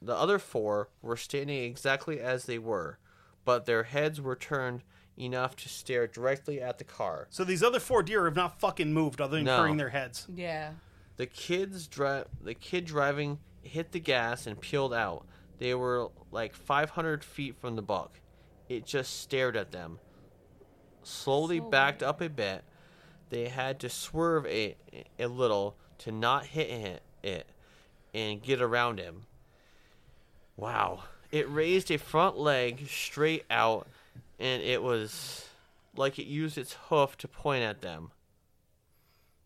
the 0.00 0.14
other 0.14 0.38
four 0.38 0.88
were 1.02 1.16
standing 1.16 1.64
exactly 1.64 2.20
as 2.20 2.44
they 2.44 2.58
were, 2.60 2.98
but 3.44 3.66
their 3.66 3.82
heads 3.82 4.20
were 4.20 4.36
turned 4.36 4.84
enough 5.18 5.56
to 5.56 5.68
stare 5.68 6.06
directly 6.06 6.60
at 6.60 6.78
the 6.78 6.84
car. 6.84 7.26
So 7.30 7.42
these 7.42 7.62
other 7.64 7.80
four 7.80 8.04
deer 8.04 8.24
have 8.26 8.36
not 8.36 8.60
fucking 8.60 8.92
moved 8.92 9.20
other 9.20 9.38
than 9.38 9.46
No. 9.46 9.56
turning 9.58 9.78
their 9.78 9.88
heads. 9.88 10.28
Yeah. 10.32 10.74
The 11.16 11.26
kids 11.26 11.88
dri- 11.88 12.22
the 12.40 12.54
kid 12.54 12.84
driving 12.84 13.40
hit 13.62 13.90
the 13.90 13.98
gas 14.00 14.46
and 14.46 14.60
peeled 14.60 14.94
out. 14.94 15.26
They 15.58 15.74
were 15.74 16.10
like 16.30 16.54
500 16.54 17.24
feet 17.24 17.56
from 17.56 17.74
the 17.74 17.82
buck. 17.82 18.20
It 18.68 18.86
just 18.86 19.20
stared 19.22 19.56
at 19.56 19.72
them. 19.72 19.98
Slowly 21.02 21.58
So 21.58 21.64
backed 21.68 22.02
up 22.04 22.20
a 22.20 22.28
bit. 22.28 22.62
They 23.30 23.48
had 23.48 23.80
to 23.80 23.88
swerve 23.88 24.46
a, 24.46 24.76
a 25.18 25.26
little 25.26 25.76
to 25.98 26.12
not 26.12 26.46
hit 26.46 26.70
it, 26.70 27.02
it 27.22 27.46
and 28.14 28.42
get 28.42 28.62
around 28.62 28.98
him. 28.98 29.22
Wow. 30.56 31.04
It 31.30 31.50
raised 31.50 31.90
a 31.90 31.98
front 31.98 32.38
leg 32.38 32.86
straight 32.88 33.44
out 33.50 33.88
and 34.38 34.62
it 34.62 34.82
was 34.82 35.48
like 35.96 36.18
it 36.18 36.26
used 36.26 36.56
its 36.58 36.74
hoof 36.88 37.16
to 37.18 37.28
point 37.28 37.62
at 37.64 37.80
them. 37.80 38.10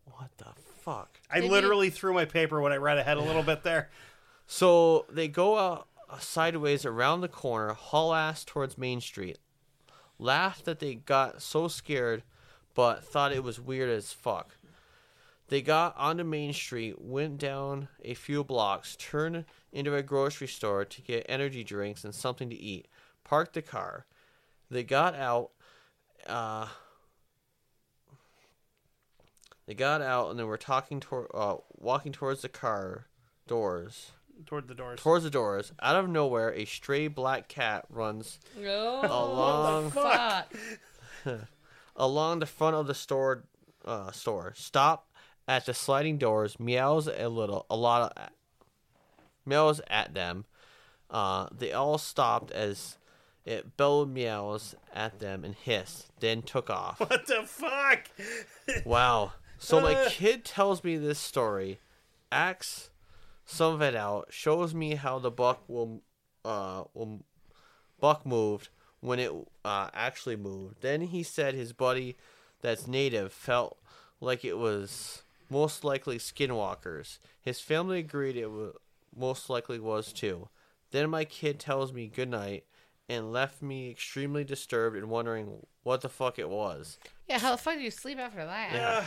What 0.04 0.30
the 0.38 0.46
fuck? 0.82 1.20
I 1.30 1.36
Maybe- 1.40 1.48
literally 1.50 1.90
threw 1.90 2.12
my 2.12 2.24
paper 2.24 2.60
when 2.60 2.72
I 2.72 2.76
read 2.76 2.98
ahead 2.98 3.16
a 3.16 3.22
little 3.22 3.42
bit 3.44 3.62
there. 3.62 3.90
So 4.46 5.06
they 5.08 5.28
go 5.28 5.58
out 5.58 5.86
sideways 6.18 6.84
around 6.84 7.20
the 7.20 7.28
corner, 7.28 7.72
haul 7.72 8.12
ass 8.12 8.44
towards 8.44 8.76
Main 8.76 9.00
Street. 9.00 9.38
Laughed 10.18 10.64
that 10.64 10.80
they 10.80 10.96
got 10.96 11.40
so 11.40 11.68
scared, 11.68 12.22
but 12.80 13.04
thought 13.04 13.30
it 13.30 13.44
was 13.44 13.60
weird 13.60 13.90
as 13.90 14.10
fuck. 14.10 14.56
They 15.48 15.60
got 15.60 15.94
onto 15.98 16.24
Main 16.24 16.54
Street, 16.54 16.98
went 16.98 17.36
down 17.36 17.88
a 18.02 18.14
few 18.14 18.42
blocks, 18.42 18.96
turned 18.96 19.44
into 19.70 19.94
a 19.94 20.02
grocery 20.02 20.46
store 20.46 20.86
to 20.86 21.02
get 21.02 21.26
energy 21.28 21.62
drinks 21.62 22.04
and 22.04 22.14
something 22.14 22.48
to 22.48 22.56
eat, 22.56 22.88
parked 23.22 23.52
the 23.52 23.60
car. 23.60 24.06
They 24.70 24.82
got 24.82 25.14
out. 25.14 25.50
Uh, 26.26 26.68
they 29.66 29.74
got 29.74 30.00
out 30.00 30.30
and 30.30 30.38
they 30.38 30.44
were 30.44 30.56
talking 30.56 31.00
toward, 31.00 31.26
uh, 31.34 31.56
walking 31.76 32.12
towards 32.12 32.40
the 32.40 32.48
car 32.48 33.08
doors. 33.46 34.12
Toward 34.46 34.68
the 34.68 34.74
doors. 34.74 35.00
Towards 35.00 35.24
the 35.24 35.30
doors, 35.30 35.72
out 35.82 35.96
of 35.96 36.08
nowhere, 36.08 36.50
a 36.54 36.64
stray 36.64 37.08
black 37.08 37.46
cat 37.48 37.84
runs 37.90 38.38
Oh, 38.58 39.00
Along- 39.04 39.90
fuck. 39.90 40.50
along 42.00 42.40
the 42.40 42.46
front 42.46 42.74
of 42.74 42.88
the 42.88 42.94
store. 42.94 43.44
Uh, 43.84 44.10
store. 44.10 44.52
Stop 44.56 45.08
at 45.48 45.64
the 45.64 45.72
sliding 45.72 46.18
doors. 46.18 46.60
Meows 46.60 47.06
a 47.08 47.28
little, 47.28 47.64
a 47.70 47.76
lot 47.76 48.12
of 48.12 48.28
meows 49.46 49.80
at 49.88 50.12
them. 50.12 50.44
Uh, 51.08 51.48
they 51.56 51.72
all 51.72 51.98
stopped 51.98 52.50
as 52.52 52.98
it 53.44 53.76
bellowed 53.76 54.10
meows 54.10 54.74
at 54.92 55.18
them 55.18 55.44
and 55.44 55.54
hissed, 55.54 56.08
then 56.20 56.42
took 56.42 56.68
off. 56.70 57.00
What 57.00 57.26
the 57.26 57.42
fuck? 57.46 58.10
Wow. 58.84 59.32
So 59.58 59.80
my 59.80 60.06
kid 60.08 60.44
tells 60.44 60.84
me 60.84 60.96
this 60.96 61.18
story, 61.18 61.80
acts 62.32 62.90
some 63.44 63.74
of 63.74 63.82
it 63.82 63.94
out, 63.94 64.28
shows 64.30 64.72
me 64.74 64.94
how 64.94 65.18
the 65.18 65.30
buck 65.30 65.64
will, 65.68 66.02
uh, 66.44 66.84
will 66.94 67.24
buck 68.00 68.24
moved 68.24 68.68
when 69.00 69.18
it 69.18 69.32
uh, 69.64 69.88
actually 69.94 70.36
moved. 70.36 70.82
Then 70.82 71.02
he 71.02 71.22
said 71.22 71.54
his 71.54 71.72
buddy, 71.72 72.16
that's 72.60 72.86
native, 72.86 73.32
felt 73.32 73.78
like 74.20 74.44
it 74.44 74.58
was 74.58 75.22
most 75.48 75.84
likely 75.84 76.18
skinwalkers. 76.18 77.18
His 77.40 77.60
family 77.60 77.98
agreed 77.98 78.36
it 78.36 78.50
wa 78.50 78.70
most 79.16 79.50
likely 79.50 79.80
was 79.80 80.12
too. 80.12 80.48
Then 80.92 81.10
my 81.10 81.24
kid 81.24 81.58
tells 81.58 81.92
me 81.92 82.06
goodnight 82.06 82.64
and 83.08 83.32
left 83.32 83.60
me 83.60 83.90
extremely 83.90 84.44
disturbed 84.44 84.96
and 84.96 85.10
wondering 85.10 85.66
what 85.82 86.00
the 86.00 86.08
fuck 86.08 86.38
it 86.38 86.48
was. 86.48 86.98
Yeah, 87.28 87.38
how 87.38 87.52
the 87.52 87.56
fuck 87.56 87.74
do 87.74 87.80
you 87.80 87.90
sleep 87.90 88.18
after 88.18 88.44
that? 88.44 88.72
Yeah. 88.72 89.04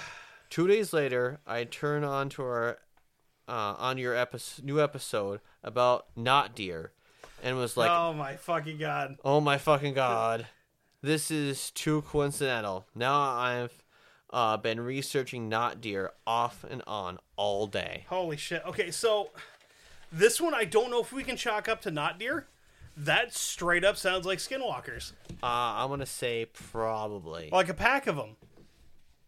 Two 0.49 0.67
days 0.67 0.93
later, 0.93 1.39
I 1.47 1.63
turn 1.63 2.03
on 2.03 2.29
to 2.29 2.43
our 2.43 2.77
uh, 3.47 3.75
on 3.77 3.97
your 3.97 4.15
episode, 4.15 4.63
new 4.65 4.81
episode 4.81 5.41
about 5.63 6.07
not 6.15 6.55
deer, 6.55 6.92
and 7.43 7.57
was 7.57 7.77
like, 7.77 7.91
oh 7.91 8.13
my 8.13 8.35
fucking 8.37 8.77
god. 8.79 9.17
"Oh 9.23 9.39
my 9.41 9.57
fucking 9.59 9.93
god, 9.93 10.47
this 11.01 11.29
is 11.29 11.69
too 11.71 12.01
coincidental." 12.03 12.85
Now 12.95 13.19
I've 13.21 13.83
uh, 14.31 14.57
been 14.57 14.79
researching 14.79 15.49
not 15.49 15.79
deer 15.81 16.11
off 16.25 16.63
and 16.67 16.81
on 16.87 17.19
all 17.35 17.67
day. 17.67 18.05
Holy 18.09 18.37
shit. 18.37 18.63
Okay, 18.65 18.89
so 18.89 19.29
this 20.11 20.39
one 20.41 20.53
I 20.55 20.63
don't 20.65 20.89
know 20.89 21.01
if 21.01 21.11
we 21.13 21.23
can 21.23 21.37
chalk 21.37 21.67
up 21.69 21.81
to 21.81 21.91
not 21.91 22.17
deer. 22.17 22.47
That 22.95 23.33
straight 23.33 23.83
up 23.83 23.97
sounds 23.97 24.25
like 24.25 24.37
skinwalkers. 24.39 25.11
Uh, 25.41 25.45
I'm 25.81 25.89
gonna 25.89 26.05
say 26.05 26.45
probably, 26.53 27.49
Like 27.51 27.69
a 27.69 27.73
pack 27.73 28.07
of 28.07 28.15
them. 28.15 28.35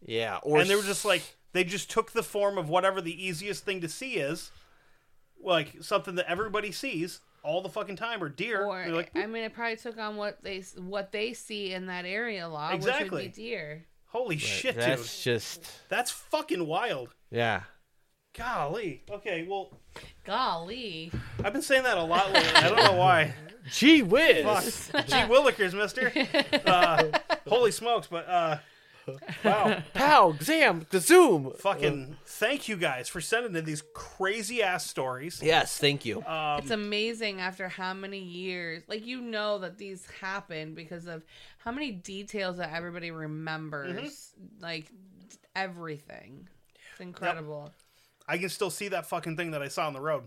yeah. 0.04 0.38
Or 0.42 0.60
and 0.60 0.70
they 0.70 0.76
were 0.76 0.82
just 0.82 1.04
like 1.04 1.22
they 1.52 1.64
just 1.64 1.90
took 1.90 2.12
the 2.12 2.22
form 2.22 2.58
of 2.58 2.68
whatever 2.68 3.00
the 3.00 3.24
easiest 3.26 3.64
thing 3.64 3.80
to 3.80 3.88
see 3.88 4.14
is. 4.14 4.50
Like 5.42 5.74
something 5.82 6.14
that 6.16 6.30
everybody 6.30 6.70
sees 6.72 7.20
all 7.46 7.62
the 7.62 7.68
fucking 7.68 7.96
time 7.96 8.22
or 8.22 8.28
deer. 8.28 8.64
Or 8.64 8.82
They're 8.84 8.94
like, 8.94 9.12
I 9.14 9.26
mean, 9.26 9.44
it 9.44 9.54
probably 9.54 9.76
took 9.76 9.98
on 9.98 10.16
what 10.16 10.42
they 10.42 10.62
what 10.76 11.12
they 11.12 11.32
see 11.32 11.72
in 11.72 11.86
that 11.86 12.04
area 12.04 12.46
a 12.46 12.48
lot, 12.48 12.72
which 12.72 12.78
Exactly. 12.82 13.08
would 13.24 13.34
be 13.34 13.42
deer. 13.42 13.86
holy 14.06 14.36
shit, 14.38 14.74
dude. 14.74 14.82
that's 14.84 15.22
just 15.24 15.64
That's 15.88 16.10
fucking 16.10 16.66
wild. 16.66 17.14
yeah. 17.30 17.62
Golly. 18.36 19.02
Okay, 19.10 19.46
well, 19.48 19.70
Golly, 20.24 21.10
I've 21.42 21.54
been 21.54 21.62
saying 21.62 21.84
that 21.84 21.96
a 21.96 22.02
lot 22.02 22.30
lately. 22.32 22.50
I 22.54 22.68
don't 22.68 22.76
know 22.84 22.92
why. 22.98 23.32
Gee 23.72 24.02
whiz. 24.02 24.44
Fuck. 24.90 25.06
Gee 25.06 25.12
willikers, 25.32 25.72
mister. 25.72 26.12
Uh, 26.66 27.18
holy 27.48 27.70
smokes, 27.70 28.08
but 28.08 28.28
uh 28.28 28.58
wow. 29.44 29.82
Pow, 29.94 30.34
zam, 30.40 30.86
the 30.90 31.00
zoom. 31.00 31.52
Fucking 31.58 32.16
thank 32.24 32.68
you 32.68 32.76
guys 32.76 33.08
for 33.08 33.20
sending 33.20 33.54
in 33.56 33.64
these 33.64 33.82
crazy 33.94 34.62
ass 34.62 34.86
stories. 34.86 35.40
Yes, 35.42 35.78
thank 35.78 36.04
you. 36.04 36.22
Um, 36.24 36.58
it's 36.60 36.70
amazing 36.70 37.40
after 37.40 37.68
how 37.68 37.94
many 37.94 38.18
years. 38.18 38.82
Like 38.88 39.06
you 39.06 39.20
know 39.20 39.58
that 39.58 39.78
these 39.78 40.06
happened 40.20 40.74
because 40.76 41.06
of 41.06 41.22
how 41.58 41.72
many 41.72 41.90
details 41.92 42.56
that 42.58 42.72
everybody 42.72 43.10
remembers. 43.10 43.94
Mm-hmm. 43.96 44.62
Like 44.62 44.90
everything. 45.54 46.48
It's 46.92 47.00
incredible. 47.00 47.72
I 48.28 48.38
can 48.38 48.48
still 48.48 48.70
see 48.70 48.88
that 48.88 49.06
fucking 49.06 49.36
thing 49.36 49.52
that 49.52 49.62
I 49.62 49.68
saw 49.68 49.86
on 49.86 49.92
the 49.92 50.00
road. 50.00 50.24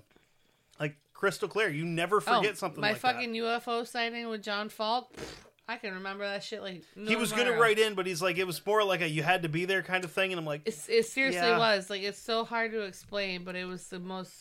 Like 0.80 0.96
crystal 1.14 1.48
clear. 1.50 1.70
You 1.70 1.86
never 1.86 2.22
forget 2.22 2.58
something 2.58 2.80
Oh, 2.80 2.82
my 2.82 2.92
like 2.92 2.98
fucking 3.02 3.34
that. 3.34 3.38
UFO 3.40 3.86
sighting 3.86 4.30
with 4.30 4.42
John 4.42 4.70
Falk. 4.70 5.14
pff, 5.14 5.24
I 5.70 5.78
can 5.78 5.94
remember 5.94 6.26
that 6.28 6.44
shit 6.44 6.62
like 6.64 6.84
no 6.96 7.08
He 7.10 7.16
was 7.16 7.32
gonna 7.32 7.54
write 7.54 7.78
in, 7.78 7.94
but 7.94 8.08
he's 8.08 8.22
like, 8.22 8.38
it 8.38 8.48
was 8.48 8.66
more 8.66 8.84
like 8.84 9.02
a 9.02 9.08
you 9.10 9.22
had 9.24 9.44
to 9.44 9.50
be 9.50 9.66
there 9.66 9.84
kind 9.84 10.04
of 10.04 10.12
thing, 10.12 10.32
and 10.32 10.40
I'm 10.40 10.46
like, 10.46 10.62
It's, 10.66 10.90
it 10.90 11.06
seriously 11.06 11.42
Yeah. 11.42 11.58
was 11.60 11.90
like 11.90 12.02
it's 12.02 12.20
so 12.20 12.44
hard 12.44 12.72
to 12.72 12.82
explain, 12.82 13.44
but 13.44 13.56
it 13.56 13.66
was 13.66 13.88
the 13.90 14.00
most 14.00 14.34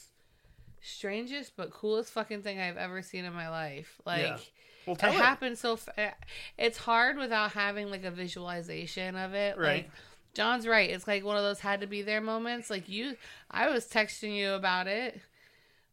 strangest 0.80 1.56
but 1.56 1.70
coolest 1.70 2.12
fucking 2.12 2.42
thing 2.42 2.58
I've 2.60 2.76
ever 2.76 3.02
seen 3.02 3.24
in 3.24 3.32
my 3.32 3.48
life. 3.48 4.00
Like 4.06 4.22
Yeah. 4.22 4.38
Well, 4.86 4.96
it 4.96 5.02
happened 5.02 5.58
so. 5.58 5.76
Fa- 5.76 6.00
eh, 6.00 6.10
it's 6.56 6.78
hard 6.78 7.18
without 7.18 7.52
having 7.52 7.90
like 7.90 8.04
a 8.04 8.10
visualization 8.10 9.16
of 9.16 9.34
it. 9.34 9.58
Right. 9.58 9.68
Like 9.84 9.90
John's 10.32 10.66
right. 10.66 10.88
It's 10.88 11.06
like 11.06 11.24
one 11.24 11.36
of 11.36 11.42
those 11.42 11.60
had 11.60 11.82
to 11.82 11.86
be 11.86 12.00
there 12.00 12.22
moments. 12.22 12.70
Like 12.70 12.88
you, 12.88 13.16
I 13.50 13.68
was 13.68 13.86
texting 13.86 14.34
you 14.34 14.52
about 14.52 14.86
it, 14.86 15.20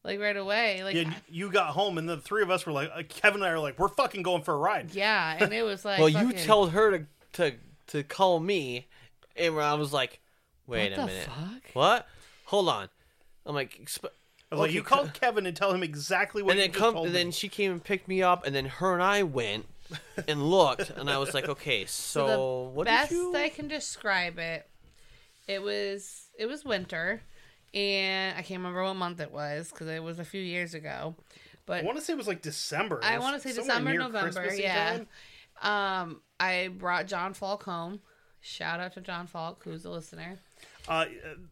like 0.06 0.20
right 0.20 0.38
away. 0.38 0.84
Like 0.84 0.96
yeah, 0.96 1.14
you 1.30 1.52
got 1.52 1.68
home, 1.72 1.98
and 1.98 2.08
the 2.08 2.18
three 2.18 2.44
of 2.44 2.50
us 2.52 2.66
were 2.66 2.72
like, 2.72 2.90
uh, 2.96 3.02
Kevin 3.10 3.42
and 3.42 3.46
I 3.46 3.50
are 3.50 3.60
like, 3.60 3.78
we're 3.80 3.90
fucking 3.90 4.22
going 4.24 4.44
for 4.44 4.54
a 4.54 4.58
ride. 4.58 4.94
yeah, 4.96 5.38
and 5.40 5.52
it 5.54 5.64
was 5.64 5.84
like 5.86 6.00
well, 6.00 6.08
you 6.10 6.30
fucking- 6.32 6.46
told 6.46 6.72
her 6.72 6.98
to 7.00 7.06
to 7.34 7.56
to 7.88 8.04
call 8.04 8.40
me, 8.40 8.88
and 9.36 9.60
I 9.60 9.74
was 9.74 9.92
like, 9.92 10.20
"Wait 10.68 10.92
What 10.92 11.00
a 11.00 11.02
the 11.02 11.08
minute, 11.08 11.28
fuck? 11.28 11.64
what? 11.74 12.08
Hold 12.46 12.70
on." 12.70 12.90
I'm 13.46 13.54
like, 13.56 13.74
exp- 13.84 14.06
I 14.52 14.56
was 14.56 14.60
like, 14.62 14.70
Okay, 14.70 14.74
you 14.76 14.84
called 14.84 15.14
Kevin 15.14 15.46
and 15.46 15.56
tell 15.56 15.72
him 15.74 15.84
exactly 15.84 16.42
what 16.42 16.52
and 16.52 16.60
you 16.60 16.64
then 16.66 16.72
just 16.72 16.80
come, 16.84 16.94
told 16.94 17.06
and 17.08 17.14
me. 17.14 17.20
then 17.24 17.32
she 17.32 17.48
came 17.50 17.72
and 17.72 17.84
picked 17.84 18.08
me 18.08 18.24
up, 18.24 18.46
and 18.46 18.56
then 18.56 18.66
her 18.66 18.94
and 18.94 19.04
I 19.04 19.22
went 19.24 19.66
and 20.28 20.42
looked, 20.50 20.90
and 20.92 21.10
I 21.10 21.18
was 21.18 21.34
like, 21.34 21.48
"Okay, 21.50 21.86
so, 21.86 22.26
So 22.28 22.64
the 22.70 22.70
what 22.76 22.86
best 22.86 23.10
did 23.10 23.16
you?" 23.18 23.36
I 23.36 23.50
can 23.50 23.68
describe 23.68 24.40
it, 24.40 24.68
it 25.48 25.62
was 25.62 26.28
it 26.40 26.48
was 26.48 26.64
winter, 26.66 27.22
and 27.76 28.38
I 28.38 28.42
can't 28.42 28.60
remember 28.60 28.84
what 28.84 28.96
month 28.96 29.20
it 29.20 29.32
was 29.32 29.70
because 29.70 29.88
it 29.88 30.02
was 30.02 30.18
a 30.20 30.26
few 30.26 30.42
years 30.42 30.74
ago. 30.74 31.16
But 31.68 31.84
I 31.84 31.86
want 31.86 31.98
to 31.98 32.04
say 32.04 32.14
it 32.14 32.18
was 32.18 32.28
like 32.28 32.42
December. 32.42 33.00
I 33.04 33.20
want 33.20 33.42
to 33.42 33.48
say 33.48 33.54
December, 33.56 33.94
November. 33.94 34.22
Christmassy 34.22 34.64
Yeah. 34.64 35.00
time. 35.62 36.02
Um, 36.02 36.22
I 36.40 36.70
brought 36.70 37.08
John 37.08 37.34
Falk 37.34 37.64
home. 37.64 38.02
Shout 38.42 38.80
out 38.80 38.94
to 38.94 39.02
John 39.02 39.26
Falk, 39.28 39.64
who's 39.64 39.84
a 39.86 39.90
listener. 39.90 40.38
uh, 40.88 41.06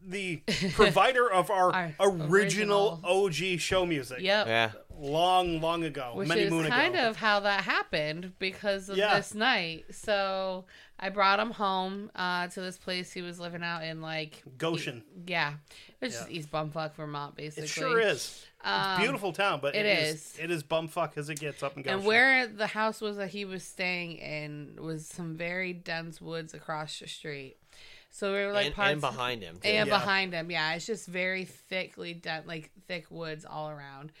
the 0.06 0.36
provider 0.74 1.28
of 1.30 1.50
our, 1.50 1.72
Our 1.98 2.08
original, 2.08 3.00
original. 3.02 3.02
OG 3.04 3.58
show 3.58 3.84
music. 3.84 4.20
Yep. 4.20 4.46
Yeah. 4.46 4.70
Long, 4.98 5.60
long 5.60 5.84
ago, 5.84 6.12
Which 6.14 6.28
many 6.28 6.42
is 6.42 6.50
moon 6.50 6.66
kind 6.68 6.94
ago. 6.94 7.08
of 7.10 7.16
how 7.16 7.40
that 7.40 7.64
happened 7.64 8.32
because 8.38 8.88
of 8.88 8.96
Yeah. 8.96 9.16
this 9.16 9.34
night. 9.34 9.86
So 9.94 10.64
I 10.98 11.08
brought 11.10 11.40
him 11.40 11.50
home 11.50 12.10
uh, 12.14 12.48
to 12.48 12.60
this 12.60 12.76
place 12.78 13.12
he 13.12 13.22
was 13.22 13.38
living 13.40 13.62
out 13.62 13.82
in, 13.84 14.00
like 14.00 14.42
Goshen. 14.58 15.02
yeah, 15.26 15.54
it's 16.00 16.14
just 16.16 16.30
Yeah. 16.30 16.36
East 16.38 16.50
Bumfuck, 16.50 16.94
Vermont, 16.94 17.34
basically. 17.36 17.64
It 17.64 17.68
sure 17.70 18.00
is. 18.00 18.16
It's 18.16 18.46
a 18.64 18.70
Um, 18.70 19.00
beautiful 19.00 19.32
town, 19.32 19.60
but 19.60 19.74
it 19.74 19.84
it 19.84 19.98
is. 19.98 20.14
is. 20.14 20.38
It 20.38 20.50
is 20.50 20.62
bumfuck 20.62 21.18
as 21.18 21.28
it 21.28 21.38
gets 21.40 21.62
up 21.62 21.76
and 21.76 21.84
goes. 21.84 21.92
And 21.94 22.04
where 22.04 22.46
the 22.46 22.68
house 22.68 23.00
was 23.00 23.16
that 23.18 23.28
he 23.28 23.44
was 23.44 23.62
staying 23.62 24.16
in 24.18 24.78
was 24.80 25.06
some 25.06 25.36
very 25.36 25.72
dense 25.72 26.20
woods 26.20 26.54
across 26.54 26.98
the 26.98 27.08
street. 27.08 27.56
So 28.10 28.32
we 28.32 28.46
were 28.46 28.52
like 28.52 28.66
and, 28.66 28.74
parts 28.76 28.92
and 28.92 29.00
behind 29.00 29.42
him. 29.42 29.56
too. 29.56 29.68
and 29.68 29.88
Yeah. 29.88 29.98
behind 29.98 30.32
him, 30.32 30.48
yeah, 30.50 30.74
it's 30.74 30.86
just 30.86 31.08
very 31.08 31.44
thickly 31.44 32.14
done, 32.14 32.44
like 32.46 32.70
thick 32.86 33.10
woods 33.10 33.44
all 33.44 33.68
around. 33.68 34.12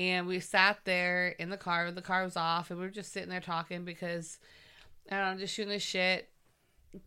And 0.00 0.26
we 0.26 0.40
sat 0.40 0.78
there 0.84 1.28
in 1.38 1.50
the 1.50 1.58
car. 1.58 1.90
The 1.90 2.00
car 2.00 2.24
was 2.24 2.34
off, 2.34 2.70
and 2.70 2.78
we 2.80 2.86
were 2.86 2.90
just 2.90 3.12
sitting 3.12 3.28
there 3.28 3.40
talking 3.40 3.84
because 3.84 4.38
I 5.10 5.18
don't 5.18 5.34
know, 5.34 5.40
just 5.40 5.52
shooting 5.54 5.72
the 5.72 5.78
shit. 5.78 6.30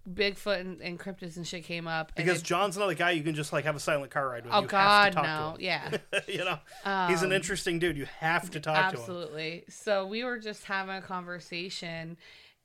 Bigfoot 0.10 0.61
and, 0.61 0.80
and 0.82 0.98
cryptids 0.99 1.36
and 1.36 1.45
shit 1.45 1.64
came 1.65 1.88
up. 1.88 2.14
and 2.15 2.26
because 2.26 2.40
it- 2.41 2.45
John's 2.45 2.78
not 2.78 2.95
guy 2.95 3.11
you 3.11 3.24
can 3.24 3.36
just 3.36 3.52
like 3.52 3.65
have 3.65 3.76
a 3.76 3.80
silent 3.80 4.11
car 4.11 4.30
ride 4.30 4.45
with. 4.45 4.53
oh 4.53 4.61
you 4.61 4.68
God, 4.68 5.14
have 5.14 5.24
to 5.24 5.30
no, 5.30 5.36
talk 5.40 5.56
yeah. 5.60 5.90
to 5.90 5.98
him. 6.14 6.24
you 6.28 6.45
know, 6.45 6.60
he's 7.07 7.22
an 7.22 7.30
um, 7.30 7.34
interesting 7.34 7.80
dude. 7.80 7.98
You 7.98 8.06
have 8.20 8.49
to 8.52 8.60
talk 8.60 8.91
to 8.91 8.95
him. 8.98 9.02
Absolutely. 9.02 9.64
So 9.70 10.06
we 10.06 10.24
were 10.24 10.38
just 10.38 10.64
having 10.65 10.95
a 10.95 11.02
conversation 11.02 12.15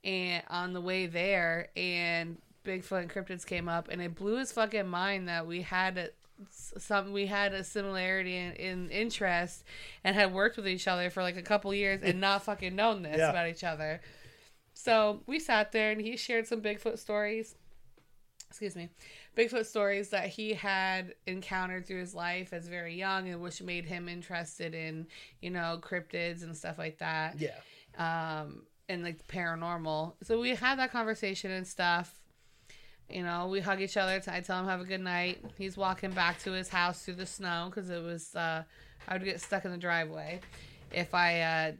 and 0.03 0.43
on 0.47 0.71
the 0.73 0.79
way 0.79 1.07
there 1.07 1.69
and 1.75 2.37
Bigfoot 2.63 3.01
and 3.01 3.09
cryptids 3.09 3.45
came 3.45 3.67
up 3.67 3.89
and 3.89 4.01
it 4.01 4.15
blew 4.15 4.37
his 4.37 4.51
fucking 4.51 4.87
mind 4.87 5.27
that 5.27 5.45
we 5.47 5.63
had 5.63 6.11
some 6.49 7.11
we 7.11 7.25
had 7.25 7.53
a 7.53 7.63
similarity 7.63 8.37
in, 8.37 8.53
in 8.53 8.89
interest 8.89 9.63
and 10.03 10.15
had 10.15 10.33
worked 10.33 10.57
with 10.57 10.67
each 10.67 10.87
other 10.87 11.09
for 11.09 11.21
like 11.23 11.37
a 11.37 11.41
couple 11.41 11.73
years 11.73 12.01
and 12.03 12.21
not 12.21 12.43
fucking 12.43 12.75
known 12.75 13.01
this 13.03 13.17
Yeah. 13.17 13.29
about 13.29 13.49
each 13.49 13.63
other. 13.63 14.01
So 14.73 15.21
we 15.27 15.39
sat 15.39 15.71
there 15.71 15.91
and 15.91 15.99
he 15.99 16.15
shared 16.15 16.47
some 16.47 16.61
Bigfoot 16.61 16.97
stories. 16.99 17.55
Excuse 18.49 18.75
me. 18.75 18.89
Bigfoot 19.37 19.65
stories 19.65 20.09
that 20.09 20.27
he 20.27 20.53
had 20.53 21.13
encountered 21.27 21.85
through 21.85 21.99
his 21.99 22.15
life 22.15 22.51
as 22.53 22.67
very 22.67 22.95
young 22.95 23.29
and 23.29 23.41
which 23.41 23.61
made 23.61 23.85
him 23.85 24.09
interested 24.09 24.73
in, 24.73 25.05
you 25.41 25.49
know, 25.51 25.79
cryptids 25.81 26.43
and 26.43 26.55
stuff 26.57 26.77
like 26.77 26.97
that. 26.99 27.35
Yeah. 27.39 27.57
Um 27.97 28.63
and 28.87 29.03
like 29.03 29.27
paranormal. 29.27 30.13
So 30.23 30.39
we 30.39 30.55
had 30.55 30.79
that 30.79 30.91
conversation 30.91 31.51
and 31.51 31.67
stuff. 31.67 32.18
You 33.09 33.23
know, 33.23 33.47
we 33.47 33.59
hug 33.59 33.81
each 33.81 33.97
other. 33.97 34.21
I 34.27 34.39
tell 34.41 34.59
him 34.59 34.65
have 34.67 34.81
a 34.81 34.85
good 34.85 35.01
night. 35.01 35.43
He's 35.57 35.75
walking 35.77 36.11
back 36.11 36.39
to 36.43 36.51
his 36.51 36.69
house 36.69 37.03
through 37.03 37.15
the 37.15 37.25
snow 37.25 37.67
because 37.69 37.89
it 37.89 38.01
was 38.03 38.35
uh, 38.35 38.63
I 39.07 39.13
would 39.13 39.23
get 39.23 39.41
stuck 39.41 39.65
in 39.65 39.71
the 39.71 39.77
driveway 39.77 40.41
if 40.91 41.13
I 41.13 41.41
uh, 41.41 41.71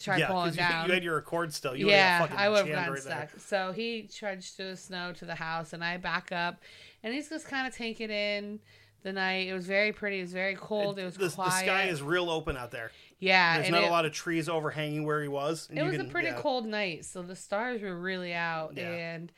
tried 0.00 0.18
Yeah, 0.18 0.28
pulling 0.28 0.50
you, 0.52 0.56
down. 0.58 0.86
you 0.88 0.94
had 0.94 1.04
your 1.04 1.14
record 1.16 1.52
still. 1.54 1.76
You 1.76 1.88
yeah, 1.90 2.26
I 2.36 2.48
would 2.48 2.66
have 2.66 2.68
gotten 2.68 2.92
right 2.94 3.02
stuck. 3.02 3.30
So 3.38 3.72
he 3.72 4.08
trudged 4.12 4.54
through 4.56 4.70
the 4.70 4.76
snow 4.76 5.12
to 5.18 5.24
the 5.24 5.34
house, 5.36 5.72
and 5.72 5.84
I 5.84 5.96
back 5.96 6.32
up, 6.32 6.60
and 7.02 7.14
he's 7.14 7.28
just 7.28 7.46
kind 7.46 7.66
of 7.68 7.74
taking 7.74 8.10
in 8.10 8.58
the 9.04 9.12
night. 9.12 9.46
It 9.48 9.54
was 9.54 9.66
very 9.66 9.92
pretty. 9.92 10.18
It 10.18 10.22
was 10.22 10.32
very 10.32 10.56
cold. 10.56 10.98
It 10.98 11.04
was 11.04 11.14
the, 11.14 11.24
the 11.26 11.50
sky 11.50 11.84
is 11.84 12.02
real 12.02 12.30
open 12.30 12.56
out 12.56 12.70
there. 12.72 12.90
yeah, 13.20 13.58
There's 13.58 13.70
not 13.70 13.84
it, 13.84 13.88
a 13.88 13.90
lot 13.90 14.06
of 14.06 14.12
trees 14.12 14.48
overhanging 14.48 15.04
where 15.04 15.22
he 15.22 15.28
was. 15.28 15.68
it 15.72 15.82
was 15.82 15.92
can- 15.92 16.00
a 16.00 16.10
pretty 16.10 16.28
yeah. 16.28 16.40
cold 16.40 16.66
night, 16.66 17.04
so 17.04 17.22
the 17.22 17.36
stars 17.36 17.80
were 17.82 17.96
really 17.96 18.34
out, 18.34 18.72
Yeah. 18.76 18.88
and 18.90 19.30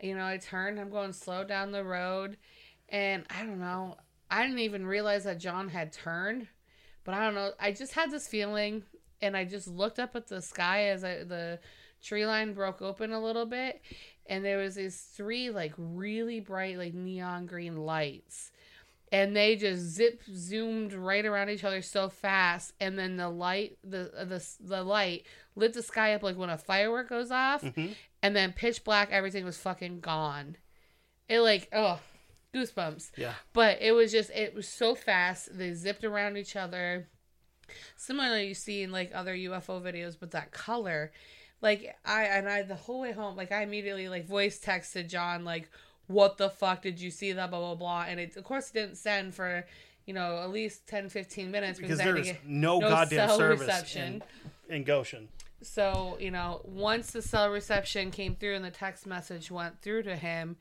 you 0.00 0.14
know, 0.14 0.24
I 0.24 0.38
turned. 0.38 0.78
I'm 0.78 0.90
going 0.90 1.12
slow 1.12 1.44
down 1.44 1.72
the 1.72 1.84
road, 1.84 2.36
and 2.88 3.24
I 3.30 3.44
don't 3.44 3.60
know. 3.60 3.96
I 4.30 4.42
didn't 4.42 4.60
even 4.60 4.86
realize 4.86 5.24
that 5.24 5.38
John 5.38 5.68
had 5.68 5.92
turned, 5.92 6.48
but 7.04 7.14
I 7.14 7.24
don't 7.24 7.34
know. 7.34 7.52
I 7.60 7.72
just 7.72 7.92
had 7.92 8.10
this 8.10 8.26
feeling, 8.26 8.82
and 9.20 9.36
I 9.36 9.44
just 9.44 9.68
looked 9.68 9.98
up 9.98 10.16
at 10.16 10.28
the 10.28 10.42
sky 10.42 10.88
as 10.88 11.04
I, 11.04 11.24
the 11.24 11.58
tree 12.02 12.26
line 12.26 12.54
broke 12.54 12.82
open 12.82 13.12
a 13.12 13.22
little 13.22 13.46
bit, 13.46 13.80
and 14.26 14.44
there 14.44 14.58
was 14.58 14.74
these 14.74 15.00
three 15.00 15.50
like 15.50 15.72
really 15.76 16.40
bright 16.40 16.78
like 16.78 16.94
neon 16.94 17.46
green 17.46 17.76
lights 17.76 18.50
and 19.14 19.36
they 19.36 19.54
just 19.54 19.80
zip 19.80 20.22
zoomed 20.34 20.92
right 20.92 21.24
around 21.24 21.48
each 21.48 21.62
other 21.62 21.80
so 21.80 22.08
fast 22.08 22.72
and 22.80 22.98
then 22.98 23.16
the 23.16 23.28
light 23.28 23.78
the 23.84 24.10
uh, 24.18 24.24
the 24.24 24.44
the 24.60 24.82
light 24.82 25.24
lit 25.54 25.72
the 25.72 25.82
sky 25.82 26.14
up 26.14 26.22
like 26.22 26.36
when 26.36 26.50
a 26.50 26.58
firework 26.58 27.08
goes 27.08 27.30
off 27.30 27.62
mm-hmm. 27.62 27.92
And 28.24 28.34
then 28.34 28.52
pitch 28.52 28.82
black 28.82 29.10
everything 29.12 29.44
was 29.44 29.58
fucking 29.58 30.00
gone. 30.00 30.56
It 31.28 31.40
like 31.40 31.68
oh 31.72 32.00
goosebumps. 32.52 33.10
Yeah. 33.16 33.34
but 33.52 33.78
it 33.80 33.92
was 33.92 34.10
just 34.10 34.30
it 34.30 34.54
was 34.54 34.66
so 34.66 34.94
fast. 34.94 35.56
They 35.56 35.72
zipped 35.74 36.04
around 36.04 36.36
each 36.36 36.56
other. 36.56 37.06
Similarly 37.96 38.48
you 38.48 38.54
see 38.54 38.82
in 38.82 38.90
like 38.92 39.12
other 39.14 39.34
ufo 39.34 39.80
videos 39.80 40.16
but 40.18 40.32
that 40.32 40.50
color 40.52 41.12
like 41.62 41.96
i 42.04 42.24
and 42.24 42.46
i 42.46 42.62
the 42.62 42.74
whole 42.74 43.00
way 43.00 43.12
home 43.12 43.36
like 43.36 43.50
i 43.52 43.62
immediately 43.62 44.06
like 44.06 44.26
voice 44.26 44.60
texted 44.62 45.08
john 45.08 45.46
like 45.46 45.70
what 46.06 46.36
the 46.36 46.50
fuck 46.50 46.82
did 46.82 47.00
you 47.00 47.10
see 47.10 47.32
that 47.32 47.50
blah 47.50 47.58
blah 47.60 47.74
blah? 47.74 48.04
And 48.06 48.20
it 48.20 48.36
of 48.36 48.44
course 48.44 48.70
didn't 48.70 48.96
send 48.96 49.34
for 49.34 49.64
you 50.06 50.14
know 50.14 50.38
at 50.42 50.50
least 50.50 50.86
10 50.86 51.08
15 51.08 51.50
minutes 51.50 51.78
Because 51.78 51.98
to 51.98 52.04
there's 52.04 52.26
get 52.26 52.46
no 52.46 52.80
goddamn 52.80 53.30
service 53.30 53.60
reception. 53.60 54.22
in, 54.68 54.76
in 54.76 54.84
Goshen. 54.84 55.28
So, 55.64 56.16
you 56.20 56.30
know, 56.30 56.60
once 56.64 57.10
the 57.10 57.22
cell 57.22 57.50
reception 57.50 58.10
came 58.10 58.34
through 58.36 58.54
and 58.54 58.64
the 58.64 58.70
text 58.70 59.06
message 59.06 59.50
went 59.50 59.80
through 59.80 60.02
to 60.04 60.16
him, 60.16 60.56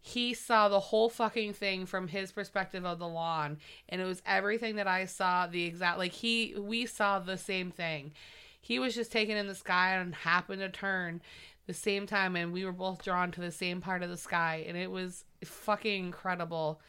he 0.00 0.34
saw 0.34 0.68
the 0.68 0.78
whole 0.80 1.08
fucking 1.08 1.52
thing 1.52 1.84
from 1.86 2.08
his 2.08 2.30
perspective 2.32 2.84
of 2.84 2.98
the 2.98 3.08
lawn. 3.08 3.58
And 3.88 4.00
it 4.00 4.04
was 4.04 4.22
everything 4.26 4.76
that 4.76 4.86
I 4.86 5.06
saw, 5.06 5.46
the 5.46 5.64
exact, 5.64 5.98
like, 5.98 6.12
he, 6.12 6.54
we 6.56 6.86
saw 6.86 7.18
the 7.18 7.36
same 7.36 7.70
thing. 7.70 8.12
He 8.60 8.78
was 8.78 8.94
just 8.94 9.12
taken 9.12 9.36
in 9.36 9.46
the 9.46 9.54
sky 9.54 9.94
and 9.94 10.14
happened 10.14 10.60
to 10.60 10.68
turn 10.68 11.22
the 11.66 11.74
same 11.74 12.06
time, 12.06 12.36
and 12.36 12.52
we 12.52 12.64
were 12.64 12.72
both 12.72 13.02
drawn 13.02 13.32
to 13.32 13.40
the 13.40 13.50
same 13.50 13.80
part 13.80 14.02
of 14.04 14.10
the 14.10 14.16
sky. 14.16 14.64
And 14.68 14.76
it 14.76 14.90
was 14.90 15.24
fucking 15.44 16.04
incredible. 16.06 16.80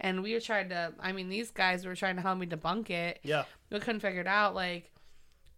And 0.00 0.22
we 0.22 0.34
were 0.34 0.40
trying 0.40 0.68
to, 0.68 0.92
I 1.00 1.12
mean, 1.12 1.28
these 1.28 1.50
guys 1.50 1.84
were 1.86 1.96
trying 1.96 2.16
to 2.16 2.22
help 2.22 2.38
me 2.38 2.46
debunk 2.46 2.90
it 2.90 3.18
Yeah. 3.22 3.44
we 3.70 3.80
couldn't 3.80 4.00
figure 4.00 4.20
it 4.20 4.26
out 4.26 4.54
like 4.54 4.90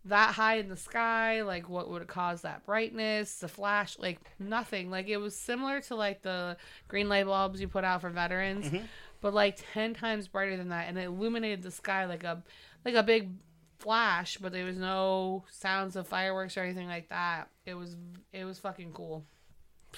that 0.06 0.34
high 0.34 0.54
in 0.56 0.68
the 0.68 0.76
sky 0.76 1.42
like 1.42 1.68
what 1.68 1.90
would 1.90 2.06
cause 2.06 2.40
that 2.42 2.64
brightness 2.64 3.34
the 3.40 3.48
flash 3.48 3.98
like 3.98 4.18
nothing. 4.38 4.90
Like 4.90 5.08
it 5.08 5.18
was 5.18 5.36
similar 5.36 5.80
to 5.82 5.94
like 5.94 6.22
the 6.22 6.56
green 6.88 7.08
light 7.08 7.26
bulbs 7.26 7.60
you 7.60 7.68
put 7.68 7.84
out 7.84 8.00
for 8.00 8.08
veterans 8.10 8.64
Mm-hmm. 8.66 8.84
but 9.20 9.34
like 9.34 9.58
10 9.74 9.94
times 9.94 10.26
brighter 10.28 10.56
than 10.56 10.70
that 10.70 10.88
and 10.88 10.96
it 10.98 11.04
illuminated 11.04 11.62
the 11.62 11.70
sky 11.70 12.06
like 12.06 12.24
a 12.24 12.42
like 12.84 12.94
a 12.94 13.02
big 13.02 13.30
flash 13.78 14.36
but 14.38 14.52
there 14.52 14.64
was 14.64 14.76
no 14.78 15.44
sounds 15.50 15.96
of 15.96 16.06
fireworks 16.06 16.56
or 16.56 16.62
anything 16.62 16.86
like 16.88 17.08
that. 17.10 17.48
It 17.66 17.74
was 17.74 17.96
it 18.32 18.44
was 18.44 18.58
fucking 18.58 18.92
cool. 18.92 19.24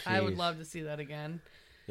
I 0.06 0.20
would 0.20 0.36
love 0.36 0.58
to 0.58 0.64
see 0.64 0.82
that 0.82 0.98
again 1.00 1.40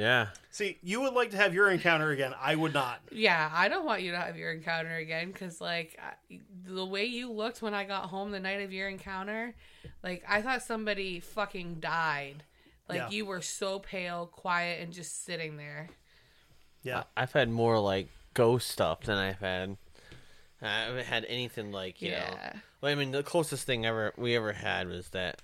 Yeah. 0.02 0.30
See, 0.50 0.80
you 0.82 1.02
would 1.02 1.14
like 1.14 1.30
to 1.30 1.38
have 1.38 1.54
your 1.54 1.70
encounter 1.70 2.10
again. 2.10 2.34
I 2.42 2.56
would 2.56 2.74
not. 2.74 3.02
Yeah, 3.12 3.52
I 3.54 3.68
don't 3.70 3.86
want 3.86 4.02
you 4.02 4.12
to 4.12 4.18
have 4.18 4.36
your 4.36 4.52
encounter 4.52 4.96
again 4.96 5.32
because, 5.32 5.62
like, 5.62 5.96
I- 6.02 6.40
the 6.66 6.84
way 6.86 7.06
you 7.06 7.32
looked 7.32 7.62
when 7.62 7.76
I 7.76 7.84
got 7.84 8.06
home 8.10 8.32
the 8.32 8.40
night 8.40 8.62
of 8.62 8.74
your 8.74 8.90
encounter, 8.90 9.54
like, 10.02 10.24
I 10.28 10.42
thought 10.42 10.64
somebody 10.64 11.20
fucking 11.20 11.82
died. 11.82 12.44
Like, 12.90 12.98
Yeah. 12.98 13.10
you 13.12 13.26
were 13.28 13.42
so 13.42 13.78
pale, 13.78 14.26
quiet, 14.26 14.82
and 14.82 14.92
just 14.92 15.24
sitting 15.24 15.58
there. 15.58 15.90
Yeah. 16.82 17.04
I've 17.16 17.34
had 17.34 17.50
more 17.50 17.80
like 17.80 18.10
ghost 18.34 18.70
stuff 18.70 19.02
than 19.02 19.20
I've 19.20 19.40
had. 19.40 19.78
I 20.64 20.82
haven't 20.86 21.06
had 21.06 21.26
anything 21.26 21.72
like 21.72 22.02
you 22.02 22.10
know. 22.12 22.38
Well, 22.82 22.92
I 22.92 22.96
mean, 22.96 23.12
the 23.12 23.22
closest 23.22 23.68
thing 23.68 23.86
ever 23.86 24.14
we 24.18 24.36
ever 24.36 24.54
had 24.54 24.88
was 24.88 25.10
that 25.10 25.44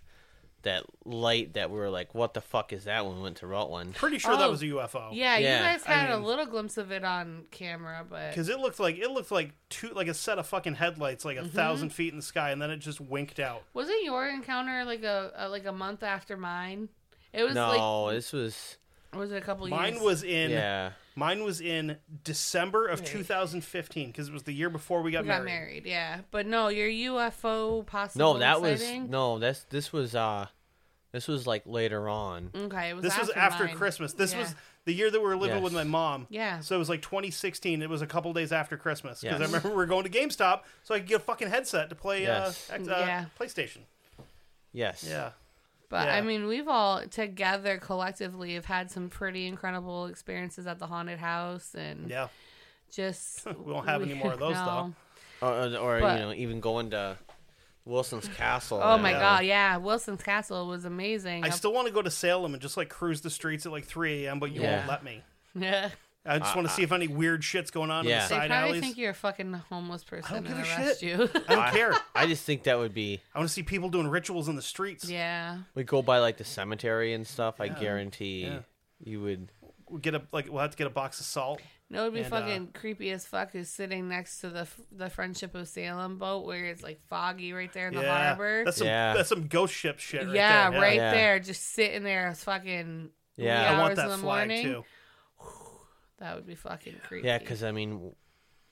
that 0.63 0.84
light 1.05 1.53
that 1.53 1.69
we 1.71 1.77
were 1.77 1.89
like, 1.89 2.13
"What 2.15 2.34
the 2.34 2.41
fuck 2.41 2.73
is 2.73 2.85
that?" 2.85 3.05
When 3.05 3.17
we 3.17 3.21
went 3.23 3.38
to 3.38 3.47
Rutland. 3.47 3.95
Pretty 3.95 4.17
sure 4.17 4.35
that 4.35 4.45
Oh. 4.47 4.51
was 4.51 4.61
a 4.61 4.65
UFO. 4.67 5.11
Yeah, 5.13 5.38
Yeah, 5.38 5.57
you 5.57 5.63
guys 5.77 5.85
I 5.88 5.93
had 5.93 6.09
a 6.11 6.17
little 6.17 6.45
glimpse 6.45 6.77
of 6.77 6.91
it 6.91 7.03
on 7.03 7.45
camera, 7.51 8.05
but 8.09 8.31
Because 8.31 8.49
it 8.49 8.59
looked 8.59 8.79
like 8.79 8.97
it 8.97 9.09
looked 9.11 9.31
like 9.31 9.51
two 9.69 9.89
like 9.89 10.07
a 10.07 10.13
set 10.13 10.39
of 10.39 10.47
fucking 10.47 10.75
headlights, 10.75 11.23
like 11.25 11.38
a 11.38 11.41
Mm-hmm. 11.41 11.55
thousand 11.55 11.89
feet 11.91 12.11
in 12.11 12.17
the 12.17 12.23
sky, 12.25 12.51
and 12.51 12.61
then 12.61 12.71
it 12.71 12.77
just 12.77 12.99
winked 12.99 13.39
out. 13.39 13.63
wasn't 13.73 14.03
your 14.03 14.27
encounter 14.27 14.84
like 14.84 15.03
a, 15.03 15.31
a 15.35 15.47
like 15.49 15.65
a 15.65 15.71
month 15.71 16.03
after 16.03 16.35
mine? 16.38 16.89
It 17.34 17.43
was 17.43 17.53
No, 17.55 18.11
this 18.11 18.34
was 18.34 18.77
like 19.13 19.19
was 19.21 19.31
it 19.31 19.38
a 19.38 19.41
couple 19.41 19.67
Mine 19.67 19.93
years? 19.93 20.03
was 20.03 20.23
in 20.23 20.51
yeah. 20.51 20.91
Mine 21.18 21.44
was 21.44 21.60
in 21.60 21.98
December 22.23 22.88
of 22.88 23.03
2015 23.03 24.07
because 24.11 24.27
it 24.30 24.34
was 24.34 24.44
the 24.44 24.53
year 24.53 24.69
before 24.69 25.02
we 25.02 25.11
got 25.11 25.23
we 25.23 25.27
got 25.30 25.44
married. 25.44 25.84
married, 25.84 25.85
yeah. 25.88 26.19
But 26.31 26.45
no, 26.45 26.68
your 26.69 26.88
UFO 27.15 27.85
possible 27.85 28.34
No, 28.35 28.39
that 28.39 28.61
was 28.61 28.81
no. 28.89 29.39
That's 29.39 29.64
this 29.65 29.91
was 29.91 30.14
uh, 30.15 30.48
this 31.11 31.27
was 31.27 31.48
like 31.48 31.64
later 31.65 32.07
on. 32.07 32.52
Okay, 32.56 32.89
it 32.89 32.94
was 32.94 33.03
This 33.03 33.18
was 33.18 33.30
after 33.31 33.39
after 33.39 33.65
mine. 33.65 33.76
Christmas. 33.76 34.14
This 34.14 34.34
Yeah. 34.34 34.39
was 34.41 34.56
the 34.85 34.94
year 34.94 35.10
that 35.11 35.19
we 35.19 35.26
were 35.26 35.35
living 35.35 35.57
Yes. 35.57 35.64
with 35.64 35.73
my 35.73 35.84
mom. 35.84 36.27
Yeah. 36.30 36.60
So 36.61 36.76
it 36.76 36.80
was 36.80 36.88
like 36.89 37.02
2016. 37.02 37.81
It 37.81 37.89
was 37.89 38.02
a 38.02 38.07
couple 38.07 38.31
days 38.34 38.52
after 38.53 38.77
Christmas 38.77 39.19
because 39.22 39.41
I 39.41 39.45
remember 39.45 39.69
we 39.69 39.76
were 39.76 39.85
going 39.85 40.03
to 40.06 40.10
GameStop 40.10 40.61
so 40.84 40.94
I 40.95 40.99
could 40.99 41.07
get 41.10 41.15
a 41.18 41.23
fucking 41.23 41.49
headset 41.49 41.89
to 41.89 41.95
play 41.95 42.22
Yes. 42.22 42.69
uh, 42.69 42.76
X- 42.76 42.88
uh, 42.88 42.91
Yeah. 43.06 43.26
PlayStation. 43.39 43.80
Yes. 44.72 45.03
Yeah. 45.07 45.31
But 45.89 46.07
Yeah. 46.07 46.15
I 46.15 46.22
mean, 46.22 46.47
we've 46.47 46.68
all 46.68 47.01
together 47.07 47.77
collectively 47.77 48.55
have 48.55 48.65
had 48.65 48.91
some 48.91 49.09
pretty 49.09 49.47
incredible 49.47 50.07
experiences 50.07 50.68
at 50.68 50.80
the 50.80 50.88
haunted 50.88 51.19
house, 51.19 51.73
and 51.76 52.09
Yeah. 52.09 52.27
just 52.93 53.45
We 53.65 53.72
won't 53.73 53.88
have 53.88 54.01
any 54.01 54.14
more 54.14 54.34
of 54.34 54.39
those, 54.39 54.55
though. 54.55 54.93
Or, 55.39 55.49
or, 55.53 55.76
or, 55.77 55.99
But- 55.99 56.19
you 56.19 56.26
know, 56.26 56.34
even 56.34 56.59
going 56.59 56.89
to 56.91 57.15
Wilson's 57.85 58.27
Castle. 58.27 58.81
Oh 58.84 58.95
and- 58.95 59.03
my 59.03 59.11
Yeah. 59.11 59.19
god, 59.19 59.45
yeah, 59.45 59.77
Wilson's 59.77 60.23
Castle 60.23 60.68
was 60.68 60.84
amazing. 60.84 61.43
I 61.45 61.49
still 61.51 61.72
want 61.72 61.88
to 61.88 61.93
go 61.93 62.01
to 62.01 62.09
Salem 62.11 62.53
and 62.53 62.61
just 62.61 62.76
like 62.76 62.89
cruise 62.89 63.22
the 63.22 63.30
streets 63.30 63.65
at 63.68 63.72
like 63.72 63.85
3 63.85 64.26
a.m., 64.26 64.39
but 64.39 64.51
you 64.51 64.61
Yeah. 64.61 64.77
won't 64.77 64.89
let 64.89 65.03
me. 65.03 65.22
yeah. 65.55 65.89
I 66.27 66.39
just 66.39 66.55
want 66.55 66.67
to 66.67 66.73
see 66.73 66.83
if 66.83 66.91
any 66.91 67.07
weird 67.07 67.43
shit's 67.43 67.71
going 67.71 67.89
on 67.91 68.05
in 68.05 68.09
Yeah. 68.09 68.23
the 68.27 68.29
They 68.33 68.39
side 68.41 68.49
probably 68.49 68.69
alleys. 68.69 68.81
think 68.81 68.97
you're 68.97 69.11
a 69.11 69.15
fucking 69.15 69.53
homeless 69.53 70.03
person 70.03 70.29
I 70.29 70.33
don't 70.35 70.43
give 70.47 70.57
and 70.57 70.65
a 70.65 70.69
arrest 70.69 70.99
shit. 70.99 71.09
you. 71.17 71.29
I 71.47 71.55
don't 71.55 71.71
care. 71.73 71.93
I 72.15 72.27
just 72.27 72.43
think 72.43 72.63
that 72.63 72.77
would 72.77 72.93
be. 72.93 73.21
I 73.33 73.39
want 73.39 73.47
to 73.49 73.53
see 73.53 73.63
people 73.63 73.89
doing 73.89 74.07
rituals 74.07 74.47
in 74.49 74.55
the 74.55 74.61
streets. 74.61 75.09
yeah. 75.09 75.59
We 75.75 75.83
go 75.83 76.01
by 76.01 76.19
like 76.19 76.37
the 76.37 76.43
cemetery 76.43 77.13
and 77.13 77.25
stuff. 77.25 77.61
I 77.61 77.69
guarantee 77.69 78.43
Yeah. 78.45 78.59
you 79.03 79.21
would. 79.21 79.51
We'll 79.89 79.99
get 79.99 80.15
a 80.15 80.21
like 80.33 80.51
we'll 80.51 80.61
have 80.61 80.71
to 80.71 80.77
get 80.77 80.87
a 80.87 80.89
box 80.89 81.19
of 81.21 81.25
salt. 81.25 81.61
No, 81.89 82.01
it'd 82.01 82.13
be 82.15 82.19
And, 82.19 82.33
uh, 82.33 82.37
fucking 82.41 82.67
creepy 82.73 83.09
as 83.11 83.25
fuck. 83.25 83.55
Is 83.55 83.69
sitting 83.69 84.09
next 84.09 84.39
to 84.41 84.49
the 84.49 84.59
f- 84.61 84.81
the 84.91 85.09
Friendship 85.09 85.55
of 85.55 85.65
Salem 85.69 86.17
boat 86.17 86.45
where 86.45 86.65
it's 86.65 86.83
like 86.83 86.99
foggy 87.07 87.53
right 87.53 87.71
there 87.71 87.87
in 87.87 87.93
the 87.93 88.01
yeah, 88.01 88.27
harbor. 88.27 88.63
that's 88.65 88.77
some 88.79 88.87
Yeah. 88.87 89.13
that's 89.13 89.29
some 89.29 89.47
ghost 89.47 89.73
ship 89.73 89.99
shit. 89.99 90.25
Right 90.25 90.35
yeah, 90.35 90.69
there. 90.71 90.81
right 90.81 90.95
Yeah. 90.97 91.11
there, 91.11 91.39
just 91.39 91.63
sitting 91.73 92.03
there, 92.03 92.27
it's 92.27 92.43
fucking 92.43 93.11
Yeah. 93.37 93.61
wee 93.61 93.67
I 93.75 93.79
want 93.79 93.89
hours 93.91 93.95
that 93.95 94.03
in 94.03 94.09
the 94.11 94.17
flag 94.17 94.47
morning. 94.49 94.63
too. 94.65 94.85
That 96.19 96.35
would 96.35 96.48
be 96.48 96.56
fucking 96.56 96.95
creepy. 97.07 97.27
Yeah, 97.27 97.38
because 97.38 97.64
I 97.64 97.72
mean, 97.72 98.15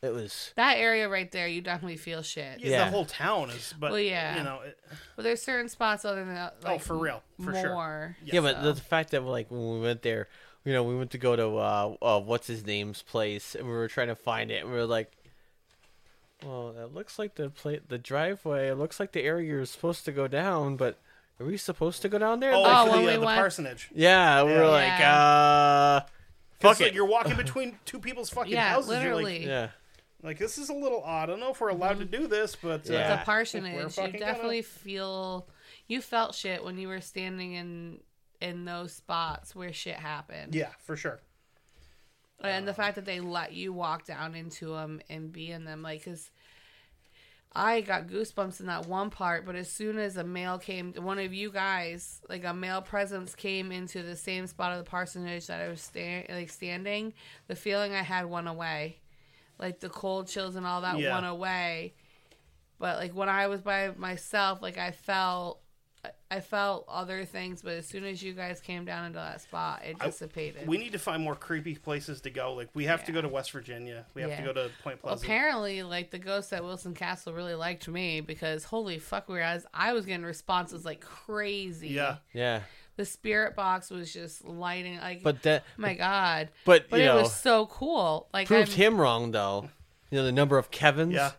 it 0.02 0.14
was. 0.14 0.52
that 0.56 0.78
area 0.78 1.08
right 1.10 1.32
there, 1.32 1.48
you 1.48 1.62
definitely 1.62 1.98
feel 1.98 2.22
shit. 2.24 2.60
Yeah, 2.60 2.70
Yeah. 2.70 2.86
the 2.86 2.92
whole 2.92 3.06
town 3.06 3.50
is. 3.52 3.74
But 3.80 3.92
Well, 3.92 4.00
yeah. 4.00 4.38
you 4.38 4.44
know, 4.44 4.62
it, 4.62 4.80
But 5.16 5.24
there's 5.24 5.42
certain 5.42 5.70
spots 5.70 6.06
other 6.06 6.24
than 6.26 6.34
that. 6.36 6.64
Like, 6.64 6.76
oh, 6.76 6.80
for 6.80 6.98
real, 6.98 7.22
for 7.44 7.54
sure. 7.54 7.70
more. 7.70 8.18
Yeah, 8.24 8.42
but 8.42 8.62
so. 8.62 8.72
the 8.74 8.82
fact 8.82 9.12
that 9.12 9.22
like 9.24 9.52
when 9.52 9.74
we 9.76 9.80
went 9.80 10.02
there, 10.02 10.28
you 10.64 10.74
know, 10.74 10.84
we 10.84 10.96
went 10.96 11.12
to 11.12 11.18
go 11.20 11.36
to 11.36 11.58
uh, 11.58 11.96
uh 12.02 12.20
what's 12.20 12.48
his 12.48 12.66
name's 12.66 13.02
place, 13.04 13.54
and 13.56 13.66
we 13.68 13.72
were 13.74 13.88
trying 13.88 14.08
to 14.08 14.16
find 14.16 14.50
it, 14.50 14.64
and 14.64 14.72
we 14.72 14.76
were 14.78 14.86
like, 14.88 15.12
well, 16.44 16.76
it 16.78 16.94
looks 16.94 17.18
like 17.18 17.36
the 17.36 17.50
pla- 17.50 17.78
the 17.88 17.98
driveway. 17.98 18.70
It 18.70 18.76
looks 18.76 19.00
like 19.00 19.12
the 19.12 19.22
area 19.22 19.48
you're 19.48 19.66
supposed 19.66 20.06
to 20.06 20.12
go 20.12 20.28
down, 20.28 20.76
but 20.78 20.98
are 21.40 21.46
we 21.46 21.58
supposed 21.58 22.02
to 22.04 22.10
go 22.10 22.18
down 22.18 22.40
there? 22.40 22.54
Oh, 22.54 22.62
Like, 22.62 22.78
Oh, 22.78 22.86
for 22.86 22.92
when 22.92 23.00
the, 23.02 23.06
we 23.08 23.14
uh, 23.16 23.20
the 23.20 23.26
went- 23.26 23.38
parsonage. 23.38 23.90
yeah, 23.94 24.44
we 24.44 24.54
were 24.54 24.68
like, 24.68 25.00
Yeah. 25.00 25.20
uh, 25.22 26.00
fuck 26.60 26.77
Fuck 26.77 26.88
it. 26.88 26.94
You're 26.94 27.06
walking 27.06 27.36
between 27.36 27.77
two 27.86 27.99
people's 27.99 28.30
fucking 28.30 28.52
yeah, 28.53 28.69
houses. 28.69 28.91
You're 28.91 28.99
literally. 29.15 29.40
like, 29.40 29.48
yeah, 29.48 29.69
like, 30.23 30.38
this 30.40 30.57
is 30.57 30.69
a 30.69 30.73
little 30.73 31.02
odd. 31.03 31.23
I 31.23 31.26
don't 31.27 31.40
know 31.40 31.52
if 31.52 31.61
we're 31.61 31.69
allowed 31.69 31.99
to 31.99 32.06
do 32.06 32.27
this, 32.27 32.56
but 32.56 32.90
uh, 32.90 32.94
Yeah. 32.94 33.10
the 33.10 33.15
we're 33.22 33.23
parsonage, 33.26 33.76
you 33.84 33.90
fucking 33.90 34.11
gonna. 34.19 34.26
definitely 34.26 34.61
feel 34.64 35.48
you 35.88 36.02
felt 36.02 36.34
shit 36.36 36.64
when 36.64 36.77
you 36.77 36.88
were 36.88 37.02
standing 37.02 37.53
in 37.53 37.99
in 38.41 38.65
those 38.65 38.91
spots 38.94 39.56
where 39.56 39.72
shit 39.72 39.95
happened. 39.95 40.53
yeah, 40.56 40.69
for 40.84 40.95
sure. 40.98 41.19
and 42.44 42.68
the 42.68 42.73
fact 42.73 42.95
that 42.95 43.06
they 43.06 43.19
let 43.22 43.53
you 43.53 43.72
walk 43.72 44.06
down 44.06 44.36
into 44.36 44.68
them 44.68 45.02
and 45.10 45.32
be 45.32 45.52
in 45.52 45.64
them, 45.64 45.82
like, 45.82 46.03
cause 46.03 46.32
I 47.57 47.80
got 47.82 48.07
goosebumps 48.07 48.60
in 48.60 48.65
that 48.65 48.86
one 48.88 49.10
part, 49.10 49.45
but 49.45 49.56
as 49.56 49.72
soon 49.72 49.98
as 49.98 50.18
a 50.18 50.23
male 50.26 50.57
came, 50.60 50.94
one 50.94 51.19
of 51.19 51.34
you 51.34 51.52
guys, 51.52 52.19
like 52.27 52.44
a 52.44 52.53
male 52.53 52.82
presence, 52.82 53.34
came 53.34 53.72
into 53.72 54.03
the 54.03 54.15
same 54.18 54.45
spot 54.48 54.73
of 54.73 54.77
the 54.84 54.90
parsonage 54.90 55.48
that 55.48 55.61
I 55.61 55.69
was 55.69 55.82
sta- 55.82 56.26
like 56.30 56.49
standing, 56.49 57.14
the 57.48 57.56
feeling 57.56 57.94
I 57.94 58.02
had 58.02 58.26
went 58.26 58.49
away, 58.49 58.99
like 59.57 59.80
the 59.80 59.88
cold 59.90 60.27
chills 60.27 60.56
and 60.57 60.65
all 60.68 60.82
that 60.82 60.99
Yeah. 60.99 61.14
went 61.14 61.26
away. 61.27 61.94
But 62.77 62.98
like 62.98 63.14
when 63.15 63.30
I 63.30 63.48
was 63.48 63.61
by 63.61 63.91
myself, 63.95 64.61
like 64.61 64.77
I 64.77 64.91
felt, 64.91 65.61
I 66.32 66.40
felt 66.40 66.86
other 66.88 67.26
things. 67.26 67.61
But 67.61 67.73
as 67.73 67.88
soon 67.88 68.03
as 68.06 68.22
you 68.22 68.34
guys 68.34 68.60
came 68.61 68.86
down 68.86 69.06
into 69.06 69.19
that 69.19 69.41
spot, 69.41 69.84
it 69.86 69.98
dissipated. 69.99 70.68
We 70.68 70.77
need 70.77 70.91
to 70.94 70.99
find 70.99 71.23
more 71.23 71.36
creepy 71.36 71.76
places 71.76 72.22
to 72.22 72.30
go. 72.30 72.53
Like, 72.53 72.69
we 72.73 72.86
have 72.86 73.03
to 73.06 73.11
go 73.11 73.22
to 73.22 73.27
West 73.27 73.52
Virginia. 73.52 74.06
We 74.14 74.22
have 74.22 74.36
to 74.38 74.44
go 74.44 74.53
to 74.53 74.69
Point 74.84 75.03
Well, 75.03 75.14
Pleasant. 75.14 75.23
apparently, 75.30 75.84
like 75.84 76.11
the 76.11 76.19
ghost 76.19 76.52
at 76.53 76.64
Wilson 76.64 76.94
Castle 76.94 77.34
really 77.34 77.56
liked 77.56 77.88
me 77.88 78.22
because 78.22 78.64
holy 78.64 78.99
fuck, 78.99 79.27
whereas 79.27 79.65
I 79.73 79.94
was 79.94 80.06
getting 80.06 80.26
responses 80.26 80.86
like 80.86 81.02
crazy. 81.02 81.90
yeah. 81.90 82.18
yeah. 82.34 82.61
the 82.98 83.06
spirit 83.06 83.56
box 83.56 83.90
was 83.90 84.11
just 84.14 84.45
lighting 84.45 84.98
like. 84.99 85.22
But 85.23 85.41
that 85.44 85.64
oh 85.68 85.72
my 85.82 85.94
god! 85.95 86.49
but, 86.65 86.90
but 86.90 86.98
you 86.98 87.03
it 87.03 87.07
know, 87.07 87.22
was 87.23 87.34
so 87.36 87.65
cool. 87.68 88.27
Like 88.34 88.48
proved 88.48 88.69
I'm- 88.72 88.77
him 88.77 89.02
wrong 89.02 89.32
though. 89.32 89.69
You 90.11 90.19
know 90.19 90.26
the 90.26 90.32
number 90.32 90.57
of 90.57 90.72
Kevins. 90.72 91.14
Yeah. 91.14 91.32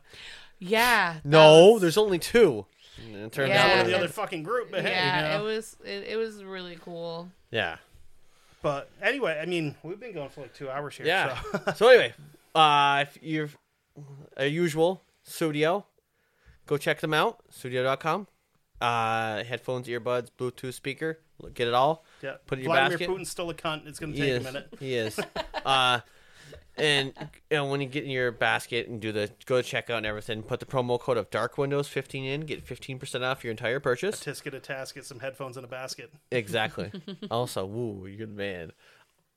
Yeah. 0.58 1.16
No, 1.24 1.72
was- 1.72 1.82
there's 1.82 1.96
only 1.98 2.18
two. 2.18 2.66
And 3.04 3.16
It 3.16 3.32
turns 3.32 3.48
Yeah. 3.50 3.62
out. 3.64 3.70
One 3.70 3.78
of 3.80 3.86
the 3.86 3.96
other 3.96 4.08
fucking 4.08 4.42
group, 4.42 4.70
but 4.70 4.82
hey, 4.82 4.90
Yeah, 4.90 5.16
you 5.16 5.38
know. 5.38 5.44
it 5.44 5.54
was. 5.54 5.76
It, 5.84 6.04
it 6.08 6.16
was 6.16 6.42
really 6.44 6.78
cool. 6.82 7.28
Yeah. 7.50 7.76
But 8.62 8.90
anyway, 9.02 9.38
I 9.40 9.46
mean, 9.46 9.76
we've 9.82 10.00
been 10.00 10.12
going 10.14 10.28
for 10.30 10.40
like 10.42 10.54
two 10.54 10.68
hours 10.70 10.96
here. 10.96 11.06
Yeah. 11.06 11.38
So. 11.66 11.72
so 11.76 11.88
anyway, 11.88 12.14
uh, 12.54 13.04
if 13.06 13.18
you're 13.22 13.50
a 14.36 14.46
usual 14.46 15.02
studio, 15.24 15.86
go 16.66 16.76
check 16.76 17.00
them 17.00 17.14
out. 17.14 17.40
Studio.com. 17.50 18.26
Uh, 18.80 19.44
headphones, 19.44 19.86
earbuds, 19.88 20.28
Bluetooth 20.38 20.74
speaker. 20.74 21.20
Get 21.54 21.68
it 21.68 21.74
all. 21.74 22.04
yeah. 22.22 22.36
Put 22.46 22.58
it 22.58 22.62
in 22.62 22.64
your 22.64 22.74
Vladimir 22.74 22.98
basket. 22.98 23.10
Putin's 23.14 23.30
still 23.30 23.50
a 23.50 23.54
cunt. 23.54 23.86
It's 23.86 23.98
going 23.98 24.12
to 24.14 24.18
take 24.18 24.28
is. 24.30 24.40
a 24.40 24.52
minute. 24.52 24.68
He 24.80 24.94
is. 24.94 25.20
uh, 25.64 26.00
and 26.76 27.12
you 27.50 27.64
when 27.64 27.80
you 27.80 27.86
get 27.88 28.04
in 28.04 28.10
your 28.10 28.32
basket 28.32 28.88
and 28.88 29.00
do 29.00 29.12
the 29.12 29.30
go 29.46 29.60
to 29.60 29.76
checkout 29.76 29.98
and 29.98 30.06
everything, 30.06 30.42
put 30.42 30.60
the 30.60 30.66
promo 30.66 30.98
code 31.00 31.16
of 31.16 31.30
Dark 31.30 31.58
Windows 31.58 31.88
15 31.88 32.24
in. 32.24 32.40
Get 32.42 32.64
15% 32.66 33.22
off 33.22 33.44
your 33.44 33.50
entire 33.50 33.80
purchase. 33.80 34.20
Tisk 34.20 34.44
get 34.44 34.54
a 34.54 34.60
task, 34.60 34.94
get 34.94 35.04
some 35.04 35.20
headphones 35.20 35.56
in 35.56 35.64
a 35.64 35.68
basket. 35.68 36.12
Exactly. 36.30 36.90
also, 37.30 37.64
woo, 37.66 38.06
you're 38.06 38.14
a 38.14 38.16
good 38.18 38.36
man. 38.36 38.72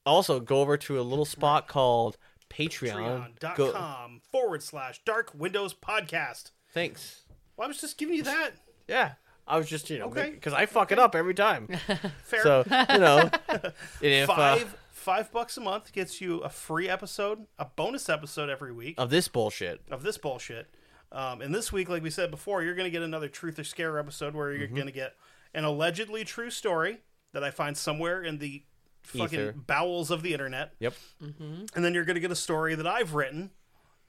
Also, 0.05 0.39
go 0.39 0.61
over 0.61 0.77
to 0.77 0.99
a 0.99 1.03
little 1.03 1.25
spot 1.25 1.67
called 1.67 2.17
Patreon. 2.49 3.37
Patreon.com 3.39 4.21
forward 4.31 4.63
slash 4.63 5.01
Dark 5.05 5.31
Windows 5.35 5.73
Podcast. 5.73 6.51
Thanks. 6.73 7.21
Well, 7.57 7.65
I 7.65 7.67
was 7.67 7.81
just 7.81 7.97
giving 7.97 8.15
you 8.15 8.23
that. 8.23 8.51
Yeah. 8.87 9.13
I 9.47 9.57
was 9.57 9.67
just, 9.67 9.89
you 9.89 9.97
know, 9.97 10.05
Okay. 10.05 10.29
because 10.29 10.53
I 10.53 10.67
fuck 10.67 10.91
it 10.91 10.99
up 10.99 11.15
every 11.15 11.33
time. 11.33 11.67
Fair. 12.23 12.43
so, 12.43 12.63
you 12.67 12.99
know, 12.99 13.29
if, 14.01 14.29
uh, 14.29 14.59
five 14.99 15.25
five 15.25 15.31
bucks 15.31 15.57
a 15.57 15.61
month 15.61 15.91
gets 15.93 16.21
you 16.21 16.39
a 16.39 16.49
free 16.49 16.87
episode, 16.89 17.45
a 17.57 17.65
bonus 17.65 18.09
episode 18.09 18.49
every 18.49 18.71
week 18.73 18.95
of 18.97 19.09
this 19.09 19.27
bullshit. 19.27 19.81
of 19.89 20.03
this 20.03 20.17
bullshit. 20.17 20.67
Um, 21.11 21.41
and 21.41 21.53
this 21.55 21.71
week, 21.71 21.89
like 21.89 22.03
we 22.03 22.09
said 22.11 22.29
before, 22.29 22.61
you're 22.61 22.75
going 22.75 22.85
to 22.85 22.91
get 22.91 23.01
another 23.01 23.27
truth 23.27 23.57
or 23.57 23.63
scare 23.63 23.97
episode 23.97 24.35
where 24.35 24.49
Mm-hmm. 24.51 24.59
you're 24.59 24.67
going 24.69 24.85
to 24.85 24.91
get 24.93 25.15
an 25.55 25.63
allegedly 25.63 26.23
true 26.23 26.51
story 26.51 26.99
that 27.33 27.43
I 27.43 27.49
find 27.49 27.75
somewhere 27.75 28.21
in 28.21 28.37
the 28.37 28.63
fucking 29.01 29.39
Ether. 29.39 29.53
bowels 29.53 30.11
of 30.11 30.21
the 30.21 30.33
internet. 30.33 30.73
Yep. 30.79 30.93
And 31.19 31.67
then 31.83 31.93
you're 31.95 32.05
going 32.05 32.15
to 32.15 32.19
get 32.21 32.29
a 32.31 32.35
story 32.35 32.75
that 32.75 32.85
I've 32.85 33.15
written, 33.15 33.49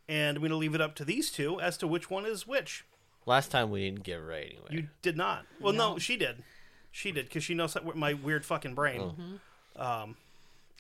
and 0.08 0.36
I'm 0.36 0.42
going 0.42 0.50
to 0.50 0.56
leave 0.56 0.74
it 0.74 0.80
up 0.82 0.94
to 0.96 1.04
these 1.06 1.30
two 1.30 1.58
as 1.60 1.78
to 1.78 1.86
which 1.86 2.10
one 2.10 2.26
is 2.26 2.46
which. 2.46 2.84
Last 3.24 3.50
time 3.50 3.70
we 3.70 3.84
didn't 3.84 4.02
get 4.02 4.18
it 4.18 4.22
right 4.22 4.46
anyway. 4.46 4.66
You 4.70 4.88
did 5.00 5.16
not. 5.16 5.46
Well, 5.60 5.72
no, 5.72 5.98
she 5.98 6.16
did. 6.18 6.42
She 6.90 7.12
did 7.12 7.26
because 7.26 7.44
she 7.44 7.54
knows 7.54 7.72
that- 7.74 7.96
my 7.96 8.12
weird 8.14 8.44
fucking 8.44 8.74
brain. 8.74 9.40
Um, 9.76 10.16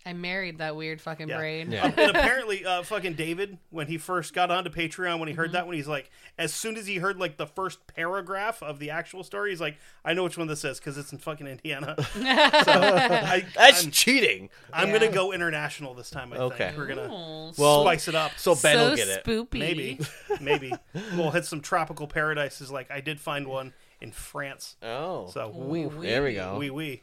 I 0.06 0.14
married 0.14 0.58
that 0.58 0.76
weird 0.76 0.98
fucking 1.00 1.28
Yeah. 1.28 1.36
brain. 1.36 1.72
Yeah. 1.72 1.84
and 1.94 2.10
apparently, 2.16 2.64
uh, 2.64 2.82
fucking 2.82 3.14
David, 3.14 3.58
when 3.68 3.86
he 3.86 3.98
first 3.98 4.32
got 4.32 4.50
onto 4.50 4.70
Patreon, 4.70 5.18
when 5.18 5.28
he 5.28 5.32
Mm-hmm. 5.34 5.40
heard 5.42 5.52
that, 5.52 5.66
when 5.66 5.76
he's 5.76 5.86
like, 5.88 6.10
as 6.38 6.54
soon 6.54 6.76
as 6.78 6.86
he 6.86 6.96
heard 6.96 7.18
like 7.18 7.36
the 7.36 7.46
first 7.46 7.86
paragraph 7.86 8.62
of 8.62 8.78
the 8.78 8.90
actual 8.90 9.22
story, 9.22 9.50
he's 9.50 9.60
like, 9.60 9.76
I 10.02 10.14
know 10.14 10.24
which 10.24 10.38
one 10.38 10.46
this 10.46 10.64
is 10.64 10.78
because 10.78 10.96
it's 10.96 11.12
in 11.12 11.18
fucking 11.18 11.46
Indiana. 11.46 11.96
so 12.14 12.22
I, 12.24 13.44
That's 13.54 13.84
I'm, 13.84 13.90
cheating. 13.90 14.48
I'm 14.72 14.88
Yeah. 14.88 14.98
gonna 15.00 15.12
go 15.12 15.32
international 15.32 15.92
this 15.94 16.08
time. 16.10 16.32
I 16.32 16.36
Okay. 16.36 16.66
think 16.68 16.78
we're 16.78 16.86
gonna 16.86 17.52
Well, 17.58 17.82
spice 17.82 18.08
it 18.08 18.14
up. 18.14 18.32
So 18.38 18.54
Ben 18.54 18.76
so 18.76 18.88
will 18.90 18.96
get 18.96 19.08
it. 19.08 19.24
spoopy. 19.24 19.58
maybe, 19.58 20.00
maybe 20.40 20.72
we'll 21.14 21.30
hit 21.30 21.44
some 21.44 21.60
tropical 21.60 22.06
paradises. 22.06 22.70
Like 22.70 22.90
I 22.90 23.00
did 23.02 23.20
find 23.20 23.46
one 23.46 23.74
in 24.00 24.12
France. 24.12 24.76
Oh. 24.82 25.28
So 25.28 25.52
Oui, 25.54 25.84
oui. 25.84 26.06
there 26.06 26.22
we 26.22 26.32
go. 26.34 26.56
wee 26.56 26.70
wee. 26.70 27.02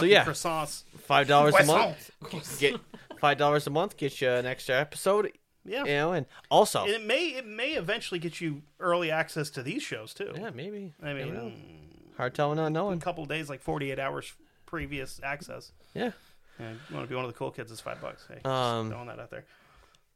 So, 0.00 0.06
yeah. 0.06 0.24
croissants. 0.24 0.84
Five 1.00 1.28
dollars 1.28 1.54
a 1.54 1.64
month. 1.64 2.10
Get 2.58 2.80
five 3.20 3.38
dollars 3.38 3.66
a 3.66 3.70
month. 3.70 3.96
Get 3.96 4.20
you 4.20 4.28
an 4.30 4.46
extra 4.46 4.74
episode. 4.80 5.32
Yeah. 5.64 5.80
You 5.84 5.94
know, 5.94 6.12
and 6.12 6.26
also, 6.50 6.84
And 6.84 6.90
it 6.92 7.04
may 7.04 7.28
it 7.28 7.46
may 7.46 7.72
eventually 7.72 8.20
get 8.20 8.40
you 8.40 8.62
early 8.78 9.10
access 9.10 9.50
to 9.50 9.62
these 9.62 9.82
shows 9.82 10.14
too. 10.14 10.32
yeah, 10.36 10.50
maybe. 10.50 10.92
I 11.02 11.12
mean, 11.12 11.28
Never 11.28 11.32
know. 11.32 11.44
mm, 11.48 12.16
hard 12.16 12.34
telling, 12.34 12.56
not 12.56 12.70
knowing. 12.72 12.98
a 12.98 13.00
couple 13.00 13.24
of 13.24 13.28
days, 13.28 13.48
like 13.48 13.60
48 13.60 13.98
hours 13.98 14.32
previous 14.66 15.20
access. 15.24 15.72
Yeah. 15.94 16.12
And 16.58 16.78
you 16.88 16.94
want 16.96 17.06
to 17.06 17.10
be 17.10 17.16
one 17.16 17.24
of 17.24 17.30
the 17.32 17.36
cool 17.36 17.50
kids? 17.50 17.70
It's 17.72 17.80
five 17.80 18.00
bucks. 18.00 18.26
Hey, 18.28 18.40
Um, 18.44 18.86
just 18.86 18.90
throwing 18.94 19.08
that 19.08 19.18
out 19.20 19.30
there. 19.30 19.44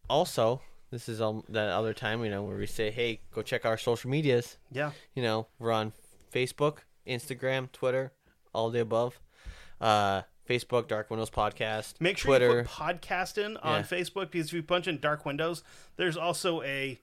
Also, 0.08 0.60
this 0.90 1.08
is 1.08 1.20
um, 1.20 1.44
that 1.48 1.68
other 1.68 1.92
time, 1.94 2.24
you 2.24 2.30
know, 2.30 2.42
where 2.42 2.56
we 2.56 2.66
say, 2.66 2.90
hey, 2.90 3.20
go 3.32 3.42
check 3.42 3.64
our 3.64 3.76
social 3.76 4.10
medias. 4.10 4.56
Yeah, 4.72 4.92
You 5.14 5.22
know, 5.22 5.46
we're 5.58 5.72
on 5.72 5.92
Facebook, 6.32 6.78
Instagram, 7.06 7.70
Twitter, 7.72 8.12
all 8.54 8.70
the 8.70 8.80
above. 8.80 9.20
Uh, 9.80 10.22
Facebook, 10.48 10.88
Dark 10.88 11.10
Windows 11.10 11.30
Podcast. 11.30 11.94
make 12.00 12.18
sure 12.18 12.30
Twitter. 12.38 12.58
you 12.58 12.64
put 12.64 12.66
podcast 12.66 13.38
in 13.38 13.56
on 13.58 13.80
Yeah. 13.80 13.86
Facebook 13.86 14.30
because 14.32 14.48
if 14.48 14.52
you 14.52 14.62
punch 14.62 14.88
in 14.88 14.98
Dark 14.98 15.24
Windows, 15.24 15.62
there's 15.96 16.16
also 16.16 16.60
a 16.62 17.00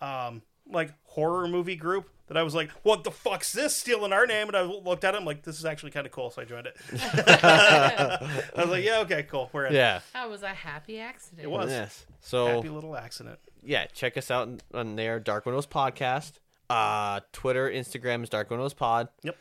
um, 0.00 0.42
like 0.70 0.92
horror 1.04 1.46
movie 1.46 1.76
group 1.76 2.08
that 2.28 2.36
I 2.36 2.42
was 2.42 2.54
like, 2.54 2.70
"What 2.82 3.04
the 3.04 3.10
fuck's 3.10 3.52
this 3.52 3.76
stealing 3.76 4.12
our 4.12 4.26
name?" 4.26 4.48
And 4.48 4.56
I 4.56 4.62
looked 4.62 5.04
at 5.04 5.14
it, 5.14 5.18
I'm 5.18 5.24
like, 5.24 5.42
"This 5.42 5.58
is 5.58 5.64
actually 5.64 5.92
kind 5.92 6.06
of 6.06 6.12
cool," 6.12 6.30
so 6.30 6.42
I 6.42 6.44
joined 6.44 6.66
it. 6.66 6.76
I 7.36 8.18
was 8.56 8.68
like, 8.70 8.84
"Yeah, 8.84 9.00
okay, 9.00 9.22
cool, 9.24 9.48
we're 9.52 9.66
in." 9.66 9.74
Yeah. 9.74 10.00
That 10.12 10.28
was 10.30 10.42
a 10.42 10.48
happy 10.48 10.98
accident. 10.98 11.42
it 11.42 11.50
was 11.50 11.70
Yes. 11.70 12.06
So 12.20 12.46
happy 12.46 12.68
little 12.68 12.96
accident. 12.96 13.38
yeah, 13.62 13.86
check 13.86 14.16
us 14.16 14.30
out 14.30 14.48
on, 14.48 14.60
on 14.74 14.96
there, 14.96 15.20
Dark 15.20 15.46
Windows 15.46 15.66
Podcast. 15.66 16.32
Uh, 16.68 17.20
Twitter, 17.32 17.70
Instagram 17.70 18.22
is 18.24 18.28
Dark 18.28 18.50
Windows 18.50 18.74
Pod. 18.74 19.08
Yep. 19.22 19.36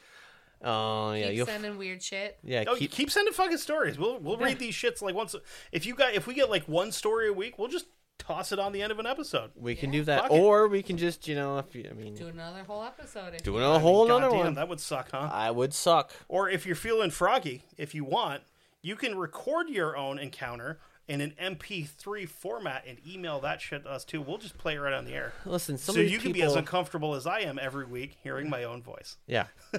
Uh, 0.63 1.13
yeah, 1.17 1.27
Keep 1.27 1.35
you'll 1.35 1.45
sending 1.45 1.77
weird 1.77 2.01
shit. 2.01 2.37
yeah 2.43 2.63
Oh, 2.67 2.75
keep, 2.75 2.91
keep, 2.91 3.11
sending 3.11 3.33
fucking 3.33 3.57
stories. 3.57 3.97
We'll 3.99 4.17
we'll 4.19 4.37
read 4.37 4.59
these 4.59 4.73
shits 4.75 5.01
like 5.01 5.13
once. 5.15 5.35
If 5.71 5.85
you 5.85 5.95
got 5.95 6.13
if 6.13 6.27
we 6.27 6.33
get 6.33 6.49
like 6.49 6.67
one 6.67 6.91
story 6.91 7.27
a 7.27 7.33
week, 7.33 7.59
we'll 7.59 7.67
just 7.67 7.85
toss 8.17 8.51
it 8.51 8.59
on 8.59 8.71
the 8.71 8.81
end 8.81 8.91
of 8.91 8.99
an 8.99 9.05
episode. 9.05 9.51
we 9.55 9.75
can 9.75 9.91
do 9.91 10.03
that, 10.05 10.21
Fuck 10.23 10.31
it. 10.31 10.39
or 10.39 10.67
we 10.67 10.81
can 10.81 10.97
just 10.97 11.27
you 11.27 11.35
know 11.35 11.57
if 11.59 11.75
you, 11.75 11.87
I 11.89 11.93
mean 11.93 12.15
Do 12.15 12.27
another 12.27 12.63
whole 12.63 12.83
episode. 12.83 13.33
If 13.35 13.43
doing 13.43 13.61
you 13.61 13.69
a 13.69 13.79
whole 13.79 14.07
God 14.07 14.17
another 14.17 14.35
one. 14.35 14.53
that 14.55 14.69
would 14.69 14.79
suck, 14.79 15.09
huh? 15.11 15.29
I 15.31 15.51
would 15.51 15.73
suck. 15.73 16.11
Or 16.27 16.49
if 16.49 16.65
you're 16.65 16.75
feeling 16.75 17.11
froggy, 17.11 17.63
if 17.77 17.93
you 17.93 18.03
want, 18.03 18.41
you 18.81 18.95
can 18.95 19.17
record 19.17 19.69
your 19.69 19.95
own 19.97 20.17
encounter 20.17 20.79
in 21.07 21.21
an 21.21 21.33
MP3 21.39 22.27
format 22.27 22.83
and 22.87 22.97
email 23.07 23.39
that 23.41 23.61
shit 23.61 23.83
to 23.83 23.89
us 23.91 24.03
too. 24.03 24.21
We'll 24.21 24.37
just 24.39 24.57
play 24.57 24.75
it 24.75 24.79
right 24.79 24.93
on 24.93 25.05
the 25.05 25.13
air. 25.13 25.33
Listen, 25.45 25.77
some 25.77 25.93
so 25.95 26.01
of 26.01 26.05
these 26.05 26.13
you 26.13 26.19
can 26.19 26.31
be 26.31 26.41
as 26.41 26.55
uncomfortable 26.55 27.13
as 27.13 27.27
I 27.27 27.41
am 27.41 27.59
every 27.61 27.85
week 27.85 28.17
hearing 28.23 28.49
my 28.49 28.63
own 28.63 28.81
voice. 28.81 29.17
yeah. 29.27 29.47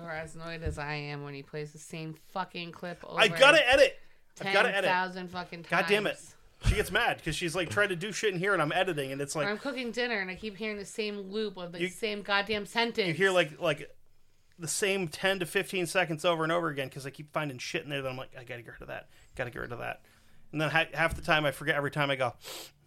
Or 0.00 0.10
as 0.10 0.34
annoyed 0.34 0.62
as 0.62 0.78
I 0.78 0.94
am 0.94 1.24
when 1.24 1.34
he 1.34 1.42
plays 1.42 1.72
the 1.72 1.78
same 1.78 2.14
fucking 2.32 2.72
clip 2.72 3.04
over 3.04 3.20
I 3.20 3.28
gotta 3.28 3.68
edit. 3.70 3.98
I've 4.40 4.52
gotta 4.52 4.74
edit. 4.74 4.90
thousand 4.90 5.28
fucking 5.30 5.64
times. 5.64 5.70
God 5.82 5.86
damn 5.88 6.06
it. 6.06 6.18
She 6.66 6.76
gets 6.76 6.90
mad 6.92 7.16
because 7.16 7.34
she's 7.34 7.56
like 7.56 7.70
trying 7.70 7.88
to 7.88 7.96
do 7.96 8.12
shit 8.12 8.32
in 8.32 8.38
here 8.38 8.52
and 8.52 8.62
I'm 8.62 8.70
editing 8.72 9.10
and 9.12 9.20
it's 9.20 9.34
Or 9.34 9.40
like 9.40 9.48
I'm 9.48 9.58
cooking 9.58 9.90
dinner 9.90 10.20
and 10.20 10.30
I 10.30 10.36
keep 10.36 10.56
hearing 10.56 10.76
the 10.78 10.84
same 10.84 11.18
loop 11.32 11.56
of 11.56 11.72
the 11.72 11.80
You- 11.80 11.88
same 11.88 12.22
goddamn 12.22 12.66
sentence. 12.66 13.08
you 13.08 13.14
hear 13.14 13.30
like 13.32 13.60
like 13.60 13.90
the 14.58 14.68
same 14.68 15.08
10 15.08 15.40
to 15.40 15.46
15 15.46 15.86
seconds 15.86 16.24
over 16.24 16.44
and 16.44 16.52
over 16.52 16.68
again 16.68 16.86
because 16.88 17.04
I 17.04 17.10
keep 17.10 17.32
finding 17.32 17.58
shit 17.58 17.82
in 17.82 17.90
there 17.90 18.00
that 18.00 18.08
I'm 18.08 18.16
like, 18.16 18.30
I 18.38 18.44
gotta 18.44 18.62
get 18.62 18.72
rid 18.74 18.82
of 18.82 18.88
that. 18.88 19.08
Gotta 19.34 19.50
get 19.50 19.58
rid 19.60 19.72
of 19.72 19.80
that. 19.80 20.02
And 20.52 20.60
then 20.60 20.70
ha- 20.70 20.86
half 20.94 21.14
the 21.16 21.22
time 21.22 21.44
I 21.44 21.50
forget 21.50 21.74
every 21.74 21.90
time 21.90 22.10
I 22.10 22.16
go 22.16 22.32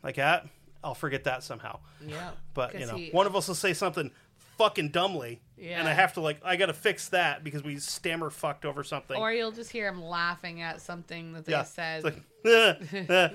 like 0.03 0.15
that, 0.15 0.47
I'll 0.83 0.93
forget 0.95 1.23
that 1.25 1.43
somehow. 1.43 1.79
yeah. 2.05 2.31
But 2.53 2.73
you 2.73 2.79
'Cause 2.81 2.89
know, 2.91 2.97
he- 2.97 3.09
one 3.09 3.25
of 3.27 3.35
us 3.35 3.47
will 3.47 3.55
say 3.55 3.73
something 3.73 4.09
fucking 4.57 4.89
dumbly, 4.89 5.41
Yeah. 5.57 5.79
and 5.79 5.87
I 5.87 5.93
have 5.93 6.13
to 6.13 6.21
like, 6.21 6.39
I 6.43 6.55
gotta 6.55 6.73
fix 6.73 7.09
that 7.09 7.43
because 7.43 7.63
we 7.63 7.77
stammer 7.77 8.29
fucked 8.29 8.65
over 8.65 8.83
something. 8.83 9.17
Or 9.17 9.31
you'll 9.31 9.51
just 9.51 9.71
hear 9.71 9.87
him 9.87 10.03
laughing 10.03 10.61
at 10.61 10.81
something 10.81 11.33
that 11.33 11.45
they 11.45 11.51
yeah, 11.53 11.63
said, 11.63 12.03
It's 12.05 12.15
like, 12.43 13.31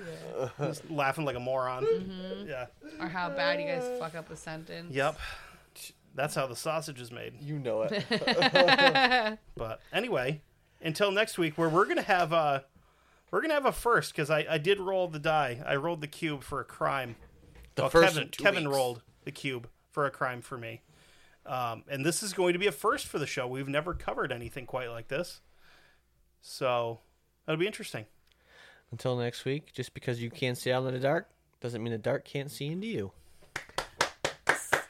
Just 0.58 0.90
laughing 0.90 1.24
like 1.24 1.36
a 1.36 1.40
moron. 1.40 1.84
Mm-hmm. 1.84 2.48
Yeah. 2.48 2.66
or 3.00 3.08
how 3.08 3.28
bad 3.30 3.60
you 3.60 3.66
guys 3.66 3.84
fuck 3.98 4.14
up 4.14 4.30
a 4.30 4.36
sentence. 4.36 4.94
Yep. 4.94 5.18
That's 6.14 6.34
how 6.34 6.46
the 6.46 6.56
sausage 6.56 7.00
is 7.00 7.12
made. 7.12 7.34
You 7.40 7.58
know 7.58 7.82
it. 7.88 8.04
But 9.56 9.80
anyway, 9.92 10.40
until 10.82 11.12
next 11.12 11.38
week, 11.38 11.56
where 11.58 11.68
we're 11.68 11.84
gonna 11.86 12.02
have 12.02 12.32
uh 12.32 12.60
we're 13.30 13.40
gonna 13.42 13.54
have 13.54 13.66
a 13.66 13.72
first 13.72 14.12
because 14.12 14.28
I, 14.30 14.44
I 14.50 14.58
did 14.58 14.80
roll 14.80 15.06
the 15.08 15.18
die. 15.20 15.62
I 15.64 15.76
rolled 15.76 16.00
the 16.00 16.06
cube 16.08 16.42
for 16.42 16.60
a 16.60 16.64
crime. 16.64 17.14
The 17.76 17.82
Well, 17.82 17.90
first 17.90 18.08
Kevin, 18.08 18.22
in 18.24 18.28
two 18.30 18.42
Kevin 18.42 18.64
weeks. 18.64 18.74
rolled 18.76 19.02
the 19.24 19.30
cube 19.32 19.68
for 19.92 20.04
a 20.06 20.10
crime 20.10 20.40
for 20.42 20.58
me. 20.58 20.82
Um, 21.50 21.82
and 21.90 22.06
this 22.06 22.22
is 22.22 22.32
going 22.32 22.52
to 22.52 22.60
be 22.60 22.68
a 22.68 22.72
first 22.72 23.08
for 23.08 23.18
the 23.18 23.26
show. 23.26 23.48
We've 23.48 23.66
never 23.66 23.92
covered 23.92 24.30
anything 24.30 24.66
quite 24.66 24.88
like 24.88 25.08
this. 25.08 25.40
So 26.40 27.00
that'll 27.44 27.58
be 27.58 27.66
interesting. 27.66 28.04
Until 28.92 29.16
next 29.16 29.44
week, 29.44 29.72
just 29.72 29.92
because 29.92 30.22
you 30.22 30.30
can't 30.30 30.56
see 30.56 30.70
out 30.70 30.86
in 30.86 30.94
the 30.94 31.00
dark 31.00 31.28
doesn't 31.60 31.82
mean 31.82 31.90
the 31.90 31.98
dark 31.98 32.24
can't 32.24 32.52
see 32.52 32.68
into 32.68 32.86
you. 32.86 33.10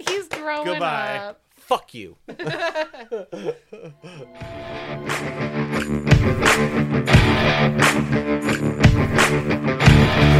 He's 0.07 0.29
growing 0.29 0.67
Goodbye. 0.67 1.17
up. 1.17 1.41
Fuck 1.57 1.95
you. 1.95 2.19